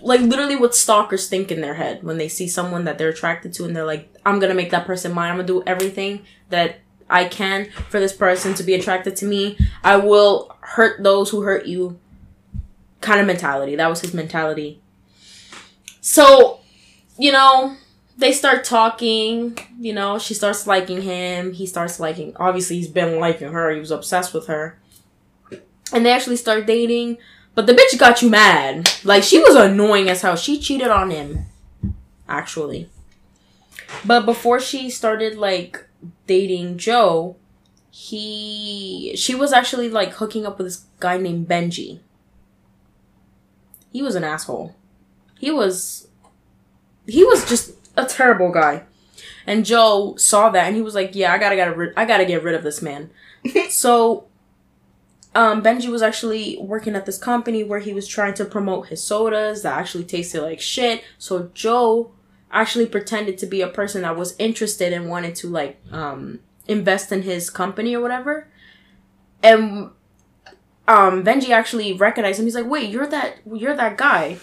like 0.00 0.20
literally 0.20 0.56
what 0.56 0.74
stalkers 0.74 1.28
think 1.28 1.50
in 1.50 1.60
their 1.60 1.74
head 1.74 2.02
when 2.02 2.18
they 2.18 2.28
see 2.28 2.48
someone 2.48 2.84
that 2.84 2.98
they're 2.98 3.08
attracted 3.08 3.52
to, 3.54 3.64
and 3.64 3.74
they're 3.74 3.84
like, 3.84 4.12
I'm 4.24 4.38
gonna 4.38 4.54
make 4.54 4.70
that 4.70 4.86
person 4.86 5.12
mine. 5.12 5.30
I'm 5.30 5.36
gonna 5.36 5.46
do 5.46 5.62
everything 5.66 6.24
that 6.50 6.80
I 7.08 7.26
can 7.26 7.70
for 7.88 8.00
this 8.00 8.12
person 8.12 8.54
to 8.54 8.62
be 8.62 8.74
attracted 8.74 9.16
to 9.16 9.26
me. 9.26 9.58
I 9.84 9.96
will 9.96 10.56
hurt 10.60 11.02
those 11.02 11.30
who 11.30 11.42
hurt 11.42 11.66
you. 11.66 11.98
Kind 13.00 13.20
of 13.20 13.26
mentality. 13.26 13.76
That 13.76 13.88
was 13.88 14.00
his 14.00 14.14
mentality. 14.14 14.80
So, 16.00 16.60
you 17.18 17.30
know, 17.30 17.76
they 18.16 18.32
start 18.32 18.64
talking. 18.64 19.58
You 19.78 19.92
know, 19.92 20.18
she 20.18 20.34
starts 20.34 20.66
liking 20.66 21.02
him. 21.02 21.52
He 21.52 21.66
starts 21.66 22.00
liking. 22.00 22.34
Obviously, 22.36 22.76
he's 22.76 22.88
been 22.88 23.20
liking 23.20 23.52
her. 23.52 23.70
He 23.70 23.78
was 23.78 23.90
obsessed 23.90 24.34
with 24.34 24.46
her. 24.46 24.80
And 25.92 26.04
they 26.04 26.12
actually 26.12 26.36
start 26.36 26.66
dating. 26.66 27.18
But 27.54 27.66
the 27.66 27.72
bitch 27.72 27.98
got 27.98 28.22
you 28.22 28.28
mad. 28.28 28.90
Like, 29.04 29.22
she 29.22 29.38
was 29.38 29.54
annoying 29.54 30.08
as 30.08 30.22
hell. 30.22 30.36
She 30.36 30.58
cheated 30.60 30.88
on 30.88 31.10
him. 31.10 31.46
Actually. 32.28 32.90
But 34.04 34.26
before 34.26 34.60
she 34.60 34.90
started, 34.90 35.36
like, 35.36 35.86
dating 36.26 36.78
Joe, 36.78 37.36
he 37.90 39.14
she 39.16 39.34
was 39.34 39.54
actually 39.54 39.88
like 39.88 40.12
hooking 40.12 40.44
up 40.44 40.58
with 40.58 40.66
this 40.66 40.84
guy 41.00 41.16
named 41.16 41.48
Benji. 41.48 42.00
He 43.90 44.02
was 44.02 44.14
an 44.14 44.22
asshole. 44.22 44.74
He 45.38 45.50
was 45.50 46.08
he 47.06 47.24
was 47.24 47.48
just 47.48 47.72
a 47.96 48.04
terrible 48.04 48.52
guy. 48.52 48.82
And 49.46 49.64
Joe 49.64 50.14
saw 50.18 50.50
that 50.50 50.66
and 50.66 50.76
he 50.76 50.82
was 50.82 50.94
like, 50.94 51.14
"Yeah, 51.14 51.32
I 51.32 51.38
got 51.38 51.50
to 51.50 51.70
rid 51.70 51.94
I 51.96 52.04
got 52.04 52.18
to 52.18 52.26
get 52.26 52.42
rid 52.42 52.54
of 52.54 52.62
this 52.62 52.82
man." 52.82 53.10
so 53.70 54.26
um, 55.36 55.62
Benji 55.62 55.90
was 55.90 56.00
actually 56.00 56.56
working 56.58 56.96
at 56.96 57.04
this 57.04 57.18
company 57.18 57.62
where 57.62 57.80
he 57.80 57.92
was 57.92 58.08
trying 58.08 58.32
to 58.34 58.44
promote 58.46 58.88
his 58.88 59.02
sodas 59.02 59.62
that 59.64 59.78
actually 59.78 60.04
tasted 60.04 60.40
like 60.40 60.62
shit. 60.62 61.04
So 61.18 61.50
Joe 61.52 62.12
actually 62.50 62.86
pretended 62.86 63.36
to 63.38 63.46
be 63.46 63.60
a 63.60 63.68
person 63.68 64.00
that 64.00 64.16
was 64.16 64.34
interested 64.38 64.94
and 64.94 65.10
wanted 65.10 65.34
to 65.36 65.48
like 65.48 65.78
um 65.92 66.40
invest 66.66 67.12
in 67.12 67.20
his 67.20 67.50
company 67.50 67.94
or 67.94 68.00
whatever. 68.00 68.48
And 69.42 69.90
um 70.88 71.22
Benji 71.22 71.50
actually 71.50 71.92
recognized 71.92 72.38
him. 72.38 72.46
He's 72.46 72.54
like, 72.54 72.70
"Wait, 72.70 72.88
you're 72.88 73.06
that 73.06 73.36
you're 73.44 73.76
that 73.76 73.98
guy." 73.98 74.38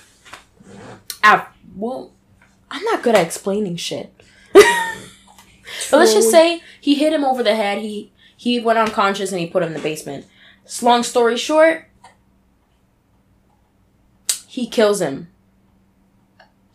Ah, 1.24 1.52
well, 1.76 2.12
I'm 2.70 2.84
not 2.84 3.02
good 3.02 3.16
at 3.16 3.26
explaining 3.26 3.78
shit. 3.78 4.14
but 4.54 4.64
let's 5.92 6.14
just 6.14 6.30
say 6.30 6.62
he 6.80 6.94
hit 6.94 7.14
him 7.14 7.24
over 7.24 7.42
the 7.42 7.56
head. 7.56 7.80
He 7.80 8.12
he 8.38 8.60
went 8.60 8.78
unconscious 8.78 9.32
and 9.32 9.42
he 9.42 9.48
put 9.48 9.64
him 9.64 9.70
in 9.70 9.74
the 9.74 9.80
basement. 9.80 10.28
Long 10.82 11.04
story 11.04 11.38
short, 11.38 11.86
he 14.48 14.68
kills 14.68 15.02
him. 15.02 15.28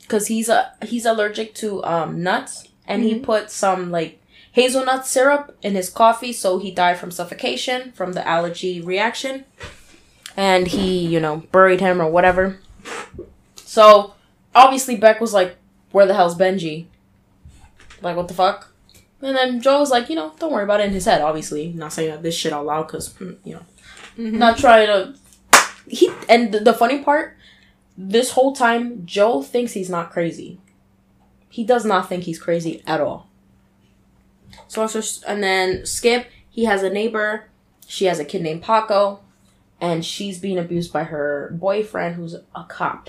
Because 0.01 0.29
he's 0.29 0.49
a 0.49 0.73
he's 0.83 1.05
allergic 1.05 1.55
to 1.57 1.85
um 1.85 2.23
nuts 2.23 2.69
and 2.87 3.03
he 3.03 3.19
put 3.19 3.51
some 3.51 3.91
like 3.91 4.21
hazelnut 4.53 5.07
syrup 5.07 5.57
in 5.63 5.75
his 5.75 5.91
coffee 5.91 6.33
so 6.33 6.59
he 6.59 6.71
died 6.71 6.99
from 6.99 7.11
suffocation 7.11 7.93
from 7.93 8.15
the 8.15 8.27
allergy 8.27 8.81
reaction. 8.81 9.45
And 10.37 10.67
he 10.69 11.07
you 11.07 11.21
know 11.21 11.43
buried 11.53 11.81
him 11.81 12.01
or 12.01 12.11
whatever. 12.11 12.59
So 13.57 14.15
obviously 14.55 14.97
beck 14.97 15.21
was 15.21 15.35
like 15.35 15.57
where 15.93 16.07
the 16.07 16.15
hell's 16.15 16.37
benji? 16.37 16.87
Like 18.03 18.17
what 18.17 18.29
the 18.29 18.35
fuck? 18.35 18.73
And 19.21 19.37
then 19.37 19.61
Joe's 19.61 19.91
like, 19.91 20.09
you 20.09 20.15
know, 20.15 20.33
don't 20.39 20.53
worry 20.53 20.63
about 20.65 20.81
it 20.81 20.87
in 20.87 20.93
his 20.93 21.05
head. 21.05 21.23
Obviously, 21.23 21.73
not 21.73 21.93
saying 21.93 22.11
that 22.11 22.23
this 22.23 22.37
shit 22.37 22.53
out 22.53 22.67
loud 22.67 22.87
because 22.87 23.15
you 23.45 23.55
know, 23.55 23.63
not 24.19 24.59
trying 24.59 24.87
to. 24.87 25.15
He 25.89 26.11
and 26.29 26.53
the, 26.53 26.61
the 26.61 26.75
funny 26.75 27.03
part, 27.03 27.37
this 27.97 28.33
whole 28.33 28.55
time, 28.55 29.07
Joe 29.07 29.43
thinks 29.43 29.73
he's 29.73 29.89
not 29.89 30.11
crazy. 30.11 30.61
He 31.49 31.65
does 31.65 31.85
not 31.87 32.09
think 32.09 32.25
he's 32.25 32.39
crazy 32.39 32.83
at 32.87 33.01
all. 33.01 33.29
So 34.67 34.83
also, 34.83 35.01
and 35.27 35.43
then 35.43 35.87
Skip, 35.87 36.27
he 36.51 36.65
has 36.67 36.83
a 36.83 36.91
neighbor. 36.91 37.45
She 37.87 38.05
has 38.05 38.19
a 38.19 38.25
kid 38.25 38.43
named 38.43 38.63
Paco, 38.63 39.21
and 39.81 40.05
she's 40.05 40.39
being 40.39 40.59
abused 40.59 40.93
by 40.93 41.05
her 41.05 41.51
boyfriend, 41.59 42.17
who's 42.17 42.35
a 42.35 42.65
cop. 42.69 43.09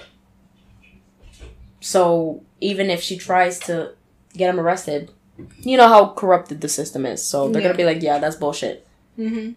So 1.82 2.44
even 2.62 2.90
if 2.90 3.02
she 3.02 3.18
tries 3.18 3.60
to 3.62 3.94
get 4.34 4.50
him 4.50 4.60
arrested, 4.60 5.12
you 5.60 5.78
know 5.78 5.88
how 5.88 6.10
corrupted 6.14 6.62
the 6.62 6.70
system 6.70 7.06
is. 7.06 7.24
So 7.24 7.50
they're 7.50 7.62
Yeah. 7.62 7.68
gonna 7.70 7.78
be 7.78 7.86
like, 7.86 8.02
"Yeah, 8.02 8.20
that's 8.20 8.36
bullshit." 8.36 8.86
Mm-hmm. 9.18 9.52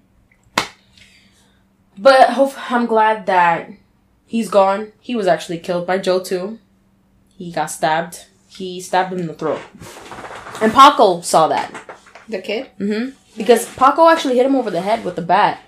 But 2.03 2.31
hope, 2.31 2.55
I'm 2.71 2.87
glad 2.87 3.27
that 3.27 3.71
he's 4.27 4.49
gone. 4.51 4.91
He 5.01 5.15
was 5.15 5.29
actually 5.29 5.59
killed 5.59 5.87
by 5.87 5.99
Joe 5.99 6.19
too. 6.21 6.59
He 7.39 7.53
got 7.53 7.67
stabbed. 7.67 8.27
He 8.49 8.81
stabbed 8.81 9.13
him 9.13 9.21
in 9.21 9.27
the 9.29 9.35
throat. 9.35 9.61
And 10.61 10.73
Paco 10.73 11.21
saw 11.21 11.47
that. 11.49 11.71
The 12.29 12.41
kid. 12.41 12.67
hmm 12.79 13.11
Because 13.37 13.69
Paco 13.77 14.09
actually 14.09 14.37
hit 14.37 14.47
him 14.47 14.57
over 14.57 14.71
the 14.71 14.81
head 14.83 15.05
with 15.05 15.17
the 15.17 15.23
bat. 15.23 15.61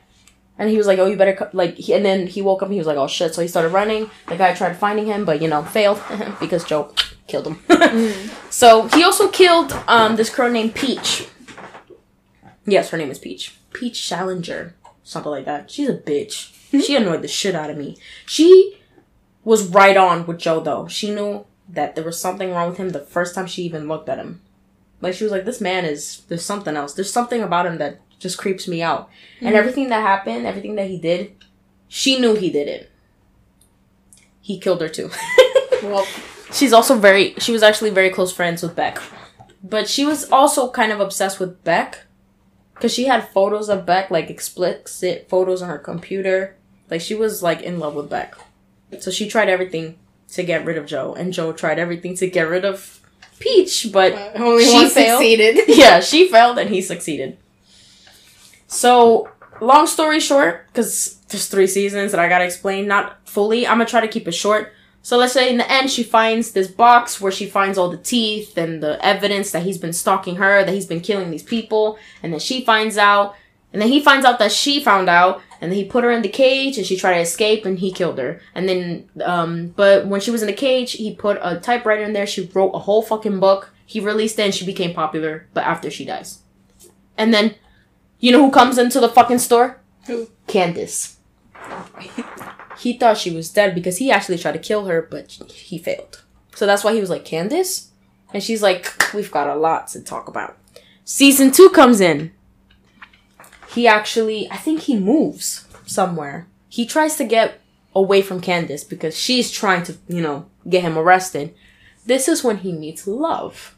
And 0.58 0.70
he 0.70 0.76
was 0.76 0.86
like, 0.86 1.00
"Oh, 1.00 1.06
you 1.06 1.16
better 1.16 1.50
like." 1.52 1.74
He, 1.74 1.92
and 1.94 2.04
then 2.04 2.28
he 2.28 2.40
woke 2.40 2.62
up 2.62 2.66
and 2.68 2.74
he 2.74 2.78
was 2.78 2.86
like, 2.86 2.96
"Oh 2.96 3.08
shit!" 3.08 3.34
So 3.34 3.42
he 3.42 3.48
started 3.48 3.70
running. 3.70 4.08
The 4.28 4.36
guy 4.36 4.54
tried 4.54 4.76
finding 4.76 5.06
him, 5.06 5.24
but 5.24 5.42
you 5.42 5.48
know, 5.48 5.64
failed 5.64 6.00
because 6.40 6.62
Joe 6.64 6.92
killed 7.26 7.48
him. 7.48 7.58
So 8.50 8.86
he 8.94 9.02
also 9.02 9.26
killed 9.28 9.72
um 9.88 10.14
this 10.14 10.30
girl 10.30 10.48
named 10.50 10.76
Peach. 10.76 11.26
Yes, 12.66 12.90
her 12.90 12.96
name 12.98 13.10
is 13.10 13.18
Peach. 13.18 13.56
Peach 13.72 14.06
Salinger, 14.06 14.74
something 15.04 15.30
like 15.30 15.44
that. 15.44 15.70
She's 15.70 15.88
a 15.88 15.96
bitch. 15.96 16.52
Hmm? 16.70 16.80
She 16.80 16.96
annoyed 16.96 17.22
the 17.22 17.28
shit 17.28 17.54
out 17.54 17.70
of 17.70 17.76
me. 17.76 17.96
She 18.26 18.78
was 19.44 19.68
right 19.68 19.96
on 19.96 20.26
with 20.26 20.38
Joe 20.38 20.60
though. 20.60 20.88
She 20.88 21.14
knew 21.14 21.46
that 21.68 21.94
there 21.94 22.04
was 22.04 22.20
something 22.20 22.50
wrong 22.50 22.70
with 22.70 22.78
him 22.78 22.90
the 22.90 23.00
first 23.00 23.34
time 23.34 23.46
she 23.46 23.62
even 23.62 23.86
looked 23.86 24.08
at 24.08 24.18
him. 24.18 24.40
Like 25.00 25.14
she 25.14 25.24
was 25.24 25.32
like, 25.32 25.44
"This 25.44 25.60
man 25.60 25.84
is 25.84 26.22
there's 26.28 26.44
something 26.44 26.76
else. 26.76 26.94
There's 26.94 27.12
something 27.12 27.42
about 27.42 27.66
him 27.66 27.78
that 27.78 28.00
just 28.18 28.38
creeps 28.38 28.66
me 28.66 28.82
out." 28.82 29.08
And 29.40 29.50
hmm. 29.50 29.56
everything 29.56 29.88
that 29.90 30.02
happened, 30.02 30.46
everything 30.46 30.74
that 30.76 30.88
he 30.88 30.98
did, 30.98 31.36
she 31.88 32.18
knew 32.18 32.34
he 32.34 32.50
did 32.50 32.66
it. 32.68 32.90
He 34.40 34.58
killed 34.58 34.80
her 34.80 34.88
too. 34.88 35.10
Well, 35.82 36.06
She's 36.54 36.72
also 36.72 36.96
very 36.96 37.34
she 37.38 37.52
was 37.52 37.62
actually 37.62 37.90
very 37.90 38.10
close 38.10 38.32
friends 38.32 38.62
with 38.62 38.76
Beck. 38.76 38.98
But 39.62 39.88
she 39.88 40.04
was 40.04 40.30
also 40.30 40.70
kind 40.70 40.92
of 40.92 41.00
obsessed 41.00 41.40
with 41.40 41.64
Beck 41.64 42.04
cuz 42.80 42.92
she 42.92 43.04
had 43.04 43.28
photos 43.28 43.68
of 43.68 43.86
Beck 43.86 44.10
like 44.10 44.30
explicit 44.30 45.26
photos 45.28 45.62
on 45.62 45.68
her 45.68 45.78
computer. 45.78 46.56
Like 46.90 47.00
she 47.00 47.14
was 47.14 47.42
like 47.42 47.62
in 47.62 47.78
love 47.78 47.94
with 47.94 48.10
Beck. 48.10 48.34
So 49.00 49.10
she 49.10 49.28
tried 49.28 49.48
everything 49.48 49.96
to 50.32 50.42
get 50.42 50.64
rid 50.64 50.76
of 50.78 50.86
Joe 50.86 51.14
and 51.14 51.32
Joe 51.32 51.52
tried 51.52 51.78
everything 51.78 52.16
to 52.16 52.26
get 52.28 52.48
rid 52.48 52.64
of 52.64 53.00
Peach, 53.40 53.88
but 53.92 54.12
uh, 54.12 54.30
only 54.36 54.64
She 54.64 54.88
failed. 54.88 55.18
succeeded. 55.18 55.64
yeah, 55.68 56.00
she 56.00 56.28
failed 56.28 56.58
and 56.58 56.70
he 56.70 56.80
succeeded. 56.80 57.36
So, 58.66 59.28
long 59.60 59.86
story 59.86 60.20
short, 60.20 60.66
because 60.68 61.16
there's 61.28 61.48
three 61.48 61.66
seasons 61.66 62.10
that 62.12 62.20
I 62.20 62.28
gotta 62.28 62.44
explain, 62.44 62.86
not 62.86 63.18
fully, 63.28 63.66
I'm 63.66 63.78
gonna 63.78 63.86
try 63.86 64.00
to 64.00 64.08
keep 64.08 64.26
it 64.28 64.32
short. 64.32 64.72
So, 65.04 65.18
let's 65.18 65.34
say 65.34 65.50
in 65.50 65.58
the 65.58 65.70
end, 65.70 65.90
she 65.90 66.02
finds 66.02 66.52
this 66.52 66.66
box 66.66 67.20
where 67.20 67.30
she 67.30 67.44
finds 67.44 67.76
all 67.76 67.90
the 67.90 67.98
teeth 67.98 68.56
and 68.56 68.82
the 68.82 68.98
evidence 69.04 69.50
that 69.50 69.62
he's 69.62 69.76
been 69.76 69.92
stalking 69.92 70.36
her, 70.36 70.64
that 70.64 70.72
he's 70.72 70.86
been 70.86 71.02
killing 71.02 71.30
these 71.30 71.42
people, 71.42 71.98
and 72.22 72.32
then 72.32 72.40
she 72.40 72.64
finds 72.64 72.96
out, 72.96 73.34
and 73.70 73.82
then 73.82 73.90
he 73.90 74.00
finds 74.00 74.24
out 74.24 74.38
that 74.38 74.50
she 74.50 74.82
found 74.82 75.10
out, 75.10 75.42
and 75.60 75.70
then 75.70 75.76
he 75.76 75.84
put 75.84 76.04
her 76.04 76.10
in 76.10 76.22
the 76.22 76.28
cage, 76.30 76.78
and 76.78 76.86
she 76.86 76.96
tried 76.96 77.16
to 77.16 77.20
escape, 77.20 77.66
and 77.66 77.80
he 77.80 77.92
killed 77.92 78.16
her. 78.18 78.40
And 78.54 78.66
then, 78.66 79.10
um, 79.22 79.74
but 79.76 80.06
when 80.06 80.22
she 80.22 80.30
was 80.30 80.40
in 80.40 80.46
the 80.46 80.54
cage, 80.54 80.92
he 80.92 81.14
put 81.14 81.38
a 81.42 81.60
typewriter 81.60 82.02
in 82.02 82.14
there, 82.14 82.26
she 82.26 82.50
wrote 82.54 82.70
a 82.70 82.78
whole 82.78 83.02
fucking 83.02 83.40
book, 83.40 83.74
he 83.84 84.00
released 84.00 84.38
it, 84.38 84.44
and 84.44 84.54
she 84.54 84.64
became 84.64 84.94
popular, 84.94 85.46
but 85.52 85.64
after 85.64 85.90
she 85.90 86.06
dies. 86.06 86.38
And 87.18 87.34
then, 87.34 87.56
you 88.20 88.32
know 88.32 88.42
who 88.42 88.50
comes 88.50 88.78
into 88.78 89.00
the 89.00 89.10
fucking 89.10 89.40
store? 89.40 89.82
Who? 90.06 90.30
Candace. 90.46 91.13
He 92.84 92.92
thought 92.92 93.16
she 93.16 93.30
was 93.30 93.48
dead 93.48 93.74
because 93.74 93.96
he 93.96 94.10
actually 94.10 94.36
tried 94.36 94.52
to 94.52 94.58
kill 94.58 94.84
her, 94.84 95.00
but 95.00 95.32
he 95.32 95.78
failed. 95.78 96.22
So 96.54 96.66
that's 96.66 96.84
why 96.84 96.92
he 96.92 97.00
was 97.00 97.08
like, 97.08 97.24
Candace? 97.24 97.90
And 98.34 98.42
she's 98.42 98.62
like, 98.62 98.92
we've 99.14 99.30
got 99.30 99.48
a 99.48 99.54
lot 99.54 99.88
to 99.88 100.02
talk 100.02 100.28
about. 100.28 100.58
Season 101.02 101.50
two 101.50 101.70
comes 101.70 102.02
in. 102.02 102.32
He 103.70 103.88
actually, 103.88 104.50
I 104.50 104.56
think 104.58 104.80
he 104.80 104.98
moves 104.98 105.66
somewhere. 105.86 106.46
He 106.68 106.84
tries 106.84 107.16
to 107.16 107.24
get 107.24 107.58
away 107.94 108.20
from 108.20 108.42
Candace 108.42 108.84
because 108.84 109.16
she's 109.16 109.50
trying 109.50 109.82
to, 109.84 109.96
you 110.06 110.20
know, 110.20 110.44
get 110.68 110.82
him 110.82 110.98
arrested. 110.98 111.54
This 112.04 112.28
is 112.28 112.44
when 112.44 112.58
he 112.58 112.72
meets 112.72 113.06
love 113.06 113.73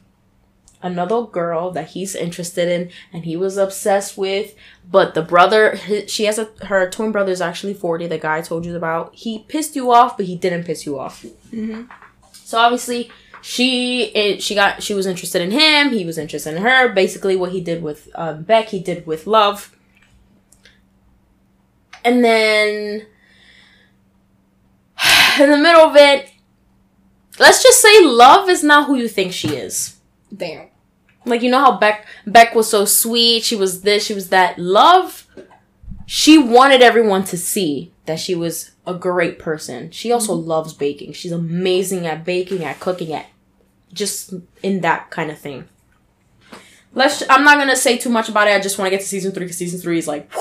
another 0.83 1.23
girl 1.23 1.71
that 1.71 1.89
he's 1.89 2.15
interested 2.15 2.69
in 2.69 2.91
and 3.13 3.25
he 3.25 3.37
was 3.37 3.57
obsessed 3.57 4.17
with 4.19 4.55
but 4.91 5.15
the 5.15 5.23
brother 5.23 5.77
hi- 5.77 6.05
she 6.07 6.25
has 6.25 6.39
a 6.39 6.49
her 6.67 6.89
twin 6.91 7.13
brother 7.13 7.33
is 7.33 7.41
actually 7.41 7.75
40 7.75 8.07
the 8.07 8.19
guy 8.19 8.37
i 8.39 8.41
told 8.43 8.65
you 8.65 8.77
about. 8.77 9.15
He 9.15 9.41
pissed 9.49 9.75
you 9.75 9.91
off 9.91 10.17
but 10.17 10.27
he 10.27 10.37
didn't 10.37 10.65
piss 10.65 10.85
you 10.87 10.99
off. 10.99 11.25
So 12.33 12.59
obviously 12.59 13.11
she 13.41 14.05
it, 14.15 14.43
she 14.43 14.55
got 14.55 14.83
she 14.83 14.93
was 14.95 15.07
interested 15.07 15.41
in 15.41 15.51
him 15.51 15.91
he 15.91 16.05
was 16.05 16.19
interested 16.19 16.55
in 16.55 16.63
her 16.63 16.93
basically 16.93 17.37
what 17.37 17.53
he 17.53 17.61
did 17.61 17.83
with 17.83 18.09
um, 18.15 18.43
beck 18.43 18.69
he 18.69 18.79
did 18.81 19.07
with 19.07 19.27
love. 19.27 19.75
And 22.05 22.25
then 22.25 23.07
in 25.41 25.51
the 25.51 25.59
middle 25.59 25.83
of 25.83 25.97
it 25.97 26.31
let's 27.39 27.63
just 27.63 27.81
say 27.81 28.05
love 28.05 28.49
is 28.49 28.63
not 28.63 28.87
who 28.87 28.95
you 28.95 29.09
think 29.09 29.33
she 29.33 29.49
is 29.57 29.96
Damn. 30.35 30.69
like 31.25 31.43
you 31.43 31.51
know 31.51 31.61
how 31.61 31.79
Beck 31.79 32.07
Beck 32.27 32.55
was 32.55 32.69
so 32.69 32.85
sweet, 32.85 33.45
she 33.45 33.57
was 33.57 33.83
this, 33.83 34.05
she 34.05 34.15
was 34.15 34.29
that. 34.31 34.59
Love, 34.59 35.27
she 36.07 36.39
wanted 36.39 36.83
everyone 36.83 37.25
to 37.25 37.37
see 37.37 37.93
that 38.07 38.21
she 38.21 38.35
was 38.35 38.73
a 38.87 38.95
great 38.95 39.39
person. 39.39 39.91
She 39.91 40.13
also 40.13 40.37
mm-hmm. 40.37 40.49
loves 40.49 40.73
baking. 40.73 41.13
She's 41.13 41.33
amazing 41.33 42.07
at 42.07 42.25
baking, 42.25 42.65
at 42.65 42.81
cooking, 42.81 43.13
at 43.13 43.27
just 43.93 44.35
in 44.63 44.81
that 44.81 45.11
kind 45.11 45.31
of 45.31 45.39
thing. 45.39 45.69
Let's. 46.93 47.23
I'm 47.29 47.45
not 47.45 47.59
gonna 47.59 47.77
say 47.77 47.99
too 47.99 48.11
much 48.11 48.29
about 48.29 48.49
it. 48.49 48.53
I 48.53 48.61
just 48.61 48.79
want 48.79 48.87
to 48.87 48.91
get 48.91 49.01
to 49.01 49.07
season 49.07 49.33
three 49.33 49.45
because 49.45 49.59
season 49.59 49.81
three 49.81 49.99
is 49.99 50.09
like. 50.09 50.33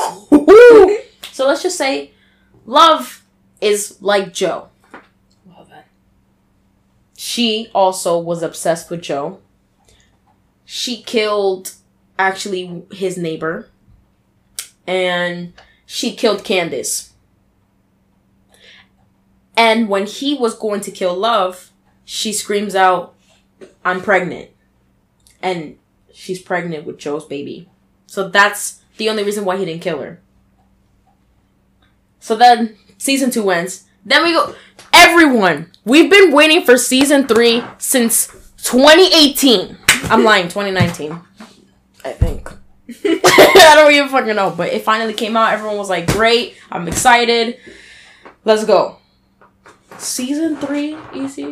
so 1.32 1.48
let's 1.48 1.64
just 1.64 1.78
say, 1.78 2.12
love 2.66 3.24
is 3.62 3.98
like 4.02 4.34
Joe. 4.34 4.70
She 7.18 7.70
also 7.74 8.20
was 8.20 8.44
obsessed 8.44 8.90
with 8.90 9.02
Joe. 9.02 9.40
She 10.66 11.02
killed 11.02 11.74
actually 12.18 12.84
his 12.92 13.18
neighbor. 13.18 13.70
And 14.88 15.54
she 15.86 16.16
killed 16.16 16.44
Candace. 16.44 17.14
And 19.58 19.88
when 19.88 20.06
he 20.06 20.36
was 20.36 20.58
going 20.58 20.82
to 20.82 20.92
kill 20.92 21.16
Love, 21.16 21.72
she 22.04 22.34
screams 22.34 22.76
out, 22.76 23.16
I'm 23.84 24.02
pregnant. 24.02 24.52
And 25.42 25.78
she's 26.14 26.42
pregnant 26.42 26.86
with 26.86 26.98
Joe's 26.98 27.26
baby. 27.26 27.70
So 28.08 28.28
that's 28.28 28.82
the 28.98 29.10
only 29.10 29.24
reason 29.24 29.46
why 29.46 29.58
he 29.58 29.66
didn't 29.66 29.82
kill 29.82 30.02
her. 30.02 30.20
So 32.20 32.36
then 32.36 32.76
season 32.98 33.32
two 33.32 33.50
ends. 33.50 33.86
Then 34.06 34.24
we 34.24 34.34
go. 34.34 34.56
Everyone, 34.94 35.72
we've 35.84 36.10
been 36.10 36.32
waiting 36.32 36.64
for 36.64 36.78
season 36.78 37.28
three 37.28 37.64
since 37.78 38.28
2018. 38.64 39.78
I'm 40.10 40.24
lying, 40.24 40.48
2019. 40.48 41.20
I 42.04 42.12
think. 42.12 42.52
I 43.04 43.72
don't 43.76 43.92
even 43.94 44.10
fucking 44.10 44.36
know, 44.36 44.52
but 44.52 44.72
it 44.72 44.84
finally 44.84 45.14
came 45.14 45.36
out. 45.36 45.54
Everyone 45.54 45.78
was 45.78 45.90
like, 45.90 46.08
"Great! 46.08 46.56
I'm 46.72 46.88
excited. 46.88 47.58
Let's 48.44 48.64
go." 48.66 48.98
Season 49.98 50.58
three, 50.58 50.96
easy. 51.14 51.44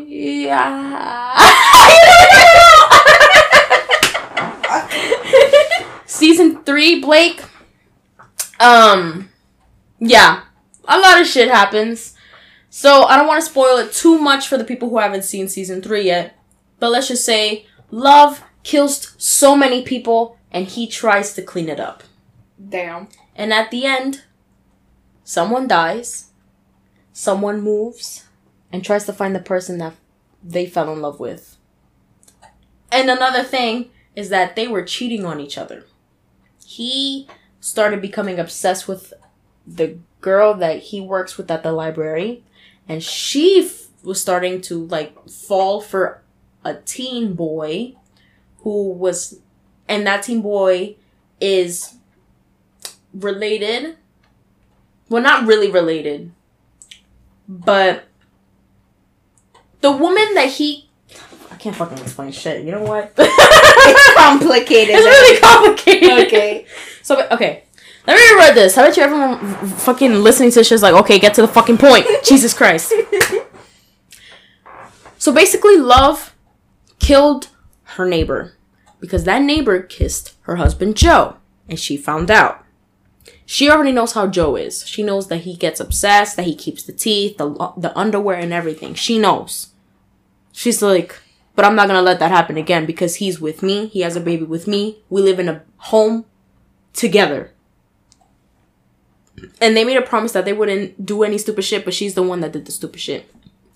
Yeah. 0.46 1.40
Season 6.06 6.64
three, 6.64 7.02
Blake. 7.02 7.42
Um, 8.60 9.30
yeah, 10.00 10.44
a 10.88 11.00
lot 11.00 11.20
of 11.20 11.28
shit 11.28 11.50
happens. 11.50 12.16
So 12.70 13.04
I 13.04 13.18
don't 13.18 13.28
want 13.28 13.44
to 13.44 13.50
spoil 13.50 13.78
it 13.78 13.94
too 13.94 14.18
much 14.20 14.48
for 14.48 14.58
the 14.58 14.64
people 14.64 14.90
who 14.90 15.00
haven't 15.00 15.24
seen 15.24 15.48
season 15.48 15.82
three 15.82 16.04
yet. 16.04 16.38
But 16.80 16.92
let's 16.92 17.08
just 17.08 17.26
say 17.26 17.66
Love 17.94 18.44
kills 18.64 19.14
so 19.20 19.56
many 19.56 19.84
people 19.84 20.38
and 20.52 20.66
he 20.66 20.88
tries 20.88 21.36
to 21.36 21.44
clean 21.44 21.70
it 21.70 21.80
up. 21.80 22.02
Damn. 22.58 23.08
And 23.36 23.54
at 23.54 23.70
the 23.70 23.86
end, 23.86 24.24
someone 25.24 25.68
dies, 25.68 26.32
someone 27.12 27.62
moves, 27.62 28.26
and 28.72 28.84
tries 28.84 29.06
to 29.06 29.14
find 29.14 29.36
the 29.36 29.40
person 29.40 29.78
that 29.78 29.94
they 30.44 30.66
fell 30.66 30.92
in 30.92 31.02
love 31.02 31.20
with. 31.20 31.58
And 32.92 33.12
another 33.12 33.44
thing, 33.44 33.92
is 34.16 34.30
that 34.30 34.56
they 34.56 34.68
were 34.68 34.84
cheating 34.84 35.24
on 35.24 35.40
each 35.40 35.58
other. 35.58 35.86
He 36.66 37.28
started 37.60 38.02
becoming 38.02 38.40
obsessed 38.40 38.88
with 38.88 39.14
the 39.66 40.00
girl 40.22 40.56
that 40.56 40.80
he 40.80 41.00
works 41.00 41.38
with 41.38 41.50
at 41.50 41.64
the 41.64 41.72
library, 41.72 42.44
and 42.88 43.04
she 43.04 43.66
f- 43.66 43.88
was 44.04 44.22
starting 44.22 44.62
to 44.62 44.86
like 44.86 45.30
fall 45.30 45.80
for 45.80 46.23
a 46.64 46.76
teen 46.76 47.34
boy 47.34 47.96
who 48.60 48.92
was, 48.92 49.40
and 49.88 50.06
that 50.08 50.24
teen 50.24 50.42
boy 50.42 50.96
is 51.40 51.96
related. 53.14 53.98
Well, 55.10 55.22
not 55.22 55.46
really 55.46 55.70
related, 55.70 56.32
but 57.48 58.06
the 59.82 59.92
woman 59.92 60.34
that 60.36 60.50
he 60.50 60.90
I 61.52 61.56
can't 61.56 61.76
fucking 61.76 62.00
explain 62.00 62.32
shit. 62.32 62.66
You 62.66 62.72
know 62.72 62.82
what? 62.82 63.14
It's 63.18 64.18
complicated. 64.18 64.96
it's 64.98 65.06
really 65.06 65.40
complicated. 65.40 66.28
okay. 66.28 66.66
So 67.04 67.28
okay, 67.30 67.64
let 68.08 68.16
me 68.16 68.40
read 68.40 68.56
this. 68.56 68.76
How 68.76 68.84
about 68.84 68.98
you 68.98 69.04
everyone 69.04 69.68
fucking 69.68 70.14
listening 70.14 70.50
to 70.52 70.60
this 70.60 70.68
shit's 70.68 70.82
like, 70.82 70.94
okay, 70.94 71.20
get 71.20 71.34
to 71.36 71.42
the 71.42 71.48
fucking 71.48 71.78
point. 71.78 72.08
Jesus 72.24 72.54
Christ. 72.54 72.94
So 75.24 75.32
basically, 75.32 75.78
love 75.78 76.33
killed 77.04 77.50
her 77.84 78.08
neighbor 78.08 78.54
because 79.00 79.26
that 79.26 79.42
neighbor 79.42 79.82
kissed 79.82 80.36
her 80.42 80.56
husband 80.56 80.96
Joe, 80.96 81.38
and 81.68 81.80
she 81.80 81.98
found 81.98 82.32
out. 82.32 82.64
She 83.46 83.70
already 83.70 83.92
knows 83.92 84.14
how 84.14 84.28
Joe 84.28 84.56
is. 84.56 84.88
She 84.88 85.04
knows 85.04 85.28
that 85.28 85.42
he 85.42 85.56
gets 85.56 85.82
obsessed, 85.82 86.38
that 86.38 86.46
he 86.46 86.56
keeps 86.56 86.84
the 86.84 86.94
teeth, 86.94 87.38
the 87.38 87.50
the 87.78 87.98
underwear, 87.98 88.38
and 88.38 88.54
everything. 88.54 88.94
She 88.94 89.20
knows. 89.20 89.74
She's 90.54 90.82
like, 90.82 91.20
but 91.56 91.66
I'm 91.66 91.76
not 91.76 91.88
gonna 91.88 92.02
let 92.02 92.20
that 92.20 92.32
happen 92.32 92.58
again 92.58 92.86
because 92.86 93.16
he's 93.16 93.42
with 93.42 93.62
me. 93.62 93.88
He 93.88 94.02
has 94.02 94.16
a 94.16 94.22
baby 94.22 94.46
with 94.46 94.68
me. 94.68 95.04
We 95.10 95.22
live 95.22 95.40
in 95.40 95.50
a 95.50 95.64
home 95.78 96.26
together. 96.94 97.52
And 99.60 99.76
they 99.76 99.84
made 99.84 99.98
a 99.98 100.02
promise 100.02 100.32
that 100.32 100.46
they 100.46 100.54
wouldn't 100.54 101.06
do 101.06 101.24
any 101.24 101.38
stupid 101.38 101.64
shit, 101.64 101.84
but 101.84 101.94
she's 101.94 102.14
the 102.14 102.24
one 102.24 102.40
that 102.40 102.54
did 102.54 102.66
the 102.66 102.72
stupid 102.72 103.02
shit. 103.02 103.30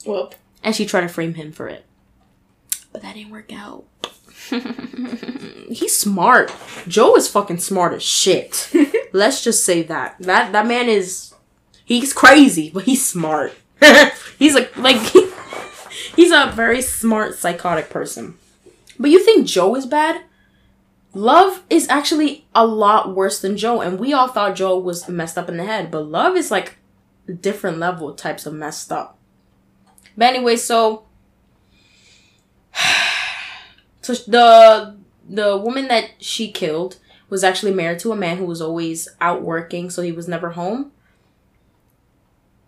Well, 0.06 0.34
And 0.64 0.74
she 0.74 0.86
tried 0.86 1.02
to 1.02 1.10
frame 1.10 1.34
him 1.34 1.52
for 1.52 1.68
it. 1.68 1.84
But 2.92 3.02
that 3.02 3.16
didn't 3.16 3.32
work 3.32 3.52
out. 3.54 3.86
He's 5.70 5.98
smart. 5.98 6.52
Joe 6.88 7.16
is 7.16 7.28
fucking 7.28 7.60
smart 7.60 7.94
as 7.94 8.04
shit. 8.04 8.72
Let's 9.14 9.44
just 9.44 9.66
say 9.66 9.84
that. 9.84 10.16
That 10.20 10.52
that 10.52 10.68
man 10.68 10.88
is 10.90 11.34
he's 11.84 12.14
crazy, 12.14 12.70
but 12.74 12.84
he's 12.84 13.06
smart. 13.06 13.54
he's 14.40 14.56
a 14.56 14.70
like 14.78 14.98
he, 14.98 15.30
he's 16.16 16.32
a 16.32 16.52
very 16.54 16.82
smart 16.82 17.36
psychotic 17.36 17.90
person. 17.90 18.38
But 19.00 19.10
you 19.10 19.24
think 19.24 19.48
Joe 19.48 19.76
is 19.76 19.86
bad? 19.86 20.22
Love 21.14 21.64
is 21.70 21.90
actually 21.90 22.46
a 22.54 22.66
lot 22.66 23.16
worse 23.16 23.40
than 23.40 23.58
Joe, 23.58 23.82
and 23.82 24.00
we 24.00 24.14
all 24.14 24.28
thought 24.28 24.56
Joe 24.56 24.78
was 24.78 25.10
messed 25.10 25.38
up 25.38 25.50
in 25.50 25.58
the 25.58 25.66
head, 25.66 25.90
but 25.90 26.06
Love 26.06 26.36
is 26.36 26.52
like 26.52 26.78
different 27.42 27.80
level 27.80 28.14
types 28.14 28.46
of 28.46 28.54
messed 28.54 28.92
up. 28.92 29.18
But 30.16 30.28
anyway, 30.28 30.58
so 30.58 31.07
so 34.02 34.14
the 34.14 34.96
the 35.30 35.58
woman 35.58 35.88
that 35.88 36.12
she 36.20 36.52
killed 36.52 36.98
was 37.30 37.44
actually 37.44 37.74
married 37.74 38.00
to 38.00 38.12
a 38.12 38.16
man 38.16 38.38
who 38.38 38.46
was 38.46 38.62
always 38.62 39.08
out 39.20 39.42
working, 39.42 39.90
so 39.90 40.02
he 40.02 40.12
was 40.12 40.28
never 40.28 40.52
home. 40.52 40.92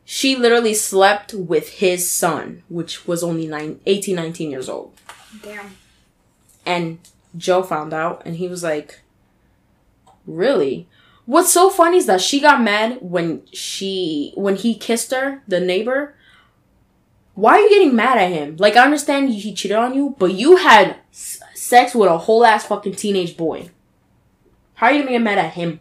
She 0.03 0.35
literally 0.35 0.73
slept 0.73 1.33
with 1.33 1.69
his 1.69 2.11
son, 2.11 2.63
which 2.67 3.07
was 3.07 3.23
only 3.23 3.47
nine, 3.47 3.79
18, 3.85 4.15
19 4.15 4.51
years 4.51 4.67
old. 4.67 4.91
damn. 5.43 5.77
And 6.65 6.99
Joe 7.37 7.63
found 7.63 7.93
out 7.93 8.21
and 8.25 8.35
he 8.37 8.47
was 8.47 8.63
like, 8.63 9.01
Really? 10.25 10.87
What's 11.25 11.53
so 11.53 11.69
funny 11.69 11.97
is 11.97 12.07
that 12.07 12.21
she 12.21 12.39
got 12.39 12.61
mad 12.61 12.97
when 13.01 13.43
she 13.53 14.33
when 14.35 14.55
he 14.55 14.73
kissed 14.75 15.11
her, 15.11 15.43
the 15.47 15.59
neighbor. 15.59 16.15
Why 17.39 17.53
are 17.53 17.59
you 17.59 17.69
getting 17.69 17.95
mad 17.95 18.17
at 18.17 18.31
him? 18.31 18.57
Like 18.57 18.75
I 18.75 18.83
understand 18.83 19.29
he 19.29 19.53
cheated 19.53 19.77
on 19.77 19.93
you, 19.95 20.15
but 20.19 20.33
you 20.33 20.57
had 20.57 20.97
s- 21.11 21.39
sex 21.53 21.95
with 21.95 22.09
a 22.09 22.17
whole 22.17 22.45
ass 22.45 22.65
fucking 22.65 22.95
teenage 22.95 23.37
boy. 23.37 23.69
How 24.75 24.87
are 24.87 24.93
you 24.93 24.99
gonna 24.99 25.11
get 25.11 25.21
mad 25.21 25.37
at 25.37 25.53
him? 25.53 25.79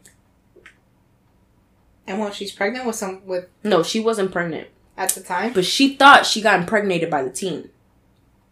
And 2.06 2.18
well, 2.20 2.30
she's 2.32 2.52
pregnant 2.52 2.86
with 2.86 2.96
some 2.96 3.24
with 3.26 3.46
No, 3.62 3.82
she 3.82 4.00
wasn't 4.00 4.32
pregnant, 4.32 4.68
at 4.96 5.10
the 5.10 5.20
time. 5.20 5.52
but 5.52 5.64
she 5.64 5.94
thought 5.96 6.24
she 6.26 6.40
got 6.40 6.58
impregnated 6.60 7.10
by 7.10 7.22
the 7.22 7.30
teen, 7.30 7.68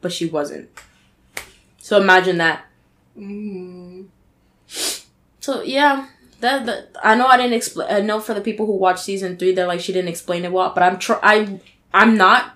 but 0.00 0.12
she 0.12 0.26
wasn't. 0.26 0.68
So 1.78 2.00
imagine 2.00 2.38
that. 2.38 2.66
Mm. 3.18 4.06
So 5.40 5.62
yeah, 5.62 6.08
that, 6.40 6.66
that 6.66 6.90
I 7.02 7.14
know 7.14 7.26
I 7.26 7.36
didn't 7.36 7.54
explain. 7.54 7.88
I 7.90 8.00
know 8.00 8.20
for 8.20 8.34
the 8.34 8.40
people 8.40 8.66
who 8.66 8.72
watch 8.72 9.00
season 9.00 9.36
three, 9.36 9.54
they're 9.54 9.66
like 9.66 9.80
she 9.80 9.92
didn't 9.92 10.08
explain 10.10 10.44
it 10.44 10.52
well, 10.52 10.72
but 10.74 10.82
I'm 10.82 10.98
tr- 10.98 11.14
I 11.22 11.60
I'm 11.94 12.16
not. 12.16 12.55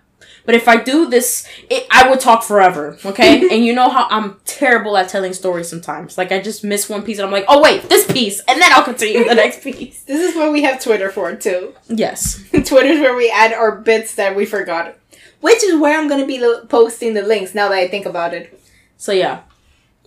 But 0.50 0.56
if 0.56 0.66
I 0.66 0.78
do 0.78 1.08
this, 1.08 1.46
it, 1.70 1.86
I 1.92 2.10
would 2.10 2.18
talk 2.18 2.42
forever. 2.42 2.98
Okay, 3.04 3.48
and 3.54 3.64
you 3.64 3.72
know 3.72 3.88
how 3.88 4.08
I'm 4.10 4.40
terrible 4.44 4.96
at 4.96 5.08
telling 5.08 5.32
stories 5.32 5.68
sometimes. 5.68 6.18
Like 6.18 6.32
I 6.32 6.40
just 6.40 6.64
miss 6.64 6.88
one 6.88 7.04
piece, 7.04 7.18
and 7.20 7.26
I'm 7.26 7.30
like, 7.30 7.44
oh 7.46 7.62
wait, 7.62 7.88
this 7.88 8.10
piece, 8.10 8.40
and 8.48 8.60
then 8.60 8.72
I'll 8.72 8.82
continue 8.82 9.22
the 9.28 9.36
next 9.36 9.62
piece. 9.62 10.02
This 10.02 10.28
is 10.28 10.34
what 10.34 10.50
we 10.50 10.62
have 10.62 10.82
Twitter 10.82 11.08
for 11.08 11.36
too. 11.36 11.72
Yes. 11.86 12.42
Twitter's 12.50 12.98
where 12.98 13.14
we 13.14 13.30
add 13.30 13.52
our 13.52 13.76
bits 13.76 14.16
that 14.16 14.34
we 14.34 14.44
forgot. 14.44 14.96
Which 15.40 15.62
is 15.62 15.80
where 15.80 15.96
I'm 15.96 16.08
gonna 16.08 16.26
be 16.26 16.40
lo- 16.40 16.66
posting 16.66 17.14
the 17.14 17.22
links 17.22 17.54
now 17.54 17.68
that 17.68 17.78
I 17.78 17.86
think 17.86 18.04
about 18.04 18.34
it. 18.34 18.60
So 18.96 19.12
yeah, 19.12 19.42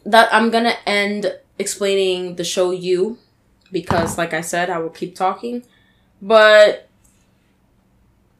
that 0.05 0.27
I'm 0.33 0.49
gonna 0.49 0.75
end 0.85 1.39
explaining 1.57 2.35
the 2.35 2.43
show 2.43 2.71
you 2.71 3.17
because, 3.71 4.17
like 4.17 4.33
I 4.33 4.41
said, 4.41 4.69
I 4.69 4.79
will 4.79 4.89
keep 4.89 5.15
talking, 5.15 5.63
but 6.21 6.89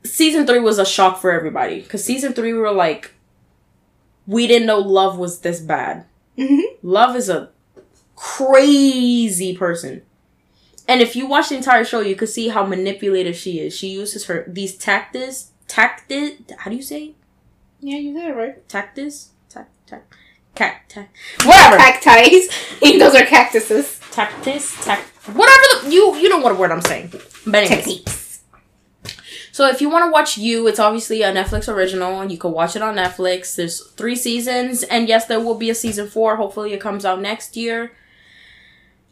season 0.06 0.46
three 0.46 0.60
was 0.60 0.80
a 0.80 0.86
shock 0.86 1.20
for 1.20 1.32
everybody 1.32 1.82
because 1.82 2.04
season 2.04 2.34
three 2.34 2.54
we 2.54 2.60
were 2.60 2.72
like, 2.72 3.14
we 4.28 4.48
didn't 4.48 4.68
know 4.68 4.80
love 4.80 5.18
was 5.18 5.40
this 5.40 5.60
bad. 5.60 6.06
Mm-hmm. 6.38 6.88
Love 6.88 7.16
is 7.16 7.30
a 7.30 7.50
crazy 8.16 9.56
person. 9.56 10.02
And 10.88 11.02
if 11.02 11.16
you 11.16 11.28
watch 11.28 11.50
the 11.50 11.56
entire 11.56 11.86
show, 11.86 12.02
you 12.02 12.16
could 12.16 12.30
see 12.30 12.50
how 12.50 12.66
manipulative 12.66 13.36
she 13.36 13.60
is. 13.60 13.76
She 13.76 13.88
uses 13.88 14.26
her 14.26 14.44
these 14.48 14.76
tactics, 14.76 15.52
tacti 15.68 16.38
How 16.58 16.70
do 16.70 16.76
you 16.76 16.82
say? 16.82 17.16
Yeah, 17.80 17.98
you 17.98 18.14
did 18.14 18.30
it 18.30 18.36
right. 18.36 18.70
tactics? 18.70 19.30
Tac, 19.50 19.70
tac, 20.56 20.90
tac. 20.90 21.10
Whatever. 21.44 21.78
Cacti. 21.78 22.48
Those 23.00 23.16
are 23.16 23.26
cactuses. 23.26 24.00
Tactics, 24.12 24.84
tac. 24.84 25.00
Whatever 25.26 25.86
the 25.86 25.92
you 25.92 26.16
you 26.16 26.30
know 26.30 26.40
what 26.40 26.52
a 26.52 26.56
word 26.56 26.72
I'm 26.72 26.82
saying. 26.82 27.10
But 27.46 27.56
anyways, 27.56 27.70
Techniques. 27.70 28.23
So 29.54 29.68
if 29.68 29.82
you 29.82 29.90
want 29.90 30.04
to 30.04 30.12
watch 30.12 30.36
you, 30.36 30.68
it's 30.68 30.80
obviously 30.80 31.22
a 31.22 31.32
Netflix 31.32 31.72
original, 31.72 32.20
and 32.20 32.32
you 32.32 32.40
can 32.40 32.52
watch 32.52 32.76
it 32.76 32.82
on 32.82 32.96
Netflix. 32.96 33.56
There's 33.56 33.86
three 33.92 34.16
seasons, 34.16 34.82
and 34.82 35.08
yes, 35.08 35.28
there 35.28 35.40
will 35.40 35.54
be 35.54 35.70
a 35.70 35.76
season 35.76 36.08
four. 36.10 36.38
Hopefully, 36.38 36.74
it 36.74 36.82
comes 36.82 37.06
out 37.06 37.22
next 37.22 37.56
year. 37.56 37.92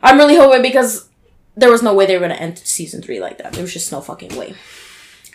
I'm 0.02 0.18
really 0.18 0.38
hoping 0.38 0.64
because 0.64 1.10
there 1.56 1.70
was 1.70 1.84
no 1.84 1.94
way 1.94 2.08
they 2.08 2.16
were 2.16 2.22
gonna 2.22 2.34
end 2.34 2.58
season 2.58 3.04
three 3.04 3.20
like 3.20 3.38
that. 3.38 3.54
There 3.54 3.62
was 3.62 3.72
just 3.72 3.92
no 3.92 4.02
fucking 4.02 4.36
way. 4.36 4.56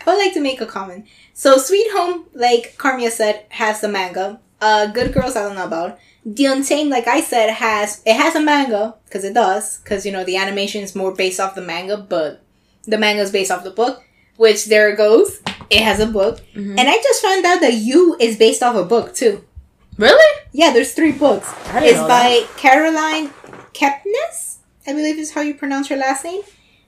I 0.04 0.10
would 0.10 0.18
like 0.18 0.34
to 0.34 0.40
make 0.40 0.60
a 0.60 0.66
comment. 0.66 1.06
So, 1.34 1.56
Sweet 1.56 1.86
Home, 1.92 2.24
like 2.34 2.74
Carmia 2.76 3.10
said, 3.12 3.44
has 3.50 3.80
the 3.80 3.88
manga. 3.88 4.40
Uh, 4.60 4.86
Good 4.86 5.14
Girls, 5.14 5.36
I 5.36 5.42
don't 5.42 5.54
know 5.54 5.66
about. 5.66 6.00
The 6.24 6.46
Untamed, 6.46 6.90
like 6.90 7.06
I 7.06 7.20
said, 7.20 7.50
has 7.50 8.02
it 8.04 8.16
has 8.16 8.34
a 8.34 8.40
manga 8.40 8.96
because 9.04 9.22
it 9.22 9.34
does 9.34 9.78
because 9.78 10.04
you 10.04 10.10
know 10.10 10.24
the 10.24 10.36
animation 10.36 10.82
is 10.82 10.96
more 10.96 11.14
based 11.14 11.38
off 11.38 11.54
the 11.54 11.62
manga, 11.62 11.96
but 11.96 12.42
the 12.86 12.98
manga 12.98 13.22
is 13.22 13.30
based 13.30 13.52
off 13.52 13.62
the 13.62 13.70
book. 13.70 14.02
Which 14.36 14.66
there 14.66 14.90
it 14.90 14.96
goes. 14.96 15.40
It 15.70 15.80
has 15.82 15.98
a 15.98 16.06
book, 16.06 16.40
Mhm. 16.54 16.78
and 16.78 16.88
I 16.88 16.96
just 17.02 17.22
found 17.22 17.44
out 17.44 17.60
that 17.60 17.74
You 17.74 18.16
is 18.20 18.36
based 18.36 18.62
off 18.62 18.76
a 18.76 18.84
book 18.84 19.14
too. 19.14 19.44
Really? 19.98 20.32
Yeah, 20.52 20.72
there's 20.72 20.92
three 20.92 21.12
books. 21.12 21.48
It's 21.74 21.98
by 22.00 22.46
Caroline 22.56 23.32
Kepnes, 23.72 24.56
I 24.86 24.92
believe 24.92 25.18
is 25.18 25.32
how 25.32 25.40
you 25.40 25.54
pronounce 25.54 25.88
her 25.88 25.96
last 25.96 26.22
name. 26.24 26.42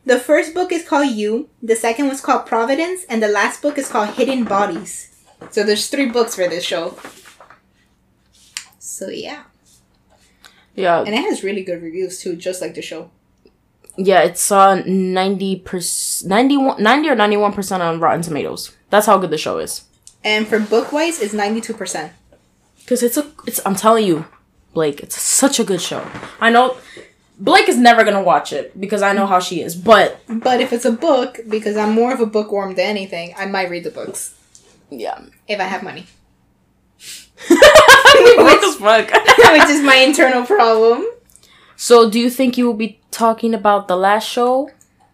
The 0.05 0.19
first 0.21 0.55
book 0.55 0.73
is 0.73 0.85
called 0.87 1.09
You, 1.09 1.49
the 1.63 1.75
second 1.77 2.09
was 2.09 2.21
called 2.21 2.47
Providence, 2.47 3.05
and 3.09 3.23
the 3.23 3.29
last 3.29 3.61
book 3.63 3.77
is 3.79 3.89
called 3.89 4.11
Hidden 4.11 4.45
Bodies. 4.45 5.09
So 5.51 5.65
there's 5.65 5.89
three 5.89 6.07
books 6.07 6.35
for 6.35 6.49
this 6.49 6.65
show. 6.65 6.99
So 8.79 9.09
yeah. 9.09 9.43
Yeah. 10.75 11.01
And 11.01 11.15
it 11.15 11.23
has 11.23 11.43
really 11.43 11.63
good 11.63 11.83
reviews 11.83 12.21
too, 12.21 12.37
just 12.37 12.61
like 12.61 12.75
the 12.75 12.83
show. 12.83 13.11
Yeah, 13.99 14.21
it's 14.23 14.51
uh 14.53 14.83
90 14.87 15.57
percent 15.57 16.31
91 16.31 16.83
90 16.83 17.09
or 17.11 17.17
91% 17.17 17.81
on 17.81 17.99
Rotten 18.01 18.23
Tomatoes. 18.23 18.73
That's 18.91 19.07
how 19.07 19.19
good 19.19 19.31
the 19.31 19.39
show 19.39 19.59
is. 19.59 19.83
And 20.25 20.47
for 20.47 20.61
book 20.61 20.93
wise, 20.93 21.21
it's 21.21 21.35
92%. 21.35 22.11
Cuz 22.87 23.03
it's 23.03 23.17
a 23.17 23.27
it's 23.47 23.61
I'm 23.67 23.75
telling 23.75 24.07
you, 24.07 24.25
Blake, 24.73 25.01
it's 25.01 25.21
such 25.21 25.59
a 25.59 25.65
good 25.65 25.81
show. 25.81 26.07
I 26.41 26.51
know 26.51 26.77
Blake 27.41 27.69
is 27.69 27.77
never 27.77 28.03
going 28.05 28.17
to 28.17 28.23
watch 28.23 28.53
it 28.53 28.79
because 28.81 29.03
I 29.03 29.13
know 29.13 29.27
how 29.27 29.41
she 29.41 29.63
is, 29.63 29.75
but 29.77 30.21
But 30.29 30.61
if 30.61 30.73
it's 30.73 30.85
a 30.85 30.93
book, 30.93 31.41
because 31.49 31.77
I'm 31.77 31.93
more 31.93 32.13
of 32.13 32.21
a 32.21 32.27
bookworm 32.27 32.75
than 32.75 32.87
anything, 32.87 33.35
I 33.37 33.47
might 33.47 33.71
read 33.71 33.85
the 33.85 33.91
books. 33.91 34.35
yeah. 34.91 35.21
If 35.47 35.61
I 35.61 35.65
have 35.65 35.83
money. 35.83 36.07
what 37.49 38.61
the 38.61 38.77
fuck? 38.79 39.11
which 39.53 39.69
is 39.71 39.83
my 39.83 39.97
internal 39.97 40.45
problem. 40.45 41.07
So, 41.81 42.11
do 42.11 42.19
you 42.19 42.29
think 42.29 42.59
you 42.59 42.67
will 42.67 42.75
be 42.75 42.99
talking 43.13 43.55
about 43.55 43.87
the 43.87 43.97
last 43.97 44.29
show? 44.29 44.69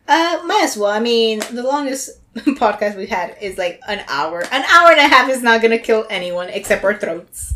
Uh, 0.09 0.41
might 0.47 0.63
as 0.65 0.79
well. 0.79 0.91
I 0.91 0.99
mean, 0.99 1.41
the 1.53 1.63
longest 1.63 2.19
podcast 2.35 2.97
we've 2.97 3.11
had 3.11 3.37
is 3.39 3.59
like 3.59 3.83
an 3.87 4.03
hour. 4.09 4.41
An 4.51 4.65
hour 4.65 4.91
and 4.91 4.99
a 4.99 5.07
half 5.07 5.29
is 5.29 5.43
not 5.43 5.61
gonna 5.61 5.79
kill 5.79 6.07
anyone 6.09 6.49
except 6.49 6.83
our 6.83 6.99
throats. 6.99 7.53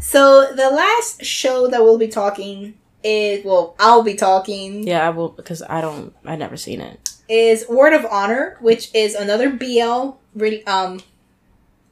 So 0.00 0.50
the 0.54 0.70
last 0.70 1.22
show 1.24 1.68
that 1.68 1.82
we'll 1.82 1.98
be 1.98 2.08
talking 2.08 2.72
is 3.02 3.44
well, 3.44 3.74
I'll 3.78 4.02
be 4.02 4.14
talking 4.14 4.86
Yeah, 4.88 5.06
I 5.06 5.10
will 5.10 5.28
because 5.28 5.62
I 5.62 5.82
don't. 5.82 6.14
I 6.24 6.36
never 6.36 6.56
seen 6.56 6.80
it. 6.80 7.10
is 7.28 7.68
Word 7.68 7.92
of 7.92 8.06
Honor, 8.10 8.56
which 8.62 8.94
is 8.94 9.14
another 9.14 9.50
BL 9.50 10.12
really 10.34 10.66
um 10.66 11.00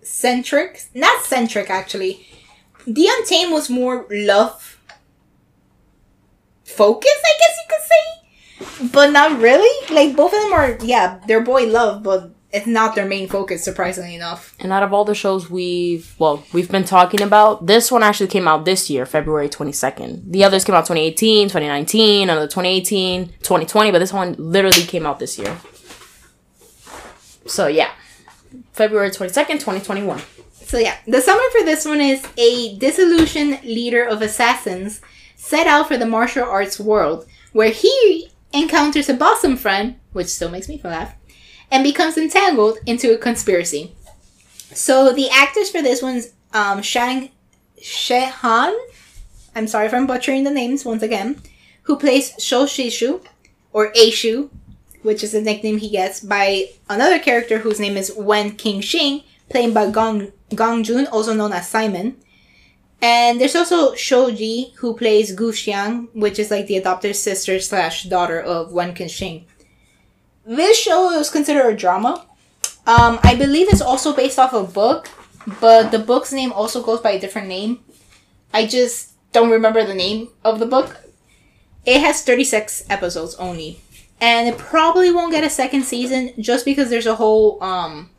centric, 0.02 0.85
not 0.94 1.23
centric 1.24 1.69
actually. 1.69 2.27
The 2.86 3.09
Untamed 3.19 3.52
was 3.52 3.69
more 3.69 4.06
love 4.10 4.78
focus, 6.73 7.12
I 7.24 7.35
guess 7.39 7.57
you 7.59 7.66
could 7.69 7.85
say, 7.93 8.89
but 8.93 9.11
not 9.11 9.40
really. 9.40 9.94
Like 9.94 10.16
both 10.16 10.32
of 10.32 10.43
them 10.43 10.53
are, 10.53 10.78
yeah, 10.82 11.20
they're 11.27 11.40
boy 11.40 11.66
love, 11.66 12.03
but 12.03 12.31
it's 12.53 12.66
not 12.66 12.94
their 12.94 13.07
main 13.07 13.28
focus. 13.28 13.65
Surprisingly 13.65 14.15
enough. 14.15 14.55
And 14.61 14.73
out 14.73 14.82
of 14.82 14.93
all 14.93 15.05
the 15.05 15.15
shows 15.15 15.49
we've 15.49 16.15
well, 16.19 16.44
we've 16.53 16.70
been 16.70 16.85
talking 16.85 17.23
about, 17.23 17.66
this 17.66 17.90
one 17.90 18.03
actually 18.03 18.28
came 18.28 18.47
out 18.47 18.65
this 18.65 18.90
year, 18.90 19.07
February 19.07 19.49
22nd. 19.49 20.31
The 20.31 20.44
others 20.44 20.65
came 20.65 20.74
out 20.74 20.86
2018, 20.86 21.49
2019, 21.49 22.28
another 22.28 22.47
2018, 22.47 23.28
2020, 23.28 23.90
but 23.90 23.99
this 23.99 24.12
one 24.12 24.35
literally 24.39 24.82
came 24.82 25.07
out 25.07 25.19
this 25.19 25.39
year. 25.39 25.57
So 27.47 27.66
yeah. 27.66 27.90
February 28.73 29.11
22nd, 29.11 29.61
2021. 29.61 30.20
So 30.53 30.78
yeah, 30.78 30.97
the 31.07 31.20
summary 31.20 31.44
for 31.53 31.65
this 31.65 31.85
one 31.85 32.01
is 32.01 32.27
a 32.39 32.77
disillusioned 32.78 33.62
leader 33.62 34.05
of 34.05 34.23
assassins 34.23 35.01
set 35.43 35.66
out 35.66 35.89
for 35.89 35.98
the 35.98 36.06
martial 36.06 36.44
arts 36.44 36.78
world, 36.78 37.27
where 37.52 37.70
he 37.70 38.31
encounters 38.52 39.09
a 39.09 39.14
bosom 39.14 39.56
friend, 39.56 39.97
which 40.12 40.28
still 40.28 40.48
makes 40.48 40.69
me 40.69 40.81
laugh, 40.85 41.14
and 41.69 41.82
becomes 41.82 42.16
entangled 42.16 42.78
into 42.86 43.12
a 43.12 43.19
conspiracy. 43.19 43.93
So 44.73 45.12
the 45.12 45.28
actors 45.31 45.69
for 45.69 45.82
this 45.82 46.01
one's 46.01 46.32
um, 46.55 46.81
Shang 46.81 47.31
Shehan, 47.81 48.73
I'm 49.56 49.66
sorry 49.66 49.86
if 49.86 49.94
I'm 49.94 50.06
butchering 50.06 50.44
the 50.44 50.51
names 50.51 50.85
once 50.85 51.02
again, 51.02 51.43
who 51.82 51.98
plays 51.98 52.32
Sho 52.39 52.64
Shishu, 52.64 53.20
or 53.73 53.93
Aishu, 53.94 54.48
which 55.02 55.24
is 55.24 55.32
the 55.32 55.43
nickname 55.43 55.78
he 55.78 55.90
gets 55.90 56.20
by 56.20 56.66
another 56.89 57.19
character 57.19 57.59
whose 57.59 57.81
name 57.81 57.97
is 57.97 58.12
Wen 58.16 58.52
King 58.52 58.81
Shing, 58.81 59.24
played 59.51 59.74
by 59.74 59.90
Gong, 59.90 60.31
Gong 60.55 60.85
Jun, 60.85 61.09
also 61.09 61.35
known 61.35 61.52
as 61.52 61.69
Simon. 61.69 62.16
And 63.03 63.41
there's 63.41 63.57
also 63.57 63.97
Shoji, 63.97 64.74
who 64.77 64.95
plays 64.95 65.35
Gu 65.35 65.51
Xiang, 65.51 66.09
which 66.15 66.39
is 66.39 66.53
like 66.53 66.69
the 66.69 66.77
adopted 66.77 67.16
sister 67.16 67.59
slash 67.59 68.05
daughter 68.05 68.41
of 68.41 68.73
Wen 68.73 68.95
King 68.95 69.09
Shing. 69.09 69.47
This 70.47 70.79
show 70.79 71.11
is 71.11 71.29
considered 71.29 71.69
a 71.69 71.77
drama. 71.77 72.24
Um, 72.87 73.19
I 73.24 73.35
believe 73.35 73.69
it's 73.69 73.81
also 73.81 74.15
based 74.15 74.39
off 74.39 74.53
a 74.53 74.62
book, 74.62 75.09
but 75.61 75.91
the 75.91 75.99
book's 75.99 76.33
name 76.33 76.53
also 76.53 76.81
goes 76.81 77.01
by 77.01 77.11
a 77.11 77.20
different 77.20 77.49
name. 77.49 77.81
I 78.55 78.66
just 78.66 79.15
don't 79.33 79.51
remember 79.51 79.85
the 79.85 79.95
name 79.95 80.29
of 80.45 80.61
the 80.61 80.66
book. 80.66 80.97
It 81.85 82.01
has 82.01 82.23
36 82.23 82.85
episodes 82.89 83.35
only. 83.37 83.81
And 84.20 84.49
it 84.49 84.59
probably 84.59 85.11
won't 85.11 85.33
get 85.33 85.43
a 85.43 85.51
second 85.51 85.83
season 85.83 86.33
just 86.39 86.65
because 86.65 86.91
there's 86.91 87.07
a 87.07 87.16
whole 87.16 87.61
um 87.62 88.11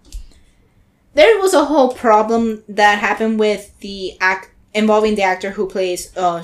there 1.13 1.39
was 1.39 1.53
a 1.53 1.65
whole 1.65 1.93
problem 1.93 2.63
that 2.67 2.99
happened 2.99 3.39
with 3.39 3.77
the 3.79 4.17
act 4.19 4.49
involving 4.73 5.15
the 5.15 5.23
actor 5.23 5.51
who 5.51 5.67
plays 5.67 6.15
uh 6.17 6.43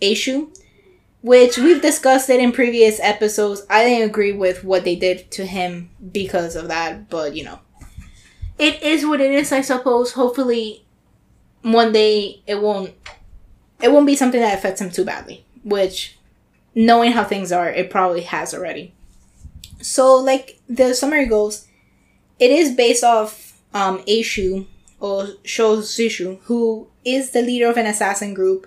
Aishu, 0.00 0.56
which 1.22 1.58
we've 1.58 1.82
discussed 1.82 2.30
it 2.30 2.40
in 2.40 2.52
previous 2.52 3.00
episodes. 3.00 3.62
I 3.70 3.84
didn't 3.84 4.08
agree 4.10 4.32
with 4.32 4.64
what 4.64 4.84
they 4.84 4.96
did 4.96 5.30
to 5.32 5.46
him 5.46 5.90
because 6.12 6.56
of 6.56 6.68
that, 6.68 7.08
but 7.08 7.34
you 7.34 7.44
know. 7.44 7.60
It 8.58 8.82
is 8.82 9.04
what 9.04 9.20
it 9.20 9.30
is, 9.30 9.52
I 9.52 9.60
suppose. 9.60 10.12
Hopefully 10.12 10.86
one 11.62 11.92
day 11.92 12.42
it 12.46 12.62
won't 12.62 12.94
it 13.82 13.92
won't 13.92 14.06
be 14.06 14.16
something 14.16 14.40
that 14.40 14.56
affects 14.56 14.80
him 14.80 14.90
too 14.90 15.04
badly, 15.04 15.44
which 15.62 16.16
knowing 16.74 17.12
how 17.12 17.24
things 17.24 17.52
are, 17.52 17.68
it 17.68 17.90
probably 17.90 18.22
has 18.22 18.54
already. 18.54 18.94
So, 19.80 20.16
like 20.16 20.60
the 20.68 20.94
summary 20.94 21.26
goes, 21.26 21.66
it 22.38 22.50
is 22.50 22.74
based 22.74 23.04
off 23.04 23.60
um, 23.74 23.98
Aishu 24.00 24.66
or 25.00 25.28
Sho 25.44 25.78
Zishu, 25.78 26.38
who 26.44 26.88
is 27.06 27.30
the 27.30 27.40
leader 27.40 27.70
of 27.70 27.76
an 27.76 27.86
assassin 27.86 28.34
group. 28.34 28.66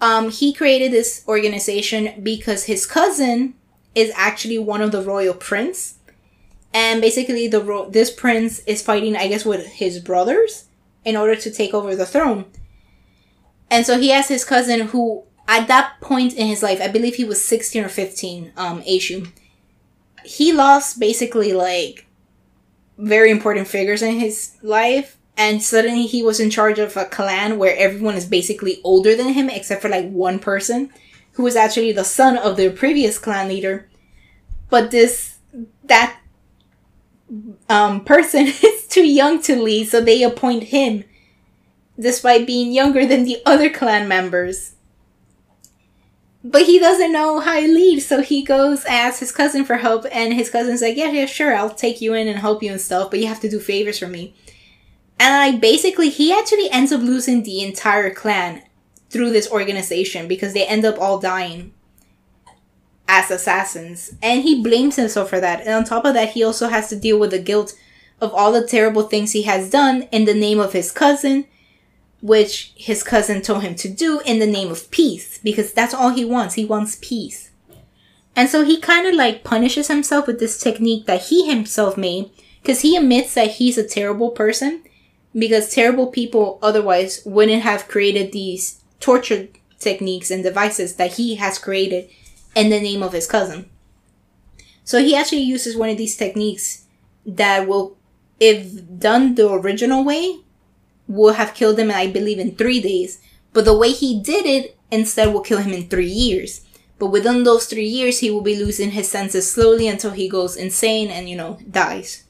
Um, 0.00 0.30
he 0.30 0.52
created 0.52 0.92
this 0.92 1.24
organization 1.26 2.20
because 2.22 2.64
his 2.64 2.86
cousin 2.86 3.54
is 3.94 4.12
actually 4.14 4.58
one 4.58 4.82
of 4.82 4.92
the 4.92 5.02
royal 5.02 5.34
prince, 5.34 5.98
and 6.74 7.00
basically 7.00 7.48
the 7.48 7.60
ro- 7.60 7.88
this 7.88 8.10
prince 8.10 8.60
is 8.60 8.82
fighting, 8.82 9.16
I 9.16 9.28
guess, 9.28 9.44
with 9.44 9.66
his 9.66 9.98
brothers 9.98 10.66
in 11.04 11.16
order 11.16 11.36
to 11.36 11.50
take 11.50 11.74
over 11.74 11.96
the 11.96 12.06
throne. 12.06 12.44
And 13.70 13.86
so 13.86 13.98
he 13.98 14.10
has 14.10 14.28
his 14.28 14.44
cousin 14.44 14.88
who, 14.88 15.24
at 15.48 15.66
that 15.68 16.00
point 16.00 16.34
in 16.34 16.46
his 16.46 16.62
life, 16.62 16.80
I 16.80 16.88
believe 16.88 17.14
he 17.14 17.24
was 17.24 17.42
16 17.42 17.84
or 17.84 17.88
15, 17.88 18.52
um, 18.56 18.82
Aishu. 18.82 19.30
He 20.24 20.52
lost 20.52 21.00
basically 21.00 21.52
like 21.52 22.06
very 22.98 23.30
important 23.30 23.66
figures 23.66 24.02
in 24.02 24.20
his 24.20 24.56
life. 24.62 25.16
And 25.36 25.62
suddenly 25.62 26.06
he 26.06 26.22
was 26.22 26.40
in 26.40 26.50
charge 26.50 26.78
of 26.78 26.96
a 26.96 27.04
clan 27.04 27.58
where 27.58 27.76
everyone 27.76 28.14
is 28.14 28.26
basically 28.26 28.80
older 28.84 29.16
than 29.16 29.32
him, 29.32 29.48
except 29.48 29.82
for 29.82 29.88
like 29.88 30.08
one 30.10 30.38
person 30.38 30.90
who 31.32 31.42
was 31.42 31.56
actually 31.56 31.92
the 31.92 32.04
son 32.04 32.36
of 32.36 32.56
the 32.56 32.70
previous 32.70 33.18
clan 33.18 33.48
leader. 33.48 33.88
But 34.68 34.90
this, 34.90 35.38
that 35.84 36.18
um, 37.68 38.04
person 38.04 38.46
is 38.62 38.86
too 38.86 39.06
young 39.06 39.40
to 39.42 39.56
lead, 39.56 39.88
so 39.88 40.00
they 40.00 40.22
appoint 40.22 40.64
him 40.64 41.04
despite 41.98 42.46
being 42.46 42.72
younger 42.72 43.06
than 43.06 43.24
the 43.24 43.40
other 43.46 43.70
clan 43.70 44.08
members. 44.08 44.74
But 46.44 46.62
he 46.62 46.78
doesn't 46.78 47.12
know 47.12 47.38
how 47.38 47.60
to 47.60 47.68
lead, 47.68 48.00
so 48.00 48.20
he 48.20 48.42
goes 48.42 48.84
asks 48.86 49.20
his 49.20 49.30
cousin 49.30 49.64
for 49.64 49.76
help, 49.76 50.06
and 50.10 50.34
his 50.34 50.50
cousin's 50.50 50.82
like, 50.82 50.96
"Yeah, 50.96 51.10
yeah, 51.10 51.26
sure, 51.26 51.54
I'll 51.54 51.70
take 51.70 52.00
you 52.00 52.14
in 52.14 52.26
and 52.26 52.38
help 52.38 52.62
you 52.62 52.72
and 52.72 52.80
stuff, 52.80 53.10
but 53.10 53.20
you 53.20 53.28
have 53.28 53.40
to 53.40 53.48
do 53.48 53.60
favors 53.60 53.98
for 53.98 54.08
me." 54.08 54.34
And 55.18 55.52
like 55.52 55.60
basically, 55.60 56.10
he 56.10 56.32
actually 56.32 56.70
ends 56.70 56.92
up 56.92 57.00
losing 57.00 57.42
the 57.42 57.62
entire 57.62 58.12
clan 58.12 58.62
through 59.10 59.30
this 59.30 59.50
organization 59.50 60.26
because 60.26 60.52
they 60.52 60.66
end 60.66 60.84
up 60.84 60.98
all 61.00 61.18
dying 61.18 61.72
as 63.08 63.30
assassins, 63.30 64.14
and 64.22 64.42
he 64.42 64.62
blames 64.62 64.96
himself 64.96 65.28
for 65.28 65.40
that. 65.40 65.60
And 65.60 65.70
on 65.70 65.84
top 65.84 66.04
of 66.04 66.14
that, 66.14 66.30
he 66.30 66.42
also 66.42 66.68
has 66.68 66.88
to 66.88 66.96
deal 66.96 67.18
with 67.18 67.30
the 67.30 67.38
guilt 67.38 67.74
of 68.20 68.32
all 68.32 68.52
the 68.52 68.66
terrible 68.66 69.02
things 69.02 69.32
he 69.32 69.42
has 69.42 69.68
done 69.68 70.02
in 70.12 70.24
the 70.24 70.34
name 70.34 70.58
of 70.58 70.72
his 70.72 70.90
cousin 70.90 71.46
which 72.22 72.72
his 72.76 73.02
cousin 73.02 73.42
told 73.42 73.62
him 73.62 73.74
to 73.74 73.88
do 73.88 74.20
in 74.20 74.38
the 74.38 74.46
name 74.46 74.70
of 74.70 74.90
peace 74.90 75.40
because 75.42 75.72
that's 75.72 75.92
all 75.92 76.10
he 76.10 76.24
wants. 76.24 76.54
He 76.54 76.64
wants 76.64 76.96
peace. 77.02 77.50
And 78.34 78.48
so 78.48 78.64
he 78.64 78.80
kind 78.80 79.06
of 79.06 79.14
like 79.14 79.44
punishes 79.44 79.88
himself 79.88 80.26
with 80.26 80.38
this 80.38 80.58
technique 80.58 81.06
that 81.06 81.22
he 81.22 81.48
himself 81.48 81.96
made 81.98 82.30
because 82.62 82.80
he 82.80 82.96
admits 82.96 83.34
that 83.34 83.52
he's 83.52 83.76
a 83.76 83.86
terrible 83.86 84.30
person 84.30 84.84
because 85.36 85.74
terrible 85.74 86.08
people 86.08 86.58
otherwise 86.62 87.22
wouldn't 87.24 87.62
have 87.62 87.88
created 87.88 88.32
these 88.32 88.82
torture 89.00 89.48
techniques 89.78 90.30
and 90.30 90.42
devices 90.42 90.96
that 90.96 91.14
he 91.14 91.36
has 91.36 91.58
created 91.58 92.08
in 92.54 92.70
the 92.70 92.80
name 92.80 93.02
of 93.02 93.12
his 93.12 93.26
cousin. 93.26 93.68
So 94.84 94.98
he 94.98 95.14
actually 95.16 95.42
uses 95.42 95.76
one 95.76 95.90
of 95.90 95.96
these 95.96 96.16
techniques 96.16 96.84
that 97.24 97.66
will, 97.66 97.96
if 98.40 98.98
done 98.98 99.34
the 99.34 99.50
original 99.50 100.04
way, 100.04 100.40
will 101.08 101.34
have 101.34 101.54
killed 101.54 101.78
him, 101.78 101.90
I 101.90 102.06
believe, 102.06 102.38
in 102.38 102.54
three 102.56 102.80
days. 102.80 103.20
But 103.52 103.64
the 103.64 103.76
way 103.76 103.92
he 103.92 104.20
did 104.20 104.46
it 104.46 104.76
instead 104.90 105.32
will 105.32 105.40
kill 105.40 105.58
him 105.58 105.72
in 105.72 105.88
three 105.88 106.10
years. 106.10 106.62
But 106.98 107.08
within 107.08 107.42
those 107.42 107.66
three 107.66 107.86
years, 107.86 108.20
he 108.20 108.30
will 108.30 108.42
be 108.42 108.56
losing 108.56 108.92
his 108.92 109.08
senses 109.08 109.50
slowly 109.50 109.88
until 109.88 110.12
he 110.12 110.28
goes 110.28 110.56
insane 110.56 111.10
and, 111.10 111.28
you 111.28 111.36
know, 111.36 111.58
dies. 111.68 112.21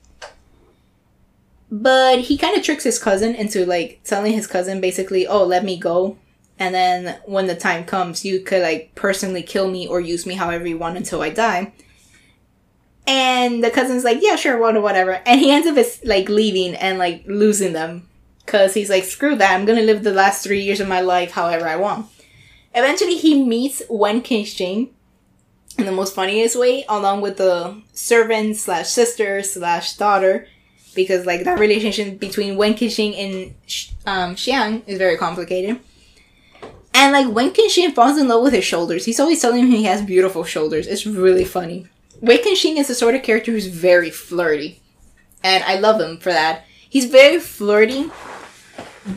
But 1.75 2.21
he 2.21 2.37
kind 2.37 2.55
of 2.55 2.63
tricks 2.63 2.85
his 2.85 2.99
cousin 2.99 3.35
into, 3.35 3.65
like, 3.65 4.03
telling 4.05 4.35
his 4.35 4.47
cousin 4.47 4.83
basically, 4.83 5.27
oh, 5.27 5.43
let 5.43 5.65
me 5.65 5.79
go. 5.79 6.19
And 6.59 6.75
then 6.75 7.19
when 7.25 7.47
the 7.47 7.57
time 7.57 7.87
comes, 7.87 8.27
you 8.27 8.41
could, 8.41 8.61
like, 8.61 8.95
personally 8.95 9.43
kill 9.43 9.71
me 9.71 9.89
or 9.89 9.99
use 9.99 10.27
me 10.27 10.35
however 10.35 10.67
you 10.67 10.77
want 10.77 10.99
until 10.99 11.23
I 11.23 11.31
die. 11.31 11.73
And 13.07 13.65
the 13.65 13.71
cousin's 13.71 14.05
like, 14.05 14.19
yeah, 14.21 14.37
sure, 14.37 14.59
whatever. 14.59 15.23
And 15.25 15.41
he 15.41 15.51
ends 15.51 15.67
up, 15.67 15.83
like, 16.05 16.29
leaving 16.29 16.75
and, 16.75 16.99
like, 16.99 17.25
losing 17.27 17.73
them 17.73 18.07
because 18.45 18.75
he's 18.75 18.91
like, 18.91 19.05
screw 19.05 19.35
that, 19.37 19.55
I'm 19.55 19.65
gonna 19.65 19.81
live 19.81 20.03
the 20.03 20.13
last 20.13 20.45
three 20.45 20.61
years 20.61 20.79
of 20.79 20.89
my 20.89 21.01
life 21.01 21.31
however 21.31 21.67
I 21.67 21.77
want. 21.77 22.07
Eventually, 22.75 23.17
he 23.17 23.43
meets 23.43 23.81
Wen 23.89 24.21
King 24.21 24.45
Shing 24.45 24.91
in 25.79 25.87
the 25.87 25.93
most 25.93 26.15
funniest 26.15 26.55
way, 26.55 26.85
along 26.87 27.23
with 27.23 27.39
the 27.39 27.81
servant 27.95 28.57
slash 28.57 28.89
sister 28.89 29.43
slash 29.43 29.97
daughter. 29.97 30.47
Because 30.95 31.27
like 31.27 31.45
that 31.45 31.59
relationship 31.59 32.19
between 32.19 32.57
Wen 32.57 32.75
Qingxing 32.75 33.17
and 33.19 33.55
um, 34.07 34.35
Xiang 34.37 34.83
is 34.87 34.99
very 34.99 35.17
complicated. 35.17 35.81
And 36.95 37.13
like 37.13 37.35
Wen 37.35 37.51
Qingxing 37.51 37.95
falls 37.95 38.19
in 38.19 38.29
love 38.29 38.43
with 38.43 38.53
his 38.53 38.65
shoulders. 38.65 39.05
He's 39.05 39.21
always 39.21 39.41
telling 39.41 39.61
him 39.61 39.71
he 39.71 39.85
has 39.85 40.03
beautiful 40.03 40.45
shoulders. 40.45 40.87
It's 40.87 41.07
really 41.07 41.45
funny. 41.45 41.87
Wen 42.21 42.39
Qingxing 42.39 42.77
is 42.77 42.89
the 42.89 42.95
sort 42.95 43.15
of 43.15 43.23
character 43.23 43.53
who's 43.53 43.67
very 43.67 44.11
flirty. 44.11 44.81
And 45.43 45.65
I 45.65 45.79
love 45.79 46.01
him 46.01 46.19
for 46.19 46.31
that. 46.33 46.65
He's 46.89 47.07
very 47.07 47.41
flirty, 47.41 48.11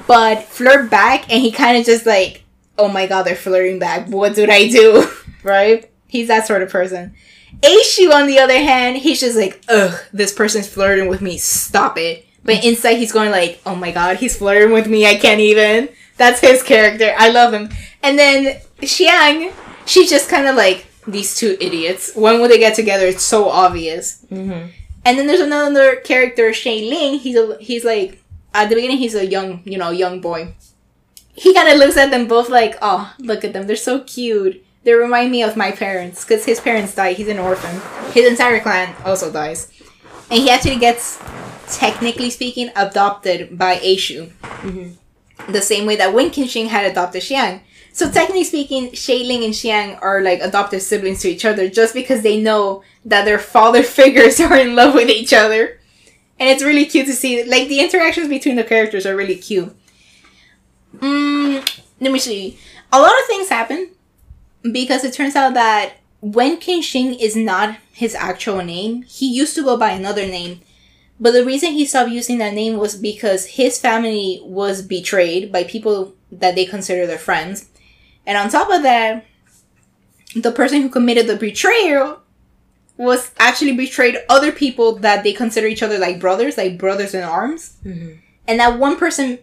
but 0.08 0.44
flirt 0.44 0.90
back 0.90 1.30
and 1.32 1.42
he 1.42 1.52
kind 1.52 1.78
of 1.78 1.86
just 1.86 2.06
like, 2.06 2.44
oh 2.78 2.88
my 2.88 3.06
god, 3.06 3.24
they're 3.24 3.36
flirting 3.36 3.80
back. 3.80 4.08
What 4.08 4.36
did 4.36 4.50
I 4.50 4.70
do? 4.70 5.08
right? 5.44 5.92
He's 6.08 6.30
that 6.30 6.48
sort 6.48 6.64
of 6.64 6.70
person. 6.70 7.16
Aishu, 7.62 8.12
on 8.14 8.28
the 8.28 8.40
other 8.40 8.58
hand, 8.58 8.98
he's 8.98 9.20
just 9.20 9.38
like, 9.38 9.64
ugh, 9.70 10.00
this 10.14 10.34
person's 10.34 10.68
flirting 10.68 11.08
with 11.08 11.22
me. 11.22 11.38
Stop 11.38 11.98
it. 11.98 12.26
But 12.44 12.64
inside, 12.64 12.96
he's 12.96 13.12
going 13.12 13.32
like, 13.32 13.60
oh 13.66 13.76
my 13.76 13.92
god, 13.92 14.18
he's 14.18 14.38
flirting 14.38 14.72
with 14.72 14.88
me. 14.88 15.08
I 15.08 15.16
can't 15.16 15.40
even. 15.40 15.90
That's 16.18 16.40
his 16.40 16.62
character. 16.62 17.14
I 17.18 17.30
love 17.30 17.54
him. 17.54 17.70
And 18.04 18.20
then 18.20 18.62
Xiang, 18.82 19.52
she's 19.86 20.10
just 20.10 20.30
kind 20.30 20.48
of 20.48 20.56
like 20.56 20.86
these 21.08 21.36
two 21.36 21.58
idiots. 21.60 22.16
When 22.16 22.40
will 22.40 22.48
they 22.48 22.60
get 22.60 22.76
together? 22.76 23.06
It's 23.06 23.24
so 23.24 23.50
obvious. 23.50 24.26
Mm-hmm. 24.32 24.70
And 25.06 25.20
then 25.20 25.28
there's 25.28 25.40
another 25.40 25.98
character, 25.98 26.54
Shay 26.54 26.90
Ling. 26.90 27.20
He's 27.20 27.36
a, 27.36 27.58
he's 27.60 27.84
like 27.84 28.22
at 28.56 28.70
the 28.70 28.76
beginning, 28.76 28.98
he's 28.98 29.16
a 29.16 29.26
young, 29.26 29.62
you 29.66 29.78
know, 29.78 29.92
young 29.92 30.22
boy. 30.22 30.54
He 31.36 31.54
kind 31.54 31.68
of 31.68 31.78
looks 31.78 31.98
at 31.98 32.10
them 32.10 32.28
both 32.28 32.50
like, 32.50 32.78
oh, 32.82 33.14
look 33.20 33.44
at 33.44 33.52
them, 33.52 33.68
they're 33.68 33.76
so 33.76 34.00
cute. 34.00 34.65
They 34.86 34.94
remind 34.94 35.32
me 35.32 35.42
of 35.42 35.58
my 35.58 35.72
parents 35.72 36.24
because 36.24 36.46
his 36.46 36.60
parents 36.60 36.94
died. 36.94 37.18
He's 37.18 37.28
an 37.28 37.40
orphan. 37.40 37.82
His 38.12 38.30
entire 38.30 38.60
clan 38.60 38.96
also 39.04 39.32
dies, 39.32 39.72
and 40.30 40.40
he 40.40 40.50
actually 40.52 40.78
gets, 40.78 41.20
technically 41.68 42.30
speaking, 42.30 42.70
adopted 42.76 43.58
by 43.58 43.78
Aishu. 43.78 44.30
Mm-hmm. 44.62 45.52
The 45.52 45.62
same 45.62 45.88
way 45.88 45.96
that 45.96 46.14
Wen 46.14 46.30
Qingxing 46.30 46.68
had 46.68 46.86
adopted 46.86 47.24
Xiang. 47.24 47.62
So 47.94 48.12
technically 48.12 48.44
speaking, 48.44 48.92
Ling 49.08 49.44
and 49.44 49.54
Xiang 49.54 49.98
are 50.04 50.22
like 50.22 50.40
adopted 50.42 50.84
siblings 50.84 51.22
to 51.22 51.30
each 51.30 51.46
other 51.46 51.68
just 51.68 51.96
because 51.96 52.22
they 52.22 52.40
know 52.40 52.84
that 53.06 53.26
their 53.26 53.40
father 53.40 53.82
figures 54.00 54.40
are 54.40 54.56
in 54.56 54.76
love 54.76 54.94
with 54.94 55.10
each 55.10 55.34
other. 55.34 55.80
And 56.40 56.48
it's 56.50 56.64
really 56.64 56.86
cute 56.86 57.08
to 57.08 57.14
see. 57.14 57.44
Like 57.44 57.70
the 57.70 57.80
interactions 57.80 58.28
between 58.28 58.56
the 58.56 58.64
characters 58.64 59.06
are 59.08 59.16
really 59.16 59.38
cute. 59.38 59.76
Mm, 60.98 61.82
let 62.00 62.12
me 62.12 62.20
see. 62.20 62.60
A 62.92 63.00
lot 63.00 63.18
of 63.20 63.26
things 63.28 63.50
happen 63.50 63.95
because 64.72 65.04
it 65.04 65.14
turns 65.14 65.36
out 65.36 65.54
that 65.54 65.94
Wen 66.22 66.60
Qingxing 66.60 67.20
is 67.20 67.36
not 67.36 67.78
his 67.92 68.16
actual 68.16 68.64
name. 68.64 69.04
He 69.04 69.32
used 69.32 69.56
to 69.56 69.64
go 69.64 69.78
by 69.78 69.92
another 69.92 70.26
name. 70.26 70.62
But 71.20 71.32
the 71.32 71.46
reason 71.46 71.72
he 71.72 71.86
stopped 71.86 72.12
using 72.12 72.40
that 72.40 72.54
name 72.54 72.78
was 72.78 72.96
because 72.96 73.46
his 73.46 73.80
family 73.80 74.42
was 74.44 74.82
betrayed 74.82 75.52
by 75.52 75.64
people 75.64 76.14
that 76.32 76.56
they 76.56 76.66
consider 76.66 77.08
their 77.08 77.18
friends. 77.18 77.70
And 78.26 78.38
on 78.38 78.50
top 78.50 78.70
of 78.70 78.84
that, 78.84 79.26
the 80.36 80.52
person 80.52 80.82
who 80.82 80.90
committed 80.90 81.28
the 81.28 81.38
betrayal 81.38 82.22
was 82.98 83.32
actually 83.38 83.76
betrayed 83.76 84.18
other 84.30 84.52
people 84.52 84.96
that 84.98 85.24
they 85.24 85.34
consider 85.34 85.68
each 85.68 85.84
other 85.84 85.98
like 85.98 86.20
brothers, 86.20 86.58
like 86.58 86.78
brothers 86.78 87.14
in 87.14 87.24
arms. 87.24 87.78
Mm-hmm. 87.86 88.14
And 88.48 88.60
that 88.60 88.80
one 88.80 88.98
person 88.98 89.40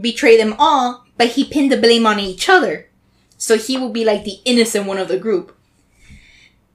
betrayed 0.00 0.40
them 0.40 0.54
all, 0.58 1.04
but 1.16 1.28
he 1.28 1.44
pinned 1.44 1.72
the 1.72 1.76
blame 1.80 2.06
on 2.06 2.20
each 2.20 2.48
other. 2.48 2.87
So 3.38 3.56
he 3.56 3.78
will 3.78 3.90
be 3.90 4.04
like 4.04 4.24
the 4.24 4.38
innocent 4.44 4.86
one 4.86 4.98
of 4.98 5.08
the 5.08 5.18
group. 5.18 5.56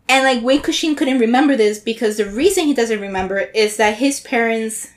And 0.10 0.24
like 0.24 0.44
Wen 0.44 0.62
Qingxing 0.62 0.98
couldn't 0.98 1.20
remember 1.20 1.56
this 1.56 1.80
because 1.80 2.18
the 2.18 2.26
reason 2.26 2.66
he 2.66 2.74
doesn't 2.74 3.00
remember 3.00 3.40
is 3.40 3.78
that 3.78 3.98
his 3.98 4.20
parents 4.20 4.90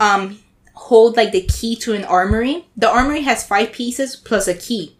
um 0.00 0.38
hold 0.74 1.16
like 1.16 1.32
the 1.32 1.42
key 1.42 1.76
to 1.76 1.92
an 1.94 2.04
armory. 2.04 2.66
The 2.76 2.90
armory 2.90 3.22
has 3.22 3.46
five 3.46 3.72
pieces 3.72 4.16
plus 4.16 4.48
a 4.48 4.54
key. 4.54 4.96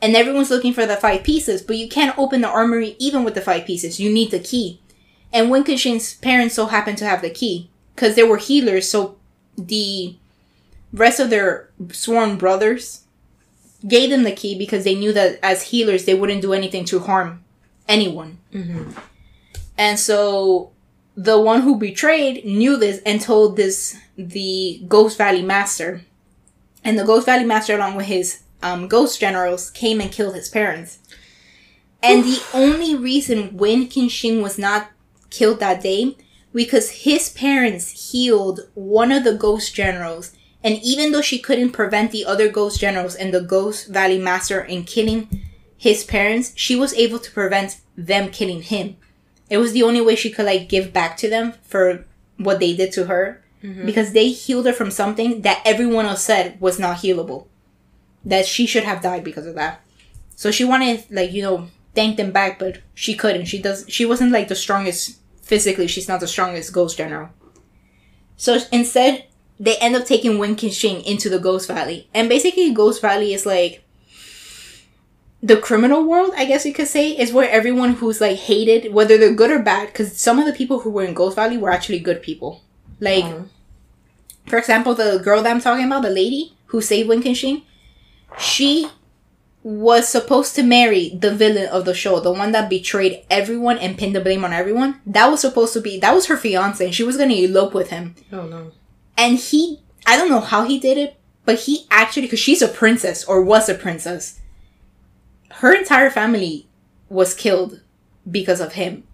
And 0.00 0.16
everyone's 0.16 0.50
looking 0.50 0.72
for 0.72 0.84
the 0.84 0.96
five 0.96 1.22
pieces, 1.22 1.62
but 1.62 1.76
you 1.76 1.88
can't 1.88 2.18
open 2.18 2.40
the 2.40 2.48
armory 2.48 2.96
even 2.98 3.22
with 3.22 3.34
the 3.34 3.40
five 3.40 3.64
pieces. 3.64 4.00
You 4.00 4.12
need 4.12 4.32
the 4.32 4.40
key. 4.40 4.80
And 5.32 5.48
Wen 5.48 5.64
Qingxing's 5.64 6.14
parents 6.14 6.56
so 6.56 6.66
happened 6.66 6.98
to 6.98 7.04
have 7.04 7.22
the 7.22 7.30
key 7.30 7.70
because 7.94 8.16
they 8.16 8.24
were 8.24 8.38
healers, 8.38 8.90
so 8.90 9.16
the 9.56 10.16
rest 10.92 11.20
of 11.20 11.30
their 11.30 11.70
sworn 11.90 12.36
brothers 12.36 13.04
gave 13.86 14.10
them 14.10 14.22
the 14.22 14.32
key 14.32 14.56
because 14.56 14.84
they 14.84 14.94
knew 14.94 15.12
that 15.12 15.38
as 15.42 15.62
healers 15.62 16.04
they 16.04 16.14
wouldn't 16.14 16.42
do 16.42 16.52
anything 16.52 16.84
to 16.86 17.00
harm 17.00 17.44
anyone. 17.88 18.38
Mm-hmm. 18.52 18.92
And 19.78 19.98
so 19.98 20.72
the 21.16 21.40
one 21.40 21.62
who 21.62 21.76
betrayed 21.76 22.44
knew 22.44 22.76
this 22.76 23.00
and 23.04 23.20
told 23.20 23.56
this 23.56 23.96
the 24.16 24.82
Ghost 24.88 25.18
Valley 25.18 25.42
Master. 25.42 26.02
And 26.84 26.98
the 26.98 27.04
Ghost 27.04 27.26
Valley 27.26 27.44
Master, 27.44 27.76
along 27.76 27.96
with 27.96 28.06
his 28.06 28.42
um, 28.62 28.88
ghost 28.88 29.20
generals, 29.20 29.70
came 29.70 30.00
and 30.00 30.10
killed 30.10 30.34
his 30.34 30.48
parents. 30.48 30.98
And 32.02 32.24
the 32.24 32.42
only 32.52 32.96
reason 32.96 33.56
Wen 33.56 33.86
Qingxing 33.86 34.42
was 34.42 34.58
not 34.58 34.90
killed 35.30 35.60
that 35.60 35.82
day 35.82 36.16
because 36.52 36.90
his 36.90 37.30
parents 37.30 38.10
healed 38.10 38.60
one 38.74 39.12
of 39.12 39.22
the 39.22 39.34
ghost 39.34 39.74
generals 39.74 40.32
and 40.64 40.78
even 40.82 41.12
though 41.12 41.20
she 41.22 41.38
couldn't 41.38 41.72
prevent 41.72 42.10
the 42.12 42.24
other 42.24 42.48
ghost 42.48 42.80
generals 42.80 43.14
and 43.14 43.32
the 43.34 43.40
ghost 43.40 43.88
valley 43.88 44.18
master 44.18 44.60
in 44.60 44.84
killing 44.84 45.28
his 45.76 46.04
parents 46.04 46.52
she 46.54 46.76
was 46.76 46.94
able 46.94 47.18
to 47.18 47.30
prevent 47.30 47.78
them 47.96 48.30
killing 48.30 48.62
him. 48.62 48.96
It 49.50 49.58
was 49.58 49.72
the 49.72 49.82
only 49.82 50.00
way 50.00 50.14
she 50.16 50.30
could 50.30 50.46
like 50.46 50.68
give 50.68 50.92
back 50.92 51.16
to 51.18 51.28
them 51.28 51.54
for 51.62 52.04
what 52.38 52.58
they 52.60 52.74
did 52.74 52.92
to 52.92 53.04
her. 53.06 53.38
Mhm. 53.62 53.86
because 53.86 54.10
they 54.12 54.28
healed 54.30 54.66
her 54.66 54.72
from 54.72 54.90
something 54.90 55.42
that 55.42 55.62
everyone 55.64 56.04
else 56.06 56.24
said 56.24 56.60
was 56.60 56.80
not 56.80 56.96
healable. 56.96 57.46
That 58.24 58.44
she 58.44 58.66
should 58.66 58.82
have 58.82 59.00
died 59.02 59.22
because 59.22 59.46
of 59.46 59.54
that. 59.54 59.80
So 60.34 60.50
she 60.50 60.64
wanted 60.64 61.04
like 61.10 61.30
you 61.32 61.42
know 61.42 61.68
thank 61.94 62.16
them 62.16 62.32
back 62.32 62.58
but 62.58 62.78
she 62.94 63.14
couldn't. 63.14 63.44
She 63.46 63.60
does 63.62 63.84
she 63.88 64.04
wasn't 64.04 64.32
like 64.32 64.48
the 64.48 64.56
strongest 64.56 65.18
physically. 65.42 65.86
She's 65.86 66.08
not 66.08 66.18
the 66.20 66.26
strongest 66.26 66.72
ghost 66.72 66.96
general. 66.98 67.28
So 68.36 68.58
instead 68.72 69.26
they 69.62 69.76
end 69.76 69.94
up 69.94 70.04
taking 70.04 70.38
Wen 70.38 70.56
Qingxing 70.56 71.04
into 71.04 71.28
the 71.28 71.38
Ghost 71.38 71.68
Valley. 71.68 72.08
And 72.12 72.28
basically 72.28 72.74
Ghost 72.74 73.00
Valley 73.00 73.32
is 73.32 73.46
like 73.46 73.84
the 75.40 75.56
criminal 75.56 76.02
world, 76.04 76.32
I 76.36 76.46
guess 76.46 76.66
you 76.66 76.72
could 76.72 76.88
say, 76.88 77.10
is 77.10 77.32
where 77.32 77.48
everyone 77.48 77.94
who's 77.94 78.20
like 78.20 78.38
hated, 78.38 78.92
whether 78.92 79.16
they're 79.16 79.34
good 79.34 79.52
or 79.52 79.60
bad, 79.60 79.86
because 79.86 80.16
some 80.16 80.40
of 80.40 80.46
the 80.46 80.52
people 80.52 80.80
who 80.80 80.90
were 80.90 81.04
in 81.04 81.14
Ghost 81.14 81.36
Valley 81.36 81.58
were 81.58 81.70
actually 81.70 82.00
good 82.00 82.22
people. 82.22 82.60
Like, 82.98 83.24
Um, 83.24 83.50
for 84.48 84.58
example, 84.58 84.94
the 84.94 85.20
girl 85.22 85.42
that 85.42 85.50
I'm 85.50 85.60
talking 85.60 85.86
about, 85.86 86.02
the 86.02 86.10
lady 86.10 86.54
who 86.66 86.80
saved 86.80 87.08
Wen 87.08 87.22
Qingxing, 87.22 87.62
she 88.38 88.88
was 89.62 90.08
supposed 90.08 90.56
to 90.56 90.64
marry 90.64 91.10
the 91.10 91.32
villain 91.32 91.68
of 91.68 91.84
the 91.84 91.94
show, 91.94 92.18
the 92.18 92.32
one 92.32 92.50
that 92.50 92.68
betrayed 92.68 93.24
everyone 93.30 93.78
and 93.78 93.96
pinned 93.96 94.16
the 94.16 94.20
blame 94.20 94.44
on 94.44 94.52
everyone. 94.52 95.00
That 95.06 95.30
was 95.30 95.40
supposed 95.40 95.72
to 95.74 95.80
be, 95.80 96.00
that 96.00 96.14
was 96.14 96.26
her 96.26 96.36
fiance, 96.36 96.84
and 96.84 96.92
she 96.92 97.04
was 97.04 97.16
gonna 97.16 97.34
elope 97.34 97.72
with 97.74 97.90
him 97.90 98.16
oh 98.32 98.46
no. 98.46 98.72
And 99.16 99.38
he 99.38 99.80
i 100.06 100.16
don't 100.16 100.30
know 100.30 100.40
how 100.40 100.64
he 100.64 100.78
did 100.78 100.96
it 100.98 101.16
but 101.44 101.60
he 101.60 101.86
actually 101.90 102.22
because 102.22 102.38
she's 102.40 102.62
a 102.62 102.68
princess 102.68 103.24
or 103.24 103.42
was 103.42 103.68
a 103.68 103.74
princess 103.74 104.40
her 105.56 105.74
entire 105.74 106.10
family 106.10 106.66
was 107.08 107.34
killed 107.34 107.80
because 108.30 108.60
of 108.60 108.72
him 108.74 109.04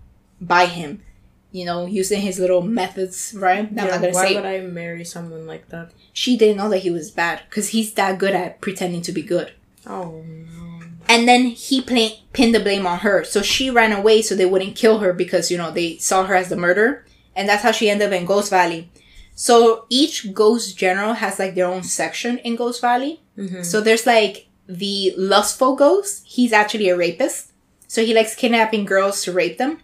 by 0.41 0.67
him. 0.67 1.03
You 1.51 1.65
know 1.65 1.87
using 1.87 2.21
his 2.21 2.39
little 2.39 2.61
methods 2.63 3.35
right? 3.37 3.61
I'm 3.71 3.75
Yeah, 3.77 3.85
not 3.87 4.01
gonna 4.01 4.13
why 4.13 4.27
say 4.29 4.35
would 4.35 4.45
I 4.45 4.61
marry 4.61 5.05
someone 5.05 5.47
like 5.47 5.69
that? 5.71 5.91
she 6.13 6.37
didn't 6.37 6.59
know 6.59 6.69
that 6.69 6.81
he 6.81 6.91
was 6.91 7.11
bad 7.11 7.41
because 7.49 7.71
he's 7.71 7.95
that 7.95 8.19
good 8.19 8.35
at 8.35 8.61
pretending 8.61 9.01
to 9.03 9.13
be 9.13 9.23
good. 9.23 9.53
Oh 9.87 10.23
no. 10.27 10.81
and 11.09 11.27
then 11.27 11.47
he 11.47 11.81
play, 11.81 12.21
pinned 12.35 12.55
the 12.55 12.61
blame 12.61 12.87
on 12.87 12.99
her. 12.99 13.25
So 13.25 13.41
she 13.41 13.71
ran 13.71 13.93
away 13.93 14.21
so 14.21 14.35
they 14.37 14.45
wouldn't 14.45 14.77
kill 14.77 14.99
her 14.99 15.13
because 15.15 15.51
you 15.51 15.57
know 15.57 15.71
they 15.71 15.97
saw 15.97 16.25
her 16.25 16.35
as 16.35 16.51
the 16.51 16.57
murderer. 16.57 17.05
And 17.35 17.49
that's 17.49 17.63
how 17.63 17.73
she 17.73 17.89
ended 17.89 18.09
up 18.13 18.13
in 18.21 18.27
ghost 18.27 18.51
valley 18.51 18.91
so 19.41 19.87
each 19.89 20.35
ghost 20.35 20.77
general 20.77 21.13
has 21.15 21.39
like 21.39 21.55
their 21.55 21.69
own 21.69 21.85
section 21.85 22.39
in 22.39 22.57
ghost 22.57 22.81
valley. 22.81 23.21
Mm-hmm. 23.39 23.63
so 23.63 23.81
there's 23.81 24.05
like 24.05 24.49
the 24.67 25.15
lustful 25.17 25.77
ghost. 25.77 26.25
He's 26.27 26.53
actually 26.53 26.89
a 26.89 26.97
rapist. 26.97 27.53
So 27.87 28.05
he 28.05 28.13
likes 28.13 28.35
kidnapping 28.35 28.85
girls 28.85 29.23
to 29.25 29.33
rape 29.33 29.57
them. 29.59 29.79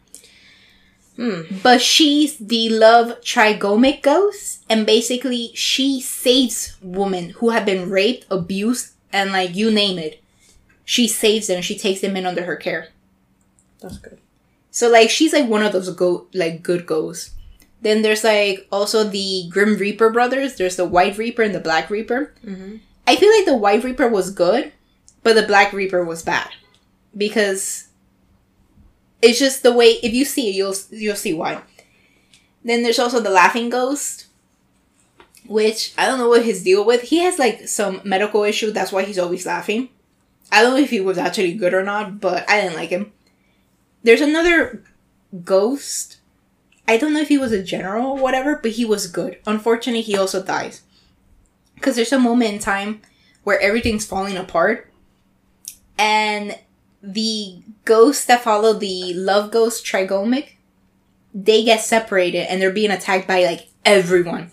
Hmm. 1.16 1.43
but 1.62 1.81
she's 1.81 2.36
the 2.39 2.68
love 2.68 3.20
trigomic 3.22 4.02
ghost. 4.02 4.64
And 4.68 4.85
basically 4.85 5.52
she 5.55 6.01
saves 6.01 6.76
women 6.82 7.31
who 7.39 7.51
have 7.51 7.64
been 7.64 7.89
raped 7.89 8.26
abused 8.31 8.94
and 9.12 9.31
like 9.31 9.55
you 9.55 9.70
name 9.70 9.98
it. 10.01 10.20
She 10.85 11.06
saves 11.06 11.47
them. 11.47 11.62
She 11.62 11.78
takes 11.78 12.01
them 12.01 12.16
in 12.16 12.26
under 12.26 12.43
her 12.44 12.56
care. 12.56 12.89
That's 13.81 13.98
good. 13.98 14.18
so 14.72 14.90
like 14.90 15.10
she's 15.10 15.32
like 15.32 15.48
one 15.48 15.62
of 15.62 15.72
those 15.72 15.89
go 15.94 16.26
like 16.35 16.64
good 16.64 16.85
ghosts 16.86 17.31
then 17.85 18.02
there's 18.02 18.24
like 18.24 18.66
also 18.73 19.05
the 19.05 19.47
grim 19.51 19.77
reaper 19.77 20.11
brothers 20.11 20.56
there's 20.56 20.77
the 20.77 20.85
white 20.85 21.16
reaper 21.19 21.43
and 21.43 21.55
the 21.55 21.61
black 21.61 21.90
reaper 21.90 22.35
Mm-hmm. 22.44 22.77
I 23.06 23.16
feel 23.16 23.31
like 23.36 23.44
the 23.44 23.56
White 23.56 23.85
Reaper 23.85 24.09
was 24.09 24.31
good, 24.31 24.73
but 25.23 25.35
the 25.35 25.47
Black 25.47 25.74
Reaper 25.74 26.02
was 26.05 26.23
bad 26.23 26.48
because 27.16 27.89
it's 29.20 29.39
just 29.39 29.62
the 29.62 29.73
way. 29.73 29.98
If 30.02 30.15
you 30.15 30.24
see 30.24 30.48
it, 30.48 30.55
you'll 30.55 30.74
you'll 30.90 31.16
see 31.16 31.35
why. 31.35 31.62
Then 32.65 32.82
there's 32.82 32.98
also 32.98 33.20
the 33.20 33.31
Laughing 33.31 33.69
Ghost. 33.69 34.27
which 35.47 35.93
I 35.98 36.06
don't 36.06 36.19
know 36.19 36.28
what 36.28 36.44
his 36.44 36.62
deal 36.62 36.85
with. 36.85 37.02
He 37.02 37.19
has 37.19 37.39
like 37.39 37.69
some 37.69 38.01
medical 38.05 38.44
issue. 38.44 38.70
That's 38.73 38.93
why 38.93 39.05
he's 39.05 39.19
always 39.19 39.44
laughing. 39.47 39.90
I 40.51 40.62
don't 40.62 40.73
know 40.73 40.81
if 40.85 40.90
he 40.90 41.01
was 41.01 41.19
actually 41.19 41.55
good 41.55 41.74
or 41.74 41.82
not, 41.82 42.20
but 42.20 42.48
I 42.48 42.61
didn't 42.61 42.77
like 42.77 42.90
him. 42.90 43.12
There's 44.02 44.20
another 44.23 44.82
ghost. 45.44 46.19
I 46.86 46.97
don't 46.97 47.15
know 47.15 47.20
if 47.20 47.28
he 47.28 47.39
was 47.39 47.52
a 47.52 47.62
general 47.62 48.12
or 48.12 48.19
whatever, 48.19 48.59
but 48.62 48.73
he 48.73 48.85
was 48.85 49.06
good. 49.06 49.39
Unfortunately, 49.47 50.02
he 50.02 50.16
also 50.16 50.43
dies. 50.43 50.82
Because 51.74 51.97
there's 51.97 52.12
a 52.12 52.19
moment 52.19 52.55
in 52.55 52.59
time 52.59 53.01
where 53.43 53.61
everything's 53.61 54.06
falling 54.06 54.36
apart, 54.36 54.90
and 55.98 56.59
the 57.02 57.62
ghosts 57.85 58.24
that 58.27 58.43
follow 58.43 58.73
the 58.73 59.12
love 59.15 59.51
ghost 59.51 59.85
Trigomic, 59.85 60.56
they 61.35 61.65
get 61.65 61.81
separated 61.81 62.51
and 62.51 62.61
they're 62.61 62.70
being 62.70 62.90
attacked 62.90 63.28
by 63.28 63.44
like 63.44 63.69
everyone. 63.85 64.51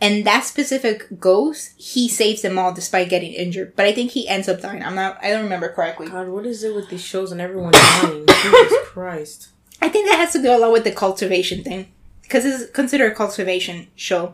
And 0.00 0.26
that 0.26 0.44
specific 0.44 1.18
ghost, 1.18 1.72
he 1.80 2.08
saves 2.08 2.42
them 2.42 2.58
all 2.58 2.74
despite 2.74 3.08
getting 3.08 3.32
injured. 3.32 3.74
But 3.74 3.86
I 3.86 3.92
think 3.92 4.10
he 4.10 4.28
ends 4.28 4.48
up 4.48 4.60
dying. 4.60 4.82
I'm 4.82 4.94
not. 4.94 5.18
I 5.22 5.30
don't 5.30 5.44
remember 5.44 5.72
correctly. 5.72 6.08
God, 6.08 6.28
what 6.28 6.44
is 6.44 6.62
it 6.62 6.74
with 6.74 6.90
these 6.90 7.02
shows 7.02 7.32
and 7.32 7.40
everyone 7.40 7.72
dying? 7.72 8.26
Jesus 8.42 8.88
Christ. 8.88 9.48
I 9.84 9.90
think 9.90 10.08
that 10.08 10.16
has 10.16 10.32
to 10.32 10.40
do 10.40 10.50
a 10.50 10.56
lot 10.56 10.72
with 10.72 10.84
the 10.84 10.92
cultivation 10.92 11.62
thing 11.62 11.88
because 12.22 12.46
it's 12.46 12.70
considered 12.70 13.12
a 13.12 13.14
cultivation 13.14 13.88
show. 13.94 14.32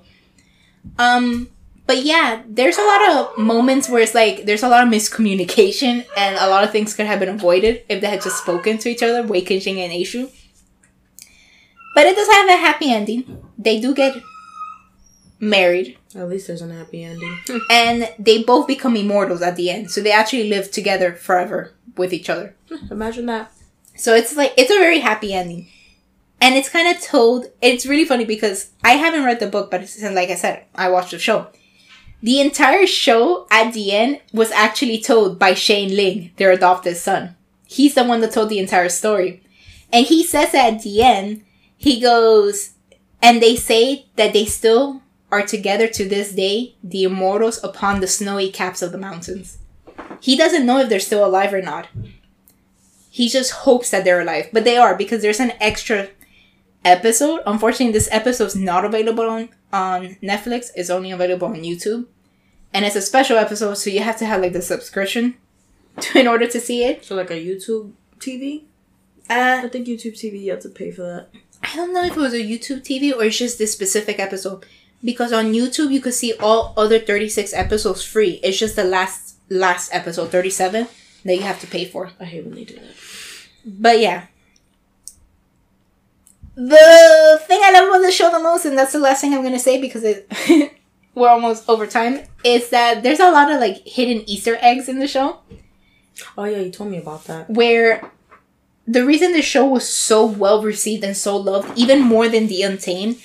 Um, 0.97 1.49
but 1.89 2.05
yeah, 2.05 2.45
there's 2.47 2.79
a 2.79 2.83
lot 2.83 3.11
of 3.11 3.39
moments 3.39 3.89
where 3.89 4.01
it's 4.01 4.15
like 4.15 4.47
there's 4.47 4.63
a 4.63 4.69
lot 4.69 4.87
of 4.87 4.93
miscommunication 4.93 6.07
and 6.17 6.37
a 6.37 6.49
lot 6.49 6.63
of 6.63 6.71
things 6.71 6.95
could 6.95 7.07
have 7.07 7.19
been 7.19 7.29
avoided 7.29 7.83
if 7.89 8.01
they 8.01 8.07
had 8.07 8.23
just 8.23 8.39
spoken 8.39 8.79
to 8.79 8.89
each 8.89 9.03
other, 9.03 9.27
Wei 9.27 9.43
Kenshin 9.43 9.77
and 9.77 9.93
Aishu. 9.93 10.31
But 11.97 12.07
it 12.07 12.15
does 12.15 12.29
have 12.29 12.49
a 12.49 12.57
happy 12.57 12.93
ending. 12.93 13.45
They 13.59 13.81
do 13.81 13.93
get 13.93 14.23
married 15.41 15.99
At 16.15 16.29
least 16.29 16.47
there's 16.47 16.63
an 16.63 16.71
happy 16.71 17.03
ending. 17.03 17.37
and 17.71 18.09
they 18.21 18.45
both 18.45 18.69
become 18.69 18.95
immortals 18.95 19.43
at 19.43 19.57
the 19.57 19.69
end. 19.69 19.91
So 19.91 20.01
they 20.01 20.13
actually 20.13 20.49
live 20.49 20.71
together 20.71 21.13
forever 21.13 21.73
with 21.97 22.13
each 22.13 22.31
other. 22.31 22.55
Imagine 22.89 23.27
that. 23.27 23.51
So 24.01 24.15
it's 24.15 24.35
like 24.35 24.55
it's 24.57 24.71
a 24.71 24.79
very 24.79 25.01
happy 25.01 25.35
ending. 25.35 25.69
And 26.41 26.55
it's 26.55 26.71
kind 26.71 26.89
of 26.89 27.03
told 27.03 27.47
it's 27.61 27.85
really 27.85 28.07
funny 28.07 28.25
because 28.25 28.71
I 28.83 28.93
haven't 28.93 29.25
read 29.25 29.41
the 29.41 29.47
book, 29.47 29.71
but 29.71 29.83
it's, 29.83 30.03
like 30.03 30.31
I 30.31 30.37
said, 30.37 30.65
I 30.75 30.89
watched 30.89 31.11
the 31.11 31.19
show. 31.19 31.49
The 32.23 32.41
entire 32.41 32.87
show 32.87 33.47
at 33.51 33.75
the 33.75 33.93
end 33.93 34.21
was 34.33 34.51
actually 34.53 35.03
told 35.03 35.39
by 35.39 35.53
Shane 35.53 35.95
Ling, 35.95 36.31
their 36.37 36.51
adopted 36.51 36.97
son. 36.97 37.37
He's 37.67 37.95
the 37.95 38.05
one 38.05 38.21
that 38.21 38.33
told 38.33 38.49
the 38.49 38.59
entire 38.59 38.89
story. 38.89 39.43
And 39.93 40.07
he 40.07 40.25
says 40.25 40.55
at 40.55 40.83
the 40.83 41.03
end, 41.03 41.45
he 41.77 42.01
goes, 42.01 42.71
and 43.21 43.43
they 43.43 43.55
say 43.55 44.07
that 44.17 44.33
they 44.33 44.47
still 44.47 45.03
are 45.31 45.43
together 45.43 45.87
to 45.89 46.09
this 46.09 46.33
day, 46.33 46.75
the 46.83 47.05
immortals 47.05 47.63
upon 47.63 48.01
the 48.01 48.07
snowy 48.07 48.51
caps 48.51 48.81
of 48.81 48.93
the 48.93 48.99
mountains. 48.99 49.59
He 50.21 50.39
doesn't 50.39 50.65
know 50.65 50.79
if 50.79 50.89
they're 50.89 51.01
still 51.01 51.25
alive 51.25 51.53
or 51.53 51.61
not. 51.61 51.89
He 53.11 53.29
just 53.29 53.51
hopes 53.53 53.91
that 53.91 54.05
they're 54.05 54.21
alive, 54.21 54.49
but 54.53 54.65
they 54.65 54.77
are 54.77 54.97
because 54.97 55.21
there's 55.21 55.41
an 55.41 55.53
extra 55.61 56.09
episode. 56.85 57.41
Unfortunately, 57.45 57.93
this 57.93 58.09
episode's 58.11 58.57
not 58.57 58.85
available 58.85 59.29
on, 59.29 59.49
on 59.73 60.17
Netflix. 60.23 60.71
It's 60.77 60.91
only 60.91 61.11
available 61.11 61.49
on 61.49 61.57
YouTube. 61.57 62.07
And 62.73 62.85
it's 62.85 62.97
a 62.97 63.03
special 63.03 63.37
episode, 63.37 63.75
so 63.75 63.91
you 63.91 64.01
have 64.01 64.17
to 64.19 64.27
have 64.27 64.41
like 64.41 64.53
the 64.53 64.63
subscription 64.63 65.35
to, 66.01 66.21
in 66.21 66.29
order 66.29 66.47
to 66.47 66.61
see 66.61 66.85
it. 66.85 67.05
So 67.05 67.17
like 67.17 67.31
a 67.31 67.35
YouTube 67.35 67.93
TV? 68.19 68.63
Uh, 69.29 69.63
I 69.65 69.69
think 69.69 69.87
YouTube 69.87 70.15
TV 70.15 70.43
you 70.43 70.53
have 70.53 70.61
to 70.61 70.69
pay 70.69 70.91
for 70.91 71.03
that. 71.03 71.29
I 71.63 71.77
don't 71.77 71.93
know 71.93 72.05
if 72.05 72.17
it 72.17 72.21
was 72.21 72.33
a 72.33 72.39
YouTube 72.39 72.83
TV 72.83 73.15
or 73.15 73.25
it's 73.25 73.39
just 73.39 73.59
this 73.59 73.73
specific 73.73 74.19
episode. 74.19 74.65
Because 75.03 75.33
on 75.33 75.53
YouTube 75.53 75.91
you 75.91 76.01
could 76.01 76.15
see 76.15 76.35
all 76.35 76.75
other 76.77 76.99
36 76.99 77.53
episodes 77.55 78.05
free. 78.05 78.41
It's 78.43 78.59
just 78.59 78.77
the 78.77 78.85
last 78.85 79.37
last 79.49 79.93
episode, 79.93 80.31
37, 80.31 80.87
that 81.25 81.35
you 81.35 81.43
have 81.43 81.61
to 81.61 81.67
pay 81.67 81.85
for. 81.85 82.11
I 82.19 82.25
hate 82.25 82.45
when 82.45 82.55
they 82.55 82.65
do 82.65 82.75
that. 82.75 82.95
But 83.65 84.01
yeah. 84.01 84.27
The 86.55 87.41
thing 87.47 87.61
I 87.63 87.71
love 87.73 87.89
about 87.89 88.03
the 88.03 88.13
show 88.13 88.31
the 88.31 88.39
most, 88.43 88.65
and 88.65 88.77
that's 88.77 88.93
the 88.93 88.99
last 88.99 89.21
thing 89.21 89.35
I'm 89.35 89.43
gonna 89.43 89.59
say 89.59 89.81
because 89.81 90.05
it 90.05 90.31
we're 91.15 91.29
almost 91.29 91.69
over 91.69 91.87
time, 91.87 92.21
is 92.45 92.71
that 92.71 93.03
there's 93.03 93.21
a 93.21 93.31
lot 93.31 93.51
of 93.51 93.61
like 93.61 93.87
hidden 93.87 94.29
Easter 94.29 94.59
eggs 94.61 94.89
in 94.89 94.99
the 94.99 95.09
show. 95.09 95.39
Oh 96.37 96.45
yeah, 96.45 96.59
you 96.59 96.71
told 96.71 96.91
me 96.91 96.99
about 96.99 97.25
that. 97.25 97.49
where 97.49 98.11
the 98.87 99.07
reason 99.07 99.33
the 99.33 99.43
show 99.43 99.67
was 99.67 99.89
so 99.89 100.27
well 100.27 100.63
received 100.63 101.05
and 101.05 101.17
so 101.17 101.37
loved, 101.37 101.79
even 101.79 102.01
more 102.03 102.29
than 102.29 102.47
The 102.49 102.63
Untamed, 102.63 103.19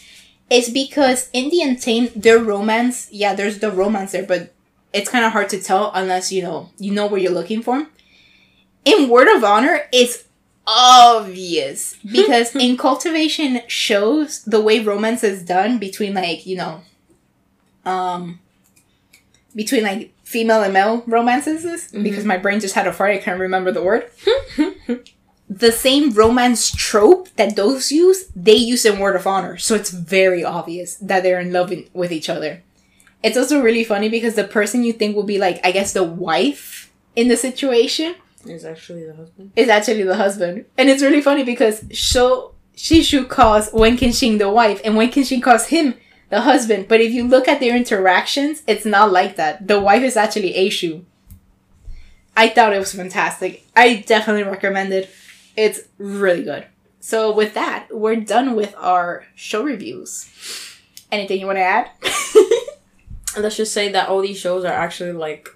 is 0.49 0.69
because 0.69 1.29
in 1.33 1.49
The 1.49 1.61
Untamed, 1.61 2.11
their 2.15 2.39
romance, 2.39 3.09
yeah, 3.11 3.33
there's 3.33 3.59
the 3.59 3.71
romance 3.71 4.11
there, 4.13 4.25
but 4.25 4.53
it's 4.95 5.09
kind 5.09 5.25
of 5.25 5.33
hard 5.33 5.49
to 5.49 5.61
tell 5.61 5.91
unless 5.93 6.31
you 6.31 6.41
know 6.41 6.69
you 6.79 6.91
know 6.93 7.05
what 7.05 7.21
you're 7.21 7.31
looking 7.31 7.61
for. 7.61 7.87
In 8.85 9.09
Word 9.09 9.27
of 9.35 9.43
Honor, 9.43 9.81
it's 9.91 10.23
obvious 10.65 11.95
because 12.11 12.55
in 12.55 12.77
cultivation 12.77 13.61
shows 13.67 14.43
the 14.45 14.61
way 14.61 14.79
romance 14.79 15.23
is 15.23 15.43
done 15.43 15.77
between 15.77 16.13
like 16.13 16.45
you 16.45 16.57
know 16.57 16.81
um 17.85 18.39
between 19.55 19.83
like 19.83 20.11
female 20.23 20.63
and 20.63 20.73
male 20.73 21.03
romances 21.05 21.91
because 21.91 22.25
my 22.25 22.37
brain 22.37 22.59
just 22.59 22.73
had 22.73 22.87
a 22.87 22.93
fart 22.93 23.11
i 23.11 23.17
can't 23.17 23.39
remember 23.39 23.71
the 23.71 23.83
word. 23.83 24.09
The 25.47 25.71
same 25.71 26.11
romance 26.11 26.71
trope 26.71 27.29
that 27.35 27.55
those 27.55 27.91
use 27.91 28.25
they 28.35 28.55
use 28.55 28.83
in 28.83 28.97
word 28.97 29.15
of 29.15 29.27
honor. 29.27 29.59
So 29.59 29.75
it's 29.75 29.91
very 29.91 30.43
obvious 30.43 30.95
that 30.95 31.21
they're 31.21 31.39
in 31.39 31.53
love 31.53 31.71
in- 31.71 31.87
with 31.93 32.11
each 32.11 32.29
other 32.29 32.63
it's 33.25 33.37
also 33.37 33.61
really 33.67 33.83
funny 33.83 34.07
because 34.17 34.35
the 34.35 34.43
person 34.57 34.83
you 34.83 34.93
think 34.93 35.15
will 35.15 35.29
be 35.35 35.39
like 35.45 35.57
i 35.65 35.71
guess 35.71 35.93
the 35.93 36.03
wife 36.03 36.91
in 37.15 37.27
the 37.27 37.37
situation 37.37 38.15
Is 38.45 38.65
actually 38.65 39.05
the 39.05 39.15
husband. 39.15 39.51
is 39.55 39.69
actually 39.69 40.03
the 40.03 40.15
husband. 40.15 40.65
And 40.77 40.89
it's 40.89 41.01
really 41.01 41.21
funny 41.21 41.43
because 41.43 41.83
Sho 41.91 42.53
Shishu 42.75 43.27
calls 43.27 43.69
Wen 43.73 43.97
Kenshin 43.97 44.37
the 44.37 44.49
wife 44.49 44.81
and 44.85 44.95
Wen 44.97 45.09
Kenshin 45.11 45.41
calls 45.41 45.67
him 45.67 45.95
the 46.29 46.41
husband. 46.41 46.87
But 46.87 46.99
if 47.01 47.11
you 47.13 47.23
look 47.27 47.47
at 47.47 47.59
their 47.61 47.75
interactions, 47.75 48.61
it's 48.67 48.85
not 48.85 49.11
like 49.11 49.37
that. 49.37 49.67
The 49.67 49.79
wife 49.79 50.03
is 50.03 50.17
actually 50.17 50.53
Aishu. 50.53 51.03
I 52.35 52.49
thought 52.49 52.73
it 52.73 52.79
was 52.79 52.93
fantastic. 52.93 53.63
I 53.75 54.03
definitely 54.05 54.43
recommend 54.43 54.91
it. 54.93 55.09
It's 55.55 55.79
really 55.97 56.43
good. 56.43 56.65
So 56.99 57.33
with 57.33 57.53
that, 57.53 57.87
we're 57.91 58.17
done 58.17 58.55
with 58.55 58.75
our 58.77 59.25
show 59.35 59.63
reviews. 59.63 60.29
Anything 61.11 61.39
you 61.39 61.45
want 61.45 61.59
to 61.59 61.69
add? 61.77 61.89
Let's 63.37 63.57
just 63.57 63.73
say 63.73 63.91
that 63.91 64.09
all 64.09 64.21
these 64.21 64.37
shows 64.37 64.63
are 64.63 64.73
actually 64.73 65.13
like 65.13 65.49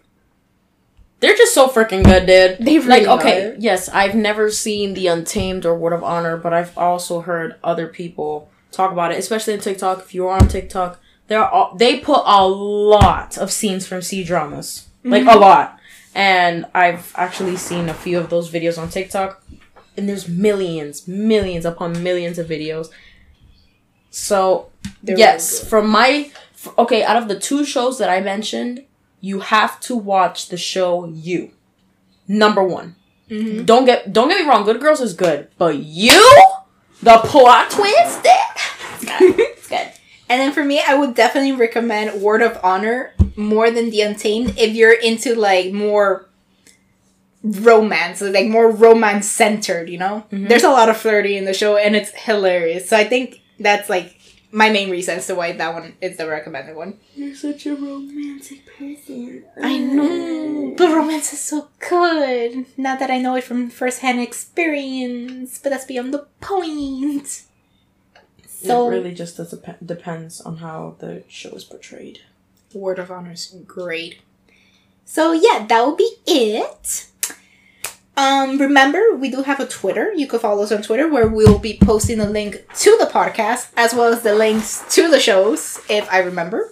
they're 1.20 1.36
just 1.36 1.54
so 1.54 1.68
freaking 1.68 2.04
good, 2.04 2.26
dude. 2.26 2.66
They 2.66 2.80
really 2.80 3.06
like 3.06 3.20
okay, 3.20 3.48
are. 3.48 3.56
yes, 3.60 3.90
I've 3.90 4.16
never 4.16 4.50
seen 4.50 4.94
The 4.94 5.08
Untamed 5.08 5.66
or 5.66 5.76
Word 5.76 5.94
of 5.94 6.04
Honor, 6.04 6.38
but 6.38 6.54
I've 6.54 6.78
also 6.78 7.22
heard 7.22 7.56
other 7.64 7.88
people 7.88 8.50
talk 8.72 8.92
about 8.92 9.12
it, 9.12 9.20
especially 9.20 9.54
on 9.54 9.60
TikTok. 9.60 10.00
If 10.00 10.16
you're 10.16 10.32
on 10.32 10.48
TikTok, 10.48 11.00
there 11.28 11.44
are 11.44 11.76
they 11.76 12.00
put 12.00 12.22
a 12.26 12.48
lot 12.48 13.38
of 13.38 13.52
scenes 13.52 13.86
from 13.86 14.02
C 14.02 14.24
dramas, 14.24 14.88
like 15.04 15.24
a 15.24 15.26
mm-hmm. 15.26 15.40
lot, 15.40 15.80
and 16.16 16.66
I've 16.74 17.14
actually 17.16 17.58
seen 17.58 17.90
a 17.90 17.94
few 17.94 18.18
of 18.18 18.30
those 18.30 18.50
videos 18.50 18.82
on 18.82 18.90
TikTok, 18.90 19.44
and 19.98 20.08
there's 20.08 20.30
millions, 20.30 21.06
millions 21.06 21.66
upon 21.66 22.02
millions 22.02 22.40
of 22.40 22.48
videos. 22.48 22.88
So 24.10 24.70
They're 25.04 25.18
yes, 25.18 25.60
really 25.60 25.70
from 25.70 25.90
my 25.90 26.32
f- 26.66 26.74
okay, 26.78 27.04
out 27.04 27.18
of 27.18 27.28
the 27.28 27.40
two 27.40 27.66
shows 27.66 27.98
that 28.00 28.10
I 28.10 28.20
mentioned, 28.22 28.86
you 29.22 29.40
have 29.40 29.80
to 29.82 29.96
watch 29.96 30.50
the 30.50 30.58
show 30.58 31.06
You. 31.06 31.52
Number 32.28 32.64
one. 32.64 32.96
Mm-hmm. 33.30 33.66
Don't 33.66 33.86
get 33.86 34.12
don't 34.12 34.30
get 34.30 34.42
me 34.44 34.50
wrong, 34.50 34.66
Good 34.66 34.82
Girls 34.82 35.02
is 35.02 35.14
good, 35.14 35.50
but 35.58 35.78
you, 35.78 36.20
the 37.04 37.18
plot 37.20 37.70
twist, 37.70 38.22
it's 38.26 39.06
good. 39.06 39.40
It's 39.40 39.68
good. 39.68 39.92
And 40.30 40.40
then 40.42 40.52
for 40.52 40.64
me, 40.64 40.82
I 40.86 40.96
would 40.96 41.16
definitely 41.16 41.52
recommend 41.54 42.22
Word 42.22 42.42
of 42.42 42.60
Honor 42.64 43.14
more 43.36 43.72
than 43.72 43.90
The 43.90 44.02
Untamed 44.02 44.58
if 44.58 44.74
you're 44.76 44.94
into 44.94 45.34
like 45.36 45.74
more 45.74 46.28
romance, 47.44 48.22
like 48.22 48.48
more 48.48 48.70
romance 48.70 49.28
centered, 49.28 49.90
you 49.90 49.98
know? 49.98 50.26
There's 50.48 50.64
a 50.64 50.70
lot 50.70 50.90
of 50.90 50.98
flirty 50.98 51.38
in 51.38 51.46
the 51.46 51.54
show 51.54 51.78
and 51.78 51.96
it's 51.96 52.12
hilarious. 52.12 52.90
So 52.90 52.98
I 52.98 53.06
think 53.06 53.42
that's 53.60 53.90
like 53.90 54.19
my 54.52 54.70
main 54.70 54.90
reason 54.90 55.18
as 55.18 55.28
to 55.28 55.36
why 55.36 55.52
that 55.52 55.74
one 55.74 55.96
is 56.02 56.18
the 56.18 56.28
recommended 56.28 56.76
one. 56.76 57.00
You're 57.16 57.36
such 57.36 57.66
a 57.66 57.76
romantic 57.76 58.66
person. 58.78 59.46
I 59.62 59.78
know, 59.78 60.74
but 60.78 60.90
romance 60.90 61.34
is 61.34 61.40
so 61.40 61.70
good. 61.88 62.66
Not 62.78 63.00
that 63.00 63.12
I 63.12 63.20
know 63.20 63.36
it 63.36 63.44
from 63.44 63.70
firsthand 63.70 64.20
experience, 64.20 65.60
but 65.60 65.70
that's 65.70 65.86
beyond 65.86 66.14
the 66.14 66.28
point. 66.42 67.44
So, 68.48 68.88
it 68.88 68.90
really 68.92 69.14
just 69.14 69.38
does 69.38 69.52
dep- 69.52 69.86
depends 69.86 70.42
on 70.42 70.58
how 70.58 70.96
the 71.00 71.24
show 71.30 71.52
is 71.52 71.64
portrayed. 71.64 72.20
Word 72.74 73.00
of 73.00 73.10
Honor 73.10 73.32
is 73.32 73.56
great. 73.66 74.20
So 75.06 75.32
yeah, 75.32 75.66
that 75.68 75.82
will 75.82 75.96
be 75.96 76.18
it. 76.28 77.08
Um, 78.20 78.58
remember, 78.58 79.16
we 79.16 79.32
do 79.32 79.44
have 79.44 79.62
a 79.62 79.66
Twitter. 79.66 80.12
You 80.12 80.28
can 80.28 80.40
follow 80.40 80.62
us 80.62 80.74
on 80.74 80.82
Twitter 80.82 81.08
where 81.08 81.30
we'll 81.30 81.58
be 81.58 81.80
posting 81.82 82.20
a 82.20 82.30
link 82.30 82.66
to 82.76 82.98
the 83.00 83.06
podcast 83.06 83.72
as 83.78 83.94
well 83.94 84.12
as 84.12 84.24
the 84.24 84.36
links 84.36 84.84
to 84.96 85.10
the 85.10 85.22
shows, 85.22 85.80
if 85.88 86.06
I 86.12 86.18
remember. 86.20 86.70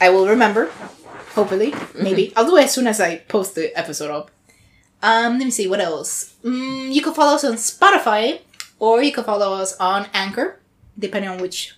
I 0.00 0.08
will 0.10 0.26
remember. 0.26 0.72
Hopefully, 1.36 1.72
maybe 1.94 2.32
I'll 2.34 2.46
do 2.46 2.56
it 2.56 2.64
as 2.64 2.74
soon 2.74 2.88
as 2.88 3.00
I 3.00 3.18
post 3.18 3.54
the 3.54 3.76
episode 3.78 4.10
up. 4.10 4.32
Um, 5.00 5.38
let 5.38 5.44
me 5.44 5.52
see 5.52 5.68
what 5.68 5.78
else. 5.78 6.34
Mm, 6.42 6.92
you 6.92 7.02
can 7.02 7.14
follow 7.14 7.36
us 7.36 7.44
on 7.44 7.54
Spotify, 7.54 8.40
or 8.80 9.00
you 9.00 9.12
can 9.12 9.22
follow 9.22 9.54
us 9.54 9.76
on 9.78 10.08
Anchor, 10.12 10.58
depending 10.98 11.30
on 11.30 11.38
which 11.38 11.76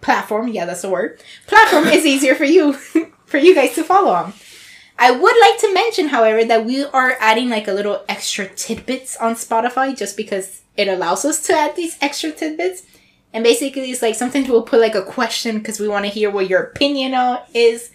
platform. 0.00 0.48
Yeah, 0.48 0.64
that's 0.64 0.82
the 0.82 0.90
word. 0.90 1.20
Platform 1.46 1.86
is 1.86 2.04
easier 2.12 2.34
for 2.34 2.44
you, 2.44 2.72
for 3.26 3.38
you 3.38 3.54
guys 3.54 3.76
to 3.76 3.84
follow 3.84 4.10
on. 4.10 4.32
I 4.98 5.10
would 5.10 5.34
like 5.40 5.58
to 5.60 5.74
mention, 5.74 6.08
however, 6.08 6.44
that 6.44 6.64
we 6.64 6.84
are 6.84 7.16
adding 7.20 7.48
like 7.48 7.68
a 7.68 7.72
little 7.72 8.04
extra 8.08 8.48
tidbits 8.48 9.16
on 9.16 9.34
Spotify 9.34 9.96
just 9.96 10.16
because 10.16 10.62
it 10.76 10.88
allows 10.88 11.24
us 11.24 11.42
to 11.46 11.52
add 11.52 11.76
these 11.76 11.96
extra 12.00 12.30
tidbits. 12.30 12.84
And 13.32 13.42
basically, 13.42 13.90
it's 13.90 14.02
like 14.02 14.14
sometimes 14.14 14.48
we'll 14.48 14.62
put 14.62 14.80
like 14.80 14.94
a 14.94 15.02
question 15.02 15.58
because 15.58 15.80
we 15.80 15.88
want 15.88 16.04
to 16.04 16.10
hear 16.10 16.30
what 16.30 16.48
your 16.48 16.62
opinion 16.62 17.14
on 17.14 17.40
is. 17.52 17.90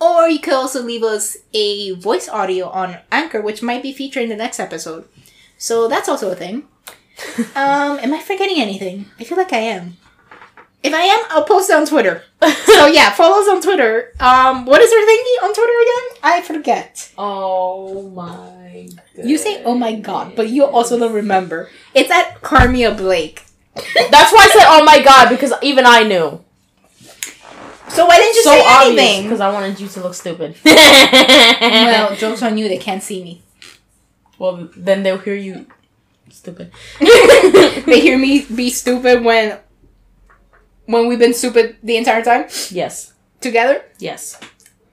Or 0.00 0.28
you 0.28 0.38
could 0.38 0.52
also 0.52 0.82
leave 0.82 1.02
us 1.02 1.36
a 1.52 1.92
voice 1.92 2.28
audio 2.28 2.68
on 2.68 2.98
Anchor, 3.10 3.40
which 3.40 3.62
might 3.62 3.82
be 3.82 3.92
featured 3.92 4.24
in 4.24 4.28
the 4.28 4.36
next 4.36 4.60
episode. 4.60 5.08
So 5.58 5.88
that's 5.88 6.08
also 6.08 6.30
a 6.30 6.36
thing. 6.36 6.68
um, 7.56 7.98
am 7.98 8.12
I 8.12 8.20
forgetting 8.20 8.60
anything? 8.60 9.06
I 9.18 9.24
feel 9.24 9.38
like 9.38 9.52
I 9.52 9.58
am. 9.58 9.96
If 10.86 10.94
I 10.94 11.02
am, 11.02 11.24
I'll 11.30 11.44
post 11.44 11.68
it 11.68 11.74
on 11.74 11.84
Twitter. 11.84 12.22
so 12.64 12.86
yeah, 12.98 13.10
follow 13.12 13.42
us 13.42 13.48
on 13.48 13.60
Twitter. 13.60 14.12
Um, 14.20 14.66
what 14.66 14.80
is 14.80 14.90
her 14.92 15.02
thingy 15.04 15.44
on 15.44 15.52
Twitter 15.52 15.72
again? 15.82 16.20
I 16.22 16.42
forget. 16.42 17.12
Oh 17.18 18.08
my. 18.10 18.88
You 19.16 19.36
say 19.36 19.64
"Oh 19.64 19.74
my 19.74 19.96
god," 19.96 20.36
but 20.36 20.48
you 20.48 20.64
also 20.64 20.98
don't 20.98 21.12
remember. 21.12 21.70
It's 21.94 22.10
at 22.10 22.40
Carmia 22.42 22.96
Blake. 22.96 23.44
That's 23.74 24.32
why 24.32 24.46
I 24.46 24.50
said 24.52 24.66
"Oh 24.68 24.84
my 24.84 25.02
god" 25.02 25.30
because 25.30 25.52
even 25.62 25.86
I 25.86 26.04
knew. 26.04 26.44
So 27.88 28.06
why 28.06 28.18
didn't 28.18 28.36
you 28.36 28.42
so 28.44 28.50
say 28.50 28.64
obvious 28.64 29.00
anything? 29.00 29.22
because 29.24 29.40
I 29.40 29.50
wanted 29.50 29.80
you 29.80 29.88
to 29.88 30.00
look 30.00 30.14
stupid. 30.14 30.56
well, 30.64 32.14
jokes 32.14 32.42
on 32.42 32.58
you. 32.58 32.68
They 32.68 32.78
can't 32.78 33.02
see 33.02 33.24
me. 33.24 33.42
well, 34.38 34.68
then 34.76 35.02
they'll 35.02 35.18
hear 35.18 35.34
you 35.34 35.66
stupid. 36.30 36.70
they 37.00 38.00
hear 38.00 38.18
me 38.18 38.44
be 38.54 38.70
stupid 38.70 39.24
when 39.24 39.58
when 40.86 41.06
we've 41.08 41.18
been 41.18 41.34
stupid 41.34 41.76
the 41.82 41.96
entire 41.96 42.22
time 42.22 42.46
Yes. 42.70 43.12
together. 43.40 43.82
Yes. 43.98 44.38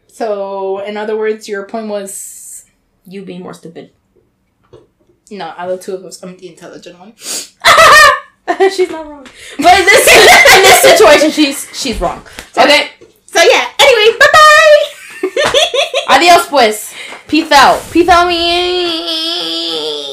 So, 0.08 0.80
in 0.80 0.98
other 0.98 1.18
words, 1.18 1.48
your 1.48 1.66
point 1.66 1.88
was 1.88 2.66
You 3.06 3.24
being 3.26 3.42
more 3.44 3.54
stupid. 3.54 3.92
no. 5.32 5.46
Out 5.58 5.70
of 5.70 5.78
the 5.80 5.84
two 5.84 5.94
of 5.96 6.06
us, 6.06 6.22
I'm 6.24 6.38
the 6.38 6.48
intelligent 6.48 7.00
one. 7.00 7.14
she's 8.72 8.90
not 8.90 9.08
wrong. 9.08 9.26
But 9.58 9.74
in 9.80 9.86
this 9.86 10.04
in 10.08 10.62
this 10.64 10.82
situation, 10.84 11.32
she's 11.32 11.68
she's 11.74 12.00
wrong. 12.00 12.22
Okay. 12.58 12.92
So 13.26 13.42
yeah. 13.42 13.66
Anyway, 13.80 14.18
bye 14.20 14.30
bye. 14.32 14.82
Adios, 16.16 16.48
pues. 16.48 16.94
Peace 17.28 17.52
out. 17.52 17.82
Peace 17.92 18.08
out, 18.10 18.28
me. 18.28 20.13